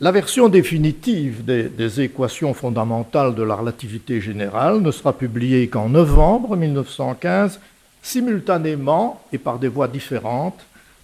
La 0.00 0.12
version 0.12 0.48
définitive 0.48 1.44
des, 1.44 1.64
des, 1.64 2.00
équations 2.00 2.54
fondamentales 2.54 3.34
de 3.34 3.42
la 3.42 3.56
relativité 3.56 4.20
générale 4.20 4.80
ne 4.80 4.92
sera 4.92 5.12
publiée 5.12 5.68
qu'en 5.68 5.88
novembre 5.88 6.56
1915, 6.56 7.58
simultanément 8.00 9.20
et 9.32 9.38
par 9.38 9.58
des 9.58 9.66
voies 9.66 9.88
différentes 9.88 10.60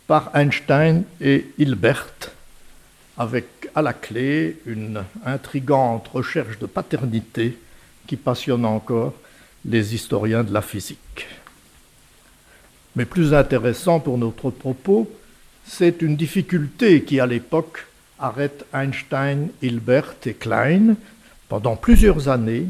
par 0.07 0.31
Einstein 0.35 1.05
et 1.21 1.47
Hilbert, 1.59 2.13
avec 3.17 3.54
à 3.75 3.83
la 3.83 3.93
clé 3.93 4.57
une 4.67 5.05
intrigante 5.25 6.09
recherche 6.09 6.59
de 6.59 6.67
paternité 6.67 7.59
qui 8.07 8.17
passionne 8.17 8.65
encore 8.65 9.15
les 9.65 9.95
historiens 9.95 10.45
de 10.45 10.53
la 10.53 10.63
physique. 10.63 11.27
Mais 12.97 13.05
plus 13.05 13.35
intéressant 13.35 13.99
pour 13.99 14.19
notre 14.19 14.51
propos, 14.51 15.11
c'est 15.67 16.03
une 16.03 16.17
difficulté 16.17 17.03
qui, 17.03 17.19
à 17.19 17.27
l'époque, 17.27 17.87
arrête 18.19 18.65
Einstein, 18.73 19.49
Hilbert 19.63 20.15
et 20.27 20.35
Klein 20.35 20.95
pendant 21.49 21.77
plusieurs 21.77 22.29
années, 22.29 22.67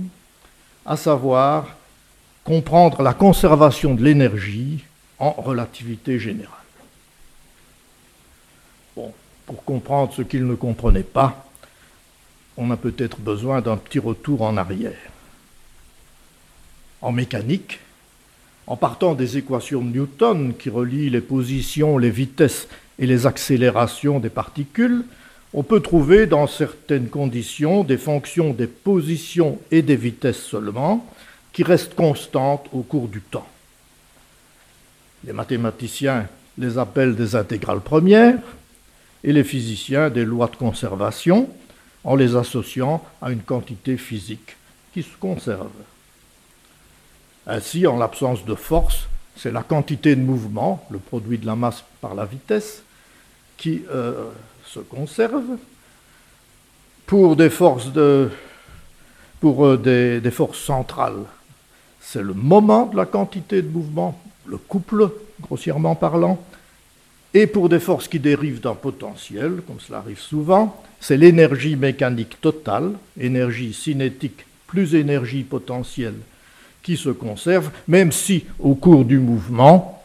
à 0.87 0.97
savoir 0.97 1.77
comprendre 2.45 3.03
la 3.03 3.15
conservation 3.15 3.95
de 3.95 4.03
l'énergie 4.03 4.85
en 5.19 5.33
relativité 5.33 6.19
générale. 6.19 6.64
Pour 9.47 9.65
comprendre 9.65 10.13
ce 10.15 10.23
qu'ils 10.23 10.47
ne 10.47 10.55
comprenaient 10.55 11.03
pas, 11.03 11.47
on 12.57 12.71
a 12.71 12.77
peut-être 12.77 13.19
besoin 13.19 13.61
d'un 13.61 13.77
petit 13.77 13.99
retour 13.99 14.43
en 14.43 14.57
arrière. 14.57 15.11
En 17.03 17.13
mécanique, 17.13 17.81
en 18.67 18.77
partant 18.77 19.15
des 19.15 19.37
équations 19.37 19.83
de 19.83 19.91
Newton 19.91 20.55
qui 20.59 20.71
relient 20.71 21.11
les 21.11 21.21
positions, 21.21 21.99
les 21.99 22.11
vitesses 22.11 22.69
et 22.99 23.07
les 23.07 23.27
accélérations 23.27 24.21
des 24.21 24.31
particules, 24.31 25.05
on 25.53 25.63
peut 25.63 25.81
trouver 25.81 26.27
dans 26.27 26.47
certaines 26.47 27.09
conditions 27.09 27.85
des 27.85 27.99
fonctions 27.99 28.53
des 28.53 28.67
positions 28.67 29.59
et 29.71 29.83
des 29.83 29.97
vitesses 29.97 30.43
seulement 30.43 31.07
qui 31.53 31.63
restent 31.63 31.95
constantes 31.95 32.67
au 32.73 32.83
cours 32.83 33.09
du 33.09 33.21
temps. 33.21 33.47
Les 35.25 35.33
mathématiciens 35.33 36.27
les 36.59 36.79
appellent 36.79 37.15
des 37.15 37.37
intégrales 37.37 37.81
premières 37.81 38.39
et 39.25 39.33
les 39.33 39.43
physiciens 39.43 40.11
des 40.11 40.25
lois 40.25 40.49
de 40.49 40.57
conservation 40.57 41.49
en 42.05 42.15
les 42.15 42.37
associant 42.37 43.03
à 43.23 43.33
une 43.33 43.41
quantité 43.41 43.97
physique 43.97 44.57
qui 44.93 45.03
se 45.03 45.17
conserve. 45.19 45.71
Ainsi, 47.47 47.87
en 47.87 47.97
l'absence 47.97 48.45
de 48.45 48.55
force, 48.55 49.09
c'est 49.37 49.51
la 49.51 49.63
quantité 49.63 50.15
de 50.15 50.21
mouvement, 50.21 50.87
le 50.91 50.99
produit 50.99 51.39
de 51.39 51.47
la 51.47 51.57
masse 51.57 51.83
par 52.01 52.15
la 52.15 52.27
vitesse, 52.27 52.83
qui 53.57 53.83
euh, 53.91 54.31
se 54.67 54.81
conserve. 54.81 55.57
Pour 57.07 57.37
des 57.37 57.51
forces, 57.51 57.93
de, 57.93 58.31
pour, 59.41 59.67
euh, 59.67 59.77
des, 59.77 60.21
des 60.21 60.31
forces 60.31 60.61
centrales, 60.61 61.25
c'est 62.01 62.23
le 62.23 62.35
moment 62.35 62.87
de 62.87 62.97
la 62.97 63.07
quantité 63.07 63.63
de 63.63 63.69
mouvement, 63.69 64.21
le 64.47 64.59
couple, 64.59 65.11
grossièrement 65.41 65.95
parlant. 65.95 66.39
Et 67.37 67.49
pour 67.49 67.69
des 67.69 67.81
forces 67.81 68.07
qui 68.07 68.21
dérivent 68.21 68.61
d'un 68.61 68.77
potentiel, 68.77 69.61
comme 69.67 69.81
cela 69.81 69.99
arrive 69.99 70.21
souvent, 70.21 70.81
c'est 71.01 71.17
l'énergie 71.17 71.75
mécanique 71.75 72.41
totale, 72.41 72.93
énergie 73.21 73.75
cinétique 73.75 74.47
plus 74.69 74.95
énergie 74.95 75.43
potentielle 75.43 76.15
qui 76.83 76.97
se 76.97 77.11
conserve, 77.11 77.71
même 77.89 78.13
si 78.13 78.45
au 78.61 78.77
cours 78.77 79.05
du 79.05 79.19
mouvement, 79.19 80.03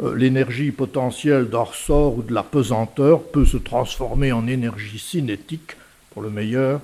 euh, 0.00 0.16
l'énergie 0.16 0.72
potentielle 0.72 1.48
d'un 1.48 1.62
ressort 1.62 2.18
ou 2.18 2.22
de 2.22 2.34
la 2.34 2.42
pesanteur 2.42 3.22
peut 3.22 3.44
se 3.44 3.58
transformer 3.58 4.32
en 4.32 4.48
énergie 4.48 4.98
cinétique 4.98 5.76
pour 6.10 6.22
le 6.22 6.30
meilleur 6.30 6.80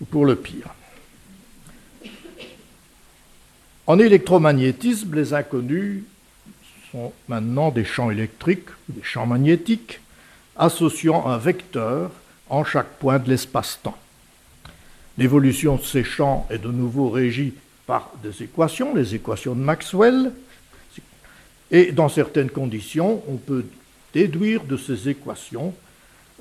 ou 0.00 0.04
pour 0.04 0.26
le 0.26 0.36
pire. 0.36 0.74
En 3.86 3.98
électromagnétisme, 3.98 5.14
les 5.16 5.34
inconnus 5.34 6.04
sont 6.92 7.12
maintenant 7.28 7.70
des 7.70 7.84
champs 7.84 8.10
électriques, 8.10 8.68
des 8.88 9.02
champs 9.02 9.26
magnétiques, 9.26 10.00
associant 10.56 11.26
un 11.26 11.38
vecteur 11.38 12.10
en 12.48 12.64
chaque 12.64 12.98
point 12.98 13.18
de 13.18 13.28
l'espace-temps. 13.28 13.96
L'évolution 15.18 15.76
de 15.76 15.82
ces 15.82 16.04
champs 16.04 16.46
est 16.50 16.58
de 16.58 16.70
nouveau 16.70 17.10
régie 17.10 17.54
par 17.86 18.12
des 18.22 18.42
équations, 18.42 18.94
les 18.94 19.14
équations 19.14 19.54
de 19.54 19.60
Maxwell, 19.60 20.32
et 21.70 21.92
dans 21.92 22.08
certaines 22.08 22.50
conditions, 22.50 23.22
on 23.28 23.36
peut 23.36 23.64
déduire 24.12 24.64
de 24.64 24.76
ces 24.76 25.08
équations 25.08 25.72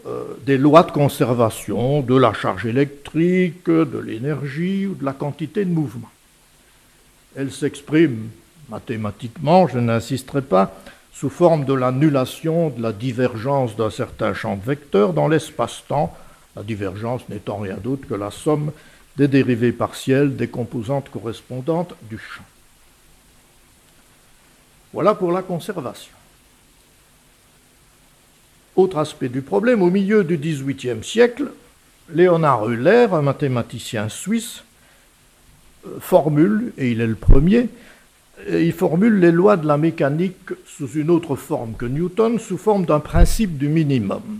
euh, 0.08 0.24
des 0.46 0.58
lois 0.58 0.84
de 0.84 0.92
conservation 0.92 2.02
de 2.02 2.16
la 2.16 2.34
charge 2.34 2.66
électrique, 2.66 3.66
de 3.66 4.00
l'énergie 4.00 4.88
ou 4.88 4.96
de 4.96 5.06
la 5.06 5.14
quantité 5.14 5.66
de 5.66 5.70
mouvement. 5.70 6.10
Elles 7.36 7.52
s'expriment 7.52 8.30
mathématiquement, 8.70 9.68
je 9.68 9.80
n'insisterai 9.80 10.42
pas, 10.42 10.76
sous 11.14 11.30
forme 11.30 11.66
de 11.66 11.74
l'annulation 11.74 12.70
de 12.70 12.82
la 12.82 12.94
divergence 12.94 13.76
d'un 13.76 13.90
certain 13.90 14.34
champ 14.34 14.56
de 14.56 14.64
vecteurs 14.64 15.14
dans 15.14 15.28
l'espace-temps, 15.28 16.16
la 16.56 16.64
divergence 16.64 17.28
n'étant 17.30 17.58
rien 17.58 17.76
d'autre 17.76 18.08
que 18.08 18.14
la 18.14 18.32
somme 18.32 18.72
des 19.18 19.28
dérivées 19.28 19.74
partielles 19.74 20.36
des 20.36 20.48
composantes 20.48 21.10
correspondantes 21.10 21.94
du 22.10 22.18
champ. 22.18 22.44
Voilà 24.94 25.14
pour 25.14 25.32
la 25.32 25.42
conservation. 25.42 26.14
Autre 28.76 28.98
aspect 28.98 29.30
du 29.30 29.42
problème, 29.42 29.82
au 29.82 29.90
milieu 29.90 30.24
du 30.24 30.38
XVIIIe 30.38 31.04
siècle, 31.04 31.52
Léonard 32.14 32.66
Euler, 32.66 33.08
un 33.12 33.22
mathématicien 33.22 34.10
suisse, 34.10 34.64
euh, 35.86 36.00
formule, 36.00 36.74
et 36.78 36.92
il 36.92 37.02
est 37.02 37.08
le 37.08 37.16
premier, 37.16 37.70
il 38.48 38.72
formule 38.74 39.20
les 39.20 39.32
lois 39.32 39.58
de 39.58 39.68
la 39.68 39.78
mécanique 39.78 40.54
sous 40.66 40.88
une 40.92 41.10
autre 41.10 41.36
forme 41.36 41.74
que 41.74 41.86
Newton, 41.86 42.40
sous 42.40 42.58
forme 42.58 42.86
d'un 42.86 43.00
principe 43.00 43.58
du 43.58 43.68
minimum. 43.68 44.40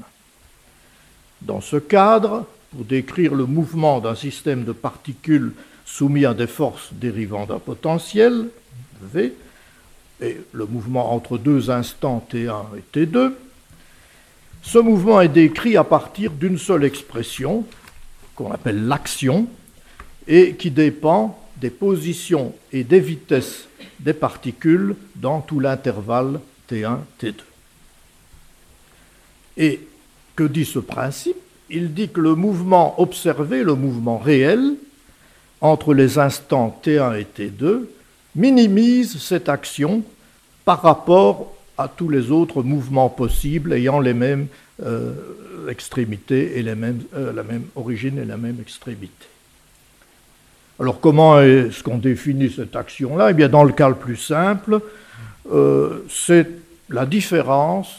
Dans 1.42 1.62
ce 1.62 1.78
cadre, 1.78 2.46
pour 2.72 2.86
décrire 2.86 3.34
le 3.34 3.46
mouvement 3.46 4.00
d'un 4.00 4.16
système 4.16 4.64
de 4.64 4.72
particules 4.72 5.54
soumis 5.86 6.26
à 6.26 6.34
des 6.34 6.48
forces 6.48 6.90
dérivant 6.94 7.46
d'un 7.46 7.60
potentiel, 7.60 8.48
V, 9.02 9.34
et 10.22 10.38
le 10.52 10.66
mouvement 10.66 11.14
entre 11.14 11.38
deux 11.38 11.72
instants 11.72 12.26
T1 12.32 12.66
et 12.78 13.06
T2, 13.06 13.32
ce 14.62 14.78
mouvement 14.78 15.22
est 15.22 15.30
décrit 15.30 15.78
à 15.78 15.86
partir 15.86 16.32
d'une 16.32 16.58
seule 16.58 16.84
expression, 16.84 17.66
qu'on 18.36 18.52
appelle 18.52 18.88
l'action, 18.88 19.48
et 20.28 20.56
qui 20.56 20.70
dépend 20.70 21.40
des 21.58 21.70
positions 21.70 22.54
et 22.72 22.84
des 22.84 23.00
vitesses 23.00 23.69
des 24.00 24.14
particules 24.14 24.96
dans 25.16 25.42
tout 25.42 25.60
l'intervalle 25.60 26.40
T1, 26.70 27.00
T2. 27.22 27.34
Et 29.58 29.88
que 30.36 30.44
dit 30.44 30.66
ce 30.66 30.80
principe? 30.80 31.36
Il 31.70 31.94
dit 31.94 32.10
que 32.10 32.22
le 32.22 32.36
mouvement 32.36 33.00
observé, 33.00 33.64
le 33.64 33.76
mouvement 33.76 34.18
réel, 34.18 34.76
entre 35.62 35.94
les 35.94 36.18
instants 36.18 36.80
T1 36.84 37.20
et 37.20 37.26
T2, 37.26 37.82
minimise 38.36 39.20
cette 39.22 39.50
action 39.50 40.04
par 40.66 40.82
rapport 40.82 41.54
à 41.78 41.88
tous 41.88 42.10
les 42.10 42.32
autres 42.32 42.64
mouvements 42.64 43.10
possibles 43.10 43.74
ayant 43.74 44.00
les 44.00 44.14
mêmes 44.14 44.48
euh, 44.84 45.14
extrémités 45.70 46.58
et 46.58 46.66
euh, 46.66 47.34
la 47.34 47.44
même 47.44 47.66
origine 47.76 48.18
et 48.18 48.26
la 48.26 48.38
même 48.38 48.58
extrémité. 48.62 49.28
Alors 50.80 51.02
comment 51.02 51.42
est-ce 51.42 51.84
qu'on 51.84 51.98
définit 51.98 52.50
cette 52.50 52.76
action-là? 52.76 53.32
Eh 53.32 53.34
bien 53.34 53.50
dans 53.50 53.66
le 53.66 53.74
cas 53.74 53.90
le 53.90 53.96
plus 53.96 54.16
simple, 54.16 54.80
euh, 55.52 56.06
c'est 56.10 56.48
la 56.90 57.06
différence 57.06 57.94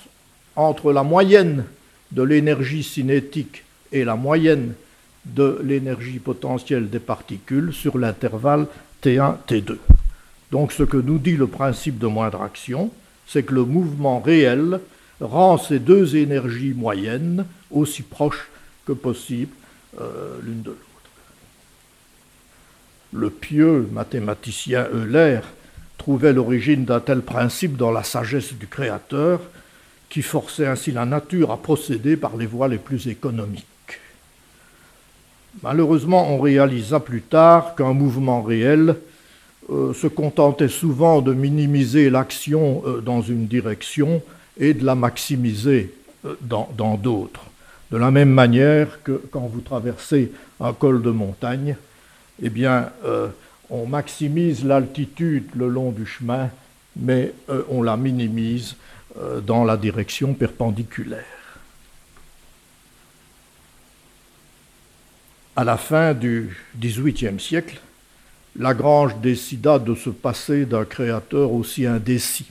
entre 0.57 0.93
la 0.93 1.03
moyenne 1.03 1.65
de 2.13 2.23
l'énergie 2.23 2.83
cinétique 2.83 3.65
et 3.93 4.05
la 4.05 4.17
moyenne 4.17 4.73
de 5.27 5.61
l'énergie 5.63 6.19
potentielle 6.19 6.89
des 6.89 6.99
particules 6.99 7.73
sur 7.75 7.99
l'intervalle 7.99 8.67
T1, 9.03 9.37
T2. 9.47 9.77
Donc 10.51 10.73
ce 10.73 10.83
que 10.83 10.97
nous 10.97 11.19
dit 11.19 11.37
le 11.37 11.47
principe 11.47 11.99
de 11.99 12.07
moindre 12.07 12.43
action, 12.43 12.91
c'est 13.27 13.43
que 13.43 13.55
le 13.55 13.65
mouvement 13.65 14.21
réel 14.21 14.81
rend 15.21 15.59
ces 15.59 15.79
deux 15.79 16.17
énergies 16.17 16.73
moyennes 16.75 17.45
aussi 17.71 18.03
proches 18.03 18.49
que 18.87 18.93
possible 18.93 19.53
euh, 20.01 20.39
l'une 20.43 20.63
de 20.63 20.71
l'autre. 20.71 20.90
Le 23.13 23.31
pieux 23.31 23.89
mathématicien 23.93 24.87
Euler 24.93 25.41
trouvait 25.99 26.33
l'origine 26.33 26.85
d'un 26.85 27.01
tel 27.01 27.23
principe 27.23 27.77
dans 27.77 27.91
la 27.91 28.05
sagesse 28.05 28.53
du 28.55 28.67
Créateur, 28.67 29.41
qui 30.09 30.23
forçait 30.23 30.67
ainsi 30.67 30.93
la 30.93 31.05
nature 31.05 31.51
à 31.51 31.57
procéder 31.57 32.17
par 32.17 32.37
les 32.37 32.47
voies 32.47 32.69
les 32.69 32.79
plus 32.79 33.09
économiques. 33.09 33.67
Malheureusement, 35.63 36.33
on 36.33 36.41
réalisa 36.41 37.01
plus 37.01 37.23
tard 37.23 37.75
qu'un 37.75 37.93
mouvement 37.93 38.43
réel 38.43 38.97
euh, 39.71 39.93
se 39.93 40.07
contentait 40.07 40.69
souvent 40.69 41.21
de 41.21 41.33
minimiser 41.33 42.11
l'action 42.11 42.83
euh, 42.87 43.01
dans 43.01 43.23
une 43.23 43.47
direction 43.47 44.23
et 44.59 44.75
de 44.75 44.85
la 44.85 44.95
maximiser 44.95 45.93
euh, 46.25 46.35
dans 46.43 46.97
d'autres. 46.97 47.45
De 47.91 47.97
la 47.97 48.13
même 48.13 48.31
manière 48.31 49.03
que 49.03 49.21
quand 49.31 49.51
vous 49.53 49.61
traversez 49.61 50.31
un 50.61 50.73
col 50.73 51.03
de 51.03 51.11
montagne, 51.11 51.77
eh 52.43 52.51
bien, 52.51 52.91
on 53.69 53.87
maximise 53.87 54.65
l'altitude 54.65 55.49
le 55.55 55.69
long 55.69 55.93
du 55.93 56.07
chemin, 56.07 56.51
mais 56.97 57.33
on 57.69 57.83
la 57.83 57.97
minimise 57.97 58.77
dans 59.47 59.65
la 59.65 59.77
direction 59.77 60.35
perpendiculaire. 60.35 61.25
À 65.57 65.65
la 65.65 65.77
fin 65.77 66.15
du 66.15 66.57
XVIIIe 66.79 67.39
siècle, 67.39 67.81
Lagrange 68.59 69.17
décida 69.21 69.79
de 69.79 69.95
se 69.95 70.11
passer 70.11 70.65
d'un 70.65 70.85
créateur 70.85 71.53
aussi 71.53 71.87
indécis, 71.87 72.51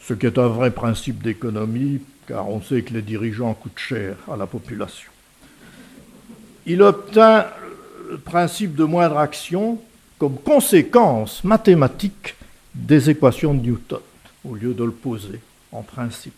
ce 0.00 0.14
qui 0.14 0.26
est 0.26 0.38
un 0.38 0.48
vrai 0.48 0.70
principe 0.70 1.22
d'économie, 1.22 2.00
car 2.26 2.48
on 2.48 2.60
sait 2.62 2.82
que 2.82 2.94
les 2.94 3.02
dirigeants 3.02 3.54
coûtent 3.54 3.78
cher 3.78 4.16
à 4.32 4.36
la 4.36 4.46
population. 4.46 5.10
Il 6.66 6.82
obtint 6.82 7.46
principe 8.16 8.74
de 8.74 8.84
moindre 8.84 9.18
action 9.18 9.78
comme 10.18 10.36
conséquence 10.36 11.42
mathématique 11.44 12.34
des 12.74 13.10
équations 13.10 13.54
de 13.54 13.62
Newton, 13.62 14.00
au 14.44 14.54
lieu 14.54 14.74
de 14.74 14.84
le 14.84 14.90
poser 14.90 15.40
en 15.72 15.82
principe. 15.82 16.34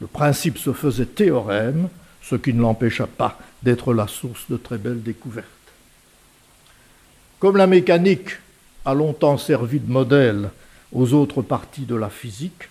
Le 0.00 0.06
principe 0.06 0.58
se 0.58 0.72
faisait 0.72 1.06
théorème, 1.06 1.88
ce 2.22 2.36
qui 2.36 2.52
ne 2.54 2.62
l'empêcha 2.62 3.06
pas 3.06 3.38
d'être 3.62 3.94
la 3.94 4.06
source 4.06 4.44
de 4.48 4.56
très 4.56 4.78
belles 4.78 5.02
découvertes. 5.02 5.46
Comme 7.38 7.56
la 7.56 7.66
mécanique 7.66 8.38
a 8.84 8.94
longtemps 8.94 9.38
servi 9.38 9.80
de 9.80 9.90
modèle 9.90 10.50
aux 10.92 11.12
autres 11.12 11.42
parties 11.42 11.84
de 11.84 11.94
la 11.94 12.10
physique, 12.10 12.68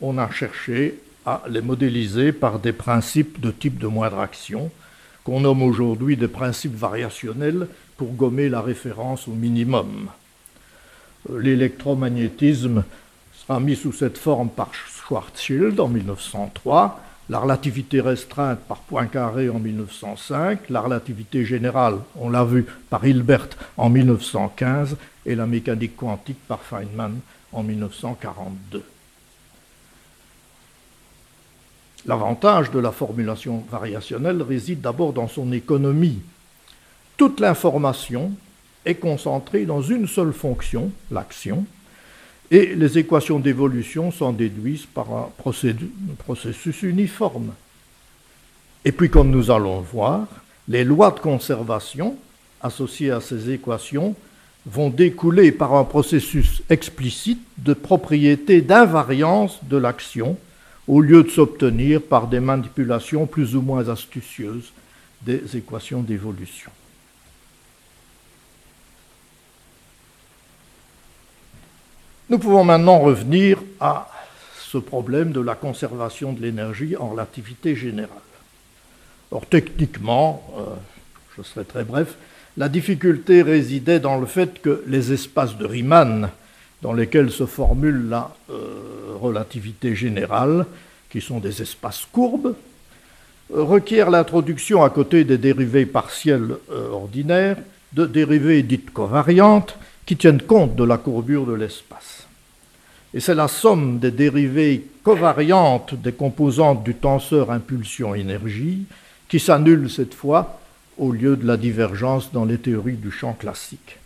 on 0.00 0.18
a 0.18 0.30
cherché 0.30 0.98
à 1.24 1.42
les 1.48 1.60
modéliser 1.60 2.32
par 2.32 2.58
des 2.58 2.72
principes 2.72 3.40
de 3.40 3.50
type 3.50 3.78
de 3.78 3.86
moindre 3.86 4.20
action, 4.20 4.70
qu'on 5.26 5.40
nomme 5.40 5.62
aujourd'hui 5.62 6.16
des 6.16 6.28
principes 6.28 6.76
variationnels 6.76 7.66
pour 7.96 8.12
gommer 8.12 8.48
la 8.48 8.60
référence 8.60 9.26
au 9.26 9.32
minimum. 9.32 10.08
L'électromagnétisme 11.28 12.84
sera 13.34 13.58
mis 13.58 13.74
sous 13.74 13.92
cette 13.92 14.18
forme 14.18 14.50
par 14.50 14.72
Schwarzschild 14.72 15.80
en 15.80 15.88
1903, 15.88 17.00
la 17.28 17.40
relativité 17.40 18.00
restreinte 18.00 18.60
par 18.68 18.78
Poincaré 18.78 19.48
en 19.48 19.58
1905, 19.58 20.70
la 20.70 20.80
relativité 20.80 21.44
générale, 21.44 21.96
on 22.14 22.30
l'a 22.30 22.44
vu, 22.44 22.64
par 22.88 23.04
Hilbert 23.04 23.48
en 23.76 23.90
1915, 23.90 24.96
et 25.26 25.34
la 25.34 25.46
mécanique 25.46 25.96
quantique 25.96 26.46
par 26.46 26.62
Feynman 26.62 27.18
en 27.52 27.64
1942. 27.64 28.84
L'avantage 32.06 32.70
de 32.70 32.78
la 32.78 32.92
formulation 32.92 33.64
variationnelle 33.70 34.40
réside 34.42 34.80
d'abord 34.80 35.12
dans 35.12 35.26
son 35.26 35.52
économie. 35.52 36.20
Toute 37.16 37.40
l'information 37.40 38.30
est 38.84 38.94
concentrée 38.94 39.64
dans 39.64 39.82
une 39.82 40.06
seule 40.06 40.32
fonction, 40.32 40.92
l'action, 41.10 41.64
et 42.50 42.76
les 42.76 42.98
équations 42.98 43.40
d'évolution 43.40 44.12
sont 44.12 44.32
déduites 44.32 44.86
par 44.86 45.12
un 45.12 45.30
processus 46.18 46.82
uniforme. 46.82 47.52
Et 48.84 48.92
puis, 48.92 49.10
comme 49.10 49.30
nous 49.30 49.50
allons 49.50 49.80
le 49.80 49.86
voir, 49.86 50.28
les 50.68 50.84
lois 50.84 51.10
de 51.10 51.18
conservation 51.18 52.16
associées 52.62 53.10
à 53.10 53.20
ces 53.20 53.50
équations 53.50 54.14
vont 54.64 54.90
découler 54.90 55.50
par 55.50 55.74
un 55.74 55.82
processus 55.82 56.62
explicite 56.70 57.42
de 57.58 57.74
propriété 57.74 58.60
d'invariance 58.60 59.58
de 59.64 59.76
l'action 59.76 60.36
au 60.88 61.00
lieu 61.00 61.24
de 61.24 61.30
s'obtenir 61.30 62.02
par 62.02 62.28
des 62.28 62.40
manipulations 62.40 63.26
plus 63.26 63.56
ou 63.56 63.62
moins 63.62 63.88
astucieuses 63.88 64.72
des 65.22 65.56
équations 65.56 66.02
d'évolution. 66.02 66.70
Nous 72.28 72.38
pouvons 72.38 72.64
maintenant 72.64 72.98
revenir 72.98 73.62
à 73.78 74.10
ce 74.58 74.78
problème 74.78 75.32
de 75.32 75.40
la 75.40 75.54
conservation 75.54 76.32
de 76.32 76.42
l'énergie 76.42 76.96
en 76.96 77.10
relativité 77.10 77.76
générale. 77.76 78.10
Or, 79.30 79.46
techniquement, 79.46 80.42
euh, 80.58 80.62
je 81.36 81.42
serai 81.42 81.64
très 81.64 81.84
bref, 81.84 82.16
la 82.56 82.68
difficulté 82.68 83.42
résidait 83.42 84.00
dans 84.00 84.18
le 84.18 84.26
fait 84.26 84.60
que 84.60 84.82
les 84.86 85.12
espaces 85.12 85.56
de 85.56 85.66
Riemann, 85.66 86.30
dans 86.86 86.92
lesquels 86.92 87.32
se 87.32 87.46
formule 87.46 88.08
la 88.08 88.32
euh, 88.48 89.16
relativité 89.20 89.96
générale, 89.96 90.66
qui 91.10 91.20
sont 91.20 91.40
des 91.40 91.60
espaces 91.60 92.06
courbes, 92.12 92.54
requièrent 93.52 94.08
l'introduction 94.08 94.84
à 94.84 94.90
côté 94.90 95.24
des 95.24 95.36
dérivées 95.36 95.84
partielles 95.84 96.54
euh, 96.70 96.90
ordinaires 96.90 97.56
de 97.92 98.06
dérivées 98.06 98.62
dites 98.62 98.92
covariantes 98.92 99.76
qui 100.06 100.16
tiennent 100.16 100.42
compte 100.42 100.76
de 100.76 100.84
la 100.84 100.96
courbure 100.96 101.44
de 101.44 101.54
l'espace. 101.54 102.28
Et 103.12 103.18
c'est 103.18 103.34
la 103.34 103.48
somme 103.48 103.98
des 103.98 104.12
dérivées 104.12 104.86
covariantes 105.02 106.00
des 106.00 106.12
composantes 106.12 106.84
du 106.84 106.94
tenseur 106.94 107.50
impulsion-énergie 107.50 108.84
qui 109.28 109.40
s'annule 109.40 109.90
cette 109.90 110.14
fois 110.14 110.60
au 110.98 111.10
lieu 111.10 111.36
de 111.36 111.48
la 111.48 111.56
divergence 111.56 112.30
dans 112.30 112.44
les 112.44 112.58
théories 112.58 112.94
du 112.94 113.10
champ 113.10 113.32
classique. 113.32 113.98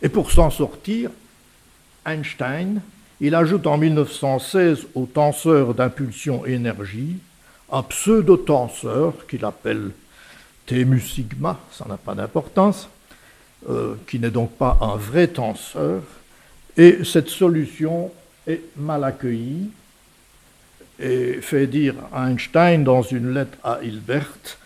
Et 0.00 0.08
pour 0.08 0.30
s'en 0.30 0.48
sortir, 0.48 1.10
Einstein, 2.04 2.80
il 3.20 3.34
ajoute 3.34 3.66
en 3.66 3.78
1916 3.78 4.86
au 4.94 5.06
tenseur 5.06 5.74
d'impulsion-énergie 5.74 7.16
un 7.72 7.82
pseudo-tenseur 7.82 9.26
qu'il 9.26 9.44
appelle 9.44 9.90
T 10.66 10.86
sigma, 11.00 11.58
ça 11.70 11.86
n'a 11.88 11.96
pas 11.96 12.14
d'importance, 12.14 12.88
euh, 13.68 13.94
qui 14.06 14.18
n'est 14.18 14.30
donc 14.30 14.52
pas 14.52 14.78
un 14.80 14.96
vrai 14.96 15.28
tenseur, 15.28 16.02
et 16.76 17.04
cette 17.04 17.28
solution 17.28 18.10
est 18.46 18.62
mal 18.76 19.04
accueillie 19.04 19.70
et 20.98 21.40
fait 21.40 21.66
dire 21.66 21.94
à 22.12 22.30
Einstein 22.30 22.84
dans 22.84 23.02
une 23.02 23.34
lettre 23.34 23.56
à 23.64 23.80
Hilbert 23.82 24.58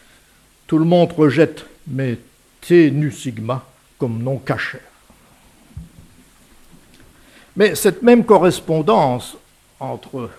Tout 0.67 0.79
le 0.79 0.85
monde 0.85 1.13
rejette 1.13 1.65
mes 1.87 2.19
T 2.61 2.91
nu 2.91 3.11
sigma 3.11 3.65
comme 3.99 4.23
non 4.23 4.39
cachère. 4.39 4.88
Mais 7.59 7.75
cette 7.75 8.05
même 8.05 8.25
correspondance 8.25 9.37
entre 9.81 10.31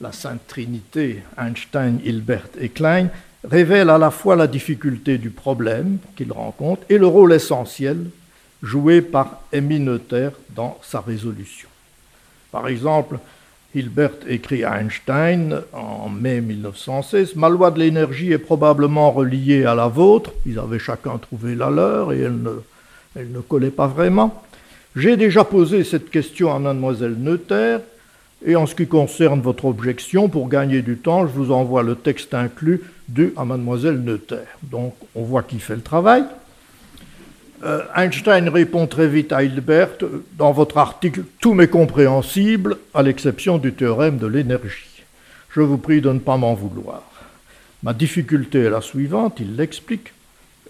la 0.00 0.12
Sainte 0.12 0.46
Trinité, 0.46 1.24
Einstein, 1.36 1.98
Hilbert 2.04 2.50
et 2.60 2.68
Klein, 2.68 3.08
révèle 3.42 3.90
à 3.90 3.98
la 3.98 4.12
fois 4.12 4.36
la 4.36 4.46
difficulté 4.46 5.18
du 5.18 5.30
problème 5.30 5.98
qu'il 6.14 6.32
rencontre 6.32 6.82
et 6.88 6.98
le 6.98 7.08
rôle 7.08 7.32
essentiel 7.32 8.06
joué 8.62 9.02
par 9.02 9.40
Emmy 9.52 9.80
Noether 9.80 10.28
dans 10.50 10.78
sa 10.82 11.00
résolution. 11.00 11.68
Par 12.52 12.68
exemple, 12.68 13.18
Hilbert 13.74 14.12
écrit 14.28 14.62
à 14.62 14.80
Einstein 14.80 15.62
en 15.72 16.08
mai 16.10 16.40
1916 16.40 17.34
Ma 17.34 17.48
loi 17.48 17.72
de 17.72 17.80
l'énergie 17.80 18.30
est 18.30 18.38
probablement 18.38 19.10
reliée 19.10 19.64
à 19.64 19.74
la 19.74 19.88
vôtre. 19.88 20.30
Ils 20.46 20.60
avaient 20.60 20.78
chacun 20.78 21.18
trouvé 21.18 21.56
la 21.56 21.70
leur 21.70 22.12
et 22.12 22.20
elle 22.20 22.40
ne, 22.40 22.62
elle 23.16 23.32
ne 23.32 23.40
collait 23.40 23.70
pas 23.70 23.88
vraiment. 23.88 24.44
J'ai 24.94 25.16
déjà 25.16 25.44
posé 25.44 25.84
cette 25.84 26.10
question 26.10 26.54
à 26.54 26.58
mademoiselle 26.58 27.14
Noether. 27.18 27.78
Et 28.44 28.56
en 28.56 28.66
ce 28.66 28.74
qui 28.74 28.86
concerne 28.86 29.40
votre 29.40 29.66
objection, 29.66 30.28
pour 30.28 30.48
gagner 30.48 30.82
du 30.82 30.96
temps, 30.96 31.26
je 31.26 31.32
vous 31.32 31.52
envoie 31.52 31.82
le 31.82 31.94
texte 31.94 32.34
inclus 32.34 32.82
du 33.08 33.32
à 33.36 33.44
mademoiselle 33.44 34.00
Neuter. 34.00 34.44
Donc 34.64 34.94
on 35.14 35.22
voit 35.22 35.44
qui 35.44 35.60
fait 35.60 35.76
le 35.76 35.82
travail. 35.82 36.24
Euh, 37.64 37.82
Einstein 37.96 38.48
répond 38.48 38.88
très 38.88 39.06
vite 39.06 39.32
à 39.32 39.44
Hilbert, 39.44 39.90
dans 40.36 40.50
votre 40.50 40.78
article, 40.78 41.22
tout 41.40 41.54
m'est 41.54 41.68
compréhensible, 41.68 42.78
à 42.92 43.04
l'exception 43.04 43.58
du 43.58 43.72
théorème 43.72 44.18
de 44.18 44.26
l'énergie. 44.26 45.04
Je 45.50 45.60
vous 45.60 45.78
prie 45.78 46.00
de 46.00 46.10
ne 46.10 46.18
pas 46.18 46.36
m'en 46.36 46.54
vouloir. 46.54 47.04
Ma 47.84 47.92
difficulté 47.92 48.64
est 48.64 48.70
la 48.70 48.80
suivante, 48.80 49.38
il 49.38 49.54
l'explique, 49.54 50.12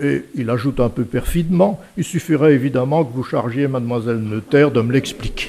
et 0.01 0.25
il 0.35 0.51
ajoute 0.51 0.81
un 0.81 0.89
peu 0.89 1.05
perfidement, 1.05 1.81
il 1.97 2.05
suffirait 2.05 2.55
évidemment 2.55 3.05
que 3.05 3.13
vous 3.13 3.25
chargiez 3.25 3.69
mademoiselle 3.69 4.19
Neuter 4.19 4.69
de 4.75 4.81
me 4.81 4.93
l'expliquer. 4.93 5.49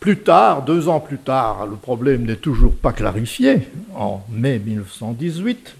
Plus 0.00 0.18
tard, 0.18 0.62
deux 0.62 0.88
ans 0.88 1.00
plus 1.00 1.18
tard, 1.18 1.66
le 1.66 1.76
problème 1.76 2.24
n'est 2.24 2.36
toujours 2.36 2.74
pas 2.74 2.92
clarifié, 2.92 3.68
en 3.94 4.22
mai 4.30 4.60
1918, 4.64 5.74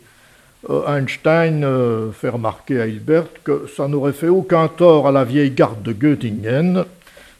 euh, 0.71 0.97
Einstein 0.97 1.63
euh, 1.63 2.11
fait 2.11 2.29
remarquer 2.29 2.81
à 2.81 2.87
Hilbert 2.87 3.27
que 3.45 3.67
ça 3.77 3.87
n'aurait 3.87 4.13
fait 4.13 4.29
aucun 4.29 4.67
tort 4.67 5.07
à 5.07 5.13
la 5.13 5.25
vieille 5.25 5.53
garde 5.53 5.83
de 5.83 5.93
Göttingen 5.93 6.85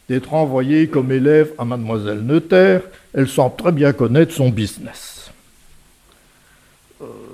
d'être 0.09 0.35
envoyée 0.35 0.87
comme 0.87 1.11
élève 1.11 1.53
à 1.59 1.65
mademoiselle 1.65 2.21
Neuter. 2.21 2.79
Elle 3.13 3.29
semble 3.29 3.57
très 3.57 3.73
bien 3.73 3.93
connaître 3.93 4.33
son 4.33 4.51
business. 4.51 5.31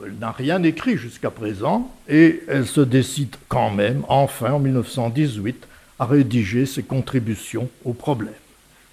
Elle 0.04 0.18
n'a 0.18 0.32
rien 0.32 0.62
écrit 0.62 0.96
jusqu'à 0.96 1.30
présent 1.30 1.90
et 2.08 2.42
elle 2.48 2.66
se 2.66 2.80
décide 2.80 3.36
quand 3.48 3.70
même, 3.70 4.02
enfin 4.08 4.52
en 4.52 4.58
1918, 4.58 5.66
à 5.98 6.04
rédiger 6.06 6.66
ses 6.66 6.82
contributions 6.82 7.68
au 7.84 7.92
problème. 7.92 8.34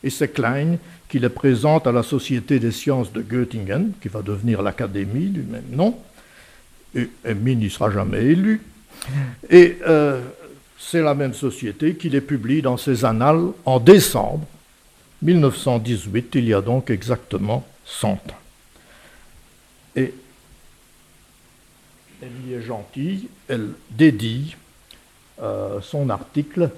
Et 0.03 0.09
c'est 0.09 0.29
Klein 0.29 0.77
qui 1.09 1.19
les 1.19 1.29
présente 1.29 1.87
à 1.87 1.91
la 1.91 2.03
Société 2.03 2.59
des 2.59 2.71
sciences 2.71 3.11
de 3.11 3.21
Göttingen, 3.21 3.91
qui 4.01 4.07
va 4.07 4.21
devenir 4.21 4.61
l'Académie 4.61 5.27
du 5.27 5.41
même 5.41 5.69
nom, 5.71 5.97
et 6.95 7.09
Emmy 7.27 7.55
n'y 7.55 7.69
sera 7.69 7.91
jamais 7.91 8.23
élu. 8.23 8.61
Et 9.49 9.77
euh, 9.87 10.21
c'est 10.79 11.01
la 11.01 11.13
même 11.13 11.33
société 11.33 11.95
qui 11.95 12.09
les 12.09 12.21
publie 12.21 12.61
dans 12.61 12.77
ses 12.77 13.05
annales 13.05 13.49
en 13.65 13.79
décembre 13.79 14.45
1918, 15.21 16.31
il 16.35 16.45
y 16.45 16.53
a 16.53 16.61
donc 16.61 16.89
exactement 16.89 17.65
100 17.85 18.09
ans. 18.09 18.17
Et 19.95 20.13
elle 22.21 22.49
y 22.49 22.53
est 22.53 22.61
gentille, 22.61 23.27
elle 23.47 23.69
dédie 23.89 24.55
euh, 25.41 25.81
son 25.81 26.09
article 26.09 26.69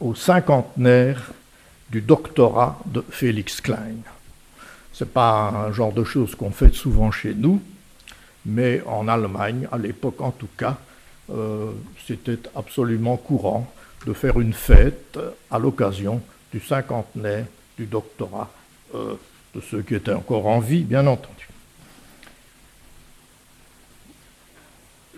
au 0.00 0.14
cinquantenaire 0.14 1.32
du 1.90 2.00
doctorat 2.02 2.78
de 2.86 3.02
Félix 3.08 3.60
Klein. 3.60 3.96
Ce 4.92 5.04
n'est 5.04 5.10
pas 5.10 5.48
un 5.48 5.72
genre 5.72 5.92
de 5.92 6.04
choses 6.04 6.34
qu'on 6.34 6.50
fait 6.50 6.74
souvent 6.74 7.10
chez 7.10 7.34
nous, 7.34 7.62
mais 8.44 8.82
en 8.86 9.08
Allemagne, 9.08 9.66
à 9.72 9.78
l'époque 9.78 10.20
en 10.20 10.30
tout 10.30 10.48
cas, 10.58 10.78
euh, 11.30 11.70
c'était 12.06 12.38
absolument 12.54 13.16
courant 13.16 13.70
de 14.06 14.12
faire 14.12 14.38
une 14.40 14.52
fête 14.52 15.18
à 15.50 15.58
l'occasion 15.58 16.20
du 16.52 16.60
cinquantenaire 16.60 17.46
du 17.76 17.86
doctorat 17.86 18.50
euh, 18.94 19.14
de 19.54 19.60
ceux 19.60 19.82
qui 19.82 19.94
étaient 19.94 20.12
encore 20.12 20.46
en 20.46 20.60
vie, 20.60 20.82
bien 20.82 21.06
entendu. 21.06 21.35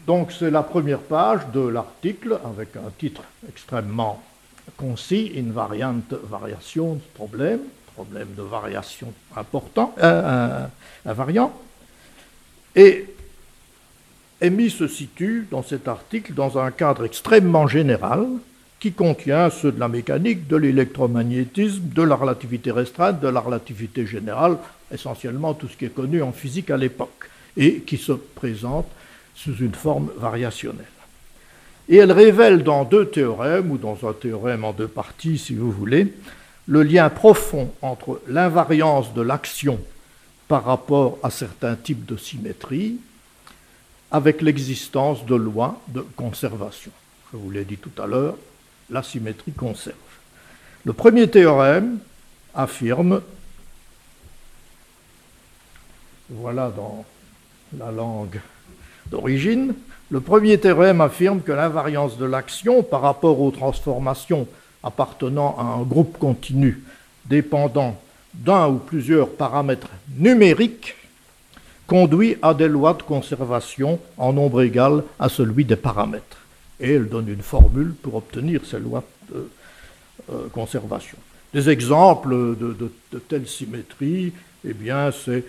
Donc 0.09 0.33
c'est 0.33 0.51
la 0.51 0.63
première 0.63 1.01
page 1.01 1.41
de 1.53 1.61
l'article 1.61 2.41
avec 2.43 2.75
un 2.77 2.91
titre 2.99 3.21
extrêmement 3.47 4.23
concis, 4.79 5.35
invariant 5.37 5.97
variation 6.23 6.99
problème, 7.13 7.61
problème 7.95 8.29
de 8.35 8.41
variation 8.41 9.13
important, 9.37 9.95
euh, 10.03 10.65
invariant. 11.05 11.53
Et 12.75 13.05
Amy 14.41 14.71
se 14.71 14.89
situe 14.89 15.47
dans 15.51 15.63
cet 15.63 15.87
article 15.89 16.33
dans 16.33 16.59
un 16.59 16.71
cadre 16.71 17.05
extrêmement 17.05 17.67
général 17.67 18.27
qui 18.81 18.93
contient 18.93 19.51
ceux 19.51 19.73
de 19.73 19.81
la 19.81 19.89
mécanique, 19.89 20.47
de 20.47 20.57
l'électromagnétisme, 20.57 21.83
de 21.85 22.03
la 22.03 22.15
relativité 22.15 22.71
restreinte, 22.71 23.21
de 23.21 23.29
la 23.29 23.41
relativité 23.41 24.07
générale, 24.07 24.57
essentiellement 24.91 25.53
tout 25.53 25.69
ce 25.69 25.77
qui 25.77 25.85
est 25.85 25.95
connu 25.95 26.23
en 26.23 26.33
physique 26.33 26.71
à 26.71 26.79
l'époque, 26.79 27.29
et 27.59 27.81
qui 27.81 27.99
se 27.99 28.13
présente 28.13 28.87
sous 29.39 29.57
une 29.57 29.75
forme 29.75 30.11
variationnelle. 30.17 30.85
Et 31.89 31.97
elle 31.97 32.13
révèle 32.13 32.65
dans 32.65 32.85
deux 32.85 33.09
théorèmes, 33.09 33.71
ou 33.71 33.79
dans 33.79 33.99
un 34.07 34.13
théorème 34.13 34.65
en 34.65 34.73
deux 34.73 34.89
parties 34.89 35.39
si 35.39 35.55
vous 35.55 35.71
voulez, 35.71 36.13
le 36.67 36.83
lien 36.83 37.09
profond 37.09 37.73
entre 37.81 38.21
l'invariance 38.27 39.15
de 39.15 39.23
l'action 39.23 39.81
par 40.49 40.65
rapport 40.65 41.19
à 41.23 41.31
certains 41.31 41.77
types 41.77 42.05
de 42.05 42.17
symétrie 42.17 42.99
avec 44.11 44.43
l'existence 44.43 45.25
de 45.25 45.35
lois 45.35 45.81
de 45.89 46.01
conservation. 46.17 46.91
Je 47.33 47.39
vous 47.39 47.51
l'ai 47.51 47.65
dit 47.65 47.77
tout 47.77 48.03
à 48.03 48.07
l'heure, 48.07 48.37
la 48.91 49.03
symétrie 49.03 49.53
conserve. 49.53 49.97
Le 50.85 50.93
premier 50.93 51.29
théorème 51.29 51.99
affirme, 52.55 53.23
voilà 56.29 56.71
dans 56.71 57.05
la 57.79 57.91
langue 57.93 58.41
d'origine, 59.11 59.75
le 60.11 60.21
premier 60.21 60.59
théorème 60.59 61.01
affirme 61.01 61.41
que 61.41 61.53
l'invariance 61.53 62.17
de 62.19 62.25
l'action 62.25 62.83
par 62.83 63.03
rapport 63.03 63.41
aux 63.41 63.51
transformations 63.51 64.47
appartenant 64.83 65.57
à 65.59 65.63
un 65.63 65.83
groupe 65.83 66.19
continu 66.19 66.83
dépendant 67.27 68.01
d'un 68.35 68.69
ou 68.69 68.77
plusieurs 68.77 69.31
paramètres 69.31 69.91
numériques 70.17 70.95
conduit 71.87 72.37
à 72.43 72.55
des 72.55 72.69
lois 72.69 72.95
de 72.95 73.03
conservation 73.03 73.99
en 74.19 74.33
nombre 74.33 74.63
égal 74.63 75.03
à 75.19 75.29
celui 75.29 75.65
des 75.65 75.77
paramètres. 75.77 76.37
Et 76.81 76.95
elle 76.95 77.09
donne 77.09 77.29
une 77.29 77.43
formule 77.43 77.95
pour 77.95 78.15
obtenir 78.15 78.61
ces 78.65 78.79
lois 78.79 79.03
de 79.33 79.51
euh, 80.31 80.49
conservation. 80.53 81.17
Des 81.53 81.71
exemples 81.71 82.31
de, 82.31 82.77
de, 83.11 83.19
telle 83.19 83.49
symétrie, 83.49 84.33
eh 84.65 84.75
bien, 84.75 85.11
c'est 85.11 85.45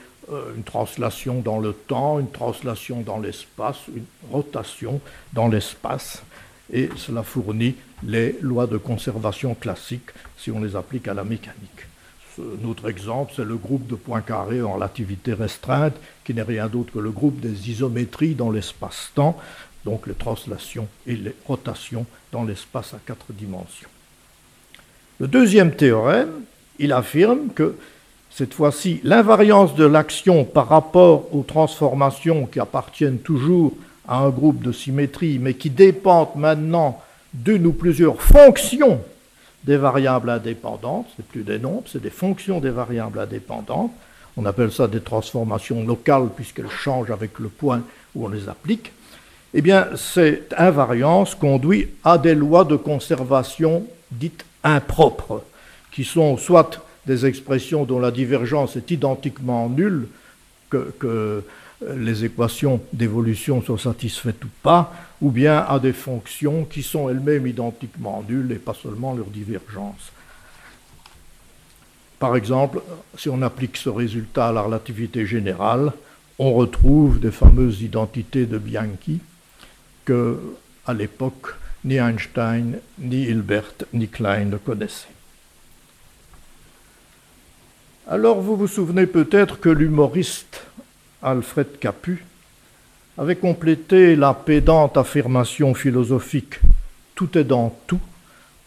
une 0.56 0.64
translation 0.64 1.42
dans 1.42 1.60
le 1.60 1.74
temps, 1.74 2.20
une 2.20 2.30
translation 2.30 3.02
dans 3.02 3.20
l'espace, 3.20 3.78
une 3.96 4.06
rotation 4.32 5.02
dans 5.34 5.48
l'espace, 5.48 6.24
et 6.72 6.90
cela 6.96 7.24
fournit 7.24 7.76
les 8.04 8.38
lois 8.42 8.68
de 8.68 8.78
conservation 8.78 9.56
classiques 9.56 10.12
si 10.38 10.52
on 10.52 10.62
les 10.62 10.76
applique 10.76 11.08
à 11.08 11.14
la 11.14 11.24
mécanique. 11.24 11.88
Notre 12.62 12.90
exemple, 12.90 13.34
c'est 13.36 13.44
le 13.44 13.58
groupe 13.58 13.88
de 13.88 13.96
points 13.96 14.22
carrés 14.22 14.62
en 14.62 14.74
relativité 14.74 15.34
restreinte, 15.34 15.96
qui 16.24 16.34
n'est 16.34 16.44
rien 16.44 16.68
d'autre 16.68 16.94
que 16.94 17.00
le 17.00 17.12
groupe 17.12 17.40
des 17.40 17.70
isométries 17.70 18.36
dans 18.36 18.52
l'espace-temps, 18.52 19.38
donc 19.84 20.08
les 20.08 20.14
translations 20.14 20.88
et 21.08 21.16
les 21.16 21.34
rotations 21.46 22.06
dans 22.32 22.44
l'espace 22.44 22.94
à 22.94 23.00
quatre 23.06 23.34
dimensions. 23.34 23.90
Le 25.20 25.28
deuxième 25.28 25.76
théorème, 25.76 26.30
il 26.78 26.94
affirme 26.94 27.50
que 27.54 27.76
cette 28.40 28.54
fois-ci, 28.54 29.02
l'invariance 29.04 29.76
de 29.76 29.84
l'action 29.84 30.46
par 30.46 30.70
rapport 30.70 31.36
aux 31.36 31.44
transformations 31.44 32.46
qui 32.46 32.62
appartiennent 32.62 33.18
toujours 33.20 33.74
à 34.08 34.20
un 34.20 34.30
groupe 34.30 34.64
de 34.64 34.72
symétrie, 34.72 35.40
mais 35.40 35.56
qui 35.56 35.70
dépendent 35.70 36.38
maintenant 36.38 37.02
d'une 37.34 37.66
ou 37.66 37.74
plusieurs 37.74 38.22
fonctions 38.22 39.02
des 39.66 39.76
variables 39.76 40.30
indépendantes, 40.30 41.08
c'est 41.18 41.26
plus 41.26 41.44
des 41.44 41.60
nombres, 41.60 41.84
c'est 41.88 42.02
des 42.02 42.10
fonctions 42.10 42.62
des 42.62 42.70
variables 42.70 43.20
indépendantes. 43.20 43.92
On 44.38 44.46
appelle 44.46 44.72
ça 44.72 44.88
des 44.88 45.02
transformations 45.02 45.84
locales 45.84 46.30
puisqu'elles 46.34 46.70
changent 46.70 47.12
avec 47.12 47.40
le 47.40 47.50
point 47.50 47.82
où 48.16 48.26
on 48.26 48.30
les 48.30 48.48
applique. 48.48 48.94
Eh 49.54 49.62
bien, 49.62 49.90
cette 49.98 50.56
invariance 50.58 51.36
conduit 51.36 51.90
à 52.06 52.18
des 52.18 52.36
lois 52.36 52.64
de 52.64 52.78
conservation 52.78 53.84
dites 54.10 54.46
impropres, 54.64 55.42
qui 55.92 56.06
sont 56.06 56.38
soit 56.38 56.82
des 57.10 57.26
expressions 57.26 57.86
dont 57.86 58.00
la 58.00 58.12
divergence 58.12 58.76
est 58.76 58.92
identiquement 58.92 59.68
nulle, 59.68 60.08
que, 60.70 60.94
que 61.00 61.44
les 61.96 62.24
équations 62.24 62.80
d'évolution 62.94 63.64
soient 63.64 63.80
satisfaites 63.80 64.44
ou 64.46 64.50
pas, 64.62 64.94
ou 65.20 65.32
bien 65.32 65.58
à 65.58 65.80
des 65.80 65.94
fonctions 65.94 66.66
qui 66.66 66.84
sont 66.84 67.10
elles-mêmes 67.10 67.48
identiquement 67.48 68.24
nulles 68.30 68.52
et 68.52 68.60
pas 68.60 68.76
seulement 68.76 69.16
leur 69.16 69.26
divergence. 69.26 70.12
Par 72.20 72.36
exemple, 72.36 72.82
si 73.18 73.28
on 73.30 73.42
applique 73.42 73.78
ce 73.78 73.90
résultat 73.90 74.50
à 74.50 74.52
la 74.52 74.62
relativité 74.62 75.26
générale, 75.26 75.92
on 76.38 76.54
retrouve 76.54 77.20
des 77.20 77.32
fameuses 77.32 77.82
identités 77.82 78.46
de 78.46 78.60
Bianchi 78.60 79.20
que, 80.06 80.38
à 80.86 80.94
l'époque, 80.94 81.56
ni 81.86 81.96
Einstein, 81.96 82.80
ni 83.00 83.24
Hilbert, 83.24 83.74
ni 83.94 84.08
Klein 84.10 84.46
ne 84.46 84.58
connaissaient. 84.58 85.19
Alors 88.12 88.42
vous 88.42 88.56
vous 88.56 88.68
souvenez 88.68 89.06
peut-être 89.06 89.60
que 89.60 89.70
l'humoriste 89.70 90.64
Alfred 91.22 91.78
Capu 91.80 92.26
avait 93.20 93.36
complété 93.36 94.16
la 94.16 94.34
pédante 94.34 94.98
affirmation 94.98 95.76
philosophique 95.76 96.60
Tout 97.14 97.38
est 97.38 97.44
dans 97.44 97.72
tout 97.86 98.00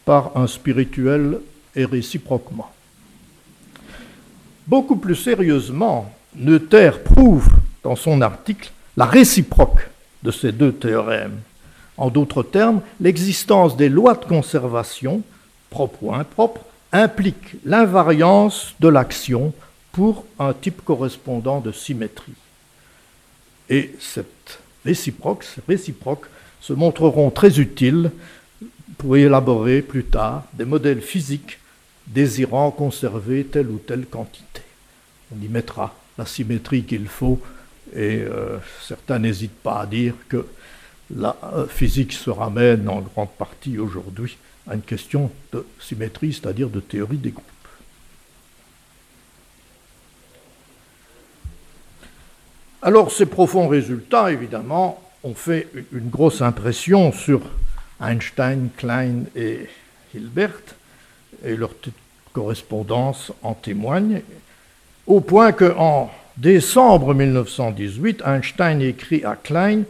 par 0.05 0.37
un 0.37 0.47
spirituel 0.47 1.41
et 1.75 1.85
réciproquement. 1.85 2.71
Beaucoup 4.69 4.95
plus 4.95 5.17
sérieusement, 5.17 6.15
Noether 6.37 6.93
prouve 7.05 7.49
dans 7.83 7.97
son 7.97 8.21
article 8.21 8.71
la 8.97 9.07
réciproque 9.07 9.91
de 10.23 10.31
ces 10.31 10.53
deux 10.53 10.73
théorèmes. 10.73 11.41
En 11.97 12.11
d'autres 12.11 12.45
termes, 12.45 12.81
l'existence 13.01 13.77
des 13.77 13.89
lois 13.89 14.15
de 14.15 14.25
conservation, 14.25 15.21
propres 15.69 16.05
ou 16.05 16.15
impropres, 16.15 16.65
implique 16.93 17.57
l'invariance 17.65 18.75
de 18.81 18.89
l'action 18.89 19.53
pour 19.93 20.25
un 20.39 20.53
type 20.53 20.85
correspondant 20.85 21.61
de 21.61 21.73
symétrie. 21.73 22.35
Et 23.69 23.95
ces 23.99 24.23
réciproques 24.85 25.47
se 26.61 26.73
montreront 26.73 27.31
très 27.31 27.59
utiles 27.59 28.11
pour 28.99 29.17
élaborer 29.17 29.83
plus 29.83 30.05
tard 30.05 30.45
des 30.53 30.65
modèles 30.65 31.01
physiques 31.01 31.59
désirant 32.07 32.71
conserver 32.71 33.45
telle 33.45 33.69
ou 33.69 33.79
telle 33.79 34.07
quantité. 34.07 34.63
On 35.35 35.43
y 35.43 35.49
mettra 35.49 35.95
la 36.19 36.27
symétrie 36.27 36.85
qu'il 36.85 37.07
faut 37.07 37.41
et 37.95 38.19
euh, 38.19 38.59
certains 38.83 39.19
n'hésitent 39.19 39.63
pas 39.63 39.81
à 39.81 39.87
dire 39.87 40.15
que 40.29 40.47
la 41.15 41.37
euh, 41.55 41.67
physique 41.67 42.13
se 42.13 42.31
ramène 42.31 42.89
en 42.89 43.01
grande 43.01 43.31
partie 43.31 43.79
aujourd'hui 43.79 44.37
à 44.69 44.75
une 44.75 44.83
question 44.83 45.31
de 45.53 45.67
symétrie, 45.81 46.33
c'est-à-dire 46.33 46.69
de 46.69 46.81
théorie 46.81 47.17
des 47.17 47.31
groupes. 47.31 47.47
Alors 52.81 53.13
ces 53.13 53.27
profonds 53.27 53.69
résultats, 53.69 54.33
évidemment, 54.33 55.01
ont 55.23 55.35
fait 55.35 55.69
une 55.93 56.09
grosse 56.09 56.43
impression 56.43 57.13
sur 57.13 57.41
Einstein, 58.01 58.71
Klein 58.77 59.25
et 59.37 59.69
Hilbert, 60.15 60.61
et 61.45 61.57
leur 61.57 61.71
correspondance 62.33 63.33
en 63.43 63.55
témoigne, 63.55 64.23
au 65.07 65.21
point 65.21 65.53
qu'en 65.53 66.11
décembre 66.37 67.15
1918, 67.15 68.23
Einstein 68.27 68.81
écrit 68.81 69.25
à 69.25 69.37
Klein 69.37 69.83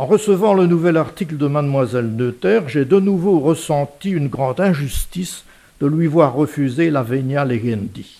En 0.00 0.06
recevant 0.06 0.54
le 0.54 0.66
nouvel 0.66 0.96
article 0.96 1.36
de 1.36 1.46
Mademoiselle 1.46 2.06
Noether, 2.06 2.60
j'ai 2.68 2.86
de 2.86 2.98
nouveau 2.98 3.38
ressenti 3.38 4.08
une 4.08 4.28
grande 4.28 4.58
injustice 4.58 5.44
de 5.78 5.86
lui 5.86 6.06
voir 6.06 6.32
refuser 6.32 6.88
la 6.88 7.02
Venia 7.02 7.44
Legendi. 7.44 8.16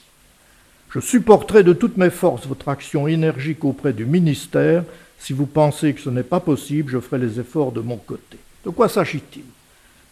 Je 0.91 1.01
supporterai 1.01 1.63
de 1.63 1.73
toutes 1.73 1.97
mes 1.97 2.11
forces 2.11 2.47
votre 2.47 2.69
action 2.69 3.09
énergique 3.09 3.65
auprès 3.65 3.95
du 3.95 4.05
ministère. 4.05 4.85
Si 5.19 5.33
vous 5.33 5.47
pensez 5.47 5.95
que 5.95 6.03
ce 6.03 6.11
n'est 6.11 6.23
pas 6.23 6.41
possible, 6.41 6.93
je 6.93 7.01
ferai 7.01 7.17
les 7.17 7.41
efforts 7.41 7.73
de 7.73 7.81
mon 7.81 7.97
côté. 7.97 8.37
De 8.67 8.69
quoi 8.69 8.91
s'agit-il? 8.91 9.45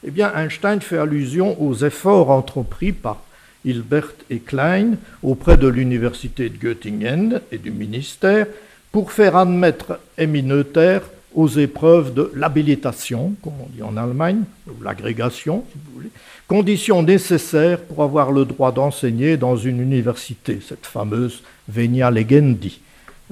Eh 0.05 0.11
bien, 0.11 0.33
Einstein 0.35 0.81
fait 0.81 0.97
allusion 0.97 1.63
aux 1.63 1.75
efforts 1.75 2.31
entrepris 2.31 2.93
par 2.93 3.23
Hilbert 3.67 4.15
et 4.31 4.39
Klein 4.39 4.93
auprès 5.23 5.59
de 5.59 5.69
l'université 5.69 6.49
de 6.49 6.57
Göttingen 6.57 7.43
et 7.53 7.59
du 7.59 7.71
ministère 7.71 8.47
pour 8.91 9.13
faire 9.13 9.37
admettre 9.37 10.01
Emmy 10.19 10.43
Noether 10.43 11.01
aux 11.35 11.49
épreuves 11.49 12.15
de 12.15 12.33
l'habilitation, 12.35 13.35
comme 13.43 13.55
on 13.61 13.69
dit 13.69 13.83
en 13.83 13.97
Allemagne, 13.97 14.43
ou 14.67 14.83
l'agrégation, 14.83 15.65
si 15.71 15.79
vous 15.85 15.95
voulez, 15.95 16.11
condition 16.47 17.03
nécessaire 17.03 17.81
pour 17.81 18.03
avoir 18.03 18.33
le 18.33 18.45
droit 18.45 18.73
d'enseigner 18.73 19.37
dans 19.37 19.57
une 19.57 19.81
université, 19.81 20.61
cette 20.67 20.87
fameuse 20.87 21.43
Venia 21.69 22.11
Legendi 22.11 22.81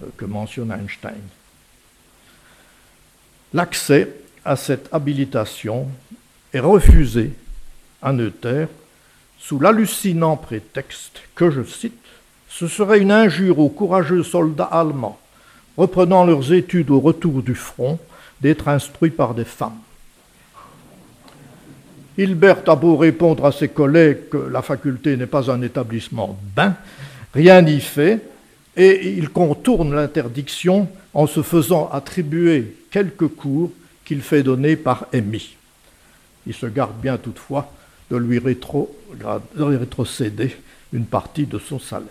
euh, 0.03 0.07
que 0.17 0.27
mentionne 0.27 0.71
Einstein. 0.71 1.15
L'accès 3.55 4.09
à 4.45 4.57
cette 4.57 4.89
habilitation 4.93 5.89
est 6.53 6.61
refusé 6.61 7.33
à 8.03 8.13
Noether 8.13 8.67
sous 9.39 9.59
l'hallucinant 9.59 10.37
prétexte 10.37 11.21
que, 11.35 11.51
je 11.51 11.63
cite, 11.63 11.95
ce 12.49 12.69
serait 12.69 13.01
une 13.01 13.13
injure 13.13 13.59
aux 13.59 13.69
courageux 13.69 14.23
soldats 14.23 14.65
allemands 14.65 15.19
reprenant 15.77 16.25
leurs 16.25 16.53
études 16.53 16.91
au 16.91 17.01
retour 17.01 17.43
du 17.43 17.55
front 17.55 17.99
d'être 18.41 18.69
instruits 18.69 19.11
par 19.11 19.35
des 19.35 19.45
femmes. 19.45 19.79
Hilbert 22.19 22.69
a 22.69 22.77
beau 22.77 22.97
répondre 22.97 23.45
à 23.45 23.53
ses 23.53 23.69
collègues 23.69 24.29
que 24.31 24.39
la 24.39 24.63
faculté 24.63 25.17
n'est 25.17 25.27
pas 25.27 25.51
un 25.51 25.61
établissement 25.61 26.39
bain, 26.55 26.75
rien 27.35 27.61
n'y 27.61 27.81
fait, 27.81 28.21
et 28.77 29.11
il 29.11 29.29
contourne 29.31 29.95
l'interdiction 29.95 30.89
en 31.13 31.27
se 31.27 31.43
faisant 31.43 31.91
attribuer 31.93 32.77
quelques 32.91 33.29
cours 33.29 33.71
qu'il 34.05 34.23
fait 34.23 34.43
donner 34.43 34.77
par 34.77 35.07
Emmy. 35.15 35.57
Il 36.47 36.55
se 36.55 36.67
garde 36.67 36.99
bien 37.01 37.19
toutefois 37.19 37.73
de 38.11 38.17
lui 38.17 38.39
rétrocéder 39.59 40.57
une 40.93 41.07
partie 41.07 41.47
de 41.47 41.59
son 41.59 41.79
salaire. 41.79 42.09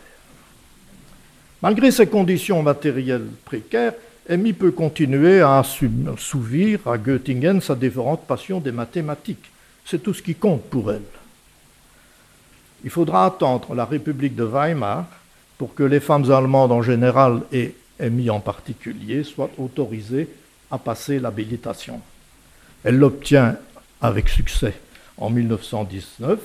Malgré 1.61 1.91
ces 1.91 2.07
conditions 2.07 2.61
matérielles 2.61 3.27
précaires, 3.43 3.93
Emmy 4.29 4.53
peut 4.53 4.71
continuer 4.71 5.41
à 5.41 5.59
assouvir 5.59 6.79
à 6.87 6.97
Göttingen 6.97 7.61
sa 7.61 7.75
dévorante 7.75 8.25
passion 8.25 8.59
des 8.59 8.71
mathématiques 8.71 9.51
c'est 9.85 10.01
tout 10.01 10.13
ce 10.13 10.21
qui 10.21 10.35
compte 10.35 10.63
pour 10.63 10.91
elle. 10.91 11.03
Il 12.83 12.89
faudra 12.89 13.25
attendre 13.25 13.73
la 13.73 13.85
République 13.85 14.35
de 14.35 14.43
Weimar 14.43 15.05
pour 15.57 15.73
que 15.73 15.83
les 15.83 15.99
femmes 15.99 16.29
allemandes 16.31 16.71
en 16.71 16.81
général 16.81 17.41
et 17.51 17.75
Emmy 18.01 18.29
en 18.29 18.39
particulier 18.39 19.23
soient 19.23 19.51
autorisées 19.57 20.27
à 20.69 20.77
passer 20.77 21.19
l'habilitation. 21.19 22.01
Elle 22.83 22.97
l'obtient 22.97 23.55
avec 24.01 24.27
succès 24.27 24.73
en 25.17 25.29
1919, 25.29 26.39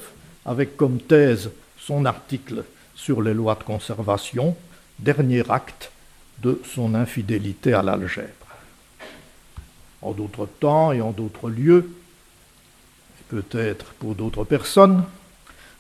avec 0.47 0.77
comme 0.77 1.01
thèse 1.01 1.51
son 1.79 2.05
article 2.05 2.63
sur 2.95 3.21
les 3.23 3.35
lois 3.35 3.57
de 3.57 3.65
conservation, 3.65 4.55
dernier 5.03 5.43
acte 5.51 5.91
de 6.43 6.61
son 6.75 6.95
infidélité 6.95 7.73
à 7.73 7.83
l'algèbre. 7.83 8.29
En 10.03 10.13
d'autres 10.13 10.47
temps 10.47 10.93
et 10.93 11.01
en 11.01 11.11
d'autres 11.11 11.51
lieux, 11.51 11.91
peut-être 13.29 13.87
pour 13.99 14.15
d'autres 14.15 14.45
personnes. 14.45 15.05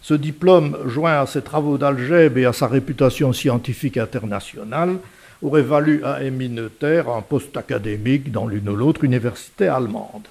Ce 0.02 0.14
diplôme, 0.14 0.76
joint 0.86 1.20
à 1.20 1.26
ses 1.26 1.42
travaux 1.42 1.78
d'algèbre 1.78 2.38
et 2.38 2.46
à 2.46 2.52
sa 2.52 2.66
réputation 2.66 3.32
scientifique 3.32 3.96
internationale, 3.96 4.96
aurait 5.42 5.62
valu 5.62 6.04
à 6.04 6.20
Emmy 6.22 6.48
Noether 6.48 7.04
un 7.08 7.22
poste 7.22 7.56
académique 7.56 8.30
dans 8.30 8.46
l'une 8.46 8.68
ou 8.68 8.76
l'autre 8.76 9.04
université 9.04 9.68
allemande. 9.68 10.26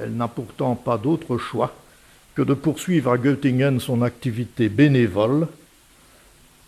Elle 0.00 0.16
n'a 0.16 0.28
pourtant 0.28 0.74
pas 0.74 0.98
d'autre 0.98 1.38
choix 1.38 1.74
que 2.34 2.42
de 2.42 2.54
poursuivre 2.54 3.12
à 3.12 3.16
Göttingen 3.16 3.78
son 3.78 4.02
activité 4.02 4.68
bénévole, 4.68 5.46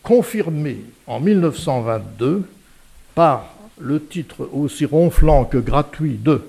confirmée 0.07 0.85
en 1.05 1.19
1922 1.19 2.47
par 3.13 3.53
le 3.77 4.01
titre 4.01 4.47
aussi 4.53 4.85
ronflant 4.85 5.43
que 5.43 5.57
gratuit 5.57 6.15
de 6.15 6.41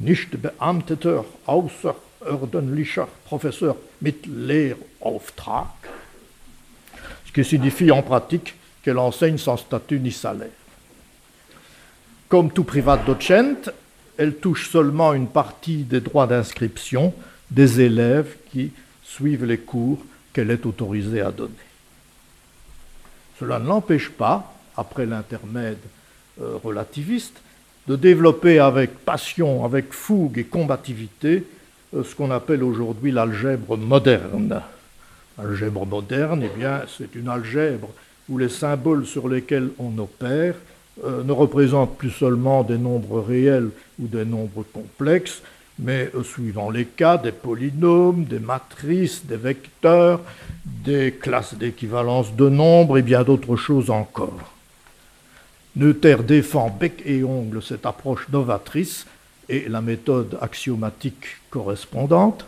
nicht 0.00 0.34
beamteter 0.34 1.20
außerordentlicher 1.46 3.04
Professeur 3.26 3.76
mit 4.00 4.14
Lehrauftrag, 4.26 5.66
ce 7.26 7.32
qui 7.34 7.44
signifie 7.44 7.90
en 7.90 8.02
pratique 8.02 8.54
qu'elle 8.82 8.98
enseigne 8.98 9.36
sans 9.36 9.58
statut 9.58 10.00
ni 10.00 10.10
salaire. 10.10 10.48
Comme 12.30 12.50
tout 12.50 12.64
privat 12.64 12.96
docent, 12.96 13.70
elle 14.16 14.36
touche 14.36 14.70
seulement 14.70 15.12
une 15.12 15.28
partie 15.28 15.82
des 15.82 16.00
droits 16.00 16.26
d'inscription 16.26 17.12
des 17.50 17.78
élèves 17.78 18.36
qui 18.50 18.72
suivent 19.04 19.44
les 19.44 19.58
cours 19.58 19.98
qu'elle 20.32 20.50
est 20.50 20.64
autorisée 20.64 21.20
à 21.20 21.30
donner. 21.30 21.52
Cela 23.38 23.58
ne 23.58 23.66
l'empêche 23.66 24.10
pas, 24.10 24.54
après 24.76 25.06
l'intermède 25.06 25.78
euh, 26.40 26.56
relativiste, 26.62 27.40
de 27.88 27.96
développer 27.96 28.58
avec 28.58 28.98
passion, 29.04 29.64
avec 29.64 29.92
fougue 29.92 30.38
et 30.38 30.44
combativité 30.44 31.44
euh, 31.94 32.02
ce 32.02 32.14
qu'on 32.14 32.30
appelle 32.30 32.62
aujourd'hui 32.62 33.12
l'algèbre 33.12 33.76
moderne. 33.76 34.60
L'algèbre 35.38 35.86
moderne, 35.86 36.42
eh 36.44 36.58
bien, 36.58 36.82
c'est 36.96 37.14
une 37.14 37.28
algèbre 37.28 37.88
où 38.28 38.38
les 38.38 38.48
symboles 38.48 39.06
sur 39.06 39.28
lesquels 39.28 39.70
on 39.78 39.96
opère 39.98 40.54
euh, 41.04 41.22
ne 41.22 41.32
représentent 41.32 41.96
plus 41.96 42.10
seulement 42.10 42.64
des 42.64 42.78
nombres 42.78 43.20
réels 43.20 43.70
ou 44.00 44.06
des 44.06 44.24
nombres 44.24 44.64
complexes, 44.72 45.42
mais 45.78 46.10
euh, 46.14 46.22
suivant 46.22 46.70
les 46.70 46.86
cas, 46.86 47.18
des 47.18 47.32
polynômes, 47.32 48.24
des 48.24 48.38
matrices, 48.38 49.26
des 49.26 49.36
vecteurs, 49.36 50.20
des 50.64 51.12
classes 51.12 51.54
d'équivalence 51.54 52.34
de 52.34 52.48
nombres 52.48 52.98
et 52.98 53.02
bien 53.02 53.22
d'autres 53.22 53.56
choses 53.56 53.90
encore. 53.90 54.52
Noether 55.76 56.16
défend 56.26 56.70
bec 56.70 57.02
et 57.04 57.22
ongle 57.22 57.62
cette 57.62 57.84
approche 57.84 58.28
novatrice 58.30 59.06
et 59.48 59.68
la 59.68 59.82
méthode 59.82 60.38
axiomatique 60.40 61.26
correspondante, 61.50 62.46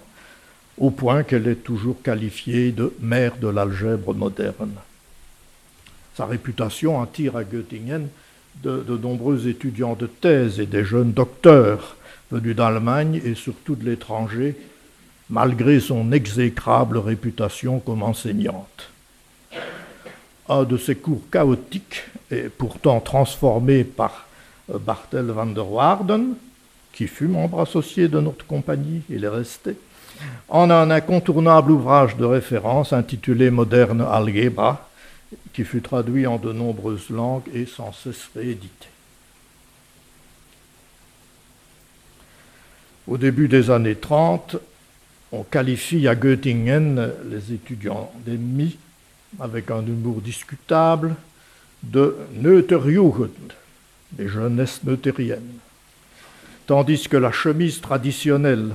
au 0.79 0.91
point 0.91 1.23
qu'elle 1.23 1.47
est 1.47 1.63
toujours 1.63 2.01
qualifiée 2.03 2.73
de 2.73 2.95
mère 3.01 3.37
de 3.37 3.49
l'algèbre 3.49 4.15
moderne. 4.15 4.73
Sa 6.17 6.25
réputation 6.25 7.03
attire 7.03 7.37
à 7.37 7.45
Göttingen 7.45 8.09
de, 8.63 8.83
de, 8.83 8.97
nombreux 8.97 9.47
étudiants 9.47 9.95
de 9.95 10.07
thèse 10.07 10.59
et 10.59 10.67
des 10.67 10.85
jeunes 10.85 11.13
docteurs 11.13 11.98
venus 12.31 12.57
d'Allemagne 12.57 13.21
et 13.25 13.35
surtout 13.35 13.75
de 13.75 13.85
l'étranger, 13.85 14.57
malgré 15.31 15.81
son 15.81 16.13
exécrable 16.13 16.99
réputation 16.99 17.81
comme 17.81 18.03
enseignante. 18.03 18.91
Un 20.49 20.65
de 20.65 20.77
ses 20.77 20.97
cours 20.97 21.23
chaotiques 21.31 22.05
et 22.31 22.49
pourtant 22.49 23.01
transformé 23.01 23.85
par 23.85 24.27
euh, 24.71 24.79
Bartel 24.79 25.27
van 25.27 25.47
der 25.47 25.71
Waarden, 25.71 26.35
qui 26.93 27.07
fut 27.07 27.29
membre 27.29 27.61
associé 27.61 28.09
de 28.09 28.21
notre 28.21 28.47
compagnie, 28.47 29.03
il 29.11 29.25
est 29.25 29.29
resté, 29.29 29.77
en 30.49 30.71
un 30.71 30.91
incontournable 30.91 31.71
ouvrage 31.71 32.17
de 32.17 32.25
référence 32.25 32.93
intitulé 32.93 33.51
Moderne 33.51 34.01
Algebra, 34.01 34.89
qui 35.53 35.65
fut 35.65 35.83
traduit 35.83 36.27
en 36.27 36.39
de 36.39 36.53
nombreuses 36.53 37.11
langues 37.11 37.49
et 37.55 37.67
sans 37.67 37.93
cesse 37.93 38.29
réédité. 38.35 38.89
Au 43.09 43.17
début 43.17 43.49
des 43.49 43.71
années 43.71 43.95
30, 43.95 44.57
on 45.33 45.43
qualifie 45.43 46.07
à 46.09 46.15
Göttingen 46.15 47.11
les 47.31 47.55
étudiants 47.55 48.13
d'ennemis, 48.27 48.77
avec 49.41 49.71
un 49.71 49.81
humour 49.81 50.21
discutable, 50.21 51.15
de 51.83 52.15
Neuterjugend, 52.35 53.31
des 54.13 54.29
jeunesses 54.29 54.83
neuteriennes. 54.85 55.59
Tandis 56.67 57.09
que 57.09 57.17
la 57.17 57.33
chemise 57.33 57.81
traditionnelle 57.81 58.75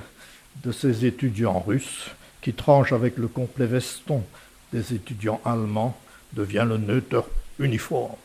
de 0.63 0.71
ces 0.71 1.05
étudiants 1.05 1.59
russes, 1.59 2.09
qui 2.41 2.53
tranche 2.53 2.91
avec 2.91 3.19
le 3.19 3.27
complet 3.27 3.67
veston 3.67 4.23
des 4.71 4.95
étudiants 4.95 5.41
allemands, 5.45 5.95
devient 6.33 6.65
le 6.67 6.77
neuter 6.77 7.21
uniforme. 7.59 8.15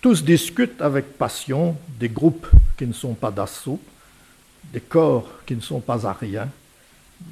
Tous 0.00 0.24
discutent 0.24 0.82
avec 0.82 1.16
passion 1.16 1.76
des 2.00 2.08
groupes 2.08 2.48
qui 2.76 2.88
ne 2.88 2.92
sont 2.92 3.14
pas 3.14 3.30
d'assaut, 3.30 3.80
des 4.72 4.80
corps 4.80 5.28
qui 5.46 5.54
ne 5.54 5.60
sont 5.60 5.80
pas 5.80 6.06
ariens, 6.06 6.48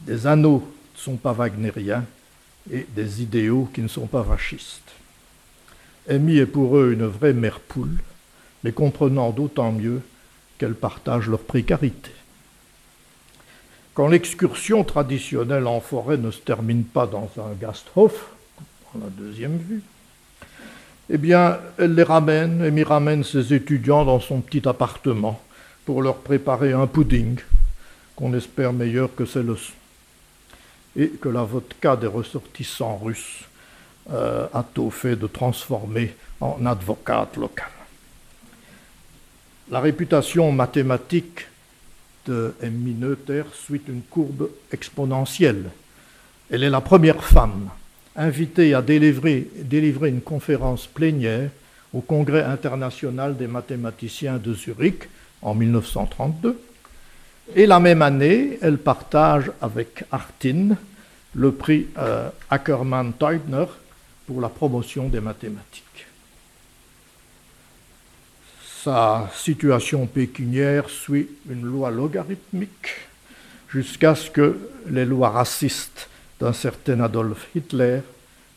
des 0.06 0.26
anneaux 0.26 0.60
qui 0.94 1.00
ne 1.00 1.04
sont 1.04 1.16
pas 1.16 1.32
wagnériens 1.32 2.04
et 2.72 2.86
des 2.94 3.22
idéaux 3.22 3.68
qui 3.72 3.80
ne 3.80 3.88
sont 3.88 4.06
pas 4.06 4.24
fascistes. 4.24 4.92
Amy 6.08 6.38
est 6.38 6.46
pour 6.46 6.76
eux 6.76 6.92
une 6.92 7.06
vraie 7.06 7.32
mère 7.32 7.60
poule, 7.60 7.98
mais 8.64 8.72
comprenant 8.72 9.30
d'autant 9.30 9.72
mieux 9.72 10.02
qu'elle 10.58 10.74
partage 10.74 11.28
leur 11.28 11.40
précarité. 11.40 12.10
Quand 13.94 14.08
l'excursion 14.08 14.84
traditionnelle 14.84 15.66
en 15.66 15.80
forêt 15.80 16.16
ne 16.16 16.30
se 16.30 16.40
termine 16.40 16.84
pas 16.84 17.06
dans 17.06 17.30
un 17.38 17.54
Gasthof, 17.60 18.30
dans 18.94 19.04
la 19.04 19.10
deuxième 19.10 19.56
vue, 19.56 19.82
eh 21.10 21.18
bien, 21.18 21.58
elle 21.78 21.94
les 21.94 22.02
ramène, 22.02 22.62
Amy 22.62 22.82
ramène 22.82 23.24
ses 23.24 23.52
étudiants 23.52 24.04
dans 24.04 24.20
son 24.20 24.40
petit 24.40 24.68
appartement 24.68 25.40
pour 25.90 26.02
leur 26.02 26.18
préparer 26.18 26.72
un 26.72 26.86
pudding 26.86 27.36
qu'on 28.14 28.32
espère 28.34 28.72
meilleur 28.72 29.12
que 29.12 29.24
leçons 29.40 29.72
et 30.96 31.08
que 31.08 31.28
la 31.28 31.42
vodka 31.42 31.96
des 31.96 32.06
ressortissants 32.06 32.96
russes 32.96 33.40
euh, 34.12 34.46
a 34.54 34.64
au 34.78 34.90
fait 34.90 35.16
de 35.16 35.26
transformer 35.26 36.14
en 36.40 36.64
advocate 36.64 37.36
locale. 37.36 37.72
La 39.68 39.80
réputation 39.80 40.52
mathématique 40.52 41.48
de 42.24 42.54
Emmy 42.62 42.94
Noether 42.94 43.42
suit 43.52 43.82
une 43.88 44.02
courbe 44.02 44.48
exponentielle. 44.70 45.70
Elle 46.52 46.62
est 46.62 46.70
la 46.70 46.82
première 46.82 47.24
femme 47.24 47.68
invitée 48.14 48.74
à 48.74 48.80
délivrer 48.80 50.08
une 50.08 50.20
conférence 50.20 50.86
plénière 50.86 51.50
au 51.92 52.00
Congrès 52.00 52.44
international 52.44 53.36
des 53.36 53.48
mathématiciens 53.48 54.36
de 54.36 54.54
Zurich 54.54 55.08
en 55.42 55.54
1932. 55.54 56.58
Et 57.56 57.66
la 57.66 57.80
même 57.80 58.02
année, 58.02 58.58
elle 58.62 58.78
partage 58.78 59.50
avec 59.60 60.04
Artin 60.12 60.76
le 61.34 61.52
prix 61.52 61.88
euh, 61.98 62.28
Ackermann-Teubner 62.50 63.66
pour 64.26 64.40
la 64.40 64.48
promotion 64.48 65.08
des 65.08 65.20
mathématiques. 65.20 65.84
Sa 68.82 69.28
situation 69.34 70.06
pécuniaire 70.06 70.88
suit 70.88 71.28
une 71.48 71.64
loi 71.64 71.90
logarithmique 71.90 72.94
jusqu'à 73.68 74.14
ce 74.14 74.30
que 74.30 74.58
les 74.88 75.04
lois 75.04 75.30
racistes 75.30 76.08
d'un 76.40 76.52
certain 76.52 77.00
Adolf 77.00 77.48
Hitler 77.54 78.00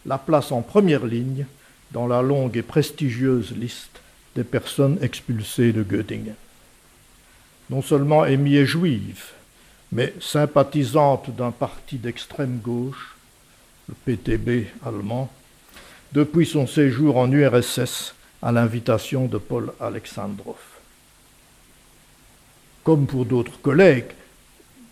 la 0.05 0.17
placent 0.17 0.51
en 0.51 0.61
première 0.61 1.05
ligne 1.05 1.45
dans 1.91 2.07
la 2.07 2.21
longue 2.21 2.55
et 2.57 2.61
prestigieuse 2.61 3.51
liste 3.51 4.01
des 4.35 4.43
personnes 4.43 4.97
expulsées 5.01 5.73
de 5.73 5.83
Göttingen. 5.83 6.35
Non 7.69 7.81
seulement 7.81 8.23
Amy 8.23 8.55
est 8.55 8.65
juive, 8.65 9.23
mais 9.91 10.13
sympathisante 10.19 11.29
d'un 11.35 11.51
parti 11.51 11.97
d'extrême 11.97 12.59
gauche, 12.61 13.15
le 13.87 13.95
PTB 14.05 14.67
allemand, 14.85 15.31
depuis 16.11 16.45
son 16.45 16.67
séjour 16.67 17.17
en 17.17 17.31
URSS 17.31 18.13
à 18.41 18.51
l'invitation 18.51 19.25
de 19.25 19.37
Paul 19.37 19.71
Alexandrov. 19.79 20.57
Comme 22.83 23.07
pour 23.07 23.25
d'autres 23.25 23.59
collègues, 23.61 24.11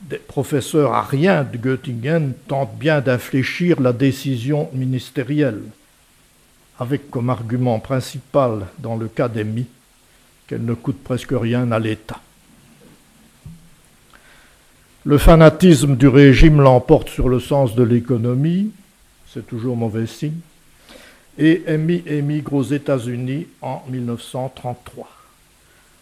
des 0.02 0.18
professeurs 0.18 0.94
ariens 0.94 1.44
de 1.44 1.58
Göttingen 1.58 2.34
tentent 2.48 2.78
bien 2.78 3.02
d'infléchir 3.02 3.80
la 3.82 3.94
décision 3.94 4.70
ministérielle, 4.74 5.62
avec 6.80 7.12
comme 7.12 7.30
argument 7.30 7.80
principal 7.80 8.68
dans 8.80 8.96
le 8.96 9.08
cas 9.08 9.28
d'Emmy 9.28 9.68
qu'elle 10.48 10.66
ne 10.66 10.74
coûte 10.74 11.04
presque 11.04 11.34
rien 11.34 11.72
à 11.72 11.80
l'État. 11.80 12.20
Le 15.04 15.18
fanatisme 15.18 15.96
du 15.96 16.08
régime 16.08 16.62
l'emporte 16.62 17.10
sur 17.10 17.28
le 17.28 17.40
sens 17.40 17.74
de 17.74 17.82
l'économie, 17.82 18.70
c'est 19.34 19.48
toujours 19.48 19.76
mauvais 19.76 20.06
signe, 20.06 20.38
et 21.40 21.64
Amy 21.68 22.04
émigre 22.06 22.54
aux 22.54 22.64
États-Unis 22.64 23.48
en 23.64 23.82
1933. 23.90 25.10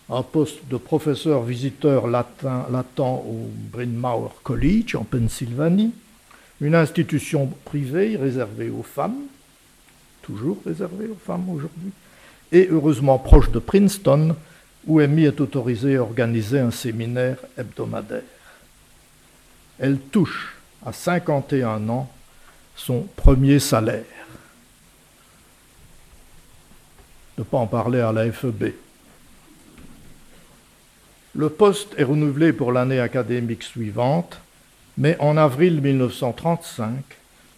Un 0.10 0.22
poste 0.22 0.68
de 0.70 0.76
professeur 0.76 1.44
visiteur 1.44 2.08
latin, 2.08 2.66
latin 2.70 3.06
au 3.06 3.50
Bryn 3.72 3.94
Mawr 3.94 4.36
College 4.44 4.96
en 4.96 5.06
Pennsylvanie, 5.06 5.94
une 6.60 6.76
institution 6.76 7.50
privée 7.64 8.18
réservée 8.18 8.70
aux 8.70 8.84
femmes, 8.84 9.22
toujours 10.24 10.58
réservée 10.66 11.08
aux 11.08 11.26
femmes 11.26 11.50
aujourd'hui, 11.50 11.92
et 12.52 12.68
heureusement 12.70 13.18
proche 13.18 13.50
de 13.50 13.60
Princeton, 13.60 14.36
où 14.86 15.00
Amy 15.00 15.24
est 15.24 15.40
autorisée 15.40 15.96
à 15.96 16.02
organiser 16.02 16.60
un 16.60 16.72
séminaire 16.72 17.38
hebdomadaire 17.58 18.24
elle 19.80 19.98
touche 19.98 20.56
à 20.86 20.92
51 20.92 21.88
ans 21.90 22.10
son 22.76 23.08
premier 23.16 23.60
salaire. 23.60 24.04
Ne 27.38 27.44
pas 27.44 27.58
en 27.58 27.68
parler 27.68 28.02
à 28.02 28.12
la 28.12 28.30
FEB. 28.32 28.74
Le 31.36 31.50
poste 31.50 31.94
est 31.98 32.04
renouvelé 32.04 32.52
pour 32.52 32.72
l'année 32.72 33.00
académique 33.00 33.64
suivante, 33.64 34.40
mais 34.98 35.16
en 35.20 35.38
avril 35.38 35.80
1935, 35.82 37.04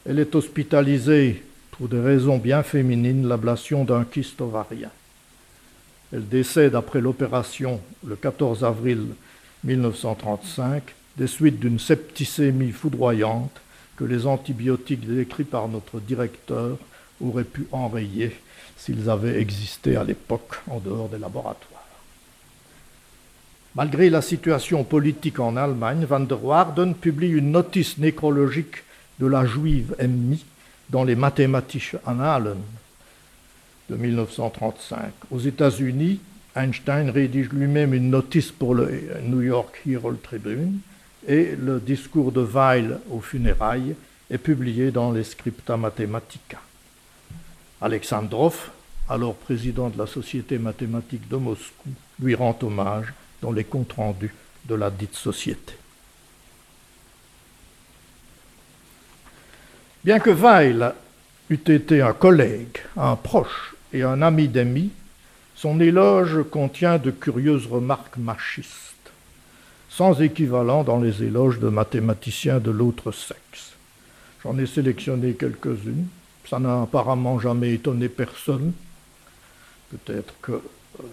elle 0.07 0.19
est 0.19 0.35
hospitalisée 0.35 1.43
pour 1.71 1.87
des 1.87 1.99
raisons 1.99 2.37
bien 2.37 2.61
féminines, 2.61 3.27
l'ablation 3.27 3.83
d'un 3.83 4.03
kyste 4.03 4.41
ovarien. 4.41 4.89
Elle 6.13 6.27
décède 6.27 6.75
après 6.75 7.01
l'opération 7.01 7.81
le 8.05 8.15
14 8.15 8.63
avril 8.63 9.07
1935 9.63 10.93
des 11.17 11.27
suites 11.27 11.59
d'une 11.59 11.79
septicémie 11.79 12.71
foudroyante 12.71 13.61
que 13.97 14.03
les 14.03 14.25
antibiotiques 14.25 15.07
décrits 15.07 15.43
par 15.43 15.67
notre 15.67 15.99
directeur 15.99 16.77
auraient 17.19 17.43
pu 17.43 17.67
enrayer 17.71 18.35
s'ils 18.77 19.09
avaient 19.09 19.39
existé 19.39 19.95
à 19.95 20.03
l'époque 20.03 20.59
en 20.67 20.79
dehors 20.79 21.09
des 21.09 21.19
laboratoires. 21.19 21.85
Malgré 23.75 24.09
la 24.09 24.21
situation 24.21 24.83
politique 24.83 25.39
en 25.39 25.55
Allemagne, 25.55 26.05
van 26.05 26.19
der 26.21 26.43
Waarden 26.43 26.93
publie 26.93 27.29
une 27.29 27.51
notice 27.51 27.97
nécrologique 27.97 28.83
de 29.19 29.27
la 29.27 29.45
juive 29.45 29.95
Emmy 30.01 30.43
dans 30.89 31.03
les 31.03 31.15
Mathematische 31.15 31.95
Annalen 32.05 32.57
de 33.89 33.95
1935. 33.95 35.13
Aux 35.31 35.39
États-Unis, 35.39 36.19
Einstein 36.55 37.09
rédige 37.11 37.49
lui-même 37.49 37.93
une 37.93 38.09
notice 38.09 38.51
pour 38.51 38.75
le 38.75 38.89
New 39.23 39.41
York 39.41 39.81
Herald 39.87 40.21
Tribune 40.21 40.79
et 41.27 41.55
le 41.55 41.79
discours 41.79 42.31
de 42.31 42.41
Weil 42.41 42.99
aux 43.09 43.21
funérailles 43.21 43.95
est 44.29 44.37
publié 44.37 44.91
dans 44.91 45.11
les 45.11 45.23
Scripta 45.23 45.77
Mathematica. 45.77 46.59
Alexandrov, 47.81 48.69
alors 49.09 49.35
président 49.35 49.89
de 49.89 49.97
la 49.97 50.07
Société 50.07 50.57
mathématique 50.57 51.27
de 51.27 51.35
Moscou, 51.35 51.89
lui 52.21 52.35
rend 52.35 52.57
hommage 52.61 53.13
dans 53.41 53.51
les 53.51 53.63
comptes 53.63 53.93
rendus 53.93 54.33
de 54.65 54.75
la 54.75 54.89
dite 54.89 55.15
société. 55.15 55.73
Bien 60.03 60.19
que 60.19 60.29
Weil 60.29 60.93
eût 61.49 61.59
été 61.67 62.01
un 62.01 62.13
collègue, 62.13 62.77
un 62.97 63.15
proche 63.15 63.75
et 63.93 64.03
un 64.03 64.21
ami 64.21 64.47
d'Amy, 64.47 64.91
son 65.55 65.79
éloge 65.79 66.43
contient 66.49 66.97
de 66.97 67.11
curieuses 67.11 67.67
remarques 67.67 68.17
machistes. 68.17 68.90
Sans 69.91 70.21
équivalent 70.21 70.83
dans 70.83 70.99
les 70.99 71.21
éloges 71.21 71.59
de 71.59 71.67
mathématiciens 71.67 72.59
de 72.59 72.71
l'autre 72.71 73.11
sexe. 73.11 73.73
J'en 74.43 74.57
ai 74.57 74.65
sélectionné 74.65 75.33
quelques-unes. 75.33 76.07
Ça 76.49 76.59
n'a 76.59 76.83
apparemment 76.83 77.39
jamais 77.39 77.73
étonné 77.73 78.07
personne. 78.09 78.71
Peut-être 79.91 80.33
que 80.41 80.53
euh, 80.53 81.03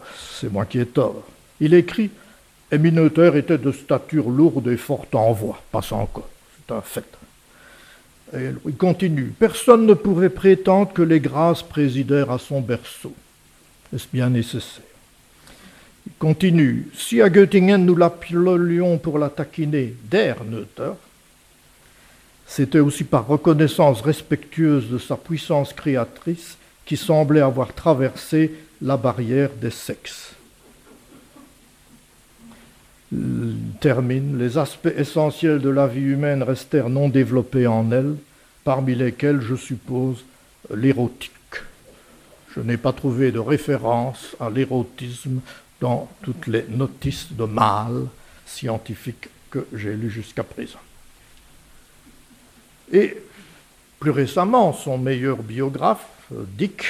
c'est 0.40 0.50
moi 0.50 0.64
qui 0.64 0.78
ai 0.78 0.86
tort. 0.86 1.24
Il 1.60 1.74
écrit 1.74 2.10
Éminoteur 2.70 3.36
était 3.36 3.58
de 3.58 3.72
stature 3.72 4.30
lourde 4.30 4.68
et 4.68 4.76
forte 4.76 5.14
en 5.14 5.32
voix, 5.32 5.60
pas 5.72 5.80
encore, 5.92 6.28
c'est 6.56 6.74
un 6.74 6.82
fait. 6.82 7.18
Et 8.34 8.50
il 8.66 8.76
continue 8.76 9.32
Personne 9.38 9.86
ne 9.86 9.94
pouvait 9.94 10.28
prétendre 10.28 10.92
que 10.92 11.00
les 11.00 11.18
grâces 11.18 11.62
présidèrent 11.62 12.30
à 12.30 12.38
son 12.38 12.60
berceau. 12.60 13.14
Est-ce 13.94 14.06
bien 14.12 14.28
nécessaire? 14.28 14.84
Continue 16.18 16.88
Si 16.94 17.20
à 17.20 17.28
Göttingen 17.28 17.84
nous 17.84 17.96
l'appelions 17.96 18.98
pour 18.98 19.18
la 19.18 19.28
taquiner 19.28 19.94
der 20.10 20.36
c'était 22.48 22.80
aussi 22.80 23.04
par 23.04 23.26
reconnaissance 23.26 24.00
respectueuse 24.00 24.88
de 24.88 24.98
sa 24.98 25.16
puissance 25.16 25.74
créatrice 25.74 26.56
qui 26.86 26.96
semblait 26.96 27.42
avoir 27.42 27.74
traversé 27.74 28.52
la 28.80 28.96
barrière 28.96 29.50
des 29.60 29.70
sexes. 29.70 30.32
termine, 33.80 34.38
les 34.38 34.58
aspects 34.58 34.94
essentiels 34.96 35.60
de 35.60 35.68
la 35.68 35.86
vie 35.86 36.00
humaine 36.00 36.42
restèrent 36.42 36.88
non 36.88 37.08
développés 37.08 37.66
en 37.66 37.90
elle, 37.92 38.16
parmi 38.64 38.94
lesquels 38.94 39.40
je 39.40 39.54
suppose 39.54 40.24
l'érotique. 40.74 41.32
Je 42.54 42.60
n'ai 42.60 42.76
pas 42.76 42.92
trouvé 42.92 43.30
de 43.30 43.38
référence 43.38 44.36
à 44.40 44.50
l'érotisme 44.50 45.40
dans 45.80 46.08
toutes 46.22 46.46
les 46.46 46.64
notices 46.68 47.32
de 47.32 47.44
mâles 47.44 48.06
scientifiques 48.46 49.28
que 49.50 49.66
j'ai 49.72 49.94
lues 49.94 50.10
jusqu'à 50.10 50.42
présent. 50.42 50.80
Et 52.92 53.16
plus 54.00 54.10
récemment, 54.10 54.72
son 54.72 54.98
meilleur 54.98 55.42
biographe, 55.42 56.06
Dick, 56.30 56.84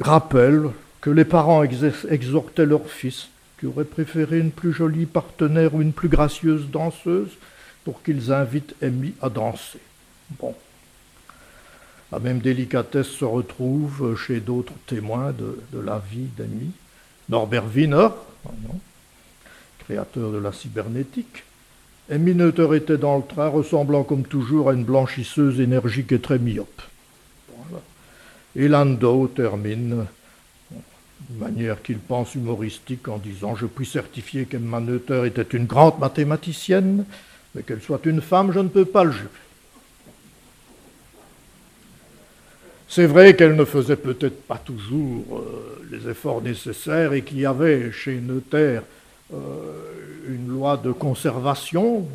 rappelle 0.00 0.70
que 1.00 1.10
les 1.10 1.24
parents 1.24 1.62
exhortaient 1.62 2.66
leur 2.66 2.88
fils 2.88 3.28
qui 3.58 3.66
aurait 3.66 3.84
préféré 3.84 4.38
une 4.38 4.50
plus 4.50 4.72
jolie 4.72 5.06
partenaire 5.06 5.74
ou 5.74 5.82
une 5.82 5.92
plus 5.92 6.08
gracieuse 6.08 6.68
danseuse 6.70 7.30
pour 7.84 8.02
qu'ils 8.02 8.32
invitent 8.32 8.74
Amy 8.82 9.14
à 9.22 9.28
danser. 9.28 9.80
Bon. 10.38 10.54
La 12.12 12.18
même 12.18 12.38
délicatesse 12.38 13.08
se 13.08 13.24
retrouve 13.24 14.16
chez 14.16 14.40
d'autres 14.40 14.74
témoins 14.86 15.32
de, 15.32 15.80
la 15.80 16.02
vie 16.10 16.28
d'Amy. 16.36 16.70
Norbert 17.28 17.64
Wiener, 17.74 18.08
créateur 19.80 20.30
de 20.30 20.38
la 20.38 20.52
cybernétique. 20.52 21.44
Amy 22.10 22.34
Noether 22.34 22.76
était 22.76 22.98
dans 22.98 23.16
le 23.16 23.24
train, 23.24 23.48
ressemblant 23.48 24.04
comme 24.04 24.22
toujours 24.22 24.70
à 24.70 24.74
une 24.74 24.84
blanchisseuse 24.84 25.60
énergique 25.60 26.12
et 26.12 26.20
très 26.20 26.38
myope. 26.38 26.82
Et 28.54 28.68
Landau 28.68 29.26
termine 29.26 30.06
de 31.28 31.38
manière 31.38 31.82
qu'il 31.82 31.98
pense 31.98 32.34
humoristique 32.34 33.08
en 33.08 33.18
disant 33.18 33.56
Je 33.56 33.66
puis 33.66 33.86
certifier 33.86 34.46
qu'Emma 34.46 34.80
Noether 34.80 35.26
était 35.26 35.56
une 35.56 35.66
grande 35.66 35.98
mathématicienne, 35.98 37.04
mais 37.54 37.62
qu'elle 37.62 37.82
soit 37.82 38.06
une 38.06 38.20
femme, 38.20 38.52
je 38.52 38.60
ne 38.60 38.68
peux 38.68 38.84
pas 38.84 39.04
le 39.04 39.12
jurer. 39.12 39.28
C'est 42.88 43.06
vrai 43.06 43.34
qu'elle 43.34 43.56
ne 43.56 43.64
faisait 43.64 43.96
peut-être 43.96 44.42
pas 44.42 44.58
toujours 44.58 45.24
euh, 45.32 45.86
les 45.90 46.08
efforts 46.08 46.40
nécessaires 46.40 47.12
et 47.12 47.22
qu'il 47.22 47.40
y 47.40 47.46
avait 47.46 47.90
chez 47.90 48.20
Noether 48.20 48.80
euh, 49.34 49.38
une 50.28 50.48
loi 50.48 50.76
de 50.76 50.92
conservation, 50.92 52.06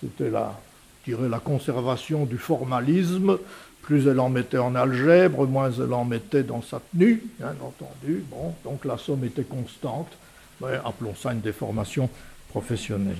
c'était 0.00 0.30
la, 0.30 0.58
la 1.06 1.38
conservation 1.38 2.24
du 2.24 2.38
formalisme, 2.38 3.38
plus 3.82 4.06
elle 4.08 4.20
en 4.20 4.28
mettait 4.28 4.58
en 4.58 4.74
algèbre, 4.74 5.46
moins 5.46 5.70
elle 5.70 5.92
en 5.92 6.04
mettait 6.04 6.42
dans 6.42 6.60
sa 6.60 6.80
tenue, 6.92 7.22
bien 7.38 7.54
entendu. 7.62 8.24
Bon, 8.30 8.54
donc 8.64 8.84
la 8.84 8.98
somme 8.98 9.24
était 9.24 9.44
constante. 9.44 10.12
Mais 10.60 10.74
appelons 10.84 11.14
ça 11.14 11.32
une 11.32 11.40
déformation 11.40 12.08
professionnelle. 12.48 13.16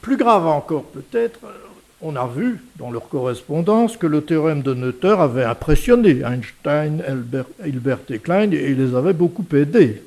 Plus 0.00 0.16
grave 0.16 0.46
encore 0.46 0.84
peut-être, 0.84 1.40
on 2.02 2.16
a 2.16 2.26
vu 2.26 2.60
dans 2.76 2.90
leur 2.90 3.08
correspondance 3.08 3.96
que 3.96 4.08
le 4.08 4.22
théorème 4.22 4.62
de 4.62 4.74
Noether 4.74 5.16
avait 5.18 5.44
impressionné 5.44 6.22
Einstein, 6.22 7.02
Hilbert 7.64 8.00
et 8.10 8.18
Klein 8.18 8.50
et 8.50 8.74
les 8.74 8.94
avait 8.94 9.12
beaucoup 9.12 9.46
aidés. 9.54 10.02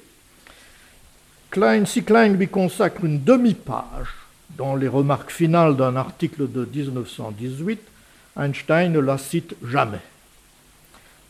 Klein, 1.50 1.86
si 1.86 2.04
Klein 2.04 2.30
lui 2.30 2.50
consacre 2.50 3.06
une 3.06 3.24
demi-page 3.24 4.10
dans 4.58 4.76
les 4.76 4.90
remarques 4.90 5.32
finales 5.32 5.78
d'un 5.78 5.96
article 5.96 6.52
de 6.52 6.68
1918, 6.72 7.80
Einstein 8.38 8.92
ne 8.92 9.00
la 9.00 9.18
cite 9.18 9.56
jamais. 9.66 10.02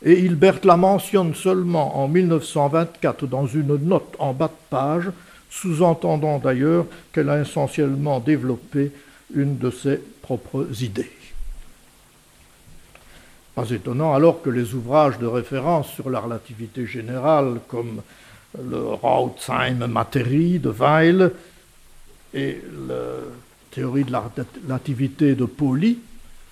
Et 0.03 0.19
Hilbert 0.19 0.61
la 0.63 0.77
mentionne 0.77 1.35
seulement 1.35 1.99
en 2.03 2.07
1924 2.07 3.27
dans 3.27 3.45
une 3.45 3.77
note 3.77 4.15
en 4.17 4.33
bas 4.33 4.47
de 4.47 4.69
page, 4.71 5.11
sous-entendant 5.51 6.39
d'ailleurs 6.39 6.85
qu'elle 7.13 7.29
a 7.29 7.39
essentiellement 7.39 8.19
développé 8.19 8.91
une 9.33 9.57
de 9.57 9.71
ses 9.71 9.97
propres 10.21 10.67
idées. 10.81 11.11
Pas 13.55 13.69
étonnant 13.69 14.13
alors 14.13 14.41
que 14.41 14.49
les 14.49 14.73
ouvrages 14.73 15.17
de 15.17 15.25
référence 15.25 15.89
sur 15.91 16.09
la 16.09 16.19
relativité 16.19 16.85
générale, 16.85 17.59
comme 17.67 18.01
le 18.61 18.77
Rautzheim 18.77 19.87
Materie 19.87 20.59
de 20.59 20.69
Weil 20.69 21.31
et 22.33 22.61
la 22.87 22.95
théorie 23.71 24.03
de 24.03 24.11
la 24.11 24.29
relativité 24.67 25.35
de 25.35 25.45
Pauli, 25.45 25.99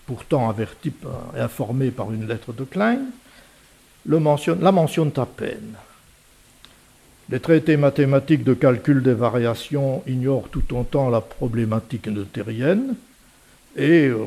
pourtant 0.06 0.50
averti 0.50 0.94
et 1.36 1.40
informé 1.40 1.92
par 1.92 2.12
une 2.12 2.28
lettre 2.28 2.54
de 2.54 2.64
Klein, 2.64 3.00
la 4.06 4.20
mentionne 4.72 5.12
à 5.18 5.26
peine. 5.26 5.76
Les 7.30 7.40
traités 7.40 7.78
mathématiques 7.78 8.44
de 8.44 8.54
calcul 8.54 9.02
des 9.02 9.14
variations 9.14 10.04
ignorent 10.08 10.50
tout 10.50 10.76
autant 10.76 11.10
la 11.10 11.22
problématique 11.22 12.08
neutérienne 12.08 12.96
et, 13.78 14.08
euh, 14.08 14.18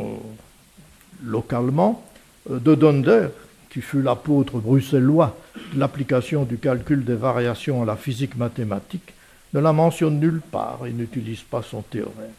localement, 1.25 2.03
euh, 2.51 2.59
de 2.59 2.75
Donder, 2.75 3.29
qui 3.71 3.83
fut 3.83 4.01
l'apôtre 4.01 4.59
bruxellois 4.59 5.37
de 5.75 5.79
l'application 5.79 6.45
du 6.45 6.57
calcul 6.57 7.05
des 7.05 7.15
variations 7.15 7.83
à 7.83 7.87
la 7.87 7.97
physique 7.97 8.37
mathématique, 8.37 9.13
ne 9.53 9.61
la 9.61 9.73
mentionne 9.73 10.19
nulle 10.19 10.41
part 10.41 10.87
et 10.87 10.93
n'utilise 10.93 11.43
pas 11.43 11.63
son 11.63 11.83
théorème. 11.83 12.33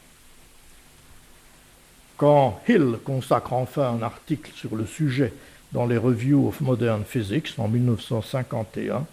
Quand 2.18 2.60
Hill 2.68 2.98
consacre 3.06 3.54
enfin 3.54 3.92
un 3.92 4.02
article 4.02 4.52
sur 4.56 4.76
le 4.76 4.88
sujet 4.88 5.32
dans 5.72 5.86
les 5.86 5.98
Reviews 5.98 6.48
of 6.48 6.62
Modern 6.62 7.04
Physics 7.04 7.54
en 7.60 7.68
1951, 7.68 9.06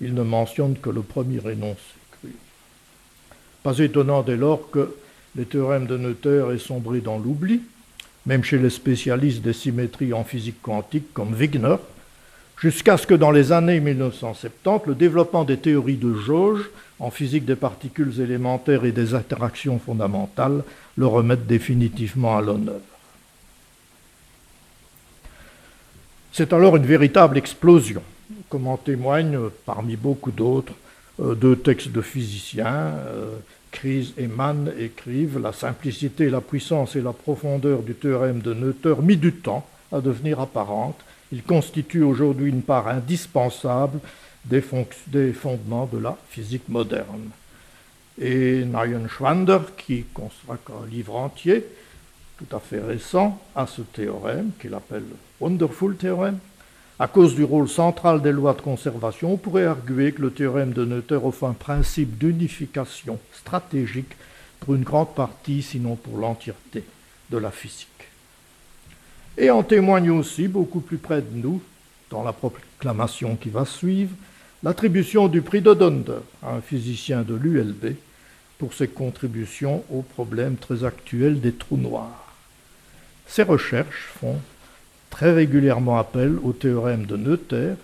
il 0.00 0.14
ne 0.14 0.22
mentionne 0.22 0.76
que 0.76 0.90
le 0.90 1.02
premier 1.02 1.40
énoncé. 1.50 1.78
Pas 3.62 3.78
étonnant 3.78 4.22
dès 4.22 4.36
lors 4.36 4.70
que 4.70 4.94
les 5.36 5.44
théorèmes 5.44 5.86
de 5.86 5.96
Noether 5.96 6.46
aient 6.54 6.58
sombré 6.58 7.00
dans 7.00 7.18
l'oubli, 7.18 7.60
même 8.26 8.44
chez 8.44 8.58
les 8.58 8.70
spécialistes 8.70 9.42
des 9.42 9.52
symétries 9.52 10.12
en 10.12 10.24
physique 10.24 10.62
quantique 10.62 11.12
comme 11.12 11.34
Wigner, 11.34 11.76
jusqu'à 12.60 12.96
ce 12.96 13.06
que 13.06 13.14
dans 13.14 13.30
les 13.30 13.52
années 13.52 13.80
1970, 13.80 14.86
le 14.86 14.94
développement 14.94 15.44
des 15.44 15.58
théories 15.58 15.96
de 15.96 16.14
jauge 16.14 16.70
en 16.98 17.10
physique 17.10 17.44
des 17.44 17.56
particules 17.56 18.20
élémentaires 18.20 18.84
et 18.84 18.92
des 18.92 19.14
interactions 19.14 19.78
fondamentales 19.78 20.62
le 20.96 21.06
remette 21.06 21.46
définitivement 21.46 22.36
à 22.36 22.42
l'honneur. 22.42 22.80
C'est 26.32 26.52
alors 26.52 26.76
une 26.76 26.86
véritable 26.86 27.38
explosion, 27.38 28.02
comme 28.48 28.66
en 28.66 28.76
témoignent, 28.76 29.50
parmi 29.64 29.96
beaucoup 29.96 30.30
d'autres, 30.30 30.74
euh, 31.20 31.34
deux 31.34 31.56
textes 31.56 31.92
de 31.92 32.00
physiciens. 32.00 32.94
Crise 33.70 34.12
euh, 34.18 34.24
et 34.24 34.26
Mann 34.26 34.72
écrivent 34.78 35.38
La 35.38 35.52
simplicité, 35.52 36.30
la 36.30 36.40
puissance 36.40 36.96
et 36.96 37.00
la 37.00 37.12
profondeur 37.12 37.82
du 37.82 37.94
théorème 37.94 38.40
de 38.40 38.54
Noether 38.54 38.94
mit 39.02 39.16
du 39.16 39.32
temps 39.32 39.66
à 39.92 40.00
devenir 40.00 40.40
apparente. 40.40 40.98
Il 41.32 41.42
constitue 41.42 42.02
aujourd'hui 42.02 42.50
une 42.50 42.62
part 42.62 42.88
indispensable 42.88 44.00
des, 44.44 44.62
fondements 44.62 45.88
de 45.92 45.98
la 45.98 46.16
physique 46.30 46.68
moderne. 46.68 47.30
Et 48.20 48.64
Nayan 48.64 49.06
Schwander, 49.08 49.60
qui 49.76 50.04
consacre 50.14 50.72
un 50.82 50.86
livre 50.86 51.16
entier, 51.16 51.64
tout 52.38 52.56
à 52.56 52.60
fait 52.60 52.80
récent, 52.80 53.40
à 53.54 53.66
ce 53.66 53.82
théorème, 53.82 54.50
qu'il 54.60 54.74
appelle 54.74 55.04
Wonderful 55.40 55.96
Theorem, 55.96 56.38
à 56.98 57.06
cause 57.06 57.34
du 57.34 57.44
rôle 57.44 57.68
central 57.68 58.20
des 58.22 58.32
lois 58.32 58.54
de 58.54 58.60
conservation, 58.60 59.32
on 59.32 59.36
pourrait 59.36 59.66
arguer 59.66 60.12
que 60.12 60.22
le 60.22 60.32
théorème 60.32 60.72
de 60.72 60.84
Noether 60.84 61.20
offre 61.22 61.44
un 61.44 61.52
principe 61.52 62.18
d'unification 62.18 63.18
stratégique 63.32 64.16
pour 64.60 64.74
une 64.74 64.82
grande 64.82 65.14
partie, 65.14 65.62
sinon 65.62 65.94
pour 65.94 66.18
l'entièreté, 66.18 66.82
de 67.30 67.38
la 67.38 67.52
physique. 67.52 67.88
Et 69.36 69.50
en 69.50 69.62
témoigne 69.62 70.10
aussi, 70.10 70.48
beaucoup 70.48 70.80
plus 70.80 70.98
près 70.98 71.22
de 71.22 71.34
nous, 71.34 71.62
dans 72.10 72.24
la 72.24 72.32
proclamation 72.32 73.36
qui 73.36 73.50
va 73.50 73.64
suivre, 73.64 74.10
l'attribution 74.64 75.28
du 75.28 75.40
prix 75.42 75.60
de 75.60 75.74
Donder 75.74 76.18
à 76.42 76.54
un 76.54 76.60
physicien 76.60 77.22
de 77.22 77.34
l'ULB 77.34 77.94
pour 78.58 78.74
ses 78.74 78.88
contributions 78.88 79.84
au 79.90 80.02
problème 80.02 80.56
très 80.56 80.82
actuel 80.82 81.40
des 81.40 81.52
trous 81.52 81.76
noirs. 81.76 82.34
Ces 83.28 83.44
recherches 83.44 84.08
font 84.18 84.40
très 85.10 85.32
régulièrement 85.32 85.98
appel 85.98 86.36
au 86.42 86.52
théorème 86.52 87.06
de 87.06 87.16
Noether 87.16 87.74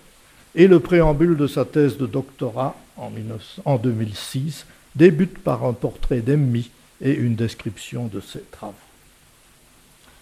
et 0.55 0.67
le 0.67 0.79
préambule 0.79 1.37
de 1.37 1.47
sa 1.47 1.65
thèse 1.65 1.97
de 1.97 2.05
doctorat 2.05 2.75
en, 2.97 3.77
2006 3.77 4.65
débute 4.95 5.39
par 5.39 5.65
un 5.65 5.73
portrait 5.73 6.21
d'Emmy 6.21 6.69
et 7.01 7.13
une 7.13 7.35
description 7.35 8.07
de 8.07 8.21
ses 8.21 8.43
travaux. 8.51 8.73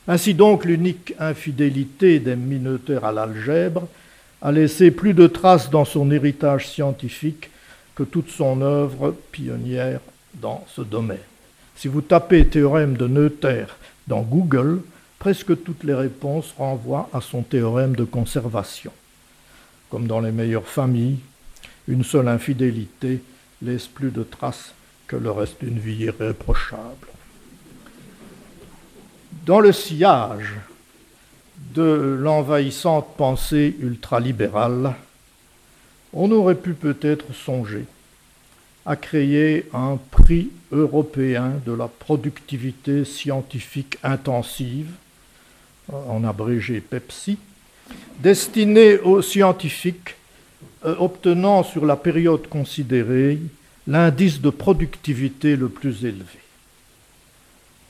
Ainsi 0.07 0.34
donc, 0.34 0.65
l'unique 0.65 1.13
infidélité 1.19 2.19
d'Emmy 2.19 2.59
Noether 2.59 2.99
à 3.03 3.11
l'algèbre 3.11 3.88
a 4.41 4.51
laissé 4.51 4.91
plus 4.91 5.13
de 5.13 5.27
traces 5.27 5.69
dans 5.69 5.85
son 5.85 6.11
héritage 6.11 6.67
scientifique 6.67 7.49
que 7.95 8.03
toute 8.03 8.30
son 8.30 8.61
œuvre 8.61 9.15
pionnière 9.31 10.01
dans 10.34 10.65
ce 10.75 10.81
domaine. 10.81 11.17
Si 11.75 11.88
vous 11.88 12.01
tapez 12.01 12.47
théorème 12.47 12.97
de 12.97 13.07
Noether 13.07 13.65
dans 14.07 14.21
Google, 14.21 14.81
presque 15.23 15.63
toutes 15.63 15.85
les 15.85 15.93
réponses 15.93 16.53
renvoient 16.57 17.09
à 17.13 17.21
son 17.21 17.43
théorème 17.43 17.95
de 17.95 18.03
conservation. 18.03 18.91
Comme 19.89 20.05
dans 20.05 20.19
les 20.19 20.33
meilleures 20.33 20.67
familles, 20.67 21.19
une 21.87 22.03
seule 22.03 22.27
infidélité 22.27 23.21
laisse 23.61 23.87
plus 23.87 24.11
de 24.11 24.23
traces 24.23 24.73
que 25.07 25.15
le 25.15 25.31
reste 25.31 25.63
d'une 25.63 25.79
vie 25.79 25.95
irréprochable. 25.95 27.07
Dans 29.45 29.61
le 29.61 29.71
sillage 29.71 30.55
de 31.73 32.17
l'envahissante 32.19 33.15
pensée 33.15 33.77
ultralibérale, 33.79 34.93
on 36.11 36.29
aurait 36.31 36.55
pu 36.55 36.73
peut-être 36.73 37.33
songer 37.33 37.85
à 38.85 38.97
créer 38.97 39.69
un 39.73 39.97
prix 40.11 40.49
européen 40.73 41.53
de 41.65 41.71
la 41.71 41.87
productivité 41.87 43.05
scientifique 43.05 43.97
intensive, 44.03 44.91
en 45.91 46.23
abrégé 46.23 46.81
PEPSI, 46.81 47.38
destiné 48.19 48.99
aux 48.99 49.22
scientifiques 49.22 50.15
euh, 50.85 50.95
obtenant 50.99 51.64
sur 51.64 51.85
la 51.85 51.95
période 51.95 52.47
considérée 52.47 53.39
l'indice 53.88 54.41
de 54.41 54.49
productivité 54.49 55.55
le 55.55 55.69
plus 55.69 56.05
élevé. 56.05 56.39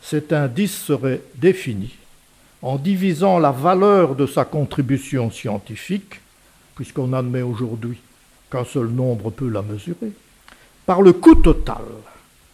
Cet 0.02 0.34
indice 0.34 0.78
serait 0.78 1.22
défini 1.36 1.92
en 2.62 2.78
divisant 2.78 3.40
la 3.40 3.52
valeur 3.52 4.16
de 4.16 4.26
sa 4.26 4.46
contribution 4.46 5.30
scientifique, 5.30 6.22
puisqu'on 6.76 7.14
admet 7.14 7.42
aujourd'hui 7.42 7.98
qu'un 8.50 8.64
seul 8.64 8.88
nombre 8.88 9.32
peut 9.32 9.50
la 9.50 9.62
mesurer, 9.62 10.12
par 10.86 11.02
le 11.02 11.14
coût 11.14 11.36
total 11.36 11.84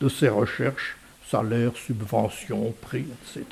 de 0.01 0.09
ses 0.09 0.29
recherches, 0.29 0.97
salaire, 1.29 1.71
subvention, 1.75 2.73
prix, 2.81 3.05
etc. 3.21 3.45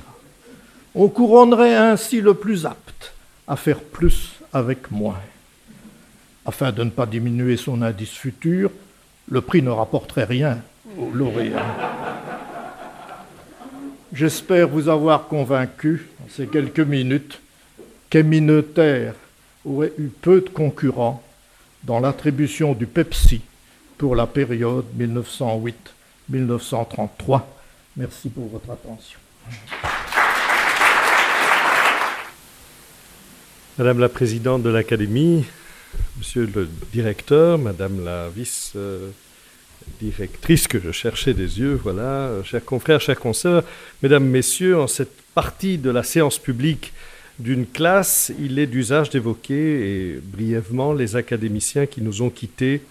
On 1.00 1.10
couronnerait 1.10 1.76
ainsi 1.76 2.22
le 2.22 2.34
plus 2.34 2.66
apte 2.66 3.14
à 3.48 3.56
faire 3.56 3.82
plus 3.82 4.32
avec 4.52 4.90
moins. 4.90 5.20
Afin 6.44 6.72
de 6.72 6.84
ne 6.84 6.90
pas 6.90 7.06
diminuer 7.06 7.56
son 7.56 7.84
indice 7.84 8.14
futur, 8.14 8.72
le 9.30 9.42
prix 9.42 9.62
ne 9.62 9.70
rapporterait 9.70 10.24
rien 10.24 10.58
au 10.98 11.12
lauréat. 11.12 11.64
J'espère 14.12 14.70
vous 14.70 14.90
avoir 14.90 15.28
convaincu, 15.28 16.08
en 16.26 16.30
ces 16.32 16.48
quelques 16.48 16.80
minutes, 16.80 17.42
qu'Émineuter 18.10 19.12
aurait 19.66 19.94
eu 20.00 20.08
peu 20.08 20.42
de 20.42 20.50
concurrents 20.50 21.22
dans 21.84 22.00
l'attribution 22.00 22.74
du 22.74 22.88
Pepsi 22.88 23.42
pour 24.00 24.16
la 24.16 24.26
période 24.26 24.86
1908-1933. 26.32 27.42
Merci 27.98 28.30
pour 28.30 28.48
votre 28.48 28.72
attention. 28.72 29.20
Madame 33.78 34.00
la 34.00 34.10
présidente 34.10 34.64
de 34.64 34.72
l'Académie, 34.72 35.46
Monsieur 36.18 36.50
le 36.52 36.68
directeur, 36.92 37.60
Madame 37.60 38.04
la 38.04 38.28
vice-directrice 38.28 40.68
que 40.68 40.80
je 40.80 40.92
cherchais 40.92 41.36
des 41.36 41.60
yeux, 41.60 41.80
voilà, 41.84 42.32
chers 42.44 42.66
confrères, 42.66 43.00
chers 43.00 43.20
consoeurs, 43.20 43.64
Mesdames, 44.02 44.26
Messieurs, 44.26 44.80
en 44.80 44.88
cette 44.88 45.22
partie 45.36 45.78
de 45.78 45.92
la 45.92 46.02
séance 46.02 46.40
publique 46.40 46.92
d'une 47.38 47.68
classe, 47.68 48.32
il 48.40 48.58
est 48.58 48.66
d'usage 48.66 49.12
d'évoquer 49.12 50.22
brièvement 50.24 50.94
les 50.94 51.16
académiciens 51.16 51.86
qui 51.86 52.02
nous 52.02 52.24
ont 52.24 52.32
quittés 52.32 52.82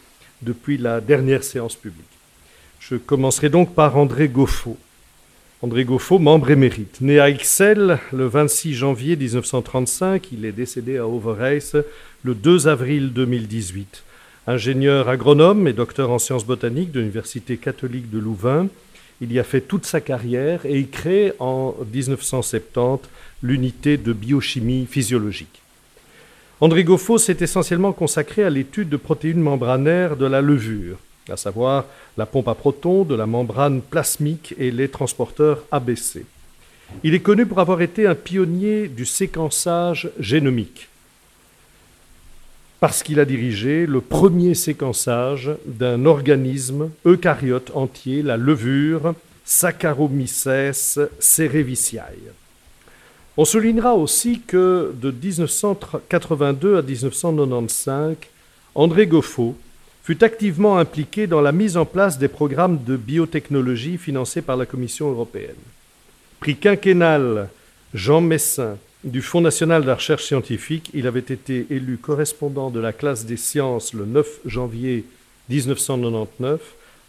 depuis 0.40 0.78
la 0.78 1.00
dernière 1.00 1.42
séance 1.42 1.74
publique. 1.74 2.06
Je 2.78 2.94
commencerai 2.94 3.48
donc 3.48 3.74
par 3.74 3.96
André 3.96 4.28
Goffo. 4.28 4.76
André 5.62 5.87
Goffo, 5.87 6.19
membre 6.19 6.51
émérite. 6.51 7.01
Né 7.01 7.19
à 7.19 7.31
Ixelles 7.31 7.99
le 8.12 8.27
26 8.27 8.74
janvier 8.74 9.16
1935, 9.16 10.28
il 10.33 10.45
est 10.45 10.53
décédé 10.53 10.99
à 10.99 11.09
Overijse 11.09 11.78
le 12.24 12.35
2 12.35 12.69
avril 12.69 13.15
2018. 13.15 14.03
Ingénieur 14.47 15.09
agronome 15.09 15.66
et 15.66 15.73
docteur 15.73 16.11
en 16.11 16.19
sciences 16.19 16.45
botaniques 16.45 16.93
de 16.93 17.01
l'Université 17.01 17.57
catholique 17.57 18.11
de 18.11 18.19
Louvain, 18.19 18.69
il 19.23 19.33
y 19.33 19.39
a 19.39 19.45
fait 19.45 19.62
toute 19.62 19.87
sa 19.87 20.03
carrière 20.03 20.66
et 20.66 20.78
il 20.78 20.91
crée 20.91 21.33
en 21.39 21.74
1970 21.91 23.09
l'unité 23.43 23.97
de 23.97 24.12
biochimie 24.12 24.87
physiologique. 24.87 25.62
André 26.61 26.85
Goffo 26.85 27.16
s'est 27.16 27.39
essentiellement 27.41 27.93
consacré 27.93 28.45
à 28.45 28.51
l'étude 28.51 28.91
de 28.91 28.99
protéines 28.99 29.41
membranaires 29.41 30.19
de 30.19 30.27
la 30.27 30.43
levure, 30.43 30.99
à 31.28 31.36
savoir 31.36 31.85
la 32.16 32.27
pompe 32.27 32.48
à 32.48 32.55
protons, 32.55 33.05
de 33.05 33.15
la 33.15 33.27
membrane 33.27 33.81
plasmique 33.82 34.55
et 34.59 34.70
les 34.70 34.89
transporteurs 34.89 35.62
ABC. 35.70 36.24
Il 37.03 37.15
est 37.15 37.20
connu 37.20 37.47
pour 37.47 37.59
avoir 37.59 37.82
été 37.82 38.07
un 38.07 38.15
pionnier 38.15 38.89
du 38.89 39.07
séquençage 39.07 40.11
génomique 40.20 40.89
parce 42.81 43.03
qu'il 43.03 43.20
a 43.20 43.24
dirigé 43.24 43.86
le 43.86 44.01
premier 44.01 44.55
séquençage 44.55 45.51
d'un 45.65 46.05
organisme 46.05 46.90
eucaryote 47.05 47.73
entier, 47.74 48.23
la 48.23 48.36
levure 48.36 49.15
Saccharomyces 49.44 50.98
cerevisiae. 51.19 52.32
On 53.36 53.44
soulignera 53.44 53.94
aussi 53.94 54.40
que 54.40 54.93
de 54.94 55.11
1982 55.11 56.78
à 56.78 56.82
1995, 56.82 58.16
André 58.74 59.07
Goffo 59.07 59.57
fut 60.07 60.23
activement 60.23 60.78
impliqué 60.78 61.27
dans 61.27 61.41
la 61.41 61.51
mise 61.51 61.77
en 61.77 61.85
place 61.85 62.16
des 62.16 62.28
programmes 62.28 62.85
de 62.85 62.97
biotechnologie 62.97 63.99
financés 63.99 64.41
par 64.41 64.57
la 64.57 64.65
Commission 64.65 65.11
européenne. 65.11 65.57
Prix 66.39 66.55
quinquennal 66.55 67.49
Jean 67.93 68.20
Messin 68.20 68.78
du 69.03 69.20
Fonds 69.20 69.41
national 69.41 69.83
de 69.83 69.89
la 69.89 69.97
recherche 69.97 70.23
scientifique. 70.23 70.91
Il 70.95 71.09
avait 71.09 71.19
été 71.19 71.66
élu 71.70 71.99
correspondant 71.99 72.70
de 72.70 72.78
la 72.78 72.93
classe 72.93 73.27
des 73.27 73.37
sciences 73.37 73.95
le 73.95 74.05
9 74.05 74.43
janvier 74.47 75.05
1999, 75.49 76.61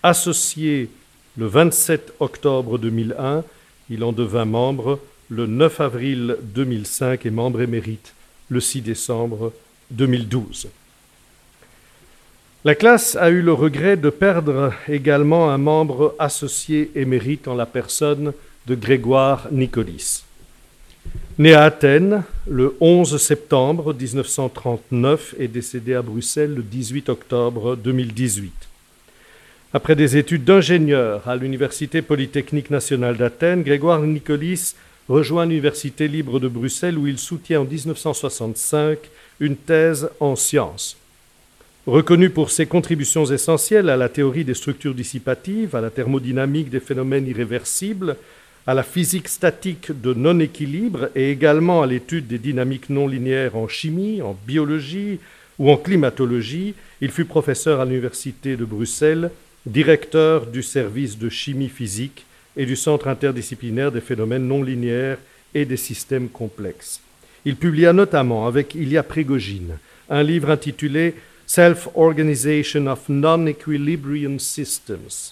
associé 0.02 0.90
le 1.38 1.46
27 1.46 2.16
octobre 2.20 2.80
2001. 2.80 3.44
Il 3.92 4.04
en 4.04 4.12
devint 4.12 4.46
membre 4.46 5.00
le 5.30 5.46
9 5.46 5.82
avril 5.82 6.38
2005 6.42 7.28
et 7.28 7.30
membre 7.30 7.62
émérite 7.62 8.16
le 8.50 8.60
6 8.60 8.82
décembre 8.82 9.54
2012. 9.92 10.70
La 12.68 12.76
classe 12.76 13.16
a 13.16 13.30
eu 13.30 13.42
le 13.42 13.54
regret 13.54 13.96
de 13.96 14.10
perdre 14.10 14.74
également 14.90 15.50
un 15.50 15.58
membre 15.58 16.14
associé 16.20 16.92
émérite 16.96 17.48
en 17.48 17.56
la 17.56 17.66
personne 17.66 18.34
de 18.66 18.76
Grégoire 18.76 19.48
Nicolis. 19.54 20.26
Né 21.40 21.54
à 21.54 21.64
Athènes 21.64 22.24
le 22.46 22.76
11 22.82 23.22
septembre 23.22 23.94
1939 23.94 25.36
et 25.40 25.48
décédé 25.48 25.94
à 25.94 26.02
Bruxelles 26.02 26.56
le 26.56 26.62
18 26.62 27.08
octobre 27.08 27.78
2018. 27.78 28.52
Après 29.72 29.96
des 29.96 30.18
études 30.18 30.44
d'ingénieur 30.44 31.26
à 31.26 31.38
l'Université 31.38 32.02
polytechnique 32.02 32.70
nationale 32.70 33.16
d'Athènes, 33.16 33.64
Grégoire 33.64 34.02
Nicolis 34.02 34.76
rejoint 35.08 35.46
l'Université 35.46 36.10
libre 36.10 36.42
de 36.42 36.50
Bruxelles 36.50 36.98
où 36.98 37.08
il 37.08 37.18
soutient 37.18 37.62
en 37.62 37.64
1965 37.64 39.00
une 39.40 39.56
thèse 39.56 40.10
en 40.20 40.36
sciences. 40.36 40.98
Reconnu 41.88 42.30
pour 42.30 42.52
ses 42.52 42.66
contributions 42.66 43.24
essentielles 43.24 43.88
à 43.88 43.96
la 43.96 44.10
théorie 44.10 44.44
des 44.44 44.56
structures 44.56 44.94
dissipatives, 44.94 45.74
à 45.74 45.80
la 45.80 45.90
thermodynamique 45.90 46.70
des 46.70 46.82
phénomènes 46.82 47.26
irréversibles, 47.28 48.18
à 48.68 48.74
la 48.74 48.84
physique 48.84 49.30
statique 49.30 50.02
de 50.02 50.14
non-équilibre 50.14 51.08
et 51.16 51.32
également 51.32 51.82
à 51.82 51.88
l'étude 51.88 52.28
des 52.28 52.40
dynamiques 52.40 52.90
non 52.90 53.08
linéaires 53.08 53.56
en 53.56 53.70
chimie, 53.70 54.22
en 54.22 54.38
biologie 54.46 55.20
ou 55.60 55.72
en 55.72 55.78
climatologie. 55.78 56.74
Il 57.00 57.10
fut 57.10 57.24
professeur 57.24 57.80
à 57.80 57.86
l'Université 57.86 58.58
de 58.58 58.66
Bruxelles, 58.66 59.32
directeur 59.66 60.46
du 60.46 60.64
service 60.64 61.18
de 61.18 61.30
chimie 61.30 61.70
physique 61.70 62.26
et 62.58 62.66
du 62.66 62.76
Centre 62.76 63.08
interdisciplinaire 63.08 63.94
des 63.94 64.02
phénomènes 64.02 64.46
non 64.46 64.62
linéaires 64.62 65.20
et 65.56 65.64
des 65.64 65.78
systèmes 65.78 66.28
complexes. 66.28 67.00
Il 67.46 67.56
publia 67.56 67.94
notamment 67.94 68.46
avec 68.46 68.76
Ilya 68.76 69.04
Prégogine 69.04 69.78
un 70.10 70.24
livre 70.24 70.50
intitulé 70.50 71.16
Self-Organization 71.48 72.88
of 72.88 73.08
Non-Equilibrium 73.08 74.38
Systems. 74.38 75.32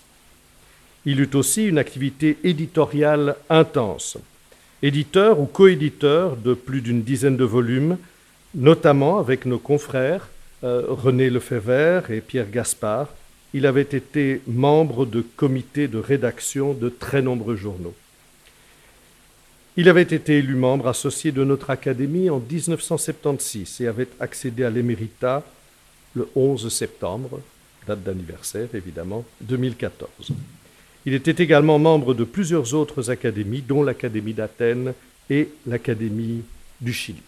Il 1.05 1.19
eut 1.19 1.35
aussi 1.35 1.67
une 1.67 1.77
activité 1.77 2.37
éditoriale 2.43 3.35
intense. 3.49 4.17
Éditeur 4.81 5.39
ou 5.39 5.45
coéditeur 5.45 6.37
de 6.37 6.53
plus 6.53 6.81
d'une 6.81 7.03
dizaine 7.03 7.35
de 7.35 7.43
volumes, 7.43 7.97
notamment 8.55 9.19
avec 9.19 9.45
nos 9.45 9.59
confrères 9.59 10.29
euh, 10.63 10.85
René 10.87 11.29
Lefebvre 11.29 12.09
et 12.09 12.21
Pierre 12.21 12.49
Gaspard, 12.49 13.09
il 13.53 13.65
avait 13.65 13.81
été 13.81 14.41
membre 14.47 15.05
de 15.05 15.21
comités 15.21 15.89
de 15.89 15.97
rédaction 15.97 16.73
de 16.73 16.87
très 16.87 17.21
nombreux 17.21 17.57
journaux. 17.57 17.93
Il 19.75 19.89
avait 19.89 20.01
été 20.03 20.37
élu 20.37 20.55
membre 20.55 20.87
associé 20.87 21.33
de 21.33 21.43
notre 21.43 21.69
académie 21.69 22.29
en 22.29 22.39
1976 22.39 23.81
et 23.81 23.87
avait 23.87 24.07
accédé 24.21 24.63
à 24.63 24.69
l'éméritat 24.69 25.43
le 26.15 26.27
11 26.35 26.69
septembre, 26.69 27.39
date 27.87 28.03
d'anniversaire 28.03 28.67
évidemment, 28.73 29.23
2014. 29.41 30.31
Il 31.05 31.13
était 31.13 31.43
également 31.43 31.77
membre 31.77 32.13
de 32.13 32.23
plusieurs 32.23 32.73
autres 32.73 33.11
académies, 33.11 33.61
dont 33.61 33.83
l'Académie 33.83 34.33
d'Athènes 34.33 34.93
et 35.29 35.49
l'Académie 35.67 36.41
du 36.81 36.93
Chili. 36.93 37.21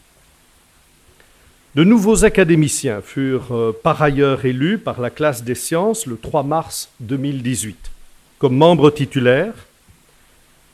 De 1.75 1.83
nouveaux 1.83 2.25
académiciens 2.25 3.01
furent 3.01 3.51
euh, 3.51 3.71
par 3.71 4.01
ailleurs 4.01 4.45
élus 4.45 4.79
par 4.79 4.99
la 4.99 5.11
classe 5.11 5.43
des 5.43 5.53
sciences 5.53 6.07
le 6.07 6.17
3 6.17 6.41
mars 6.41 6.89
2018. 7.01 7.91
Comme 8.39 8.55
membre 8.55 8.89
titulaire, 8.89 9.53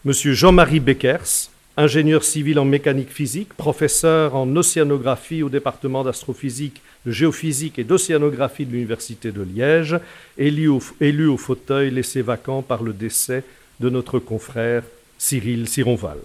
M. 0.06 0.14
Jean-Marie 0.14 0.80
Beckers, 0.80 1.50
ingénieur 1.76 2.24
civil 2.24 2.60
en 2.60 2.66
mécanique 2.66 3.12
physique, 3.12 3.54
professeur 3.54 4.36
en 4.36 4.56
océanographie 4.56 5.42
au 5.42 5.50
département 5.50 6.04
d'astrophysique, 6.04 6.82
de 7.06 7.12
géophysique 7.12 7.80
et 7.80 7.84
d'océanographie 7.84 8.66
de 8.66 8.72
l'Université 8.72 9.32
de 9.32 9.42
Liège, 9.42 10.00
élu 10.38 10.68
au, 10.68 10.82
élu 11.02 11.28
au, 11.28 11.38
fauteuil 11.38 11.90
laissé 11.92 12.22
vacant 12.22 12.62
par 12.62 12.84
le 12.84 12.94
décès 12.94 13.44
de 13.80 13.90
notre 13.90 14.20
confrère 14.20 14.84
Cyril 15.18 15.68
Sironval. 15.68 16.18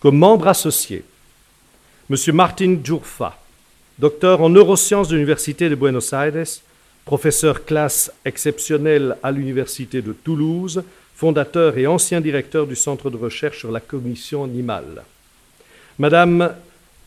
Comme 0.00 0.18
membre 0.18 0.48
associé, 0.48 1.04
M. 2.10 2.16
Martin 2.34 2.76
Djourfa, 2.82 3.38
docteur 3.98 4.42
en 4.42 4.50
neurosciences 4.50 5.08
de 5.08 5.14
l'Université 5.14 5.68
de 5.68 5.74
Buenos 5.74 6.12
Aires, 6.12 6.46
professeur 7.04 7.64
classe 7.64 8.12
exceptionnelle 8.24 9.16
à 9.22 9.30
l'Université 9.30 10.02
de 10.02 10.12
Toulouse, 10.12 10.82
fondateur 11.22 11.78
et 11.78 11.86
ancien 11.86 12.20
directeur 12.20 12.66
du 12.66 12.74
Centre 12.74 13.08
de 13.08 13.16
recherche 13.16 13.60
sur 13.60 13.70
la 13.70 13.78
cognition 13.78 14.42
animale. 14.42 15.04
Madame 15.96 16.52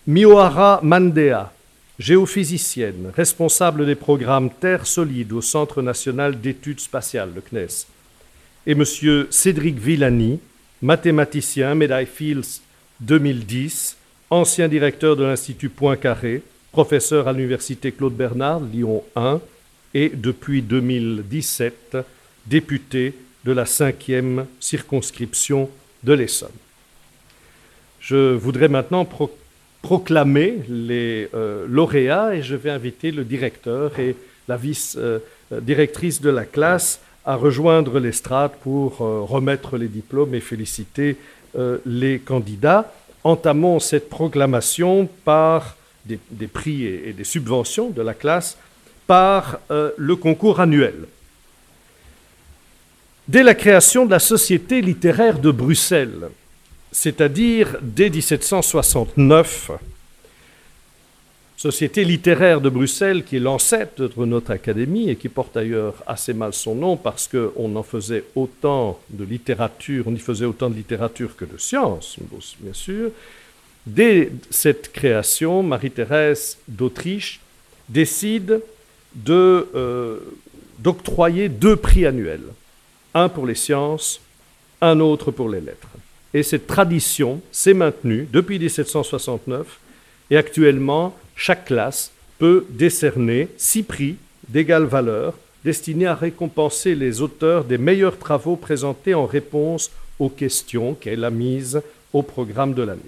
Miohara 0.07 0.79
Mandea, 0.83 1.51
géophysicienne, 1.99 3.11
responsable 3.13 3.85
des 3.85 3.95
programmes 3.95 4.51
Terre 4.51 4.87
solide 4.87 5.33
au 5.33 5.41
Centre 5.41 5.81
national 5.81 6.39
d'études 6.39 6.79
spatiales, 6.79 7.31
le 7.35 7.41
CNES, 7.41 7.87
et 8.65 8.73
Monsieur 8.73 9.27
Cédric 9.31 9.77
Villani, 9.77 10.39
mathématicien, 10.81 11.75
médaille 11.75 12.05
Fields 12.05 12.61
2010, 13.01 13.97
ancien 14.29 14.69
directeur 14.69 15.17
de 15.17 15.25
l'Institut 15.25 15.67
Poincaré, 15.67 16.41
professeur 16.71 17.27
à 17.27 17.33
l'Université 17.33 17.91
Claude 17.91 18.15
Bernard, 18.15 18.61
Lyon 18.61 19.03
1, 19.17 19.41
et 19.93 20.07
depuis 20.07 20.61
2017, 20.61 21.97
député 22.45 23.13
de 23.45 23.51
la 23.51 23.65
cinquième 23.65 24.45
circonscription 24.59 25.69
de 26.03 26.13
l'Essonne. 26.13 26.49
Je 28.01 28.34
voudrais 28.34 28.67
maintenant 28.67 29.07
proclamer 29.81 30.63
les 30.67 31.30
euh, 31.34 31.65
lauréats 31.69 32.35
et 32.35 32.43
je 32.43 32.55
vais 32.55 32.72
inviter 32.72 33.11
le 33.11 33.23
directeur 33.23 33.97
et 33.99 34.15
la 34.47 34.57
vice-directrice 34.57 36.22
de 36.22 36.30
la 36.30 36.45
classe 36.45 36.99
à 37.26 37.35
rejoindre 37.35 37.99
l'estrade 37.99 38.51
pour 38.61 39.01
euh, 39.01 39.22
remettre 39.22 39.77
les 39.77 39.88
diplômes 39.88 40.35
et 40.35 40.39
féliciter 40.39 41.17
euh, 41.57 41.80
les 41.85 42.19
candidats. 42.19 42.91
Entamons 43.23 43.80
cette 43.80 44.09
proclamation 44.09 45.09
par 45.23 45.76
des, 46.05 46.19
prix 46.47 46.85
et, 46.85 47.13
des 47.13 47.23
subventions 47.23 47.89
de 47.89 48.03
la 48.03 48.13
classe 48.13 48.57
par 49.07 49.59
euh, 49.72 49.89
le 49.97 50.15
concours 50.15 50.59
annuel. 50.59 51.07
Dès 53.27 53.43
la 53.43 53.56
création 53.56 54.06
de 54.06 54.11
la 54.11 54.19
Société 54.19 54.81
littéraire 54.81 55.39
de 55.39 55.52
Bruxelles, 55.52 56.30
c'est-à-dire 56.91 57.77
dès 57.81 58.10
1769, 58.10 59.72
Société 61.57 62.03
littéraire 62.03 62.61
de 62.61 62.69
Bruxelles, 62.69 63.23
qui 63.23 63.38
est 63.38 63.39
l'ancêtre 63.39 64.02
de 64.15 64.26
notre 64.26 64.52
académie 64.52 65.10
et 65.10 65.15
qui 65.15 65.30
porte 65.30 65.56
d'ailleurs 65.56 65.95
assez 66.06 66.34
mal 66.34 66.53
son 66.53 66.76
nom 66.76 66.97
parce 66.97 67.27
qu'on 67.27 67.76
en 67.76 67.84
faisait 67.84 68.26
autant 68.35 68.99
de 69.10 69.23
littérature, 69.23 70.03
on 70.07 70.14
y 70.14 70.19
faisait 70.19 70.45
autant 70.45 70.69
de 70.69 70.76
littérature 70.76 71.35
que 71.35 71.45
de 71.45 71.57
sciences, 71.57 72.18
bien 72.60 72.73
sûr, 72.73 73.11
Dès 73.85 74.31
cette 74.49 74.91
création, 74.91 75.61
Marie-Thérèse 75.61 76.57
d'Autriche 76.68 77.39
décide 77.88 78.61
euh, 79.30 80.19
d'octroyer 80.80 81.49
deux 81.49 81.76
prix 81.76 82.06
annuels, 82.07 82.41
un 83.15 83.29
pour 83.29 83.47
les 83.47 83.55
sciences, 83.55 84.19
un 84.81 84.99
autre 84.99 85.31
pour 85.31 85.49
les 85.49 85.61
lettres. 85.61 85.87
Et 86.33 86.43
cette 86.43 86.67
tradition 86.67 87.41
s'est 87.51 87.73
maintenue 87.73 88.27
depuis 88.31 88.59
1769 88.59 89.79
et 90.29 90.37
actuellement, 90.37 91.15
chaque 91.35 91.65
classe 91.65 92.11
peut 92.37 92.65
décerner 92.69 93.47
six 93.57 93.83
prix 93.83 94.17
d'égale 94.49 94.83
valeur 94.83 95.33
destinés 95.63 96.05
à 96.05 96.13
récompenser 96.13 96.93
les 96.93 97.21
auteurs 97.21 97.63
des 97.63 97.77
meilleurs 97.77 98.19
travaux 98.19 98.57
présentés 98.57 99.13
en 99.13 99.25
réponse 99.25 99.91
aux 100.19 100.29
questions 100.29 100.93
qu'elle 100.93 101.23
a 101.23 101.31
mises 101.31 101.81
au 102.13 102.21
programme 102.21 102.73
de 102.73 102.83
l'année. 102.83 103.01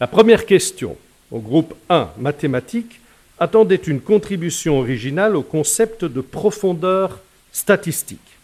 La 0.00 0.06
première 0.06 0.44
question, 0.44 0.96
au 1.30 1.38
groupe 1.38 1.74
1, 1.88 2.10
mathématiques, 2.18 3.00
attendait 3.38 3.76
une 3.76 4.00
contribution 4.00 4.78
originale 4.78 5.36
au 5.36 5.42
concept 5.42 6.04
de 6.04 6.20
profondeur 6.20 7.20
statistique. 7.52 8.37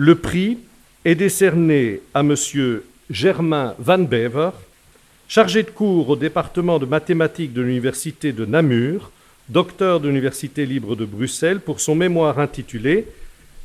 Le 0.00 0.14
prix 0.14 0.58
est 1.04 1.16
décerné 1.16 2.02
à 2.14 2.20
M. 2.20 2.36
Germain 3.10 3.74
Van 3.80 3.98
Bever, 3.98 4.50
chargé 5.26 5.64
de 5.64 5.70
cours 5.70 6.10
au 6.10 6.14
département 6.14 6.78
de 6.78 6.86
mathématiques 6.86 7.52
de 7.52 7.62
l'Université 7.62 8.32
de 8.32 8.44
Namur, 8.44 9.10
docteur 9.48 9.98
de 9.98 10.06
l'Université 10.06 10.66
libre 10.66 10.94
de 10.94 11.04
Bruxelles, 11.04 11.58
pour 11.58 11.80
son 11.80 11.96
mémoire 11.96 12.38
intitulé 12.38 13.08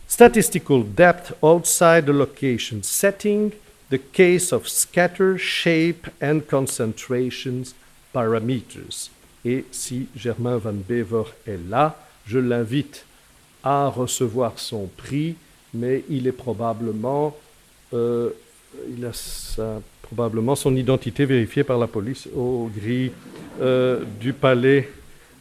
Statistical 0.07 0.83
Depth 0.97 1.35
Outside 1.43 2.05
the 2.07 2.09
Location 2.09 2.79
Setting 2.81 3.51
the 3.91 4.01
case 4.11 4.51
of 4.51 4.67
scatter, 4.67 5.37
shape 5.37 6.07
and 6.19 6.39
concentrations 6.49 7.75
parameters. 8.11 9.11
Et 9.45 9.65
si 9.71 10.07
Germain 10.15 10.57
Van 10.57 10.73
Bever 10.73 11.25
est 11.45 11.59
là, 11.69 11.95
je 12.25 12.39
l'invite 12.39 13.05
à 13.63 13.87
recevoir 13.87 14.57
son 14.57 14.89
prix, 14.97 15.35
mais 15.73 16.03
il 16.09 16.27
est 16.27 16.31
probablement, 16.31 17.35
euh, 17.93 18.29
il 18.95 19.05
a 19.05 19.11
probablement 20.01 20.55
son 20.55 20.75
identité 20.75 21.25
vérifiée 21.25 21.63
par 21.63 21.79
la 21.79 21.87
police 21.87 22.27
au 22.35 22.69
gris 22.75 23.11
euh, 23.61 24.03
du 24.19 24.33
palais 24.33 24.89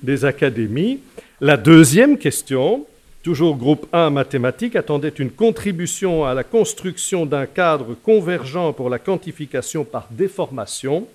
des 0.02 0.24
académies. 0.24 1.00
La 1.40 1.56
deuxième 1.56 2.18
question, 2.18 2.86
toujours 3.22 3.56
groupe 3.56 3.86
1 3.92 4.10
mathématiques, 4.10 4.76
attendait 4.76 5.08
une 5.10 5.30
contribution 5.30 6.24
à 6.24 6.34
la 6.34 6.44
construction 6.44 7.26
d'un 7.26 7.46
cadre 7.46 7.94
convergent 8.02 8.72
pour 8.72 8.90
la 8.90 8.98
quantification 8.98 9.84
par 9.84 10.08
déformation. 10.10 11.06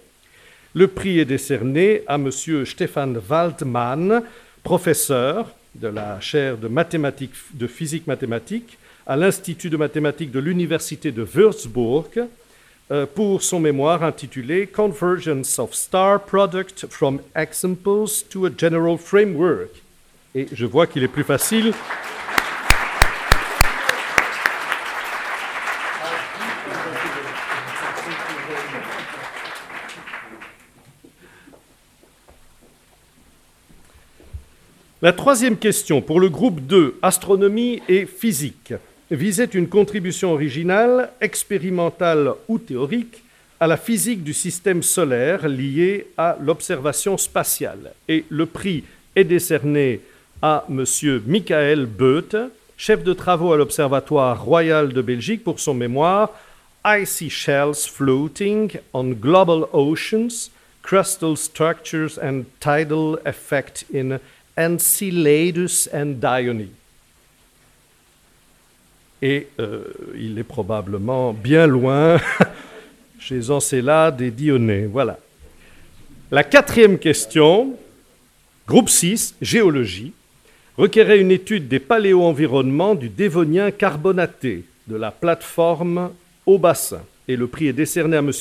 Le 0.73 0.87
prix 0.87 1.19
est 1.19 1.25
décerné 1.25 2.03
à 2.07 2.15
M. 2.15 2.29
Stéphane 2.65 3.19
Waldmann, 3.29 4.21
professeur 4.63 5.55
de 5.79 5.87
la 5.87 6.19
chaire 6.19 6.57
de, 6.57 7.67
physique 7.67 8.07
mathématique 8.07 8.77
à 9.05 9.15
l'Institut 9.15 9.69
de 9.69 9.77
mathématiques 9.77 10.31
de 10.31 10.39
l'Université 10.39 11.11
de 11.11 11.23
Würzburg 11.23 12.27
euh, 12.91 13.05
pour 13.05 13.43
son 13.43 13.59
mémoire 13.59 14.03
intitulé 14.03 14.67
Convergence 14.67 15.59
of 15.59 15.73
Star 15.73 16.21
Product 16.21 16.87
from 16.89 17.19
Examples 17.35 18.23
to 18.29 18.45
a 18.45 18.49
General 18.55 18.97
Framework 18.97 19.83
et 20.35 20.47
je 20.51 20.65
vois 20.65 20.87
qu'il 20.87 21.03
est 21.03 21.07
plus 21.07 21.23
facile. 21.23 21.73
La 35.03 35.13
troisième 35.13 35.57
question 35.57 36.01
pour 36.01 36.19
le 36.19 36.27
groupe 36.27 36.59
2, 36.59 36.97
astronomie 37.03 37.83
et 37.87 38.07
physique, 38.07 38.73
visait 39.11 39.45
une 39.45 39.67
contribution 39.67 40.33
originale, 40.33 41.11
expérimentale 41.21 42.31
ou 42.47 42.57
théorique, 42.57 43.23
à 43.59 43.67
la 43.67 43.77
physique 43.77 44.23
du 44.23 44.33
système 44.33 44.81
solaire 44.81 45.47
liée 45.47 46.07
à 46.17 46.35
l'observation 46.41 47.15
spatiale. 47.15 47.93
Et 48.07 48.25
le 48.29 48.47
prix 48.47 48.85
est 49.15 49.23
décerné 49.23 50.01
à 50.41 50.65
M. 50.67 50.83
Michael 51.27 51.85
Beute, 51.85 52.35
chef 52.75 53.03
de 53.03 53.13
travaux 53.13 53.53
à 53.53 53.57
l'Observatoire 53.57 54.43
royal 54.43 54.93
de 54.93 55.01
Belgique 55.03 55.43
pour 55.43 55.59
son 55.59 55.75
mémoire 55.75 56.31
Icy 56.83 57.29
Shells 57.29 57.87
Floating 57.87 58.71
on 58.93 59.11
Global 59.11 59.65
Oceans, 59.73 60.49
Crustal 60.81 61.37
Structures 61.37 62.17
and 62.19 62.45
Tidal 62.59 63.19
Effect 63.25 63.85
in 63.93 64.19
Enceladus 64.57 65.87
and 65.93 66.15
Dione. 66.19 66.67
Et 69.21 69.47
euh, 69.59 69.83
il 70.15 70.37
est 70.37 70.43
probablement 70.43 71.33
bien 71.33 71.67
loin 71.67 72.19
chez 73.19 73.49
Encelade 73.49 74.21
et 74.21 74.31
Dionée. 74.31 74.85
Voilà. 74.85 75.17
La 76.29 76.43
quatrième 76.43 76.99
question, 76.99 77.75
groupe 78.67 78.89
6, 78.89 79.35
géologie, 79.41 80.13
requérait 80.77 81.19
une 81.19 81.31
étude 81.31 81.67
des 81.67 81.79
paléo-environnements 81.79 82.95
du 82.95 83.09
dévonien 83.09 83.71
carbonaté 83.71 84.65
de 84.87 84.95
la 84.95 85.11
plateforme 85.11 86.11
au 86.45 86.57
bassin. 86.57 87.01
Et 87.27 87.35
le 87.35 87.47
prix 87.47 87.67
est 87.67 87.73
décerné 87.73 88.17
à 88.17 88.19
M. 88.19 88.31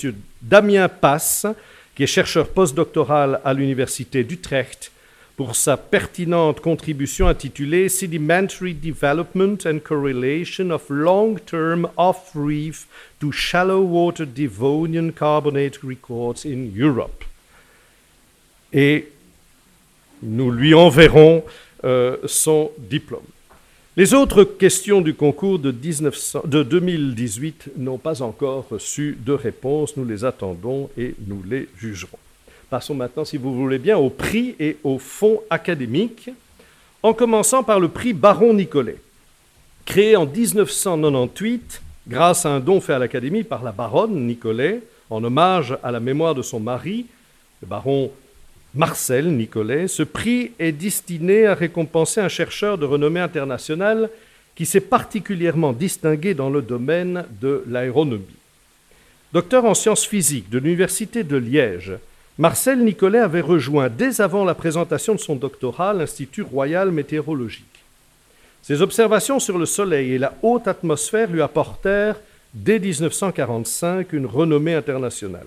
Damien 0.43 0.89
Passe, 0.89 1.47
qui 1.95 2.03
est 2.03 2.07
chercheur 2.07 2.49
postdoctoral 2.49 3.41
à 3.45 3.55
l'Université 3.55 4.23
d'Utrecht, 4.23 4.93
pour 5.37 5.55
sa 5.55 5.77
pertinente 5.77 6.61
contribution 6.61 7.29
intitulée 7.29 7.91
Sedimentary 7.91 8.73
Development 8.73 9.59
and 9.67 9.81
Correlation 9.85 10.71
of 10.71 10.89
Long-Term 10.89 11.89
Off-Reef 11.99 12.89
to 13.21 13.31
Shallow 13.31 13.83
Water 13.83 14.25
Devonian 14.25 15.11
Carbonate 15.13 15.79
Records 15.83 16.47
in 16.47 16.71
Europe. 16.75 17.25
Et 18.73 19.09
nous 20.23 20.51
lui 20.51 20.75
enverrons 20.75 21.45
euh, 21.85 22.17
son 22.25 22.71
diplôme. 22.79 23.21
Les 23.99 24.15
autres 24.15 24.45
questions 24.45 25.01
du 25.01 25.15
concours 25.15 25.59
de, 25.59 25.71
1900, 25.71 26.43
de 26.47 26.63
2018 26.63 27.73
n'ont 27.77 27.99
pas 27.99 28.23
encore 28.23 28.69
reçu 28.71 29.17
de 29.25 29.33
réponse. 29.33 29.97
Nous 29.97 30.05
les 30.05 30.25
attendons 30.25 30.91
et 30.99 31.15
nous 31.27 31.43
les 31.43 31.69
jugerons. 31.79 32.19
Passons 32.71 32.95
maintenant, 32.95 33.25
si 33.25 33.37
vous 33.37 33.55
voulez 33.55 33.79
bien, 33.79 33.97
au 33.97 34.11
prix 34.11 34.57
et 34.59 34.77
au 34.83 34.99
fonds 34.99 35.41
académiques, 35.51 36.31
en 37.03 37.13
commençant 37.15 37.63
par 37.63 37.79
le 37.79 37.89
prix 37.89 38.13
Baron 38.13 38.55
Nicolet. 38.55 38.97
Créé 39.85 40.17
en 40.17 40.27
1998 40.27 41.83
grâce 42.09 42.47
à 42.47 42.51
un 42.51 42.61
don 42.61 42.81
fait 42.81 42.95
à 42.95 42.99
l'Académie 42.99 43.45
par 43.45 43.63
la 43.63 43.73
baronne 43.73 44.27
Nicolet, 44.27 44.83
en 45.11 45.23
hommage 45.23 45.77
à 45.83 45.91
la 45.91 46.01
mémoire 46.01 46.35
de 46.35 46.43
son 46.43 46.61
mari, 46.61 47.07
le 47.63 47.69
baron 47.69 48.11
Marcel 48.75 49.29
Nicolet, 49.29 49.89
ce 49.89 50.03
prix 50.03 50.53
est 50.59 50.73
destiné 50.73 51.47
à 51.47 51.55
récompenser 51.55 52.21
un 52.21 52.29
chercheur 52.29 52.79
de 52.79 52.85
renommée 52.85 53.21
internationale 53.21 54.11
qui 54.55 54.67
s'est 54.67 54.81
particulièrement 54.81 55.73
distingué 55.73 56.35
dans 56.35 56.51
le 56.51 56.63
domaine 56.63 57.25
de 57.41 57.63
l'aéronomie. 57.69 58.25
Docteur 59.33 59.65
en 59.65 59.75
sciences 59.75 60.07
physiques 60.07 60.51
de 60.51 60.59
l'Université 60.59 61.25
de 61.25 61.37
Liège, 61.37 61.93
Marcel 62.39 62.85
Nicolet 62.85 63.21
avait 63.21 63.41
rejoint 63.41 63.89
dès 63.89 64.21
avant 64.21 64.45
la 64.45 64.55
présentation 64.55 65.15
de 65.15 65.21
son 65.21 65.37
doctorat 65.37 65.95
l'Institut 65.95 66.43
royal 66.43 66.93
météorologique. 66.93 67.65
Ses 68.63 68.83
observations 68.83 69.41
sur 69.41 69.57
le 69.57 69.65
Soleil 69.65 70.13
et 70.13 70.19
la 70.19 70.35
haute 70.43 70.69
atmosphère 70.69 71.31
lui 71.31 71.41
apportèrent 71.41 72.21
dès 72.53 72.79
1945 72.79 74.13
une 74.13 74.27
renommée 74.27 74.75
internationale. 74.75 75.47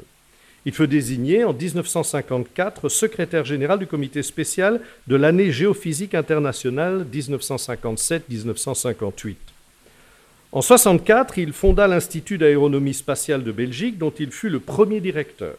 Il 0.65 0.73
fut 0.73 0.87
désigné 0.87 1.43
en 1.43 1.53
1954 1.53 2.89
secrétaire 2.89 3.45
général 3.45 3.77
du 3.77 3.85
comité 3.85 4.23
spécial 4.23 4.81
de 5.05 5.15
l'année 5.15 5.51
géophysique 5.51 6.15
internationale 6.15 7.05
1957-1958. 7.13 9.35
En 10.51 10.61
1964, 10.61 11.37
il 11.37 11.53
fonda 11.53 11.87
l'Institut 11.87 12.39
d'aéronomie 12.39 12.95
spatiale 12.95 13.43
de 13.43 13.51
Belgique, 13.51 13.99
dont 13.99 14.13
il 14.17 14.31
fut 14.31 14.49
le 14.49 14.59
premier 14.59 15.01
directeur. 15.01 15.53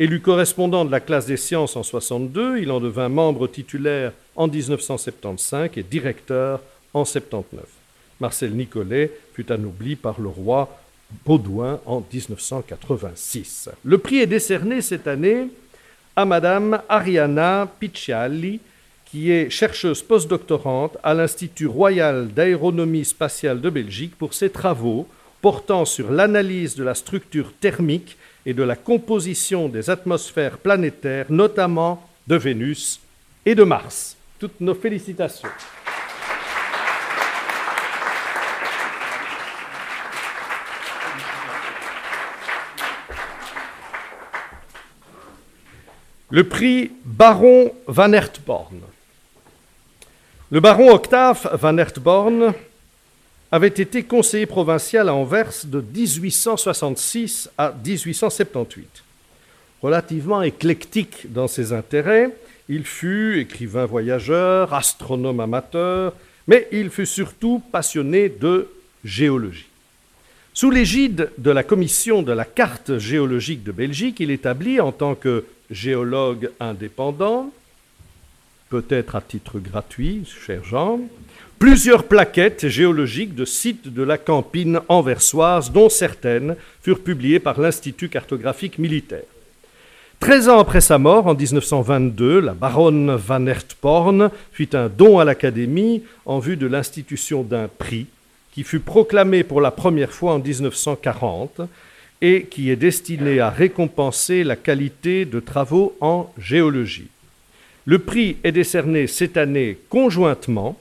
Élu 0.00 0.20
correspondant 0.20 0.86
de 0.86 0.90
la 0.90 1.00
classe 1.00 1.26
des 1.26 1.36
sciences 1.36 1.76
en 1.76 1.82
62, 1.82 2.58
il 2.60 2.70
en 2.70 2.80
devint 2.80 3.10
membre 3.10 3.46
titulaire 3.46 4.12
en 4.34 4.48
1975 4.48 5.72
et 5.76 5.82
directeur 5.82 6.62
en 6.94 7.04
79. 7.04 7.62
Marcel 8.18 8.52
Nicolet 8.52 9.12
fut 9.34 9.52
anobli 9.52 9.96
par 9.96 10.18
le 10.18 10.28
roi 10.28 10.80
Baudouin 11.26 11.80
en 11.84 12.02
1986. 12.10 13.68
Le 13.84 13.98
prix 13.98 14.20
est 14.20 14.26
décerné 14.26 14.80
cette 14.80 15.06
année 15.06 15.48
à 16.16 16.24
Madame 16.24 16.80
Ariana 16.88 17.68
Picciali, 17.78 18.58
qui 19.04 19.30
est 19.30 19.50
chercheuse 19.50 20.02
postdoctorante 20.02 20.96
à 21.02 21.12
l'Institut 21.12 21.66
royal 21.66 22.28
d'aéronomie 22.28 23.04
spatiale 23.04 23.60
de 23.60 23.68
Belgique 23.68 24.16
pour 24.16 24.32
ses 24.32 24.48
travaux 24.48 25.06
portant 25.42 25.84
sur 25.84 26.10
l'analyse 26.10 26.74
de 26.74 26.84
la 26.84 26.94
structure 26.94 27.52
thermique 27.60 28.16
et 28.46 28.54
de 28.54 28.62
la 28.62 28.76
composition 28.76 29.68
des 29.68 29.90
atmosphères 29.90 30.58
planétaires, 30.58 31.26
notamment 31.28 32.06
de 32.26 32.36
Vénus 32.36 33.00
et 33.44 33.54
de 33.54 33.64
Mars. 33.64 34.16
Toutes 34.38 34.60
nos 34.60 34.74
félicitations. 34.74 35.48
Le 46.30 46.44
prix 46.44 46.92
Baron 47.04 47.72
Van 47.88 48.12
Hertborn. 48.12 48.80
Le 50.52 50.60
baron 50.60 50.92
Octave 50.92 51.58
Van 51.60 51.76
Hertborn 51.76 52.54
avait 53.52 53.68
été 53.68 54.04
conseiller 54.04 54.46
provincial 54.46 55.08
à 55.08 55.14
Anvers 55.14 55.64
de 55.64 55.80
1866 55.80 57.50
à 57.58 57.74
1878. 57.84 59.02
Relativement 59.82 60.42
éclectique 60.42 61.32
dans 61.32 61.48
ses 61.48 61.72
intérêts, 61.72 62.30
il 62.68 62.84
fut 62.84 63.40
écrivain 63.40 63.86
voyageur, 63.86 64.72
astronome 64.72 65.40
amateur, 65.40 66.12
mais 66.46 66.68
il 66.70 66.90
fut 66.90 67.06
surtout 67.06 67.62
passionné 67.72 68.28
de 68.28 68.68
géologie. 69.04 69.66
Sous 70.52 70.70
l'égide 70.70 71.30
de 71.38 71.50
la 71.50 71.62
commission 71.62 72.22
de 72.22 72.32
la 72.32 72.44
carte 72.44 72.98
géologique 72.98 73.64
de 73.64 73.72
Belgique, 73.72 74.20
il 74.20 74.30
établit 74.30 74.80
en 74.80 74.92
tant 74.92 75.14
que 75.14 75.44
géologue 75.70 76.50
indépendant, 76.60 77.52
peut-être 78.68 79.16
à 79.16 79.20
titre 79.20 79.58
gratuit, 79.58 80.24
cher 80.26 80.62
Jean, 80.64 81.00
plusieurs 81.60 82.04
plaquettes 82.04 82.68
géologiques 82.68 83.34
de 83.34 83.44
sites 83.44 83.92
de 83.92 84.02
la 84.02 84.16
Campine 84.16 84.80
anversoise, 84.88 85.70
dont 85.70 85.90
certaines 85.90 86.56
furent 86.80 87.02
publiées 87.02 87.38
par 87.38 87.60
l'Institut 87.60 88.08
cartographique 88.08 88.78
militaire. 88.78 89.24
Treize 90.20 90.48
ans 90.48 90.58
après 90.58 90.80
sa 90.80 90.96
mort, 90.96 91.26
en 91.26 91.34
1922, 91.34 92.40
la 92.40 92.54
baronne 92.54 93.14
Van 93.14 93.44
Hertporn 93.46 94.30
fit 94.52 94.70
un 94.72 94.88
don 94.88 95.18
à 95.18 95.24
l'Académie 95.26 96.02
en 96.24 96.38
vue 96.38 96.56
de 96.56 96.66
l'institution 96.66 97.42
d'un 97.42 97.68
prix 97.68 98.06
qui 98.52 98.62
fut 98.62 98.80
proclamé 98.80 99.44
pour 99.44 99.60
la 99.60 99.70
première 99.70 100.12
fois 100.12 100.32
en 100.32 100.38
1940 100.38 101.60
et 102.22 102.44
qui 102.44 102.70
est 102.70 102.76
destiné 102.76 103.38
à 103.38 103.50
récompenser 103.50 104.44
la 104.44 104.56
qualité 104.56 105.26
de 105.26 105.40
travaux 105.40 105.94
en 106.00 106.32
géologie. 106.38 107.08
Le 107.84 107.98
prix 107.98 108.38
est 108.44 108.52
décerné 108.52 109.06
cette 109.06 109.36
année 109.36 109.76
conjointement 109.90 110.78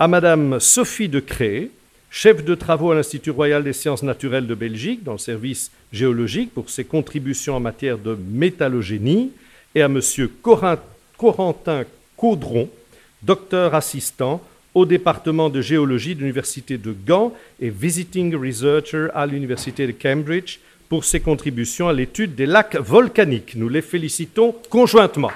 à 0.00 0.06
Madame 0.06 0.60
Sophie 0.60 1.08
de 1.08 1.18
Cré, 1.18 1.70
chef 2.08 2.44
de 2.44 2.54
travaux 2.54 2.92
à 2.92 2.94
l'Institut 2.94 3.30
royal 3.30 3.64
des 3.64 3.72
sciences 3.72 4.04
naturelles 4.04 4.46
de 4.46 4.54
Belgique 4.54 5.02
dans 5.02 5.12
le 5.12 5.18
service 5.18 5.72
géologique 5.92 6.54
pour 6.54 6.70
ses 6.70 6.84
contributions 6.84 7.56
en 7.56 7.60
matière 7.60 7.98
de 7.98 8.16
métallogénie, 8.30 9.32
et 9.74 9.82
à 9.82 9.88
Monsieur 9.88 10.30
Corentin 10.40 11.84
Caudron, 12.16 12.70
docteur 13.22 13.74
assistant 13.74 14.40
au 14.72 14.86
département 14.86 15.50
de 15.50 15.60
géologie 15.60 16.14
de 16.14 16.20
l'Université 16.20 16.78
de 16.78 16.94
Gand 17.06 17.34
et 17.60 17.68
visiting 17.68 18.34
researcher 18.36 19.08
à 19.14 19.26
l'Université 19.26 19.86
de 19.86 19.92
Cambridge 19.92 20.58
pour 20.88 21.04
ses 21.04 21.18
contributions 21.18 21.88
à 21.88 21.92
l'étude 21.92 22.36
des 22.36 22.46
lacs 22.46 22.76
volcaniques. 22.76 23.56
Nous 23.56 23.68
les 23.68 23.82
félicitons 23.82 24.54
conjointement. 24.70 25.32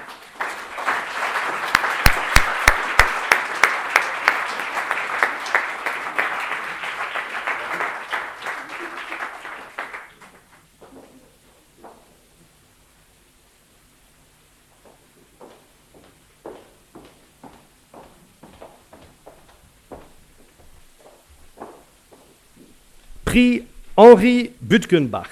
Prix 23.33 23.63
Henri 23.97 24.51
Butkenbach. 24.61 25.31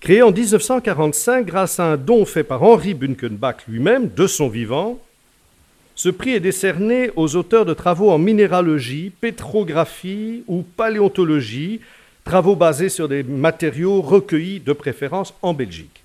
Créé 0.00 0.22
en 0.22 0.32
1945 0.32 1.46
grâce 1.46 1.78
à 1.78 1.92
un 1.92 1.96
don 1.96 2.24
fait 2.24 2.42
par 2.42 2.64
Henri 2.64 2.94
Butkenbach 2.94 3.58
lui-même, 3.68 4.08
de 4.08 4.26
son 4.26 4.48
vivant, 4.48 4.98
Ce 5.94 6.08
prix 6.08 6.32
est 6.32 6.40
décerné 6.40 7.12
aux 7.14 7.36
auteurs 7.36 7.64
de 7.64 7.74
travaux 7.74 8.10
en 8.10 8.18
minéralogie, 8.18 9.12
pétrographie 9.20 10.42
ou 10.48 10.62
paléontologie, 10.62 11.80
travaux 12.24 12.56
basés 12.56 12.88
sur 12.88 13.06
des 13.06 13.22
matériaux 13.22 14.02
recueillis 14.02 14.58
de 14.58 14.72
préférence 14.72 15.32
en 15.42 15.54
Belgique. 15.54 16.02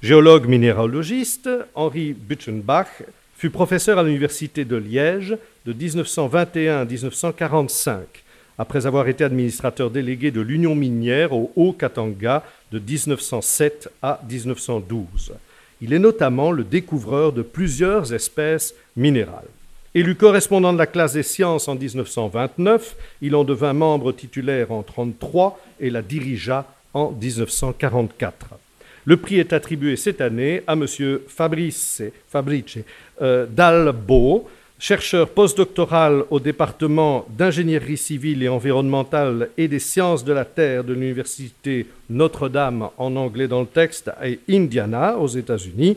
Géologue 0.00 0.46
minéralogiste, 0.46 1.50
Henri 1.74 2.12
Butchenbach 2.12 3.02
fut 3.36 3.50
professeur 3.50 3.98
à 3.98 4.04
l'Université 4.04 4.64
de 4.64 4.76
Liège 4.76 5.36
de 5.66 5.72
1921 5.72 6.82
à 6.82 6.84
1945, 6.84 8.23
après 8.58 8.86
avoir 8.86 9.08
été 9.08 9.24
administrateur 9.24 9.90
délégué 9.90 10.30
de 10.30 10.40
l'Union 10.40 10.74
minière 10.74 11.32
au 11.32 11.50
Haut-Katanga 11.56 12.44
de 12.72 12.78
1907 12.78 13.90
à 14.02 14.20
1912. 14.28 15.34
Il 15.80 15.92
est 15.92 15.98
notamment 15.98 16.52
le 16.52 16.64
découvreur 16.64 17.32
de 17.32 17.42
plusieurs 17.42 18.12
espèces 18.12 18.74
minérales. 18.96 19.48
Élu 19.94 20.16
correspondant 20.16 20.72
de 20.72 20.78
la 20.78 20.86
classe 20.86 21.12
des 21.12 21.22
sciences 21.22 21.68
en 21.68 21.76
1929, 21.76 22.96
il 23.22 23.36
en 23.36 23.44
devint 23.44 23.72
membre 23.72 24.12
titulaire 24.12 24.72
en 24.72 24.78
1933 24.78 25.60
et 25.80 25.90
la 25.90 26.02
dirigea 26.02 26.66
en 26.94 27.12
1944. 27.12 28.58
Le 29.04 29.16
prix 29.16 29.38
est 29.38 29.52
attribué 29.52 29.96
cette 29.96 30.20
année 30.20 30.62
à 30.66 30.72
M. 30.72 30.86
Fabrice, 31.28 32.02
Fabrice 32.28 32.78
euh, 33.20 33.46
Dalbo, 33.46 34.48
chercheur 34.78 35.28
postdoctoral 35.30 36.24
au 36.30 36.40
département 36.40 37.26
d'ingénierie 37.30 37.96
civile 37.96 38.42
et 38.42 38.48
environnementale 38.48 39.50
et 39.56 39.68
des 39.68 39.78
sciences 39.78 40.24
de 40.24 40.32
la 40.32 40.44
Terre 40.44 40.84
de 40.84 40.92
l'Université 40.92 41.86
Notre-Dame, 42.10 42.88
en 42.98 43.16
anglais 43.16 43.48
dans 43.48 43.60
le 43.60 43.66
texte, 43.66 44.08
à 44.08 44.26
Indiana, 44.48 45.16
aux 45.18 45.28
États-Unis, 45.28 45.96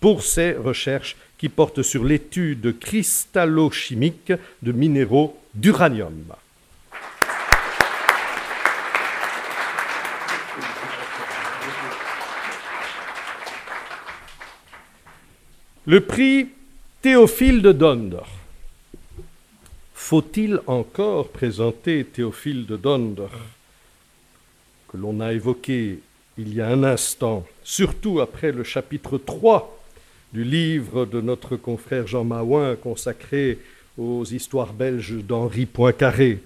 pour 0.00 0.22
ses 0.22 0.52
recherches 0.52 1.16
qui 1.38 1.48
portent 1.48 1.82
sur 1.82 2.04
l'étude 2.04 2.78
cristallochimique 2.78 4.32
de 4.62 4.72
minéraux 4.72 5.36
d'uranium. 5.54 6.34
Le 15.86 16.00
prix 16.00 16.48
Théophile 17.00 17.62
de 17.62 17.70
Donder. 17.70 18.26
Faut-il 19.94 20.60
encore 20.66 21.28
présenter 21.28 22.04
Théophile 22.04 22.66
de 22.66 22.76
Donder, 22.76 23.28
que 24.88 24.96
l'on 24.96 25.20
a 25.20 25.32
évoqué 25.32 26.00
il 26.38 26.52
y 26.52 26.60
a 26.60 26.66
un 26.66 26.82
instant, 26.82 27.46
surtout 27.62 28.18
après 28.18 28.50
le 28.50 28.64
chapitre 28.64 29.16
3 29.16 29.78
du 30.32 30.42
livre 30.42 31.06
de 31.06 31.20
notre 31.20 31.54
confrère 31.54 32.08
Jean 32.08 32.24
Maouin 32.24 32.74
consacré 32.74 33.60
aux 33.96 34.24
histoires 34.24 34.72
belges 34.72 35.22
d'Henri 35.22 35.66
Poincaré, 35.66 36.40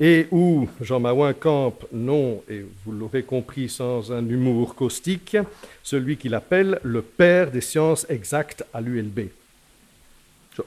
et 0.00 0.26
où 0.30 0.70
Jean 0.80 1.00
Maouin 1.00 1.34
campe, 1.34 1.84
non, 1.92 2.42
et 2.48 2.64
vous 2.86 2.92
l'aurez 2.92 3.24
compris 3.24 3.68
sans 3.68 4.10
un 4.10 4.26
humour 4.26 4.74
caustique, 4.74 5.36
celui 5.82 6.16
qu'il 6.16 6.34
appelle 6.34 6.80
le 6.82 7.02
père 7.02 7.50
des 7.50 7.60
sciences 7.60 8.06
exactes 8.08 8.64
à 8.72 8.80
l'ULB 8.80 9.28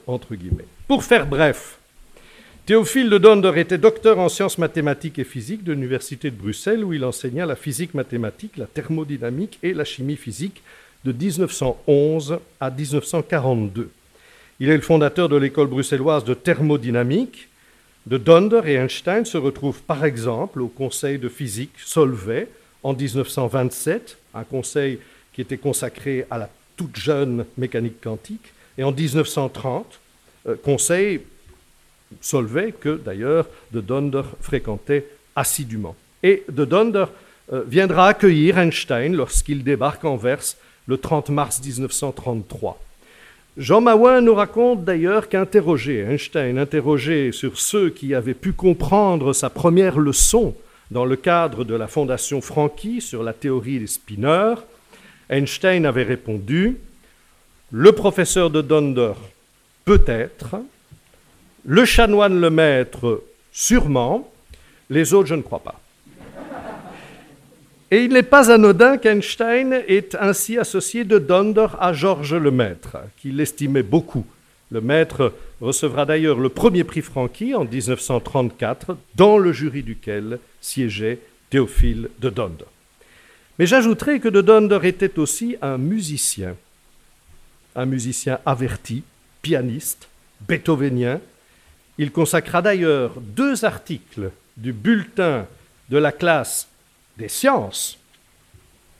entre 0.06 0.34
guillemets. 0.34 0.66
Pour 0.88 1.04
faire 1.04 1.26
bref, 1.26 1.78
Théophile 2.66 3.10
de 3.10 3.18
Donder 3.18 3.52
était 3.60 3.78
docteur 3.78 4.18
en 4.18 4.28
sciences 4.28 4.58
mathématiques 4.58 5.20
et 5.20 5.24
physiques 5.24 5.62
de 5.62 5.72
l'Université 5.72 6.32
de 6.32 6.36
Bruxelles, 6.36 6.84
où 6.84 6.92
il 6.92 7.04
enseigna 7.04 7.46
la 7.46 7.54
physique 7.54 7.94
mathématique, 7.94 8.56
la 8.56 8.66
thermodynamique 8.66 9.60
et 9.62 9.72
la 9.72 9.84
chimie 9.84 10.16
physique 10.16 10.62
de 11.04 11.12
1911 11.12 12.40
à 12.58 12.70
1942. 12.70 13.88
Il 14.58 14.68
est 14.68 14.76
le 14.76 14.82
fondateur 14.82 15.28
de 15.28 15.36
l'école 15.36 15.68
bruxelloise 15.68 16.24
de 16.24 16.34
thermodynamique. 16.34 17.48
De 18.06 18.18
Donder 18.18 18.62
et 18.64 18.74
Einstein 18.74 19.24
se 19.24 19.36
retrouvent 19.36 19.82
par 19.82 20.04
exemple 20.04 20.60
au 20.60 20.68
Conseil 20.68 21.18
de 21.18 21.28
physique 21.28 21.72
Solvay 21.78 22.48
en 22.82 22.94
1927, 22.94 24.16
un 24.34 24.44
conseil 24.44 24.98
qui 25.32 25.40
était 25.40 25.56
consacré 25.56 26.26
à 26.30 26.38
la 26.38 26.50
toute 26.76 26.96
jeune 26.96 27.44
mécanique 27.56 28.00
quantique. 28.00 28.52
Et 28.78 28.84
en 28.84 28.92
1930, 28.92 30.00
euh, 30.48 30.54
Conseil 30.62 31.20
Solvay, 32.20 32.72
que 32.72 33.00
d'ailleurs 33.02 33.46
de 33.72 33.80
Donder 33.80 34.22
fréquentait 34.40 35.06
assidûment. 35.34 35.96
Et 36.22 36.44
de 36.48 36.64
Donder 36.64 37.06
euh, 37.52 37.62
viendra 37.66 38.08
accueillir 38.08 38.58
Einstein 38.58 39.14
lorsqu'il 39.14 39.64
débarque 39.64 40.04
en 40.04 40.14
Anvers 40.14 40.56
le 40.86 40.98
30 40.98 41.30
mars 41.30 41.60
1933. 41.62 42.80
Jean 43.56 43.80
Maouin 43.80 44.20
nous 44.20 44.34
raconte 44.34 44.84
d'ailleurs 44.84 45.28
qu'interrogé, 45.28 46.00
Einstein 46.00 46.58
interrogé 46.58 47.32
sur 47.32 47.58
ceux 47.58 47.88
qui 47.88 48.14
avaient 48.14 48.34
pu 48.34 48.52
comprendre 48.52 49.32
sa 49.32 49.48
première 49.48 49.98
leçon 49.98 50.54
dans 50.90 51.04
le 51.04 51.16
cadre 51.16 51.64
de 51.64 51.74
la 51.74 51.88
Fondation 51.88 52.40
Francky 52.40 53.00
sur 53.00 53.22
la 53.22 53.32
théorie 53.32 53.78
des 53.78 53.86
spinners, 53.86 54.56
Einstein 55.30 55.86
avait 55.86 56.04
répondu 56.04 56.76
le 57.72 57.92
professeur 57.92 58.50
de 58.50 58.62
Donder, 58.62 59.12
peut-être, 59.84 60.56
le 61.64 61.84
chanoine 61.84 62.40
le 62.40 62.50
maître, 62.50 63.22
sûrement, 63.52 64.30
les 64.88 65.14
autres, 65.14 65.28
je 65.28 65.34
ne 65.34 65.42
crois 65.42 65.58
pas. 65.58 65.80
Et 67.90 68.04
il 68.04 68.12
n'est 68.12 68.22
pas 68.22 68.50
anodin 68.50 68.98
qu'Einstein 68.98 69.72
est 69.86 70.16
ainsi 70.16 70.58
associé 70.58 71.04
de 71.04 71.18
Donder 71.18 71.68
à 71.78 71.92
Georges 71.92 72.34
Lemaître, 72.34 72.98
qui 73.16 73.30
l'estimait 73.30 73.84
beaucoup. 73.84 74.26
Le 74.72 74.80
maître 74.80 75.32
recevra 75.60 76.04
d'ailleurs 76.04 76.40
le 76.40 76.48
premier 76.48 76.82
prix 76.82 77.02
Francky 77.02 77.54
en 77.54 77.64
1934, 77.64 78.96
dans 79.14 79.38
le 79.38 79.52
jury 79.52 79.84
duquel 79.84 80.40
siégeait 80.60 81.20
Théophile 81.50 82.10
de 82.20 82.28
Donder. 82.28 82.64
Mais 83.58 83.66
j'ajouterai 83.66 84.18
que 84.18 84.28
de 84.28 84.40
Donder 84.40 84.80
était 84.82 85.18
aussi 85.20 85.56
un 85.62 85.78
musicien 85.78 86.56
un 87.76 87.86
musicien 87.86 88.40
averti, 88.44 89.04
pianiste, 89.42 90.08
beethovenien. 90.48 91.20
Il 91.98 92.10
consacra 92.10 92.62
d'ailleurs 92.62 93.12
deux 93.20 93.64
articles 93.64 94.30
du 94.56 94.72
bulletin 94.72 95.46
de 95.90 95.98
la 95.98 96.12
classe 96.12 96.68
des 97.16 97.28
sciences 97.28 97.98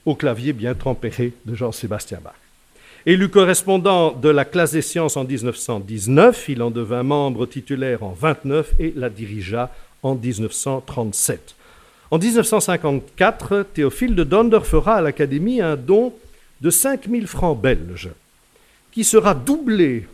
au 0.05 0.15
clavier 0.15 0.53
bien 0.53 0.75
tempéré 0.75 1.33
de 1.45 1.55
Jean-Sébastien 1.55 2.21
Bach. 2.23 2.35
Élu 3.07 3.29
correspondant 3.29 4.13
de 4.13 4.29
la 4.29 4.45
classe 4.45 4.73
des 4.73 4.83
sciences 4.83 5.17
en 5.17 5.25
1919, 5.25 6.49
il 6.49 6.63
en 6.63 6.71
devint 6.71 7.03
membre 7.03 7.47
titulaire 7.47 8.03
en 8.03 8.13
29 8.13 8.75
et 8.79 8.93
la 8.97 9.11
dirigea 9.11 9.71
en 10.03 10.15
1937. 10.15 11.55
En 12.11 12.19
1954, 12.19 13.67
Théophile 13.75 14.15
de 14.15 14.25
Donder 14.25 14.61
fera 14.63 14.97
à 14.97 15.01
l'Académie 15.01 15.61
un 15.61 15.77
don 15.77 16.13
de 16.61 16.71
5000 16.71 17.27
francs 17.27 17.61
belges 17.61 18.11
qui 18.97 19.05
sera 19.05 19.35
doublé, 19.35 20.07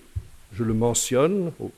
je 0.53 0.65
le 0.65 0.75
mentionne, 0.75 1.53
au, 1.61 1.71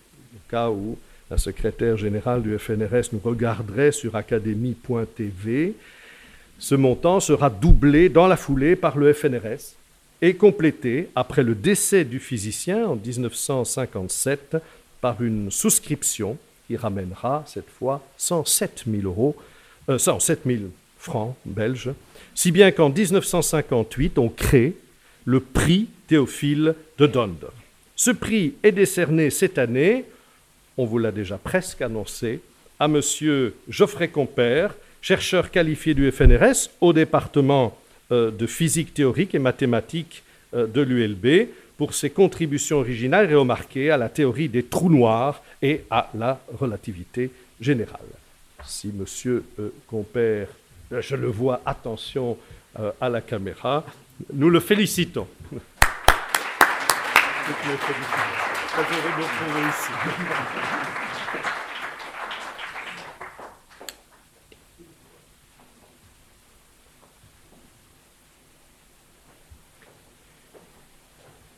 cas 0.48 0.70
où 0.70 0.96
la 1.30 1.36
secrétaire 1.36 1.98
générale 1.98 2.40
du 2.40 2.58
FNRS 2.58 3.12
nous 3.12 3.20
regarderait 3.22 3.92
sur 3.92 4.16
académie.tv, 4.16 5.74
ce 6.58 6.74
montant 6.74 7.20
sera 7.20 7.50
doublé 7.50 8.08
dans 8.08 8.26
la 8.26 8.38
foulée 8.38 8.74
par 8.74 8.96
le 8.96 9.12
FNRS 9.12 9.74
et 10.22 10.32
complété 10.32 11.10
après 11.14 11.42
le 11.42 11.54
décès 11.54 12.06
du 12.06 12.18
physicien 12.18 12.86
en 12.86 12.96
1957 12.96 14.56
par 15.02 15.22
une 15.22 15.50
souscription 15.50 16.38
qui 16.66 16.78
ramènera 16.78 17.44
cette 17.46 17.68
fois 17.68 18.02
107 18.16 18.84
000 18.90 19.02
euros, 19.02 19.36
107 19.94 20.40
euh, 20.46 20.56
000 20.56 20.62
francs 20.96 21.36
belges, 21.44 21.90
si 22.34 22.50
bien 22.50 22.70
qu'en 22.70 22.88
1958 22.88 24.18
on 24.18 24.30
crée 24.30 24.74
le 25.26 25.40
prix 25.40 25.88
Théophile 26.06 26.74
de 26.98 27.06
Donder. 27.06 27.48
Ce 27.96 28.10
prix 28.10 28.54
est 28.62 28.72
décerné 28.72 29.30
cette 29.30 29.58
année, 29.58 30.04
on 30.76 30.84
vous 30.84 30.98
l'a 30.98 31.12
déjà 31.12 31.38
presque 31.38 31.82
annoncé, 31.82 32.40
à 32.80 32.86
M. 32.86 33.00
Geoffrey 33.68 34.08
Compère, 34.08 34.74
chercheur 35.00 35.50
qualifié 35.50 35.94
du 35.94 36.10
FNRS 36.10 36.70
au 36.80 36.92
département 36.92 37.76
euh, 38.10 38.30
de 38.30 38.46
physique 38.46 38.94
théorique 38.94 39.34
et 39.34 39.38
mathématiques 39.38 40.22
euh, 40.54 40.66
de 40.66 40.80
l'ULB 40.80 41.48
pour 41.76 41.94
ses 41.94 42.10
contributions 42.10 42.78
originales 42.78 43.30
et 43.30 43.34
remarquées 43.34 43.90
à 43.90 43.96
la 43.96 44.08
théorie 44.08 44.48
des 44.48 44.64
trous 44.64 44.90
noirs 44.90 45.42
et 45.62 45.84
à 45.90 46.10
la 46.14 46.40
relativité 46.58 47.30
générale. 47.60 48.00
Si 48.66 48.88
M. 48.88 49.04
Euh, 49.58 49.72
Compère, 49.86 50.48
je 50.90 51.16
le 51.16 51.28
vois, 51.28 51.60
attention 51.64 52.36
à 53.00 53.08
la 53.08 53.20
caméra, 53.20 53.84
nous 54.32 54.50
le 54.50 54.58
félicitons. 54.58 55.28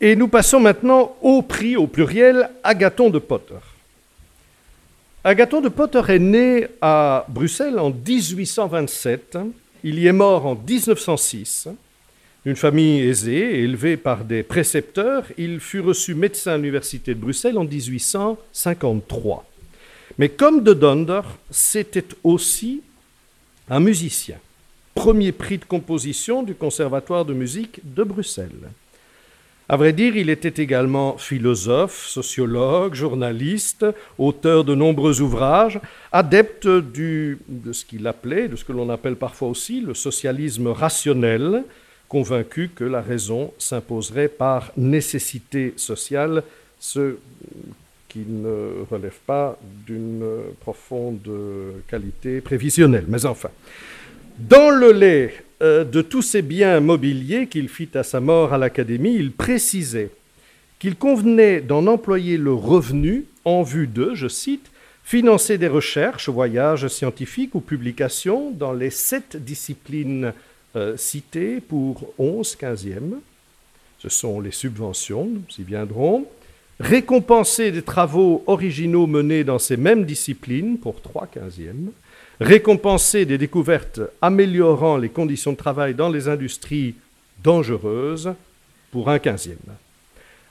Et 0.00 0.14
nous 0.14 0.28
passons 0.28 0.60
maintenant 0.60 1.16
au 1.22 1.42
prix 1.42 1.76
au 1.76 1.86
pluriel 1.86 2.50
Agathon 2.64 3.10
de 3.10 3.18
Potter. 3.18 3.54
Agathon 5.24 5.60
de 5.60 5.68
Potter 5.68 6.02
est 6.08 6.18
né 6.18 6.66
à 6.80 7.24
Bruxelles 7.28 7.78
en 7.78 7.90
1827. 7.90 9.38
Il 9.84 9.98
y 9.98 10.06
est 10.06 10.12
mort 10.12 10.46
en 10.46 10.54
1906. 10.54 11.68
Une 12.46 12.54
famille 12.54 13.00
aisée, 13.00 13.64
élevée 13.64 13.96
par 13.96 14.24
des 14.24 14.44
précepteurs, 14.44 15.24
il 15.36 15.58
fut 15.58 15.80
reçu 15.80 16.14
médecin 16.14 16.52
à 16.52 16.56
l'Université 16.56 17.12
de 17.12 17.18
Bruxelles 17.18 17.58
en 17.58 17.64
1853. 17.64 19.44
Mais 20.18 20.28
comme 20.28 20.62
de 20.62 20.72
Donder, 20.72 21.22
c'était 21.50 22.06
aussi 22.22 22.82
un 23.68 23.80
musicien. 23.80 24.36
Premier 24.94 25.32
prix 25.32 25.58
de 25.58 25.64
composition 25.64 26.44
du 26.44 26.54
Conservatoire 26.54 27.24
de 27.24 27.34
musique 27.34 27.80
de 27.82 28.04
Bruxelles. 28.04 28.70
À 29.68 29.76
vrai 29.76 29.92
dire, 29.92 30.16
il 30.16 30.30
était 30.30 30.62
également 30.62 31.18
philosophe, 31.18 32.06
sociologue, 32.06 32.94
journaliste, 32.94 33.84
auteur 34.18 34.62
de 34.62 34.76
nombreux 34.76 35.20
ouvrages, 35.20 35.80
adepte 36.12 36.68
de 36.68 37.38
ce 37.72 37.84
qu'il 37.84 38.06
appelait, 38.06 38.46
de 38.46 38.54
ce 38.54 38.64
que 38.64 38.70
l'on 38.70 38.88
appelle 38.88 39.16
parfois 39.16 39.48
aussi 39.48 39.80
le 39.80 39.94
socialisme 39.94 40.68
rationnel, 40.68 41.64
convaincu 42.08 42.70
que 42.74 42.84
la 42.84 43.00
raison 43.00 43.52
s'imposerait 43.58 44.28
par 44.28 44.72
nécessité 44.76 45.74
sociale, 45.76 46.42
ce 46.78 47.16
qui 48.08 48.24
ne 48.26 48.84
relève 48.90 49.18
pas 49.26 49.58
d'une 49.86 50.24
profonde 50.60 51.28
qualité 51.88 52.40
prévisionnelle. 52.40 53.04
Mais 53.08 53.26
enfin, 53.26 53.50
dans 54.38 54.70
le 54.70 54.92
lait 54.92 55.34
euh, 55.62 55.84
de 55.84 56.02
tous 56.02 56.20
ces 56.20 56.42
biens 56.42 56.80
mobiliers 56.80 57.46
qu'il 57.46 57.70
fit 57.70 57.88
à 57.94 58.02
sa 58.02 58.20
mort 58.20 58.52
à 58.52 58.58
l'Académie, 58.58 59.14
il 59.14 59.32
précisait 59.32 60.10
qu'il 60.78 60.96
convenait 60.96 61.62
d'en 61.62 61.86
employer 61.86 62.36
le 62.36 62.52
revenu 62.52 63.24
en 63.46 63.62
vue 63.62 63.86
de, 63.86 64.14
je 64.14 64.28
cite, 64.28 64.70
financer 65.02 65.56
des 65.56 65.68
recherches, 65.68 66.28
voyages 66.28 66.88
scientifiques 66.88 67.54
ou 67.54 67.60
publications 67.60 68.50
dans 68.50 68.74
les 68.74 68.90
sept 68.90 69.36
disciplines 69.36 70.34
euh, 70.76 70.96
citées 70.96 71.60
pour 71.60 72.12
11 72.18 72.54
quinzièmes. 72.56 73.16
Ce 73.98 74.08
sont 74.08 74.40
les 74.40 74.50
subventions, 74.52 75.24
nous 75.26 75.42
y 75.58 75.62
viendrons. 75.62 76.26
Récompenser 76.78 77.72
des 77.72 77.82
travaux 77.82 78.44
originaux 78.46 79.06
menés 79.06 79.42
dans 79.42 79.58
ces 79.58 79.76
mêmes 79.76 80.04
disciplines 80.04 80.78
pour 80.78 81.00
3 81.00 81.26
quinzièmes 81.26 81.90
récompenser 82.40 83.24
des 83.24 83.38
découvertes 83.38 84.00
améliorant 84.20 84.96
les 84.96 85.08
conditions 85.08 85.52
de 85.52 85.56
travail 85.56 85.94
dans 85.94 86.08
les 86.08 86.28
industries 86.28 86.94
dangereuses 87.42 88.34
pour 88.90 89.08
un 89.08 89.18
quinzième. 89.18 89.58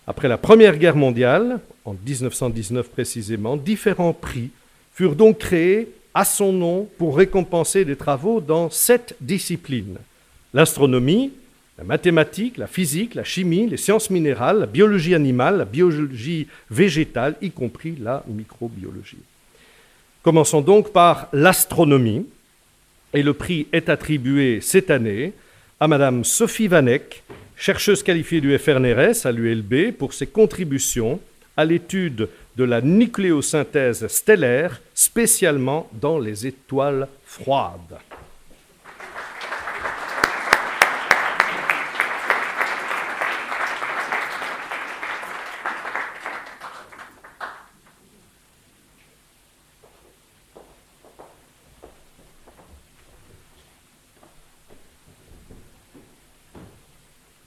Après 0.07 0.27
la 0.27 0.37
Première 0.37 0.77
Guerre 0.77 0.95
mondiale, 0.95 1.59
en 1.83 1.93
1919 1.93 2.89
précisément, 2.89 3.57
différents 3.57 4.13
prix 4.13 4.51
furent 4.93 5.15
donc 5.15 5.39
créés 5.39 5.89
à 6.13 6.25
son 6.25 6.53
nom 6.53 6.87
pour 6.97 7.17
récompenser 7.17 7.85
des 7.85 7.95
travaux 7.95 8.39
dans 8.39 8.69
sept 8.69 9.15
disciplines. 9.19 9.97
L'astronomie, 10.55 11.33
la 11.77 11.83
mathématique, 11.83 12.57
la 12.57 12.67
physique, 12.67 13.13
la 13.13 13.25
chimie, 13.25 13.67
les 13.67 13.75
sciences 13.75 14.09
minérales, 14.09 14.59
la 14.59 14.65
biologie 14.65 15.13
animale, 15.13 15.57
la 15.57 15.65
biologie 15.65 16.47
végétale, 16.71 17.35
y 17.41 17.51
compris 17.51 17.97
la 17.99 18.23
microbiologie. 18.25 19.17
Commençons 20.23 20.61
donc 20.61 20.93
par 20.93 21.27
l'astronomie. 21.33 22.25
Et 23.13 23.21
le 23.21 23.33
prix 23.33 23.67
est 23.73 23.89
attribué 23.89 24.61
cette 24.61 24.91
année 24.91 25.33
à 25.81 25.89
Madame 25.89 26.23
Sophie 26.23 26.69
Vanek, 26.69 27.23
chercheuse 27.57 28.01
qualifiée 28.01 28.39
du 28.39 28.57
FRNRS 28.57 29.25
à 29.25 29.33
l'ULB, 29.33 29.91
pour 29.91 30.13
ses 30.13 30.27
contributions 30.27 31.19
à 31.57 31.65
l'étude 31.65 32.29
de 32.55 32.63
la 32.63 32.79
nucléosynthèse 32.79 34.07
stellaire, 34.07 34.81
spécialement 34.93 35.89
dans 35.91 36.17
les 36.17 36.47
étoiles 36.47 37.09
froides. 37.25 37.99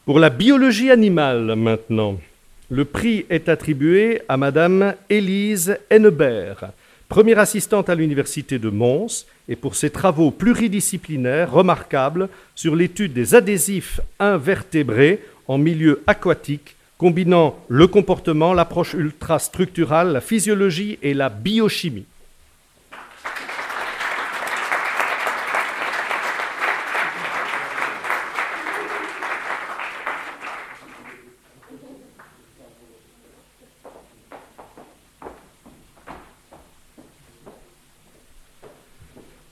Pour 0.09 0.19
la 0.19 0.31
biologie 0.31 0.91
animale 0.91 1.55
maintenant, 1.55 2.19
le 2.71 2.87
prix 2.87 3.27
est 3.29 3.51
attribué 3.51 4.23
à 4.27 4.39
Madame 4.39 4.95
Élise 5.11 5.77
Hennebert, 5.91 6.71
première 7.11 7.39
assistante 7.39 7.91
à 7.91 7.95
l'Université 7.95 8.59
de 8.59 8.71
Mons, 8.71 9.27
et 9.51 9.55
pour 9.55 9.75
ses 9.75 9.91
travaux 9.91 10.31
pluridisciplinaires 10.31 11.53
remarquables 11.53 12.31
sur 12.55 12.75
l'étude 12.75 13.13
des 13.13 13.35
adhésifs 13.35 14.01
invertébrés 14.19 15.23
en 15.47 15.59
milieu 15.59 16.03
aquatique, 16.07 16.77
combinant 16.97 17.59
le 17.69 17.87
comportement, 17.87 18.55
l'approche 18.55 18.95
ultrastructurale, 18.95 20.15
la 20.15 20.23
physiologie 20.23 20.99
et 21.03 21.13
la 21.13 21.29
biochimie. 21.29 22.07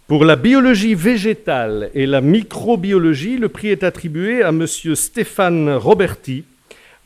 Pour 0.06 0.24
la 0.24 0.36
biologie 0.36 0.94
végétale 0.94 1.90
et 1.92 2.06
la 2.06 2.20
microbiologie, 2.20 3.38
le 3.38 3.48
prix 3.48 3.70
est 3.70 3.82
attribué 3.82 4.40
à 4.40 4.50
M. 4.50 4.64
Stéphane 4.94 5.74
Roberti, 5.74 6.44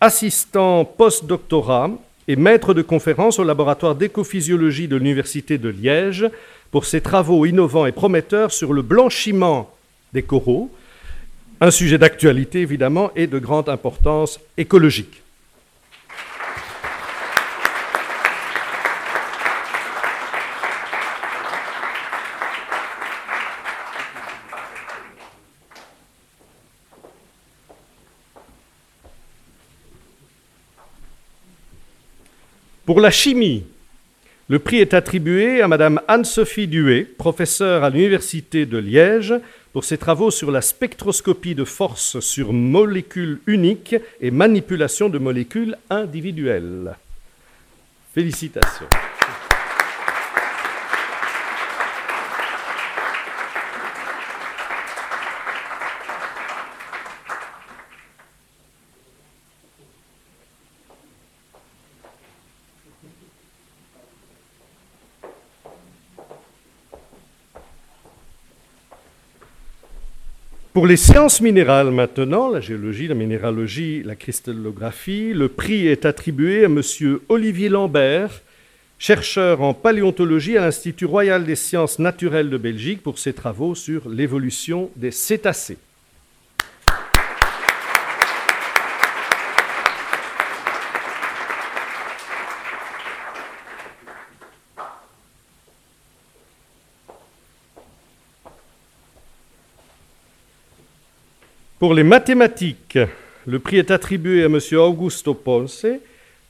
assistant 0.02 0.84
post-doctorat 0.84 1.92
et 2.28 2.36
maître 2.36 2.74
de 2.74 2.82
conférence 2.82 3.38
au 3.38 3.44
laboratoire 3.44 3.94
d'écophysiologie 3.94 4.86
de 4.86 4.96
l'Université 4.96 5.56
de 5.56 5.70
Liège, 5.70 6.28
pour 6.70 6.84
ses 6.84 7.00
travaux 7.00 7.46
innovants 7.46 7.86
et 7.86 7.92
prometteurs 7.92 8.52
sur 8.52 8.74
le 8.74 8.82
blanchiment 8.82 9.70
des 10.12 10.22
coraux, 10.22 10.70
un 11.62 11.70
sujet 11.70 11.96
d'actualité 11.96 12.60
évidemment 12.60 13.12
et 13.16 13.26
de 13.26 13.38
grande 13.38 13.70
importance 13.70 14.40
écologique. 14.58 15.22
Pour 32.90 33.00
la 33.00 33.12
chimie, 33.12 33.62
le 34.48 34.58
prix 34.58 34.78
est 34.78 34.94
attribué 34.94 35.62
à 35.62 35.68
Madame 35.68 36.00
Anne-Sophie 36.08 36.66
Duet, 36.66 37.04
professeure 37.04 37.84
à 37.84 37.88
l'Université 37.88 38.66
de 38.66 38.78
Liège, 38.78 39.32
pour 39.72 39.84
ses 39.84 39.96
travaux 39.96 40.32
sur 40.32 40.50
la 40.50 40.60
spectroscopie 40.60 41.54
de 41.54 41.62
force 41.62 42.18
sur 42.18 42.52
molécules 42.52 43.38
uniques 43.46 43.94
et 44.20 44.32
manipulation 44.32 45.08
de 45.08 45.20
molécules 45.20 45.76
individuelles. 45.88 46.96
Félicitations. 48.12 48.88
Pour 70.72 70.86
les 70.86 70.96
sciences 70.96 71.40
minérales 71.40 71.90
maintenant, 71.90 72.48
la 72.48 72.60
géologie, 72.60 73.08
la 73.08 73.16
minéralogie, 73.16 74.04
la 74.04 74.14
cristallographie, 74.14 75.32
le 75.34 75.48
prix 75.48 75.88
est 75.88 76.04
attribué 76.04 76.62
à 76.62 76.66
M. 76.66 76.80
Olivier 77.28 77.68
Lambert, 77.68 78.42
chercheur 78.96 79.62
en 79.62 79.74
paléontologie 79.74 80.56
à 80.56 80.60
l'Institut 80.60 81.06
royal 81.06 81.44
des 81.44 81.56
sciences 81.56 81.98
naturelles 81.98 82.50
de 82.50 82.56
Belgique 82.56 83.02
pour 83.02 83.18
ses 83.18 83.32
travaux 83.32 83.74
sur 83.74 84.08
l'évolution 84.08 84.90
des 84.94 85.10
cétacés. 85.10 85.78
Pour 101.80 101.94
les 101.94 102.02
mathématiques, 102.02 102.98
le 103.46 103.58
prix 103.58 103.78
est 103.78 103.90
attribué 103.90 104.42
à 104.42 104.48
M. 104.48 104.58
Augusto 104.72 105.32
Ponce, 105.32 105.86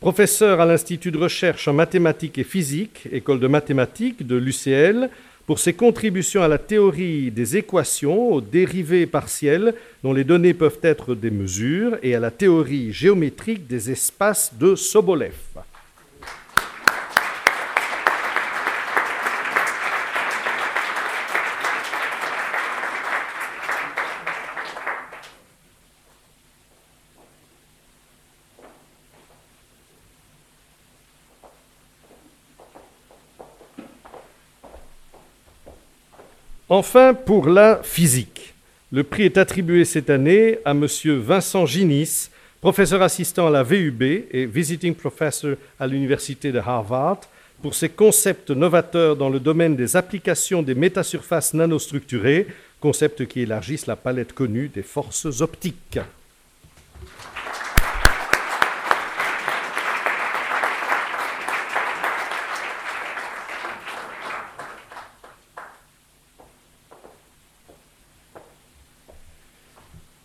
professeur 0.01 0.61
à 0.61 0.67
l'Institut 0.67 1.13
de 1.13 1.19
recherche 1.19 1.69
en 1.69 1.73
mathématiques 1.73 2.39
et 2.39 2.43
physique, 2.43 3.07
école 3.13 3.39
de 3.39 3.47
mathématiques 3.47 4.27
de 4.27 4.35
l'UCL, 4.35 5.09
pour 5.47 5.61
ses 5.61 5.73
contributions 5.73 6.43
à 6.43 6.49
la 6.49 6.59
théorie 6.59 7.31
des 7.31 7.57
équations, 7.57 8.33
aux 8.33 8.41
dérivés 8.41 9.07
partiels 9.07 9.75
dont 10.03 10.13
les 10.13 10.25
données 10.25 10.53
peuvent 10.53 10.81
être 10.83 11.15
des 11.15 11.31
mesures, 11.31 11.97
et 12.03 12.17
à 12.17 12.21
la 12.21 12.33
théorie 12.33 12.93
géométrique 12.93 13.69
des 13.69 13.93
espaces 13.93 14.53
de 14.59 14.75
Sobolev. 14.75 15.31
Enfin, 36.73 37.15
pour 37.15 37.49
la 37.49 37.81
physique, 37.83 38.55
le 38.93 39.03
prix 39.03 39.25
est 39.25 39.39
attribué 39.39 39.85
cette 39.85 40.09
année 40.09 40.61
à 40.65 40.71
M. 40.71 40.87
Vincent 41.19 41.67
Ginis, 41.67 42.29
professeur 42.61 43.03
assistant 43.03 43.49
à 43.49 43.51
la 43.51 43.65
VUB 43.65 44.01
et 44.03 44.47
visiting 44.47 44.95
professor 44.95 45.57
à 45.81 45.89
l'université 45.89 46.53
de 46.53 46.61
Harvard, 46.61 47.23
pour 47.61 47.75
ses 47.75 47.89
concepts 47.89 48.53
novateurs 48.53 49.17
dans 49.17 49.29
le 49.29 49.41
domaine 49.41 49.75
des 49.75 49.97
applications 49.97 50.63
des 50.63 50.77
métasurfaces 50.77 51.55
nanostructurées, 51.55 52.47
concepts 52.79 53.27
qui 53.27 53.41
élargissent 53.41 53.89
la 53.89 53.97
palette 53.97 54.33
connue 54.33 54.69
des 54.69 54.85
forces 54.85 55.41
optiques. 55.41 55.99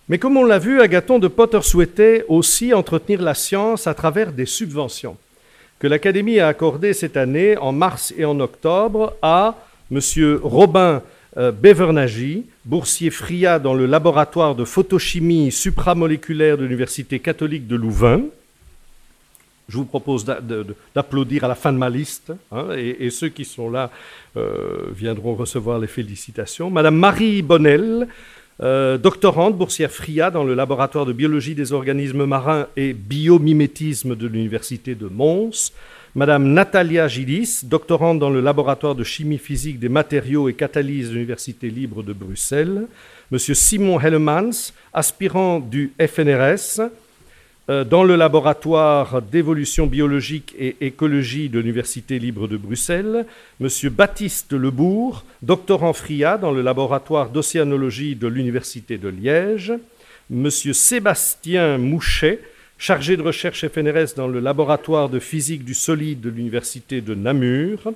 Mais 0.08 0.20
comme 0.20 0.38
on 0.38 0.46
l'a 0.46 0.60
vu, 0.60 0.82
Agathon 0.82 1.20
de 1.20 1.28
Potter 1.28 1.62
souhaitait 1.62 2.26
aussi 2.28 2.74
entretenir 2.74 3.22
la 3.22 3.34
science 3.34 3.88
à 3.88 3.94
travers 3.94 4.32
des 4.32 4.46
subventions 4.46 5.18
que 5.80 5.88
l'Académie 5.88 6.40
a 6.40 6.48
accordées 6.48 6.94
cette 6.94 7.18
année, 7.18 7.58
en 7.58 7.72
mars 7.72 8.14
et 8.18 8.26
en 8.26 8.40
octobre, 8.40 9.16
à 9.22 9.56
M. 9.92 10.00
Robin 10.42 11.02
euh, 11.38 11.52
Bevernagi, 11.52 12.46
boursier 12.64 13.10
FRIA 13.10 13.60
dans 13.60 13.74
le 13.74 13.86
laboratoire 13.86 14.56
de 14.56 14.64
photochimie 14.64 15.52
supramoléculaire 15.52 16.58
de 16.58 16.64
l'Université 16.64 17.20
catholique 17.20 17.68
de 17.68 17.76
Louvain. 17.76 18.22
Je 19.68 19.78
vous 19.78 19.86
propose 19.86 20.26
d'applaudir 20.26 21.44
à 21.44 21.48
la 21.48 21.56
fin 21.56 21.74
de 21.74 21.78
ma 21.78 21.90
liste, 21.90 22.32
hein, 22.52 22.68
et, 22.78 23.10
ceux 23.10 23.30
qui 23.30 23.46
sont 23.46 23.70
là 23.70 23.90
euh, 24.38 24.92
viendront 24.92 25.34
recevoir 25.34 25.80
les 25.80 25.88
félicitations. 25.88 26.70
Madame 26.70 26.96
Marie 26.96 27.42
Bonnel, 27.42 28.08
euh, 28.62 28.98
doctorante, 28.98 29.58
boursière 29.58 29.92
FRIA 29.92 30.32
dans 30.32 30.44
le 30.44 30.54
laboratoire 30.54 31.06
de 31.06 31.12
biologie 31.12 31.56
des 31.56 31.74
organismes 31.74 32.26
marins 32.26 32.68
et 32.78 32.94
biomimétisme 32.94 34.16
de 34.16 34.28
l'université 34.28 34.96
de 34.96 35.08
Mons. 35.08 35.72
Madame 36.18 36.54
Natalia 36.54 37.10
Gilis, 37.10 37.62
doctorante 37.66 38.20
dans 38.20 38.30
le 38.30 38.40
laboratoire 38.40 38.96
de 38.96 39.04
chimie 39.04 39.38
physique 39.38 39.80
des 39.80 39.90
matériaux 39.90 40.48
et 40.48 40.54
catalyse 40.54 41.10
de 41.10 41.16
l'Université 41.16 41.70
libre 41.70 42.04
de 42.04 42.14
Bruxelles. 42.14 42.88
Monsieur 43.32 43.54
Simon 43.54 44.00
Hellemans, 44.00 44.72
aspirant 44.94 45.60
du 45.60 45.92
FNRS, 46.00 46.90
dans 47.68 48.04
le 48.04 48.16
laboratoire 48.16 49.24
d'évolution 49.24 49.88
biologique 49.88 50.54
et 50.60 50.76
écologie 50.82 51.50
de 51.50 51.58
l'Université 51.60 52.20
libre 52.20 52.48
de 52.48 52.58
Bruxelles, 52.58 53.26
M. 53.60 53.68
Baptiste 53.90 54.54
Lebourg, 54.54 55.24
doctorant 55.42 55.94
FRIA 55.94 56.38
dans 56.38 56.52
le 56.52 56.62
laboratoire 56.62 57.30
d'océanologie 57.30 58.16
de 58.16 58.28
l'Université 58.28 59.00
de 59.00 59.10
Liège, 59.10 59.74
M. 60.32 60.50
Sébastien 60.50 61.80
Mouchet, 61.80 62.40
chargé 62.78 63.18
de 63.18 63.22
recherche 63.22 63.68
FNRS 63.68 64.16
dans 64.16 64.28
le 64.28 64.40
laboratoire 64.40 65.10
de 65.10 65.20
physique 65.20 65.64
du 65.64 65.74
solide 65.74 66.22
de 66.22 66.30
l'Université 66.30 67.02
de 67.02 67.16
Namur, 67.16 67.94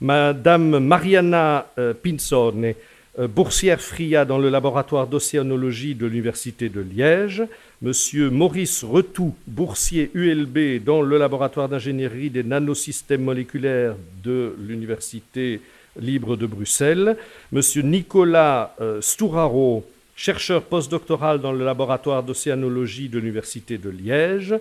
Mme 0.00 0.80
Mariana 0.80 1.66
euh, 1.78 1.94
Pinzone, 1.94 2.74
euh, 3.18 3.28
boursière 3.28 3.80
FRIA 3.80 4.24
dans 4.24 4.38
le 4.38 4.48
laboratoire 4.48 5.06
d'océanologie 5.06 5.94
de 5.94 6.06
l'Université 6.06 6.68
de 6.68 6.80
Liège, 6.80 7.42
Monsieur 7.82 8.30
Maurice 8.30 8.84
Retou, 8.84 9.34
boursier 9.46 10.10
ULB 10.14 10.82
dans 10.82 11.02
le 11.02 11.18
laboratoire 11.18 11.68
d'ingénierie 11.68 12.30
des 12.30 12.42
nanosystèmes 12.42 13.22
moléculaires 13.22 13.96
de 14.22 14.54
l'Université 14.58 15.60
libre 16.00 16.36
de 16.36 16.46
Bruxelles, 16.46 17.16
Monsieur 17.50 17.82
Nicolas 17.82 18.74
euh, 18.80 19.00
Stouraro, 19.00 19.84
chercheur 20.16 20.62
postdoctoral 20.62 21.40
dans 21.40 21.52
le 21.52 21.64
laboratoire 21.64 22.22
d'océanologie 22.22 23.08
de 23.08 23.18
l'Université 23.18 23.76
de 23.78 23.90
Liège, 23.90 24.54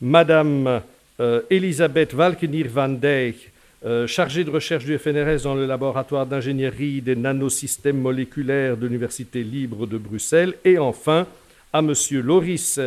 Madame 0.00 0.80
euh, 1.20 1.42
Elisabeth 1.50 2.14
Valkenir 2.14 2.68
van 2.68 2.88
Dijk, 2.88 3.50
euh, 3.84 4.06
chargée 4.08 4.42
de 4.42 4.50
recherche 4.50 4.84
du 4.84 4.98
FNRS 4.98 5.42
dans 5.44 5.54
le 5.54 5.64
laboratoire 5.64 6.26
d'ingénierie 6.26 7.00
des 7.00 7.14
nanosystèmes 7.14 8.00
moléculaires 8.00 8.76
de 8.76 8.86
l'Université 8.86 9.44
libre 9.44 9.86
de 9.86 9.98
Bruxelles, 9.98 10.54
et 10.64 10.78
enfin 10.78 11.26
à 11.72 11.78
M. 11.78 11.92
Loris 12.12 12.80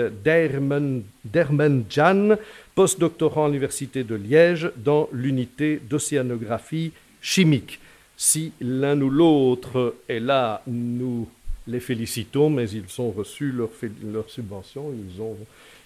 Dermenjan, 1.24 2.36
postdoctorant 2.76 3.46
à 3.46 3.48
l'Université 3.48 4.04
de 4.04 4.16
Liège 4.16 4.72
dans 4.76 5.08
l'unité 5.14 5.80
d'océanographie 5.90 6.92
chimique. 7.22 7.80
Si 8.18 8.52
l'un 8.60 9.00
ou 9.02 9.10
l'autre 9.10 9.96
est 10.10 10.20
là, 10.20 10.62
nous 10.68 11.28
les 11.68 11.80
félicitons, 11.80 12.50
mais 12.50 12.70
ils 12.70 12.84
ont 13.00 13.12
reçu 13.12 13.52
leur, 13.52 14.30
subvention, 14.30 14.92
ils 14.94 15.22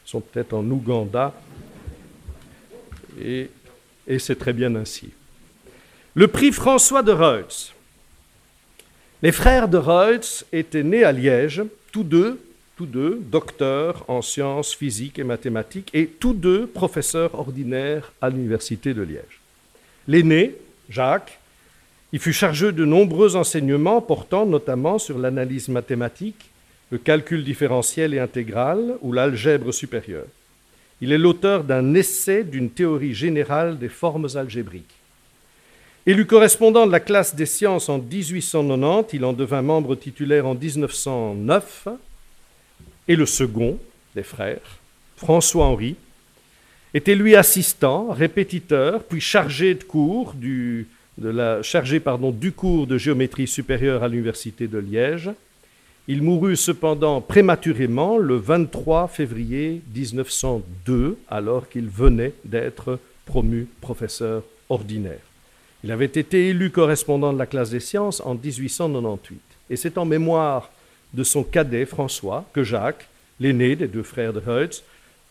sont 0.05 0.21
peut-être 0.21 0.53
en 0.53 0.63
Ouganda, 0.71 1.33
et, 3.21 3.49
et 4.07 4.19
c'est 4.19 4.35
très 4.35 4.53
bien 4.53 4.75
ainsi. 4.75 5.11
Le 6.13 6.27
prix 6.27 6.51
François 6.51 7.03
de 7.03 7.11
Reutz. 7.11 7.73
Les 9.21 9.31
frères 9.31 9.67
de 9.67 9.77
Reutz 9.77 10.45
étaient 10.53 10.83
nés 10.83 11.03
à 11.03 11.11
Liège, 11.11 11.63
tous 11.91 12.03
deux 12.03 12.39
tous 12.75 12.85
deux 12.85 13.21
docteurs 13.31 14.03
en 14.09 14.21
sciences 14.21 14.75
physiques 14.75 15.17
et 15.17 15.23
mathématiques 15.23 15.89
et 15.93 16.07
tous 16.07 16.33
deux 16.33 16.67
professeurs 16.67 17.33
ordinaires 17.35 18.11
à 18.21 18.29
l'Université 18.29 18.93
de 18.93 19.01
Liège. 19.01 19.39
L'aîné, 20.07 20.55
Jacques, 20.89 21.39
il 22.11 22.19
fut 22.19 22.33
chargé 22.33 22.71
de 22.71 22.85
nombreux 22.85 23.35
enseignements 23.35 24.01
portant 24.01 24.45
notamment 24.45 24.99
sur 24.99 25.17
l'analyse 25.17 25.69
mathématique, 25.69 26.51
le 26.91 26.97
calcul 26.97 27.43
différentiel 27.43 28.13
et 28.13 28.19
intégral 28.19 28.95
ou 29.01 29.11
l'algèbre 29.13 29.71
supérieure. 29.71 30.27
Il 31.01 31.11
est 31.11 31.17
l'auteur 31.17 31.63
d'un 31.63 31.93
essai 31.93 32.43
d'une 32.43 32.69
théorie 32.69 33.13
générale 33.13 33.77
des 33.77 33.89
formes 33.89 34.27
algébriques. 34.35 34.95
Élu 36.07 36.25
correspondant 36.25 36.85
de 36.85 36.91
la 36.91 36.99
classe 36.99 37.35
des 37.35 37.47
sciences 37.47 37.89
en 37.89 37.97
1890, 37.97 39.13
il 39.13 39.25
en 39.25 39.33
devint 39.33 39.63
membre 39.63 39.95
titulaire 39.95 40.45
en 40.45 40.53
1909 40.53 41.87
et 43.07 43.15
le 43.15 43.25
second 43.25 43.79
des 44.15 44.23
frères, 44.23 44.79
François-Henri, 45.17 45.95
était 46.93 47.15
lui 47.15 47.35
assistant, 47.35 48.09
répétiteur, 48.11 49.03
puis 49.03 49.19
chargé 49.19 49.73
de 49.73 49.83
cours 49.83 50.33
de 50.35 50.85
la, 51.17 51.61
chargé 51.61 51.99
pardon, 51.99 52.31
du 52.31 52.51
cours 52.51 52.87
de 52.87 52.97
géométrie 52.97 53.47
supérieure 53.47 54.03
à 54.03 54.07
l'Université 54.07 54.67
de 54.67 54.77
Liège. 54.77 55.31
Il 56.07 56.21
mourut 56.21 56.55
cependant 56.55 57.19
prématurément 57.19 58.19
le 58.19 58.35
23 58.35 59.07
février 59.07 59.81
1902, 59.95 61.17
alors 61.27 61.67
qu'il 61.67 61.89
venait 61.89 62.33
d'être 62.43 62.99
promu 63.25 63.67
professeur 63.81 64.43
ordinaire. 64.69 65.21
Il 65.83 65.91
avait 65.91 66.05
été 66.05 66.49
élu 66.49 66.69
correspondant 66.69 67.33
de 67.33 67.39
la 67.39 67.47
classe 67.47 67.71
des 67.71 67.79
sciences 67.79 68.21
en 68.21 68.35
1898. 68.35 69.39
Et 69.71 69.75
c'est 69.75 69.97
en 69.97 70.05
mémoire 70.05 70.69
de 71.13 71.23
son 71.23 71.43
cadet 71.43 71.85
François 71.85 72.45
que 72.53 72.63
Jacques, 72.63 73.07
l'aîné 73.39 73.75
des 73.75 73.87
deux 73.87 74.03
frères 74.03 74.33
de 74.33 74.41
Hertz, 74.47 74.83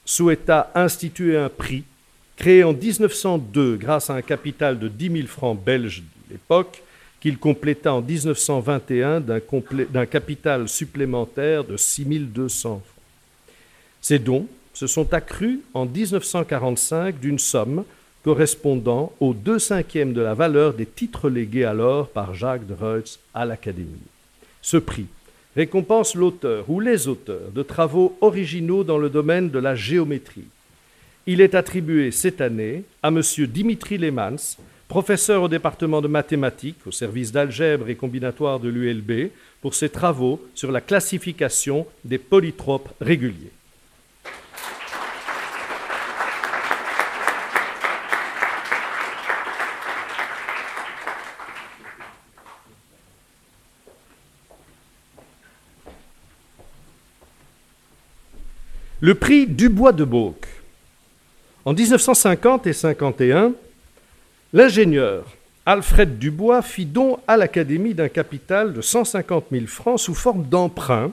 souhaita 0.04 0.72
instituer 0.74 1.36
un 1.36 1.48
prix 1.48 1.84
créé 2.36 2.64
en 2.64 2.72
1902 2.72 3.76
grâce 3.76 4.10
à 4.10 4.14
un 4.14 4.22
capital 4.22 4.78
de 4.78 4.88
10 4.88 5.10
000 5.12 5.26
francs 5.28 5.58
belges 5.62 6.02
de 6.02 6.32
l'époque, 6.32 6.82
qu'il 7.24 7.38
compléta 7.38 7.94
en 7.94 8.02
1921 8.02 9.20
d'un 9.20 10.04
capital 10.04 10.68
supplémentaire 10.68 11.64
de 11.64 11.78
6 11.78 12.04
200 12.04 12.68
francs. 12.68 12.82
Ces 14.02 14.18
dons 14.18 14.46
se 14.74 14.86
sont 14.86 15.14
accrus 15.14 15.60
en 15.72 15.86
1945 15.86 17.18
d'une 17.18 17.38
somme 17.38 17.84
correspondant 18.24 19.10
aux 19.20 19.32
deux 19.32 19.58
cinquièmes 19.58 20.12
de 20.12 20.20
la 20.20 20.34
valeur 20.34 20.74
des 20.74 20.84
titres 20.84 21.30
légués 21.30 21.64
alors 21.64 22.08
par 22.08 22.34
Jacques 22.34 22.66
de 22.66 22.74
Reutz 22.74 23.18
à 23.32 23.46
l'Académie. 23.46 23.88
Ce 24.60 24.76
prix 24.76 25.06
récompense 25.56 26.14
l'auteur 26.14 26.68
ou 26.68 26.78
les 26.78 27.08
auteurs 27.08 27.50
de 27.54 27.62
travaux 27.62 28.18
originaux 28.20 28.84
dans 28.84 28.98
le 28.98 29.08
domaine 29.08 29.48
de 29.48 29.58
la 29.58 29.74
géométrie. 29.74 30.48
Il 31.26 31.40
est 31.40 31.54
attribué 31.54 32.10
cette 32.10 32.42
année 32.42 32.84
à 33.02 33.08
M. 33.08 33.22
Dimitri 33.48 33.96
Lemans, 33.96 34.58
professeur 34.94 35.42
au 35.42 35.48
département 35.48 36.00
de 36.00 36.06
mathématiques 36.06 36.86
au 36.86 36.92
service 36.92 37.32
d'algèbre 37.32 37.88
et 37.88 37.96
combinatoire 37.96 38.60
de 38.60 38.68
l'ULB, 38.68 39.32
pour 39.60 39.74
ses 39.74 39.88
travaux 39.88 40.40
sur 40.54 40.70
la 40.70 40.80
classification 40.80 41.84
des 42.04 42.18
polytropes 42.18 42.90
réguliers. 43.00 43.50
Le 59.00 59.16
prix 59.16 59.48
Dubois 59.48 59.90
de 59.90 60.04
Beauque. 60.04 60.46
En 61.64 61.72
1950 61.72 62.68
et 62.68 62.72
51, 62.72 63.54
l'ingénieur 64.54 65.24
Alfred 65.66 66.16
Dubois 66.16 66.62
fit 66.62 66.86
don 66.86 67.18
à 67.26 67.36
l'Académie 67.36 67.92
d'un 67.92 68.08
capital 68.08 68.72
de 68.72 68.80
150 68.80 69.46
000 69.50 69.66
francs 69.66 69.98
sous 69.98 70.14
forme 70.14 70.44
d'emprunt 70.44 71.10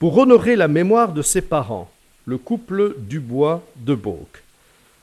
pour 0.00 0.18
honorer 0.18 0.56
la 0.56 0.66
mémoire 0.66 1.12
de 1.12 1.22
ses 1.22 1.42
parents, 1.42 1.88
le 2.26 2.38
couple 2.38 2.96
Dubois 2.98 3.62
de 3.76 3.94
Beauque. 3.94 4.42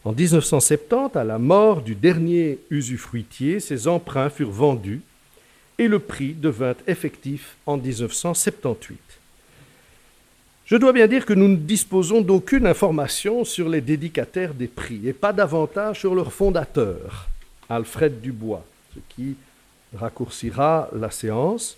En 0.03 0.11
1970, 0.11 1.15
à 1.15 1.23
la 1.23 1.39
mort 1.39 1.81
du 1.81 1.95
dernier 1.95 2.59
usufruitier, 2.69 3.61
ces 3.61 3.87
emprunts 3.87 4.29
furent 4.29 4.51
vendus 4.51 5.01
et 5.77 5.87
le 5.87 5.99
prix 5.99 6.33
devint 6.33 6.75
effectif 6.85 7.55
en 7.65 7.77
1978. 7.77 8.99
Je 10.65 10.75
dois 10.75 10.91
bien 10.91 11.07
dire 11.07 11.25
que 11.25 11.33
nous 11.33 11.47
ne 11.47 11.55
disposons 11.55 12.19
d'aucune 12.19 12.67
information 12.67 13.45
sur 13.45 13.69
les 13.69 13.79
dédicataires 13.79 14.53
des 14.53 14.67
prix 14.67 15.07
et 15.07 15.13
pas 15.13 15.31
davantage 15.31 16.01
sur 16.01 16.13
leur 16.13 16.33
fondateur, 16.33 17.29
Alfred 17.69 18.21
Dubois, 18.21 18.65
ce 18.93 18.99
qui 19.15 19.35
raccourcira 19.95 20.89
la 20.95 21.11
séance. 21.11 21.77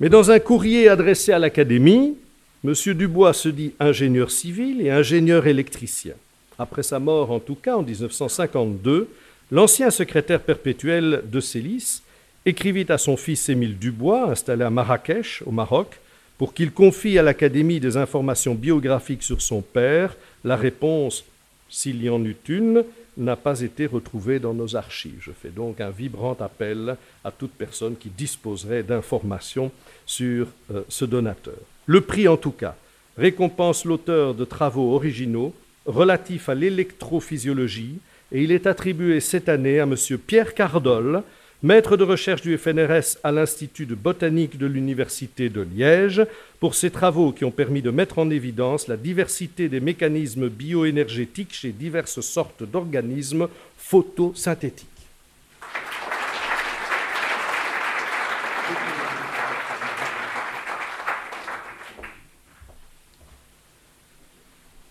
Mais 0.00 0.08
dans 0.08 0.30
un 0.30 0.38
courrier 0.38 0.88
adressé 0.88 1.32
à 1.32 1.38
l'Académie, 1.38 2.16
M. 2.64 2.72
Dubois 2.94 3.32
se 3.32 3.48
dit 3.48 3.72
ingénieur 3.78 4.30
civil 4.30 4.80
et 4.80 4.90
ingénieur 4.90 5.46
électricien. 5.46 6.14
Après 6.58 6.82
sa 6.82 6.98
mort, 6.98 7.30
en 7.30 7.38
tout 7.38 7.54
cas, 7.54 7.76
en 7.76 7.82
1952, 7.82 9.08
l'ancien 9.50 9.90
secrétaire 9.90 10.40
perpétuel 10.40 11.22
de 11.30 11.40
Célis 11.40 12.02
écrivit 12.46 12.86
à 12.88 12.98
son 12.98 13.16
fils 13.16 13.48
Émile 13.48 13.78
Dubois, 13.78 14.30
installé 14.30 14.64
à 14.64 14.70
Marrakech, 14.70 15.42
au 15.46 15.50
Maroc, 15.50 15.98
pour 16.38 16.54
qu'il 16.54 16.72
confie 16.72 17.18
à 17.18 17.22
l'Académie 17.22 17.80
des 17.80 17.96
informations 17.96 18.54
biographiques 18.54 19.22
sur 19.22 19.40
son 19.40 19.62
père, 19.62 20.16
la 20.44 20.56
réponse, 20.56 21.24
s'il 21.68 22.02
y 22.02 22.08
en 22.08 22.24
eut 22.24 22.36
une, 22.48 22.84
n'a 23.16 23.36
pas 23.36 23.60
été 23.60 23.86
retrouvée 23.86 24.38
dans 24.38 24.54
nos 24.54 24.76
archives. 24.76 25.18
Je 25.20 25.32
fais 25.32 25.48
donc 25.50 25.80
un 25.80 25.90
vibrant 25.90 26.36
appel 26.40 26.96
à 27.24 27.30
toute 27.30 27.52
personne 27.52 27.96
qui 27.96 28.10
disposerait 28.10 28.82
d'informations 28.82 29.70
sur 30.04 30.48
euh, 30.72 30.82
ce 30.88 31.04
donateur. 31.04 31.58
Le 31.86 32.00
prix, 32.00 32.28
en 32.28 32.36
tout 32.36 32.50
cas, 32.50 32.76
récompense 33.16 33.84
l'auteur 33.84 34.34
de 34.34 34.44
travaux 34.44 34.94
originaux 34.94 35.54
relatifs 35.86 36.48
à 36.48 36.54
l'électrophysiologie 36.54 37.98
et 38.32 38.42
il 38.42 38.52
est 38.52 38.66
attribué 38.66 39.20
cette 39.20 39.48
année 39.48 39.78
à 39.80 39.84
M. 39.84 39.94
Pierre 40.26 40.54
Cardol, 40.54 41.22
maître 41.62 41.96
de 41.96 42.04
recherche 42.04 42.42
du 42.42 42.56
FNRS 42.58 43.18
à 43.24 43.32
l'Institut 43.32 43.86
de 43.86 43.94
botanique 43.94 44.58
de 44.58 44.66
l'Université 44.66 45.48
de 45.48 45.62
Liège, 45.62 46.22
pour 46.60 46.74
ses 46.74 46.90
travaux 46.90 47.32
qui 47.32 47.44
ont 47.44 47.50
permis 47.50 47.82
de 47.82 47.90
mettre 47.90 48.18
en 48.18 48.30
évidence 48.30 48.88
la 48.88 48.96
diversité 48.96 49.68
des 49.68 49.80
mécanismes 49.80 50.48
bioénergétiques 50.48 51.54
chez 51.54 51.72
diverses 51.72 52.20
sortes 52.20 52.62
d'organismes 52.62 53.48
photosynthétiques. 53.76 54.88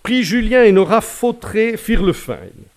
Prix 0.04 0.24
Julien 0.24 0.64
et 0.64 0.72
Nora 0.72 1.02
Fautré-Firlefein. 1.02 2.75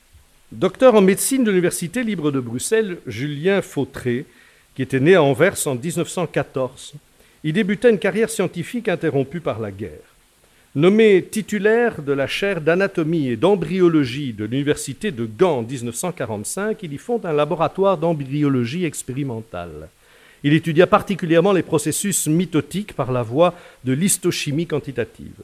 Docteur 0.53 0.95
en 0.95 1.03
médecine 1.03 1.45
de 1.45 1.51
l'Université 1.51 2.03
libre 2.03 2.31
de 2.31 2.41
Bruxelles, 2.41 2.97
Julien 3.07 3.61
Fautré, 3.61 4.25
qui 4.75 4.81
était 4.81 4.99
né 4.99 5.15
à 5.15 5.23
Anvers 5.23 5.67
en 5.67 5.75
1914, 5.75 6.95
il 7.45 7.53
débuta 7.53 7.91
une 7.91 7.99
carrière 7.99 8.31
scientifique 8.31 8.89
interrompue 8.89 9.41
par 9.41 9.61
la 9.61 9.71
guerre. 9.71 9.91
Nommé 10.75 11.23
titulaire 11.23 12.01
de 12.01 12.13
la 12.13 12.27
chaire 12.27 12.63
d'anatomie 12.63 13.29
et 13.29 13.37
d'embryologie 13.37 14.33
de 14.33 14.47
l'Université 14.47 15.11
de 15.11 15.27
Gand 15.27 15.59
en 15.59 15.63
1945, 15.65 16.83
il 16.83 16.95
y 16.95 16.99
fonde 16.99 17.27
un 17.27 17.35
laboratoire 17.35 17.99
d'embryologie 17.99 18.87
expérimentale. 18.87 19.91
Il 20.45 20.55
étudia 20.55 20.87
particulièrement 20.87 21.53
les 21.53 21.63
processus 21.63 22.27
mitotiques 22.27 22.95
par 22.95 23.13
la 23.13 23.23
voie 23.23 23.53
de 23.85 23.93
l'histochimie 23.93 24.67
quantitative. 24.67 25.43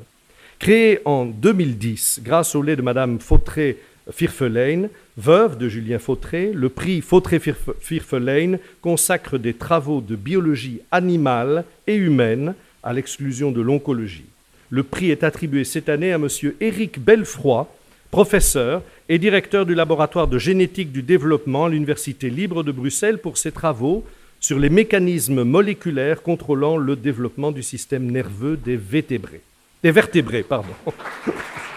Créé 0.58 1.00
en 1.04 1.26
2010 1.26 2.20
grâce 2.24 2.54
au 2.54 2.62
lait 2.62 2.76
de 2.76 2.80
Madame 2.80 3.20
Fautré 3.20 3.76
Firfelein, 4.10 4.88
veuve 5.16 5.56
de 5.56 5.68
Julien 5.68 5.98
Fautré, 5.98 6.52
le 6.52 6.68
prix 6.68 7.00
Fautré-Firfelein 7.00 8.58
consacre 8.82 9.38
des 9.38 9.54
travaux 9.54 10.00
de 10.00 10.16
biologie 10.16 10.80
animale 10.90 11.64
et 11.86 11.94
humaine 11.94 12.54
à 12.82 12.92
l'exclusion 12.92 13.50
de 13.50 13.62
l'oncologie. 13.62 14.26
Le 14.70 14.82
prix 14.82 15.10
est 15.10 15.24
attribué 15.24 15.64
cette 15.64 15.88
année 15.88 16.12
à 16.12 16.16
M. 16.16 16.28
Éric 16.60 16.98
Belfroy, 16.98 17.68
professeur 18.10 18.82
et 19.08 19.18
directeur 19.18 19.66
du 19.66 19.74
laboratoire 19.74 20.28
de 20.28 20.38
génétique 20.38 20.92
du 20.92 21.02
développement 21.02 21.66
à 21.66 21.68
l'Université 21.68 22.30
libre 22.30 22.62
de 22.62 22.72
Bruxelles 22.72 23.18
pour 23.18 23.38
ses 23.38 23.52
travaux 23.52 24.04
sur 24.38 24.58
les 24.58 24.68
mécanismes 24.68 25.44
moléculaires 25.44 26.22
contrôlant 26.22 26.76
le 26.76 26.96
développement 26.96 27.52
du 27.52 27.62
système 27.62 28.10
nerveux 28.10 28.56
des 28.56 28.76
vertébrés. 28.76 29.40
Des 29.82 29.90
vertébrés, 29.90 30.42
pardon. 30.42 30.74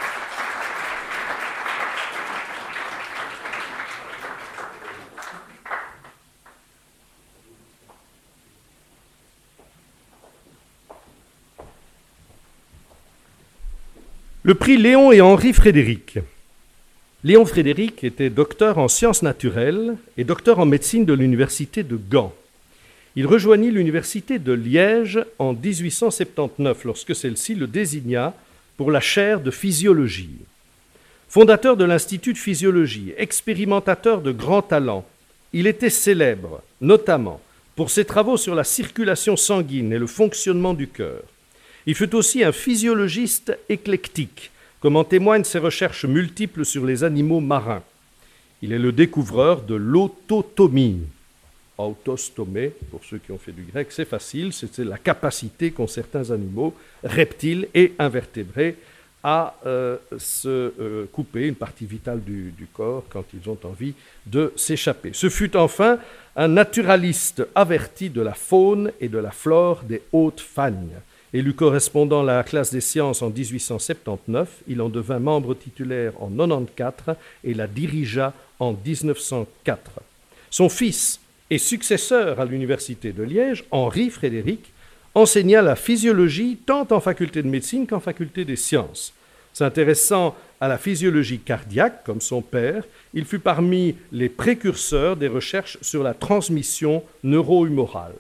Le 14.48 14.56
prix 14.56 14.78
Léon 14.78 15.12
et 15.12 15.20
Henri 15.20 15.52
Frédéric. 15.52 16.20
Léon 17.26 17.46
Frédéric 17.46 18.06
était 18.06 18.30
docteur 18.30 18.78
en 18.78 18.88
sciences 18.88 19.22
naturelles 19.22 19.98
et 20.16 20.24
docteur 20.24 20.60
en 20.60 20.66
médecine 20.66 21.04
de 21.04 21.12
l'université 21.12 21.84
de 21.84 21.98
Gand. 21.98 22.34
Il 23.18 23.28
rejoignit 23.28 23.72
l'université 23.72 24.40
de 24.40 24.54
Liège 24.54 25.20
en 25.38 25.52
1879 25.52 26.86
lorsque 26.86 27.14
celle-ci 27.14 27.56
le 27.56 27.68
désigna 27.68 28.34
pour 28.78 28.90
la 28.90 29.02
chaire 29.02 29.42
de 29.42 29.52
physiologie. 29.52 30.38
Fondateur 31.28 31.76
de 31.76 31.84
l'Institut 31.84 32.32
de 32.32 32.38
physiologie, 32.38 33.14
expérimentateur 33.18 34.22
de 34.22 34.32
grand 34.32 34.62
talent, 34.62 35.06
il 35.52 35.68
était 35.68 35.90
célèbre 35.90 36.64
notamment 36.80 37.42
pour 37.76 37.90
ses 37.90 38.06
travaux 38.06 38.38
sur 38.38 38.56
la 38.56 38.64
circulation 38.64 39.36
sanguine 39.36 39.92
et 39.92 40.00
le 40.00 40.08
fonctionnement 40.08 40.74
du 40.74 40.88
cœur. 40.88 41.24
Il 41.88 41.96
fut 41.96 42.14
aussi 42.16 42.44
un 42.44 42.52
physiologiste 42.52 43.58
éclectique, 43.70 44.52
comme 44.82 44.98
en 44.98 45.06
témoignent 45.06 45.46
ses 45.46 45.58
recherches 45.58 46.04
multiples 46.04 46.66
sur 46.66 46.86
les 46.86 47.06
animaux 47.06 47.40
marins. 47.40 47.82
Il 48.62 48.74
est 48.74 48.78
le 48.78 48.92
découvreur 48.92 49.62
de 49.62 49.76
l'autotomie. 49.76 51.00
Autostomé, 51.78 52.74
pour 52.92 53.06
ceux 53.06 53.20
qui 53.20 53.32
ont 53.32 53.38
fait 53.38 53.54
du 53.54 53.62
grec, 53.62 53.88
c'est 53.92 54.04
facile, 54.04 54.52
c'est 54.52 54.80
la 54.80 54.98
capacité 54.98 55.72
qu'ont 55.72 55.88
certains 55.88 56.32
animaux, 56.32 56.74
reptiles 57.06 57.70
et 57.74 57.94
invertébrés, 58.00 58.76
à 59.24 59.56
euh, 59.66 59.98
se 60.18 60.48
euh, 60.50 61.06
couper 61.14 61.48
une 61.48 61.56
partie 61.56 61.86
vitale 61.86 62.22
du, 62.22 62.52
du, 62.58 62.66
corps 62.66 63.06
quand 63.10 63.26
ils 63.34 63.50
ont 63.50 63.58
envie 63.64 63.94
de 64.26 64.52
s'échapper. 64.58 65.12
Ce 65.14 65.30
fut 65.30 65.56
enfin 65.56 66.00
un 66.36 66.50
naturaliste 66.50 67.48
averti 67.56 68.10
de 68.10 68.22
la 68.22 68.34
faune 68.34 68.92
et 69.00 69.08
de 69.08 69.18
la 69.18 69.32
flore 69.32 69.84
des 69.84 70.02
hautes 70.12 70.42
fagnes. 70.42 70.98
Élu 71.38 71.54
correspondant 71.54 72.22
à 72.22 72.26
la 72.26 72.44
classe 72.44 72.72
des 72.72 72.82
sciences 72.82 73.22
en 73.22 73.30
1879, 73.30 74.64
il 74.68 74.82
en 74.82 74.90
devint 74.90 75.20
membre 75.20 75.54
titulaire 75.54 76.14
en 76.20 76.30
94 76.30 77.16
et 77.44 77.54
la 77.54 77.68
dirigea 77.68 78.34
en 78.58 78.74
1904. 78.74 79.92
Son 80.50 80.68
fils 80.68 81.20
et 81.52 81.60
successeur 81.60 82.40
à 82.40 82.46
l'université 82.46 83.12
de 83.12 83.22
Liège, 83.22 83.66
Henri 83.70 84.10
Frédéric, 84.10 84.74
enseigna 85.14 85.62
la 85.62 85.76
physiologie 85.76 86.58
tant 86.66 86.88
en 86.90 87.00
faculté 87.00 87.44
de 87.44 87.50
médecine 87.50 87.86
qu'en 87.86 88.00
faculté 88.00 88.44
des 88.44 88.56
sciences. 88.56 89.14
S'intéressant 89.54 90.36
à 90.60 90.68
la 90.68 90.80
physiologie 90.80 91.38
cardiaque, 91.38 92.04
comme 92.04 92.20
son 92.20 92.42
père, 92.42 92.84
il 93.14 93.26
fut 93.26 93.38
parmi 93.38 93.96
les 94.12 94.30
précurseurs 94.30 95.16
des 95.16 95.28
recherches 95.28 95.78
sur 95.82 96.02
la 96.02 96.16
transmission 96.16 97.04
neuro-humorale. 97.24 98.16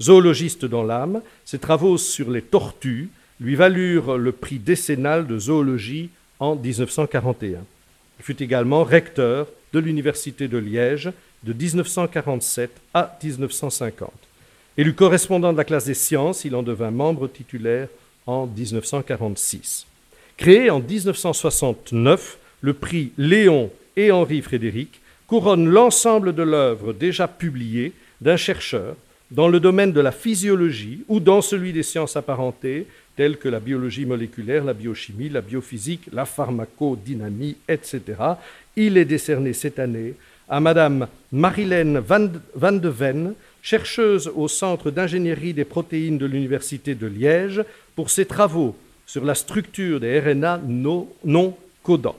Zoologiste 0.00 0.64
dans 0.64 0.82
l'âme, 0.82 1.20
ses 1.44 1.58
travaux 1.58 1.98
sur 1.98 2.30
les 2.30 2.42
tortues 2.42 3.10
lui 3.40 3.54
valurent 3.54 4.16
le 4.16 4.32
prix 4.32 4.58
décennal 4.58 5.26
de 5.26 5.38
zoologie 5.38 6.10
en 6.38 6.56
1941. 6.56 7.60
Il 8.18 8.24
fut 8.24 8.42
également 8.42 8.84
recteur 8.84 9.46
de 9.72 9.78
l'Université 9.78 10.48
de 10.48 10.58
Liège 10.58 11.10
de 11.42 11.52
1947 11.52 12.70
à 12.92 13.18
1950. 13.22 14.10
Élu 14.76 14.94
correspondant 14.94 15.52
de 15.52 15.58
la 15.58 15.64
classe 15.64 15.86
des 15.86 15.94
sciences, 15.94 16.44
il 16.44 16.54
en 16.54 16.62
devint 16.62 16.90
membre 16.90 17.28
titulaire 17.28 17.88
en 18.26 18.46
1946. 18.46 19.86
Créé 20.36 20.70
en 20.70 20.80
1969, 20.80 22.38
le 22.62 22.74
prix 22.74 23.12
Léon 23.18 23.70
et 23.96 24.10
Henri 24.10 24.42
Frédéric 24.42 25.00
couronne 25.26 25.68
l'ensemble 25.68 26.34
de 26.34 26.42
l'œuvre 26.42 26.92
déjà 26.92 27.28
publiée 27.28 27.92
d'un 28.20 28.36
chercheur 28.36 28.96
dans 29.30 29.48
le 29.48 29.60
domaine 29.60 29.92
de 29.92 30.00
la 30.00 30.12
physiologie 30.12 31.04
ou 31.08 31.20
dans 31.20 31.40
celui 31.40 31.72
des 31.72 31.82
sciences 31.82 32.16
apparentées, 32.16 32.86
telles 33.16 33.36
que 33.36 33.48
la 33.48 33.60
biologie 33.60 34.06
moléculaire, 34.06 34.64
la 34.64 34.74
biochimie, 34.74 35.28
la 35.28 35.40
biophysique, 35.40 36.08
la 36.12 36.24
pharmacodynamie, 36.24 37.56
etc. 37.68 38.00
Il 38.76 38.96
est 38.96 39.04
décerné 39.04 39.52
cette 39.52 39.78
année 39.78 40.14
à 40.48 40.58
Madame 40.58 41.06
Marilène 41.30 41.98
Van 41.98 42.72
de 42.72 42.88
Ven, 42.88 43.34
chercheuse 43.62 44.30
au 44.34 44.48
Centre 44.48 44.90
d'ingénierie 44.90 45.54
des 45.54 45.64
protéines 45.64 46.18
de 46.18 46.26
l'Université 46.26 46.94
de 46.94 47.06
Liège, 47.06 47.62
pour 47.94 48.10
ses 48.10 48.26
travaux 48.26 48.74
sur 49.06 49.24
la 49.24 49.34
structure 49.34 50.00
des 50.00 50.18
RNA 50.18 50.62
non 50.66 51.56
codants. 51.82 52.18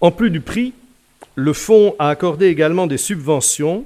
En 0.00 0.10
plus 0.10 0.30
du 0.30 0.40
prix, 0.40 0.72
le 1.34 1.52
fonds 1.52 1.94
a 1.98 2.08
accordé 2.08 2.46
également 2.46 2.86
des 2.86 2.98
subventions 2.98 3.84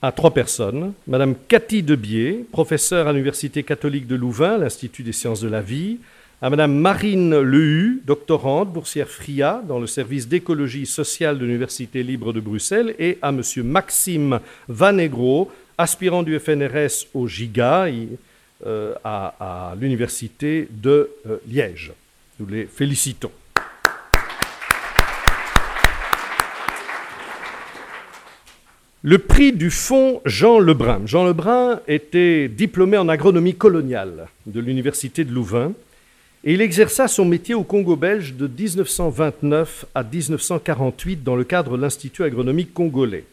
à 0.00 0.12
trois 0.12 0.34
personnes. 0.34 0.92
Madame 1.06 1.34
Cathy 1.48 1.82
Debier, 1.82 2.44
professeure 2.50 3.08
à 3.08 3.12
l'Université 3.12 3.62
catholique 3.62 4.06
de 4.06 4.16
Louvain, 4.16 4.58
l'Institut 4.58 5.02
des 5.02 5.12
sciences 5.12 5.40
de 5.40 5.48
la 5.48 5.60
vie, 5.60 5.98
à 6.42 6.50
Madame 6.50 6.74
Marine 6.74 7.38
Lehu, 7.40 8.02
doctorante, 8.04 8.72
boursière 8.72 9.08
FRIA 9.08 9.62
dans 9.66 9.78
le 9.78 9.86
service 9.86 10.26
d'écologie 10.26 10.86
sociale 10.86 11.38
de 11.38 11.44
l'Université 11.44 12.02
libre 12.02 12.32
de 12.32 12.40
Bruxelles, 12.40 12.96
et 12.98 13.18
à 13.22 13.30
Monsieur 13.30 13.62
Maxime 13.62 14.40
Vanegro, 14.68 15.52
aspirant 15.78 16.24
du 16.24 16.38
FNRS 16.38 17.06
au 17.14 17.28
GIGA 17.28 17.86
euh, 18.66 18.94
à, 19.04 19.74
l'Université 19.80 20.66
de 20.70 21.10
euh, 21.28 21.36
Liège. 21.48 21.92
Nous 22.40 22.46
les 22.46 22.66
félicitons. 22.66 23.30
Le 29.04 29.18
prix 29.18 29.52
du 29.52 29.72
fonds 29.72 30.20
Jean 30.24 30.60
Lebrun. 30.60 31.02
Jean 31.06 31.26
Lebrun 31.26 31.80
était 31.88 32.46
diplômé 32.46 32.96
en 32.96 33.08
agronomie 33.08 33.56
coloniale 33.56 34.28
de 34.46 34.60
l'Université 34.60 35.24
de 35.24 35.32
Louvain 35.32 35.72
et 36.44 36.54
il 36.54 36.60
exerça 36.60 37.08
son 37.08 37.24
métier 37.24 37.56
au 37.56 37.64
Congo 37.64 37.96
belge 37.96 38.34
de 38.34 38.46
1929 38.46 39.86
à 39.92 40.04
1948 40.04 41.24
dans 41.24 41.34
le 41.34 41.42
cadre 41.42 41.76
de 41.76 41.82
l'Institut 41.82 42.22
agronomique 42.22 42.72
congolais, 42.72 43.24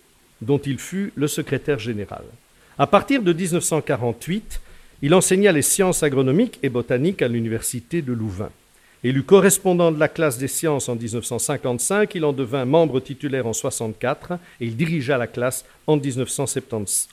dont 0.42 0.58
il 0.58 0.80
fut 0.80 1.14
le 1.16 1.28
secrétaire 1.28 1.78
général. 1.78 2.24
À 2.80 2.88
partir 2.88 3.22
de 3.22 3.32
1948, 3.32 4.62
il 5.04 5.14
enseigna 5.14 5.52
les 5.52 5.62
sciences 5.62 6.02
agronomiques 6.02 6.58
et 6.64 6.70
botaniques 6.70 7.22
à 7.22 7.28
l'Université 7.28 8.02
de 8.02 8.14
Louvain. 8.14 8.50
Élu 9.02 9.24
correspondant 9.24 9.94
de 9.94 10.00
la 10.00 10.10
classe 10.10 10.38
des 10.38 10.50
sciences 10.50 10.90
en 10.90 10.96
1955, 10.96 12.16
il 12.16 12.26
en 12.26 12.34
devint 12.34 12.66
membre 12.66 13.00
titulaire 13.00 13.46
en 13.46 13.56
1964 13.56 14.34
et 14.60 14.66
il 14.66 14.76
dirigea 14.76 15.18
la 15.18 15.28
classe 15.28 15.64
en 15.88 15.96
1970. 15.96 17.08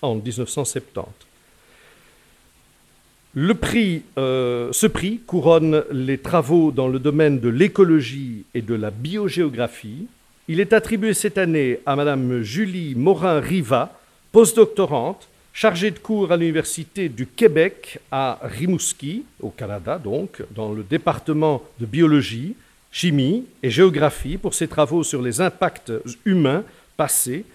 Le 3.34 3.54
prix, 3.54 4.02
euh, 4.18 4.70
ce 4.72 4.88
prix 4.88 5.20
couronne 5.26 5.84
les 5.92 6.18
travaux 6.18 6.72
dans 6.72 6.88
le 6.88 6.98
domaine 6.98 7.38
de 7.38 7.50
l'écologie 7.50 8.44
et 8.54 8.62
de 8.62 8.74
la 8.74 8.90
biogéographie. 8.90 10.08
Il 10.48 10.58
est 10.58 10.72
attribué 10.72 11.14
cette 11.14 11.38
année 11.38 11.78
à 11.86 11.94
Madame 11.94 12.42
Julie 12.42 12.94
Morin-Riva, 12.96 14.00
postdoctorante, 14.32 15.28
chargé 15.56 15.90
de 15.90 15.98
cours 15.98 16.32
à 16.32 16.36
l'Université 16.36 17.08
du 17.08 17.26
Québec 17.26 17.98
à 18.10 18.38
Rimouski, 18.42 19.24
au 19.40 19.48
Canada 19.48 19.98
donc, 19.98 20.42
dans 20.54 20.70
le 20.70 20.82
département 20.82 21.62
de 21.80 21.86
biologie, 21.86 22.54
chimie 22.92 23.46
et 23.62 23.70
géographie 23.70 24.36
pour 24.36 24.52
ses 24.52 24.68
travaux 24.68 25.02
sur 25.02 25.22
les 25.22 25.40
impacts 25.40 25.94
humains 26.26 26.62
passés 26.98 27.46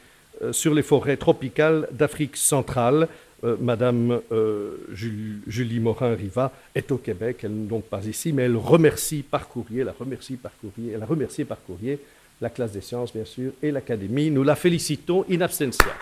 euh, 0.42 0.52
sur 0.52 0.74
les 0.74 0.82
forêts 0.82 1.16
tropicales 1.16 1.88
d'Afrique 1.92 2.38
centrale. 2.38 3.08
Euh, 3.44 3.56
Madame 3.62 4.20
euh, 4.32 4.78
Julie, 5.46 5.80
Morin-Riva 5.80 6.52
est 6.74 6.92
au 6.92 6.98
Québec, 6.98 7.42
elle 7.44 7.52
n'est 7.52 7.68
donc 7.68 7.84
pas 7.84 8.04
ici, 8.08 8.34
mais 8.34 8.44
elle 8.44 8.58
remercie 8.58 9.22
par 9.22 9.48
courrier, 9.48 9.84
la 9.84 9.94
remercie 9.94 10.38
par 10.38 10.54
courrier, 10.60 10.94
elle 10.96 11.04
a 11.04 11.06
remercié 11.06 11.46
par 11.46 11.62
courrier 11.64 12.00
la 12.42 12.50
classe 12.50 12.72
des 12.72 12.82
sciences, 12.82 13.14
bien 13.14 13.26
sûr, 13.26 13.52
et 13.62 13.70
l'Académie. 13.70 14.32
Nous 14.32 14.42
la 14.42 14.56
félicitons 14.56 15.24
in 15.30 15.42
absentia. 15.42 15.94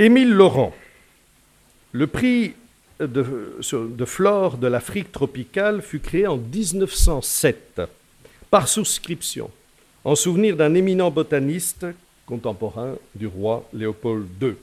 Émile 0.00 0.32
Laurent, 0.32 0.74
le 1.92 2.08
prix 2.08 2.54
de, 2.98 4.04
flore 4.04 4.56
de 4.56 4.66
l'Afrique 4.66 5.12
tropicale 5.12 5.82
fut 5.82 6.00
créé 6.00 6.26
en 6.26 6.36
1907 6.36 7.80
par 8.50 8.66
souscription 8.66 9.52
en 10.02 10.16
souvenir 10.16 10.56
d'un 10.56 10.74
éminent 10.74 11.12
botaniste 11.12 11.86
contemporain 12.26 12.96
du 13.14 13.28
roi 13.28 13.68
Léopold 13.72 14.26
II. 14.42 14.54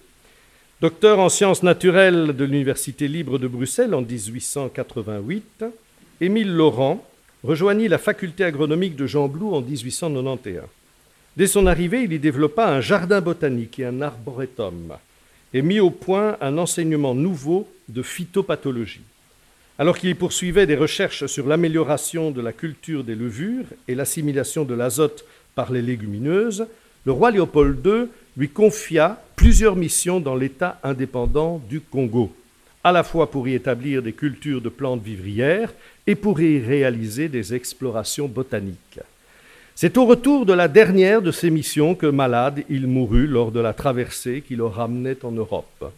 Docteur 0.82 1.20
en 1.20 1.30
sciences 1.30 1.64
naturelles 1.64 2.36
de 2.36 2.44
l'Université 2.44 3.08
libre 3.08 3.38
de 3.40 3.48
Bruxelles 3.48 3.96
en 3.96 4.02
1888, 4.02 5.64
Émile 6.20 6.54
Laurent 6.54 7.08
rejoignit 7.46 7.88
la 7.88 8.00
faculté 8.00 8.44
agronomique 8.44 8.98
de 8.98 9.08
Jean 9.08 9.30
Blou 9.30 9.56
en 9.56 9.62
1891. 9.62 10.64
Dès 11.38 11.48
son 11.48 11.68
arrivée, 11.68 12.04
il 12.04 12.12
y 12.12 12.20
développa 12.20 12.68
un 12.68 12.82
jardin 12.82 13.22
botanique 13.22 13.80
et 13.80 13.86
un 13.86 14.02
arboretum 14.02 14.98
et 15.54 15.62
mis 15.62 15.80
au 15.80 15.90
point 15.90 16.38
un 16.42 16.58
enseignement 16.58 17.16
nouveau 17.16 17.68
de 17.90 18.02
phytopathologie. 18.02 19.02
Alors 19.80 19.98
qu'il 19.98 20.16
poursuivait 20.16 20.68
des 20.68 20.76
recherches 20.76 21.26
sur 21.26 21.48
l'amélioration 21.48 22.32
de 22.32 22.42
la 22.42 22.54
culture 22.54 23.04
des 23.04 23.16
levures 23.16 23.66
et 23.88 23.96
l'assimilation 23.96 24.64
de 24.64 24.76
l'azote 24.76 25.26
par 25.56 25.72
les 25.72 25.82
légumineuses, 25.82 26.68
le 27.06 27.12
roi 27.12 27.32
Léopold 27.32 27.86
II 27.86 28.08
lui 28.38 28.50
confia 28.50 29.22
plusieurs 29.36 29.76
missions 29.76 30.20
dans 30.20 30.36
l'État 30.36 30.80
indépendant 30.84 31.62
du 31.68 31.82
Congo, 31.82 32.32
à 32.84 32.92
la 32.92 33.04
fois 33.04 33.32
pour 33.32 33.48
y 33.48 33.56
établir 33.56 34.02
des 34.04 34.14
cultures 34.14 34.62
de 34.62 34.70
plantes 34.70 35.04
vivrières 35.04 35.74
et 36.06 36.16
pour 36.16 36.40
y 36.40 36.60
réaliser 36.60 37.28
des 37.28 37.54
explorations 37.54 38.28
botaniques. 38.28 39.00
C'est 39.76 39.98
au 39.98 40.06
retour 40.06 40.46
de 40.46 40.54
la 40.54 40.68
dernière 40.68 41.22
de 41.22 41.32
ces 41.32 41.50
missions 41.50 41.96
que, 41.96 42.06
malade, 42.06 42.64
il 42.70 42.88
mourut 42.88 43.28
lors 43.28 43.52
de 43.52 43.60
la 43.60 43.74
traversée 43.74 44.44
qui 44.46 44.56
le 44.56 44.66
ramenait 44.66 45.24
en 45.24 45.32
Europe. 45.32 45.92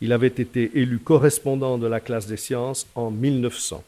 Il 0.00 0.12
avait 0.12 0.28
été 0.28 0.70
élu 0.74 0.98
correspondant 0.98 1.78
de 1.78 1.86
la 1.86 2.00
classe 2.00 2.26
des 2.26 2.38
sciences 2.38 2.86
en 2.94 3.10
1900. 3.10 3.84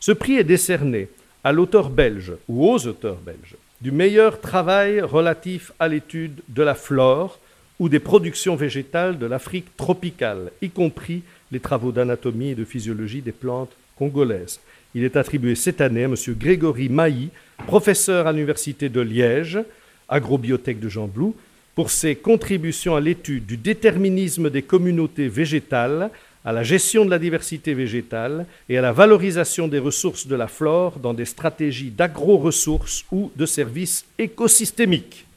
Ce 0.00 0.12
prix 0.12 0.36
est 0.36 0.44
décerné 0.44 1.08
à 1.42 1.52
l'auteur 1.52 1.90
belge 1.90 2.32
ou 2.48 2.68
aux 2.68 2.86
auteurs 2.86 3.16
belges 3.16 3.56
du 3.80 3.92
meilleur 3.92 4.40
travail 4.40 5.00
relatif 5.00 5.72
à 5.78 5.88
l'étude 5.88 6.40
de 6.48 6.62
la 6.62 6.74
flore 6.74 7.38
ou 7.78 7.88
des 7.88 8.00
productions 8.00 8.56
végétales 8.56 9.18
de 9.18 9.26
l'Afrique 9.26 9.76
tropicale, 9.76 10.50
y 10.60 10.70
compris 10.70 11.22
les 11.52 11.60
travaux 11.60 11.92
d'anatomie 11.92 12.50
et 12.50 12.54
de 12.56 12.64
physiologie 12.64 13.22
des 13.22 13.32
plantes 13.32 13.70
congolaises. 13.96 14.60
Il 14.98 15.04
est 15.04 15.14
attribué 15.14 15.54
cette 15.54 15.80
année 15.80 16.02
à 16.02 16.06
M. 16.06 16.16
Grégory 16.30 16.88
Mailly, 16.88 17.28
professeur 17.68 18.26
à 18.26 18.32
l'Université 18.32 18.88
de 18.88 19.00
Liège, 19.00 19.60
agrobiotech 20.08 20.80
de 20.80 20.88
Jean 20.88 21.06
Blou, 21.06 21.36
pour 21.76 21.92
ses 21.92 22.16
contributions 22.16 22.96
à 22.96 23.00
l'étude 23.00 23.46
du 23.46 23.56
déterminisme 23.56 24.50
des 24.50 24.62
communautés 24.62 25.28
végétales, 25.28 26.10
à 26.44 26.50
la 26.50 26.64
gestion 26.64 27.04
de 27.04 27.10
la 27.10 27.20
diversité 27.20 27.74
végétale 27.74 28.44
et 28.68 28.76
à 28.76 28.80
la 28.80 28.90
valorisation 28.90 29.68
des 29.68 29.78
ressources 29.78 30.26
de 30.26 30.34
la 30.34 30.48
flore 30.48 30.98
dans 30.98 31.14
des 31.14 31.26
stratégies 31.26 31.90
d'agro-ressources 31.90 33.04
ou 33.12 33.30
de 33.36 33.46
services 33.46 34.04
écosystémiques. 34.18 35.27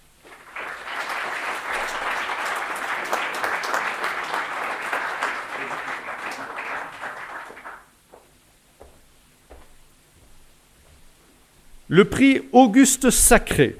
Le 11.93 12.05
prix 12.05 12.39
Auguste 12.53 13.09
Sacré. 13.09 13.75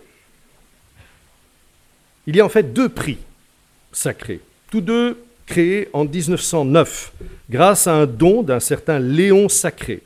Il 2.28 2.36
y 2.36 2.42
a 2.42 2.46
en 2.46 2.50
fait 2.50 2.74
deux 2.74 2.90
prix 2.90 3.18
sacrés, 3.94 4.42
tous 4.70 4.82
deux 4.82 5.18
créés 5.46 5.88
en 5.94 6.04
1909 6.04 7.14
grâce 7.50 7.88
à 7.88 7.94
un 7.94 8.06
don 8.06 8.44
d'un 8.44 8.60
certain 8.60 9.00
Léon 9.00 9.48
Sacré. 9.48 10.02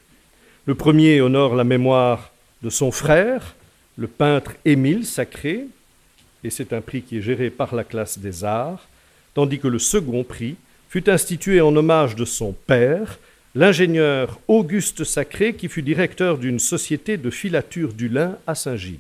Le 0.68 0.76
premier 0.76 1.20
honore 1.20 1.56
la 1.56 1.64
mémoire 1.64 2.32
de 2.62 2.70
son 2.70 2.92
frère, 2.92 3.56
le 3.98 4.06
peintre 4.06 4.52
Émile 4.66 5.08
Sacré, 5.08 5.66
et 6.44 6.52
c'est 6.52 6.74
un 6.74 6.82
prix 6.82 7.02
qui 7.02 7.18
est 7.18 7.24
géré 7.24 7.50
par 7.50 7.74
la 7.74 7.84
classe 7.84 8.20
des 8.20 8.44
arts, 8.44 8.88
tandis 9.34 9.58
que 9.58 9.68
le 9.68 9.80
second 9.80 10.24
prix 10.24 10.58
fut 10.90 11.10
institué 11.10 11.60
en 11.60 11.76
hommage 11.76 12.16
de 12.16 12.26
son 12.26 12.52
père, 12.68 13.18
l'ingénieur 13.56 14.38
Auguste 14.50 15.06
Sacré, 15.06 15.56
qui 15.56 15.70
fut 15.70 15.82
directeur 15.82 16.38
d'une 16.38 16.60
société 16.60 17.16
de 17.16 17.30
filature 17.30 17.94
du 17.94 18.10
lin 18.10 18.38
à 18.46 18.54
Saint-Gilles. 18.54 19.00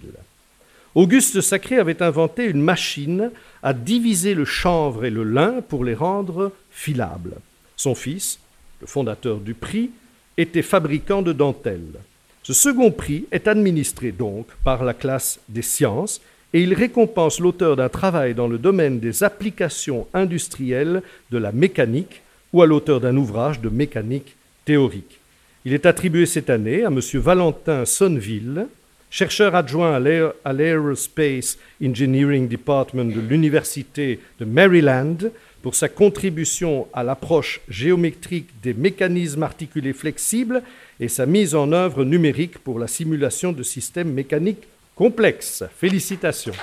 Auguste 0.95 1.41
Sacré 1.41 1.77
avait 1.77 2.01
inventé 2.01 2.45
une 2.45 2.61
machine 2.61 3.31
à 3.61 3.73
diviser 3.73 4.33
le 4.33 4.45
chanvre 4.45 5.03
et 5.03 5.09
le 5.09 5.23
lin 5.23 5.55
pour 5.67 5.83
les 5.83 5.93
rendre 5.93 6.53
filables. 6.71 7.35
Son 7.75 7.95
fils, 7.95 8.39
le 8.79 8.87
fondateur 8.87 9.37
du 9.37 9.53
prix, 9.53 9.91
était 10.37 10.61
fabricant 10.61 11.21
de 11.21 11.33
dentelles. 11.33 11.99
Ce 12.43 12.53
second 12.53 12.91
prix 12.91 13.25
est 13.31 13.49
administré 13.49 14.13
donc 14.13 14.47
par 14.63 14.85
la 14.85 14.93
classe 14.93 15.39
des 15.49 15.63
sciences 15.63 16.21
et 16.53 16.61
il 16.61 16.73
récompense 16.73 17.41
l'auteur 17.41 17.75
d'un 17.75 17.89
travail 17.89 18.33
dans 18.33 18.47
le 18.47 18.57
domaine 18.57 19.01
des 19.01 19.23
applications 19.23 20.07
industrielles 20.13 21.01
de 21.31 21.37
la 21.37 21.51
mécanique 21.51 22.21
ou 22.53 22.61
à 22.61 22.65
l'auteur 22.65 23.01
d'un 23.01 23.17
ouvrage 23.17 23.59
de 23.59 23.67
mécanique 23.67 24.37
théorique. 24.65 25.19
Il 25.63 25.73
est 25.73 25.85
attribué 25.85 26.25
cette 26.25 26.49
année 26.49 26.83
à 26.83 26.87
M. 26.87 26.99
Valentin 27.13 27.85
Sonneville, 27.85 28.67
chercheur 29.09 29.55
adjoint 29.55 29.95
à 30.43 30.53
l'Aerospace 30.53 31.57
Engineering 31.83 32.47
Department 32.47 33.05
de 33.05 33.21
l'Université 33.21 34.19
de 34.39 34.45
Maryland, 34.45 35.17
pour 35.61 35.73
sa 35.73 35.89
contribution 35.89 36.87
à 36.93 37.01
l'approche 37.03 37.59
géométrique 37.67 38.49
des 38.61 38.75
mécanismes 38.75 39.41
articulés 39.41 39.93
flexibles 39.93 40.61
et 40.99 41.07
sa 41.07 41.25
mise 41.25 41.55
en 41.55 41.71
œuvre 41.71 42.03
numérique 42.03 42.59
pour 42.59 42.77
la 42.77 42.87
simulation 42.87 43.51
de 43.51 43.63
systèmes 43.63 44.13
mécaniques 44.13 44.67
complexes. 44.95 45.63
Félicitations. 45.75 46.53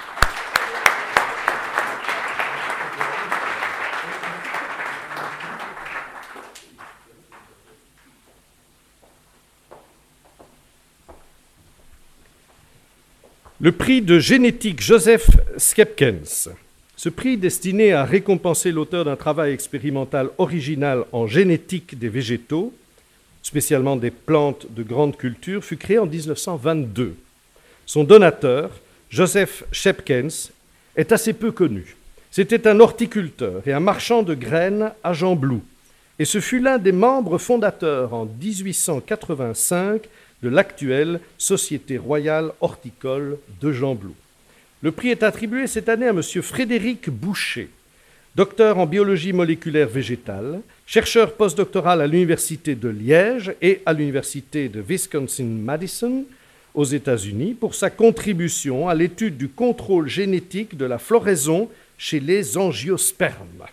Le 13.63 13.71
prix 13.71 14.03
de 14.03 14.19
génétique 14.19 14.83
Joseph 14.83 15.31
Skepkens 15.57 16.49
ce 16.97 17.09
prix, 17.09 17.37
destiné 17.37 17.93
à 17.93 18.05
récompenser 18.05 18.73
l'auteur 18.73 19.05
d'un 19.05 19.15
travail 19.15 19.53
expérimental 19.53 20.31
original 20.39 21.05
en 21.13 21.29
génétique 21.29 21.97
des 21.97 22.09
végétaux, 22.09 22.73
spécialement 23.41 23.95
des 23.95 24.11
plantes 24.11 24.67
de 24.71 24.83
grande 24.83 25.17
culture, 25.17 25.65
fut 25.65 25.77
créé 25.77 25.99
en 25.99 26.07
1922. 26.07 27.15
Son 27.87 28.03
donateur, 28.03 28.71
Joseph 29.11 29.63
Shepkens, 29.71 30.51
est 30.97 31.13
assez 31.13 31.33
peu 31.33 31.53
connu. 31.53 31.95
C'était 32.33 32.67
un 32.67 32.81
horticulteur 32.81 33.63
et 33.65 33.73
un 33.73 33.81
marchand 33.81 34.25
de 34.25 34.35
graines 34.35 34.91
à 35.05 35.13
Jean-Blou, 35.13 35.63
et 36.19 36.25
ce 36.25 36.41
fut 36.41 36.59
l'un 36.59 36.79
des 36.79 36.93
membres 36.93 37.39
fondateurs 37.39 38.13
en 38.13 38.27
1885 38.27 40.03
de 40.43 40.49
l'actuelle 40.49 41.21
Société 41.39 41.99
royale 41.99 42.53
horticole 42.61 43.39
de 43.61 43.73
Jean-Blou. 43.73 44.15
Le 44.83 44.91
prix 44.91 45.11
est 45.11 45.23
attribué 45.23 45.67
cette 45.67 45.89
année 45.89 46.07
à 46.07 46.11
M. 46.11 46.23
Frédéric 46.23 47.09
Boucher, 47.09 47.71
docteur 48.35 48.79
en 48.79 48.87
biologie 48.87 49.33
moléculaire 49.33 49.89
végétale, 49.89 50.61
chercheur 50.87 51.35
postdoctoral 51.35 52.01
à 52.01 52.07
l'Université 52.07 52.75
de 52.75 52.89
Liège 52.89 53.55
et 53.63 53.81
à 53.87 53.93
l'Université 53.93 54.69
de 54.69 54.81
Wisconsin-Madison 54.81 56.25
aux 56.75 56.85
États-Unis 56.85 57.55
pour 57.55 57.75
sa 57.75 57.91
contribution 57.91 58.89
à 58.89 58.95
l'étude 58.95 59.37
du 59.37 59.49
contrôle 59.49 60.09
génétique 60.09 60.77
de 60.77 60.87
la 60.87 60.99
floraison 60.99 61.69
chez 61.99 62.19
les 62.19 62.59
angiospermes. 62.59 63.67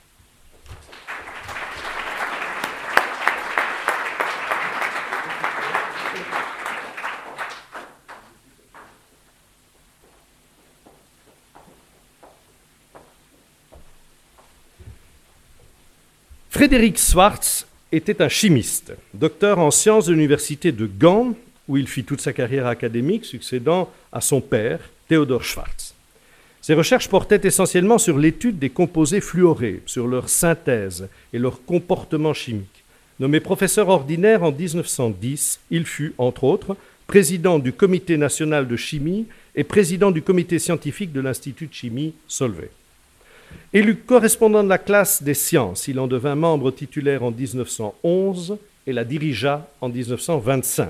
Frédéric 16.59 16.97
Schwartz 16.97 17.65
était 17.93 18.21
un 18.21 18.27
chimiste, 18.27 18.91
docteur 19.13 19.59
en 19.59 19.71
sciences 19.71 20.07
de 20.07 20.11
l'université 20.11 20.73
de 20.73 20.87
Gand, 20.87 21.33
où 21.69 21.77
il 21.77 21.87
fit 21.87 22.03
toute 22.03 22.19
sa 22.19 22.33
carrière 22.33 22.67
académique, 22.67 23.23
succédant 23.23 23.89
à 24.11 24.19
son 24.19 24.41
père, 24.41 24.81
Theodor 25.07 25.41
Schwartz. 25.41 25.93
Ses 26.59 26.73
recherches 26.73 27.07
portaient 27.07 27.47
essentiellement 27.47 27.97
sur 27.97 28.17
l'étude 28.17 28.59
des 28.59 28.71
composés 28.71 29.21
fluorés, 29.21 29.81
sur 29.85 30.05
leur 30.05 30.27
synthèse 30.27 31.07
et 31.31 31.39
leur 31.39 31.63
comportement 31.63 32.33
chimique. 32.33 32.83
Nommé 33.21 33.39
professeur 33.39 33.87
ordinaire 33.87 34.43
en 34.43 34.51
1910, 34.51 35.61
il 35.71 35.85
fut, 35.85 36.13
entre 36.17 36.43
autres, 36.43 36.75
président 37.07 37.57
du 37.57 37.71
Comité 37.71 38.17
national 38.17 38.67
de 38.67 38.75
chimie 38.75 39.27
et 39.55 39.63
président 39.63 40.11
du 40.11 40.21
comité 40.21 40.59
scientifique 40.59 41.13
de 41.13 41.21
l'Institut 41.21 41.67
de 41.67 41.73
chimie 41.73 42.15
Solvay. 42.27 42.69
Élu 43.73 43.95
correspondant 43.97 44.63
de 44.63 44.69
la 44.69 44.77
classe 44.77 45.21
des 45.21 45.33
sciences, 45.33 45.87
il 45.87 45.99
en 45.99 46.07
devint 46.07 46.35
membre 46.35 46.71
titulaire 46.71 47.23
en 47.23 47.31
1911 47.31 48.57
et 48.87 48.93
la 48.93 49.03
dirigea 49.03 49.67
en 49.81 49.89
1925. 49.89 50.89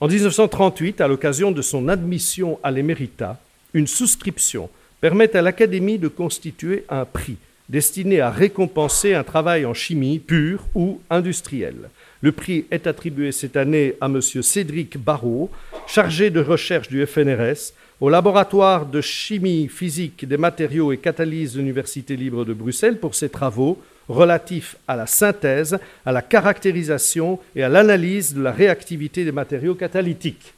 En 0.00 0.08
1938, 0.08 1.00
à 1.00 1.08
l'occasion 1.08 1.52
de 1.52 1.62
son 1.62 1.88
admission 1.88 2.58
à 2.62 2.70
l'éméritat, 2.70 3.38
une 3.74 3.86
souscription 3.86 4.70
permet 5.00 5.36
à 5.36 5.42
l'Académie 5.42 5.98
de 5.98 6.08
constituer 6.08 6.84
un 6.88 7.04
prix 7.04 7.36
destiné 7.68 8.20
à 8.20 8.30
récompenser 8.30 9.14
un 9.14 9.24
travail 9.24 9.66
en 9.66 9.74
chimie 9.74 10.18
pure 10.18 10.64
ou 10.74 11.00
industrielle. 11.10 11.90
Le 12.20 12.32
prix 12.32 12.64
est 12.70 12.86
attribué 12.86 13.32
cette 13.32 13.56
année 13.56 13.94
à 14.00 14.06
M. 14.06 14.20
Cédric 14.20 14.98
Barrault, 14.98 15.50
chargé 15.86 16.30
de 16.30 16.40
recherche 16.40 16.88
du 16.88 17.04
FNRS, 17.04 17.72
au 18.00 18.10
laboratoire 18.10 18.84
de 18.84 19.00
chimie 19.00 19.68
physique 19.68 20.26
des 20.26 20.36
matériaux 20.36 20.92
et 20.92 20.98
catalyse 20.98 21.54
de 21.54 21.60
l'Université 21.60 22.14
libre 22.16 22.44
de 22.44 22.52
Bruxelles 22.52 22.98
pour 22.98 23.14
ses 23.14 23.30
travaux 23.30 23.82
relatifs 24.08 24.76
à 24.86 24.96
la 24.96 25.06
synthèse, 25.06 25.78
à 26.04 26.12
la 26.12 26.22
caractérisation 26.22 27.40
et 27.54 27.62
à 27.62 27.68
l'analyse 27.68 28.34
de 28.34 28.42
la 28.42 28.52
réactivité 28.52 29.24
des 29.24 29.32
matériaux 29.32 29.74
catalytiques. 29.74 30.52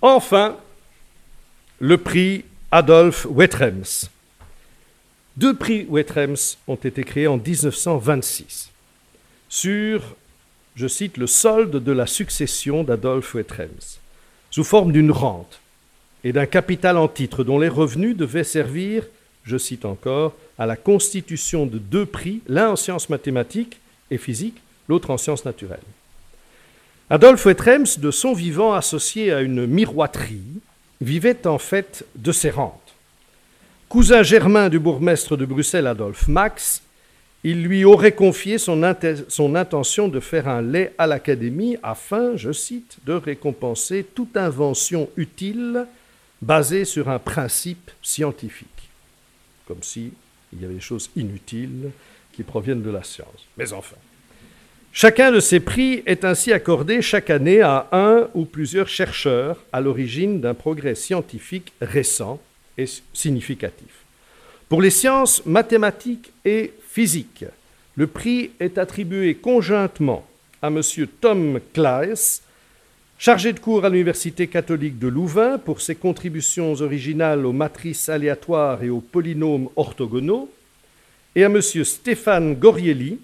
Enfin, 0.00 0.56
le 1.80 1.98
prix 1.98 2.44
Adolphe 2.70 3.26
Wetrems. 3.28 4.08
Deux 5.36 5.54
prix 5.54 5.84
Wetrems 5.90 6.56
ont 6.68 6.76
été 6.76 7.02
créés 7.02 7.26
en 7.26 7.36
1926 7.36 8.70
sur, 9.48 10.16
je 10.74 10.86
cite, 10.86 11.16
le 11.16 11.26
solde 11.26 11.82
de 11.82 11.92
la 11.92 12.06
succession 12.06 12.84
d'Adolphe 12.84 13.34
Wetrems, 13.34 13.98
sous 14.50 14.64
forme 14.64 14.92
d'une 14.92 15.10
rente 15.10 15.60
et 16.24 16.32
d'un 16.32 16.46
capital 16.46 16.96
en 16.96 17.08
titre 17.08 17.44
dont 17.44 17.58
les 17.58 17.68
revenus 17.68 18.16
devaient 18.16 18.44
servir, 18.44 19.04
je 19.44 19.56
cite 19.56 19.84
encore, 19.84 20.34
à 20.58 20.66
la 20.66 20.76
constitution 20.76 21.66
de 21.66 21.78
deux 21.78 22.06
prix, 22.06 22.40
l'un 22.48 22.70
en 22.70 22.76
sciences 22.76 23.08
mathématiques 23.08 23.78
et 24.10 24.18
physiques, 24.18 24.60
l'autre 24.88 25.10
en 25.10 25.18
sciences 25.18 25.44
naturelles. 25.44 25.78
Adolphe 27.10 27.44
Wetrems, 27.46 27.98
de 27.98 28.10
son 28.10 28.32
vivant 28.32 28.72
associé 28.74 29.32
à 29.32 29.40
une 29.40 29.66
miroiterie, 29.66 30.60
vivait 31.00 31.46
en 31.46 31.58
fait 31.58 32.04
de 32.16 32.32
ses 32.32 32.50
rentes. 32.50 32.94
Cousin 33.88 34.24
germain 34.24 34.68
du 34.68 34.80
bourgmestre 34.80 35.36
de 35.36 35.46
Bruxelles, 35.46 35.86
Adolphe 35.86 36.26
Max, 36.26 36.82
il 37.48 37.62
lui 37.62 37.84
aurait 37.84 38.10
confié 38.10 38.58
son, 38.58 38.82
intention 38.82 40.08
de 40.08 40.18
faire 40.18 40.48
un 40.48 40.62
lait 40.62 40.92
à 40.98 41.06
l'Académie 41.06 41.76
afin, 41.80 42.36
je 42.36 42.50
cite, 42.50 42.96
de 43.06 43.12
récompenser 43.12 44.04
toute 44.16 44.36
invention 44.36 45.08
utile 45.16 45.86
basée 46.42 46.84
sur 46.84 47.08
un 47.08 47.20
principe 47.20 47.92
scientifique. 48.02 48.88
Comme 49.68 49.84
si 49.84 50.10
il 50.52 50.60
y 50.60 50.64
avait 50.64 50.74
des 50.74 50.80
choses 50.80 51.08
inutiles 51.14 51.90
qui 52.32 52.42
proviennent 52.42 52.82
de 52.82 52.90
la 52.90 53.04
science. 53.04 53.46
Mais 53.56 53.72
enfin. 53.72 53.96
Chacun 54.92 55.30
de 55.30 55.38
ces 55.38 55.60
prix 55.60 56.02
est 56.04 56.24
ainsi 56.24 56.52
accordé 56.52 57.00
chaque 57.00 57.30
année 57.30 57.60
à 57.60 57.86
un 57.92 58.28
ou 58.34 58.44
plusieurs 58.44 58.88
chercheurs 58.88 59.62
à 59.72 59.80
l'origine 59.80 60.40
d'un 60.40 60.54
progrès 60.54 60.96
scientifique 60.96 61.72
récent 61.80 62.40
et 62.76 62.86
significatif. 63.12 64.04
Pour 64.68 64.82
les 64.82 64.90
sciences 64.90 65.46
mathématiques 65.46 66.32
et 66.44 66.72
physique. 66.96 67.44
Le 67.96 68.06
prix 68.06 68.52
est 68.58 68.78
attribué 68.78 69.34
conjointement 69.34 70.26
à 70.62 70.68
M. 70.68 70.80
Tom 71.20 71.60
Claes, 71.74 72.40
chargé 73.18 73.52
de 73.52 73.60
cours 73.60 73.84
à 73.84 73.90
l'Université 73.90 74.46
catholique 74.46 74.98
de 74.98 75.06
Louvain 75.06 75.58
pour 75.58 75.82
ses 75.82 75.94
contributions 75.94 76.72
originales 76.80 77.44
aux 77.44 77.52
matrices 77.52 78.08
aléatoires 78.08 78.82
et 78.82 78.88
aux 78.88 79.02
polynômes 79.02 79.68
orthogonaux, 79.76 80.48
et 81.34 81.44
à 81.44 81.48
M. 81.48 81.60
Stéphane 81.60 82.54
Gorielli, 82.54 83.18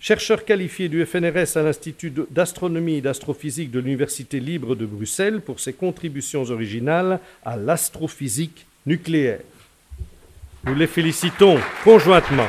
chercheur 0.00 0.46
qualifié 0.46 0.88
du 0.88 1.04
FNRS 1.04 1.58
à 1.58 1.62
l'Institut 1.62 2.14
d'astronomie 2.30 2.96
et 2.96 3.02
d'astrophysique 3.02 3.70
de 3.70 3.80
l'Université 3.80 4.40
libre 4.40 4.74
de 4.74 4.86
Bruxelles 4.86 5.42
pour 5.42 5.60
ses 5.60 5.74
contributions 5.74 6.44
originales 6.44 7.20
à 7.44 7.58
l'astrophysique 7.58 8.64
nucléaire. 8.86 9.40
Nous 10.64 10.74
les 10.74 10.86
félicitons 10.86 11.58
conjointement. 11.84 12.48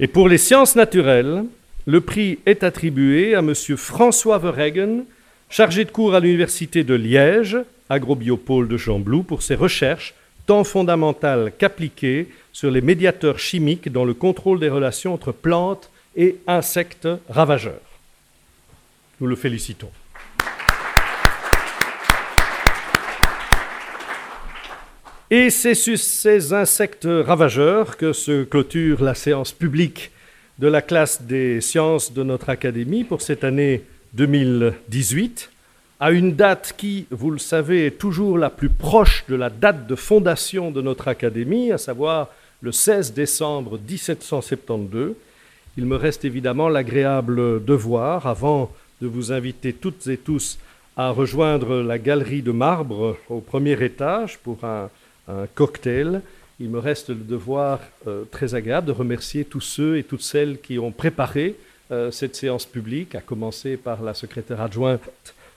Et 0.00 0.06
pour 0.06 0.28
les 0.28 0.38
sciences 0.38 0.76
naturelles, 0.76 1.44
le 1.86 2.00
prix 2.00 2.38
est 2.46 2.62
attribué 2.62 3.34
à 3.34 3.40
M. 3.40 3.54
François 3.54 4.38
Verregen, 4.38 5.04
chargé 5.50 5.84
de 5.84 5.90
cours 5.90 6.14
à 6.14 6.20
l'Université 6.20 6.84
de 6.84 6.94
Liège, 6.94 7.56
agrobiopôle 7.88 8.68
de 8.68 8.76
Chamblou, 8.76 9.24
pour 9.24 9.42
ses 9.42 9.56
recherches 9.56 10.14
tant 10.46 10.62
fondamentales 10.62 11.52
qu'appliquées 11.58 12.28
sur 12.52 12.70
les 12.70 12.80
médiateurs 12.80 13.38
chimiques 13.38 13.90
dans 13.90 14.04
le 14.04 14.14
contrôle 14.14 14.60
des 14.60 14.68
relations 14.68 15.14
entre 15.14 15.32
plantes 15.32 15.90
et 16.16 16.36
insectes 16.46 17.08
ravageurs. 17.28 17.74
Nous 19.20 19.26
le 19.26 19.36
félicitons. 19.36 19.90
Et 25.30 25.50
c'est 25.50 25.74
sur 25.74 25.98
ces 25.98 26.54
insectes 26.54 27.06
ravageurs 27.06 27.98
que 27.98 28.14
se 28.14 28.44
clôture 28.44 29.04
la 29.04 29.14
séance 29.14 29.52
publique 29.52 30.10
de 30.58 30.68
la 30.68 30.80
classe 30.80 31.20
des 31.20 31.60
sciences 31.60 32.14
de 32.14 32.22
notre 32.22 32.48
Académie 32.48 33.04
pour 33.04 33.20
cette 33.20 33.44
année 33.44 33.82
2018, 34.14 35.50
à 36.00 36.12
une 36.12 36.34
date 36.34 36.72
qui, 36.78 37.04
vous 37.10 37.30
le 37.30 37.38
savez, 37.38 37.84
est 37.84 37.98
toujours 37.98 38.38
la 38.38 38.48
plus 38.48 38.70
proche 38.70 39.26
de 39.28 39.34
la 39.34 39.50
date 39.50 39.86
de 39.86 39.94
fondation 39.96 40.70
de 40.70 40.80
notre 40.80 41.08
Académie, 41.08 41.72
à 41.72 41.78
savoir 41.78 42.28
le 42.62 42.72
16 42.72 43.12
décembre 43.12 43.78
1772. 43.86 45.12
Il 45.76 45.84
me 45.84 45.96
reste 45.96 46.24
évidemment 46.24 46.70
l'agréable 46.70 47.62
devoir, 47.62 48.26
avant 48.26 48.72
de 49.02 49.06
vous 49.06 49.30
inviter 49.30 49.74
toutes 49.74 50.06
et 50.06 50.16
tous 50.16 50.58
à 50.96 51.10
rejoindre 51.10 51.82
la 51.82 51.98
galerie 51.98 52.40
de 52.40 52.50
marbre 52.50 53.18
au 53.28 53.40
premier 53.40 53.84
étage 53.84 54.38
pour 54.38 54.64
un 54.64 54.88
un 55.28 55.46
cocktail. 55.54 56.22
Il 56.60 56.70
me 56.70 56.78
reste 56.78 57.10
le 57.10 57.16
devoir 57.16 57.80
euh, 58.06 58.24
très 58.30 58.54
agréable 58.54 58.88
de 58.88 58.92
remercier 58.92 59.44
tous 59.44 59.60
ceux 59.60 59.96
et 59.96 60.02
toutes 60.02 60.22
celles 60.22 60.58
qui 60.60 60.78
ont 60.78 60.90
préparé 60.90 61.54
euh, 61.92 62.10
cette 62.10 62.34
séance 62.34 62.66
publique, 62.66 63.14
à 63.14 63.20
commencer 63.20 63.76
par 63.76 64.02
la 64.02 64.12
secrétaire 64.12 64.60
adjointe 64.60 65.02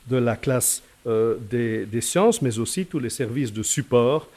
de 0.10 0.18
la 0.18 0.36
classe 0.36 0.84
euh, 1.08 1.38
des, 1.50 1.86
des, 1.86 2.02
sciences, 2.02 2.42
mais 2.42 2.60
aussi 2.60 2.86
tous 2.86 3.00
les 3.00 3.10
services 3.10 3.54
de 3.54 3.64
support 3.64 4.28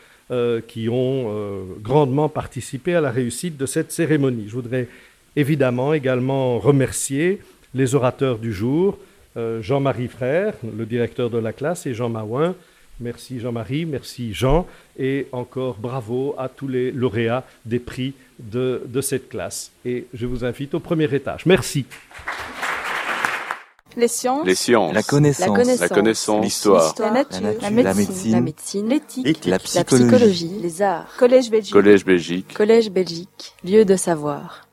qui 0.69 0.89
ont 0.89 1.67
grandement 1.83 2.31
participé 2.31 2.95
à 2.95 3.03
la 3.03 3.11
réussite 3.11 3.59
de 3.59 3.67
cette 3.67 3.93
cérémonie. 3.93 4.47
Je 4.49 4.55
voudrais 4.55 4.89
évidemment 5.37 5.93
également 5.93 6.59
remercier 6.59 7.41
les 7.75 7.95
orateurs 7.95 8.39
du 8.39 8.51
jour, 8.51 8.99
Jean-Marie 9.37 10.09
Frère, 10.09 10.55
le 10.63 10.87
directeur 10.87 11.29
de 11.29 11.37
la 11.37 11.53
classe, 11.53 11.85
et 11.85 11.93
Jean 11.93 12.09
Maouin, 12.09 12.57
Merci 13.01 13.41
Jean-Marie, 13.41 13.87
merci 13.87 14.33
Jean, 14.33 14.67
et 14.99 15.27
encore 15.33 15.77
bravo 15.79 16.35
à 16.39 16.49
tous 16.49 16.69
les 16.69 16.93
lauréats 16.93 17.45
des 17.65 17.81
prix 17.81 18.15
de, 18.39 18.83
de, 18.87 19.01
cette 19.01 19.29
classe. 19.29 19.73
Et 19.85 20.07
je 20.15 20.27
vous 20.27 20.45
invite 20.45 20.75
au 20.75 20.81
premier 20.81 21.13
étage. 21.13 21.45
Merci. 21.47 21.87
Les 23.97 24.09
sciences, 24.09 24.47
les 24.47 24.55
sciences. 24.55 24.93
La, 24.93 25.03
connaissance. 25.03 25.81
la 25.81 25.89
connaissance, 25.89 26.45
l'histoire, 26.45 26.95
la, 26.99 27.07
la, 27.07 27.13
nature, 27.13 27.41
la 27.61 27.71
médecine, 27.95 28.41
médecine, 28.41 28.89
l'éthique, 28.89 29.47
la, 29.47 29.59
psychologie, 29.59 30.59
les 30.61 30.83
arts, 30.83 31.15
collège 31.17 31.51
Belgique, 31.51 31.73
collège 31.73 32.05
Belgique, 32.05 32.55
collège 32.55 32.91
Belgique, 32.91 33.55
lieu 33.65 33.85
de 33.85 33.95
savoir. 33.95 34.64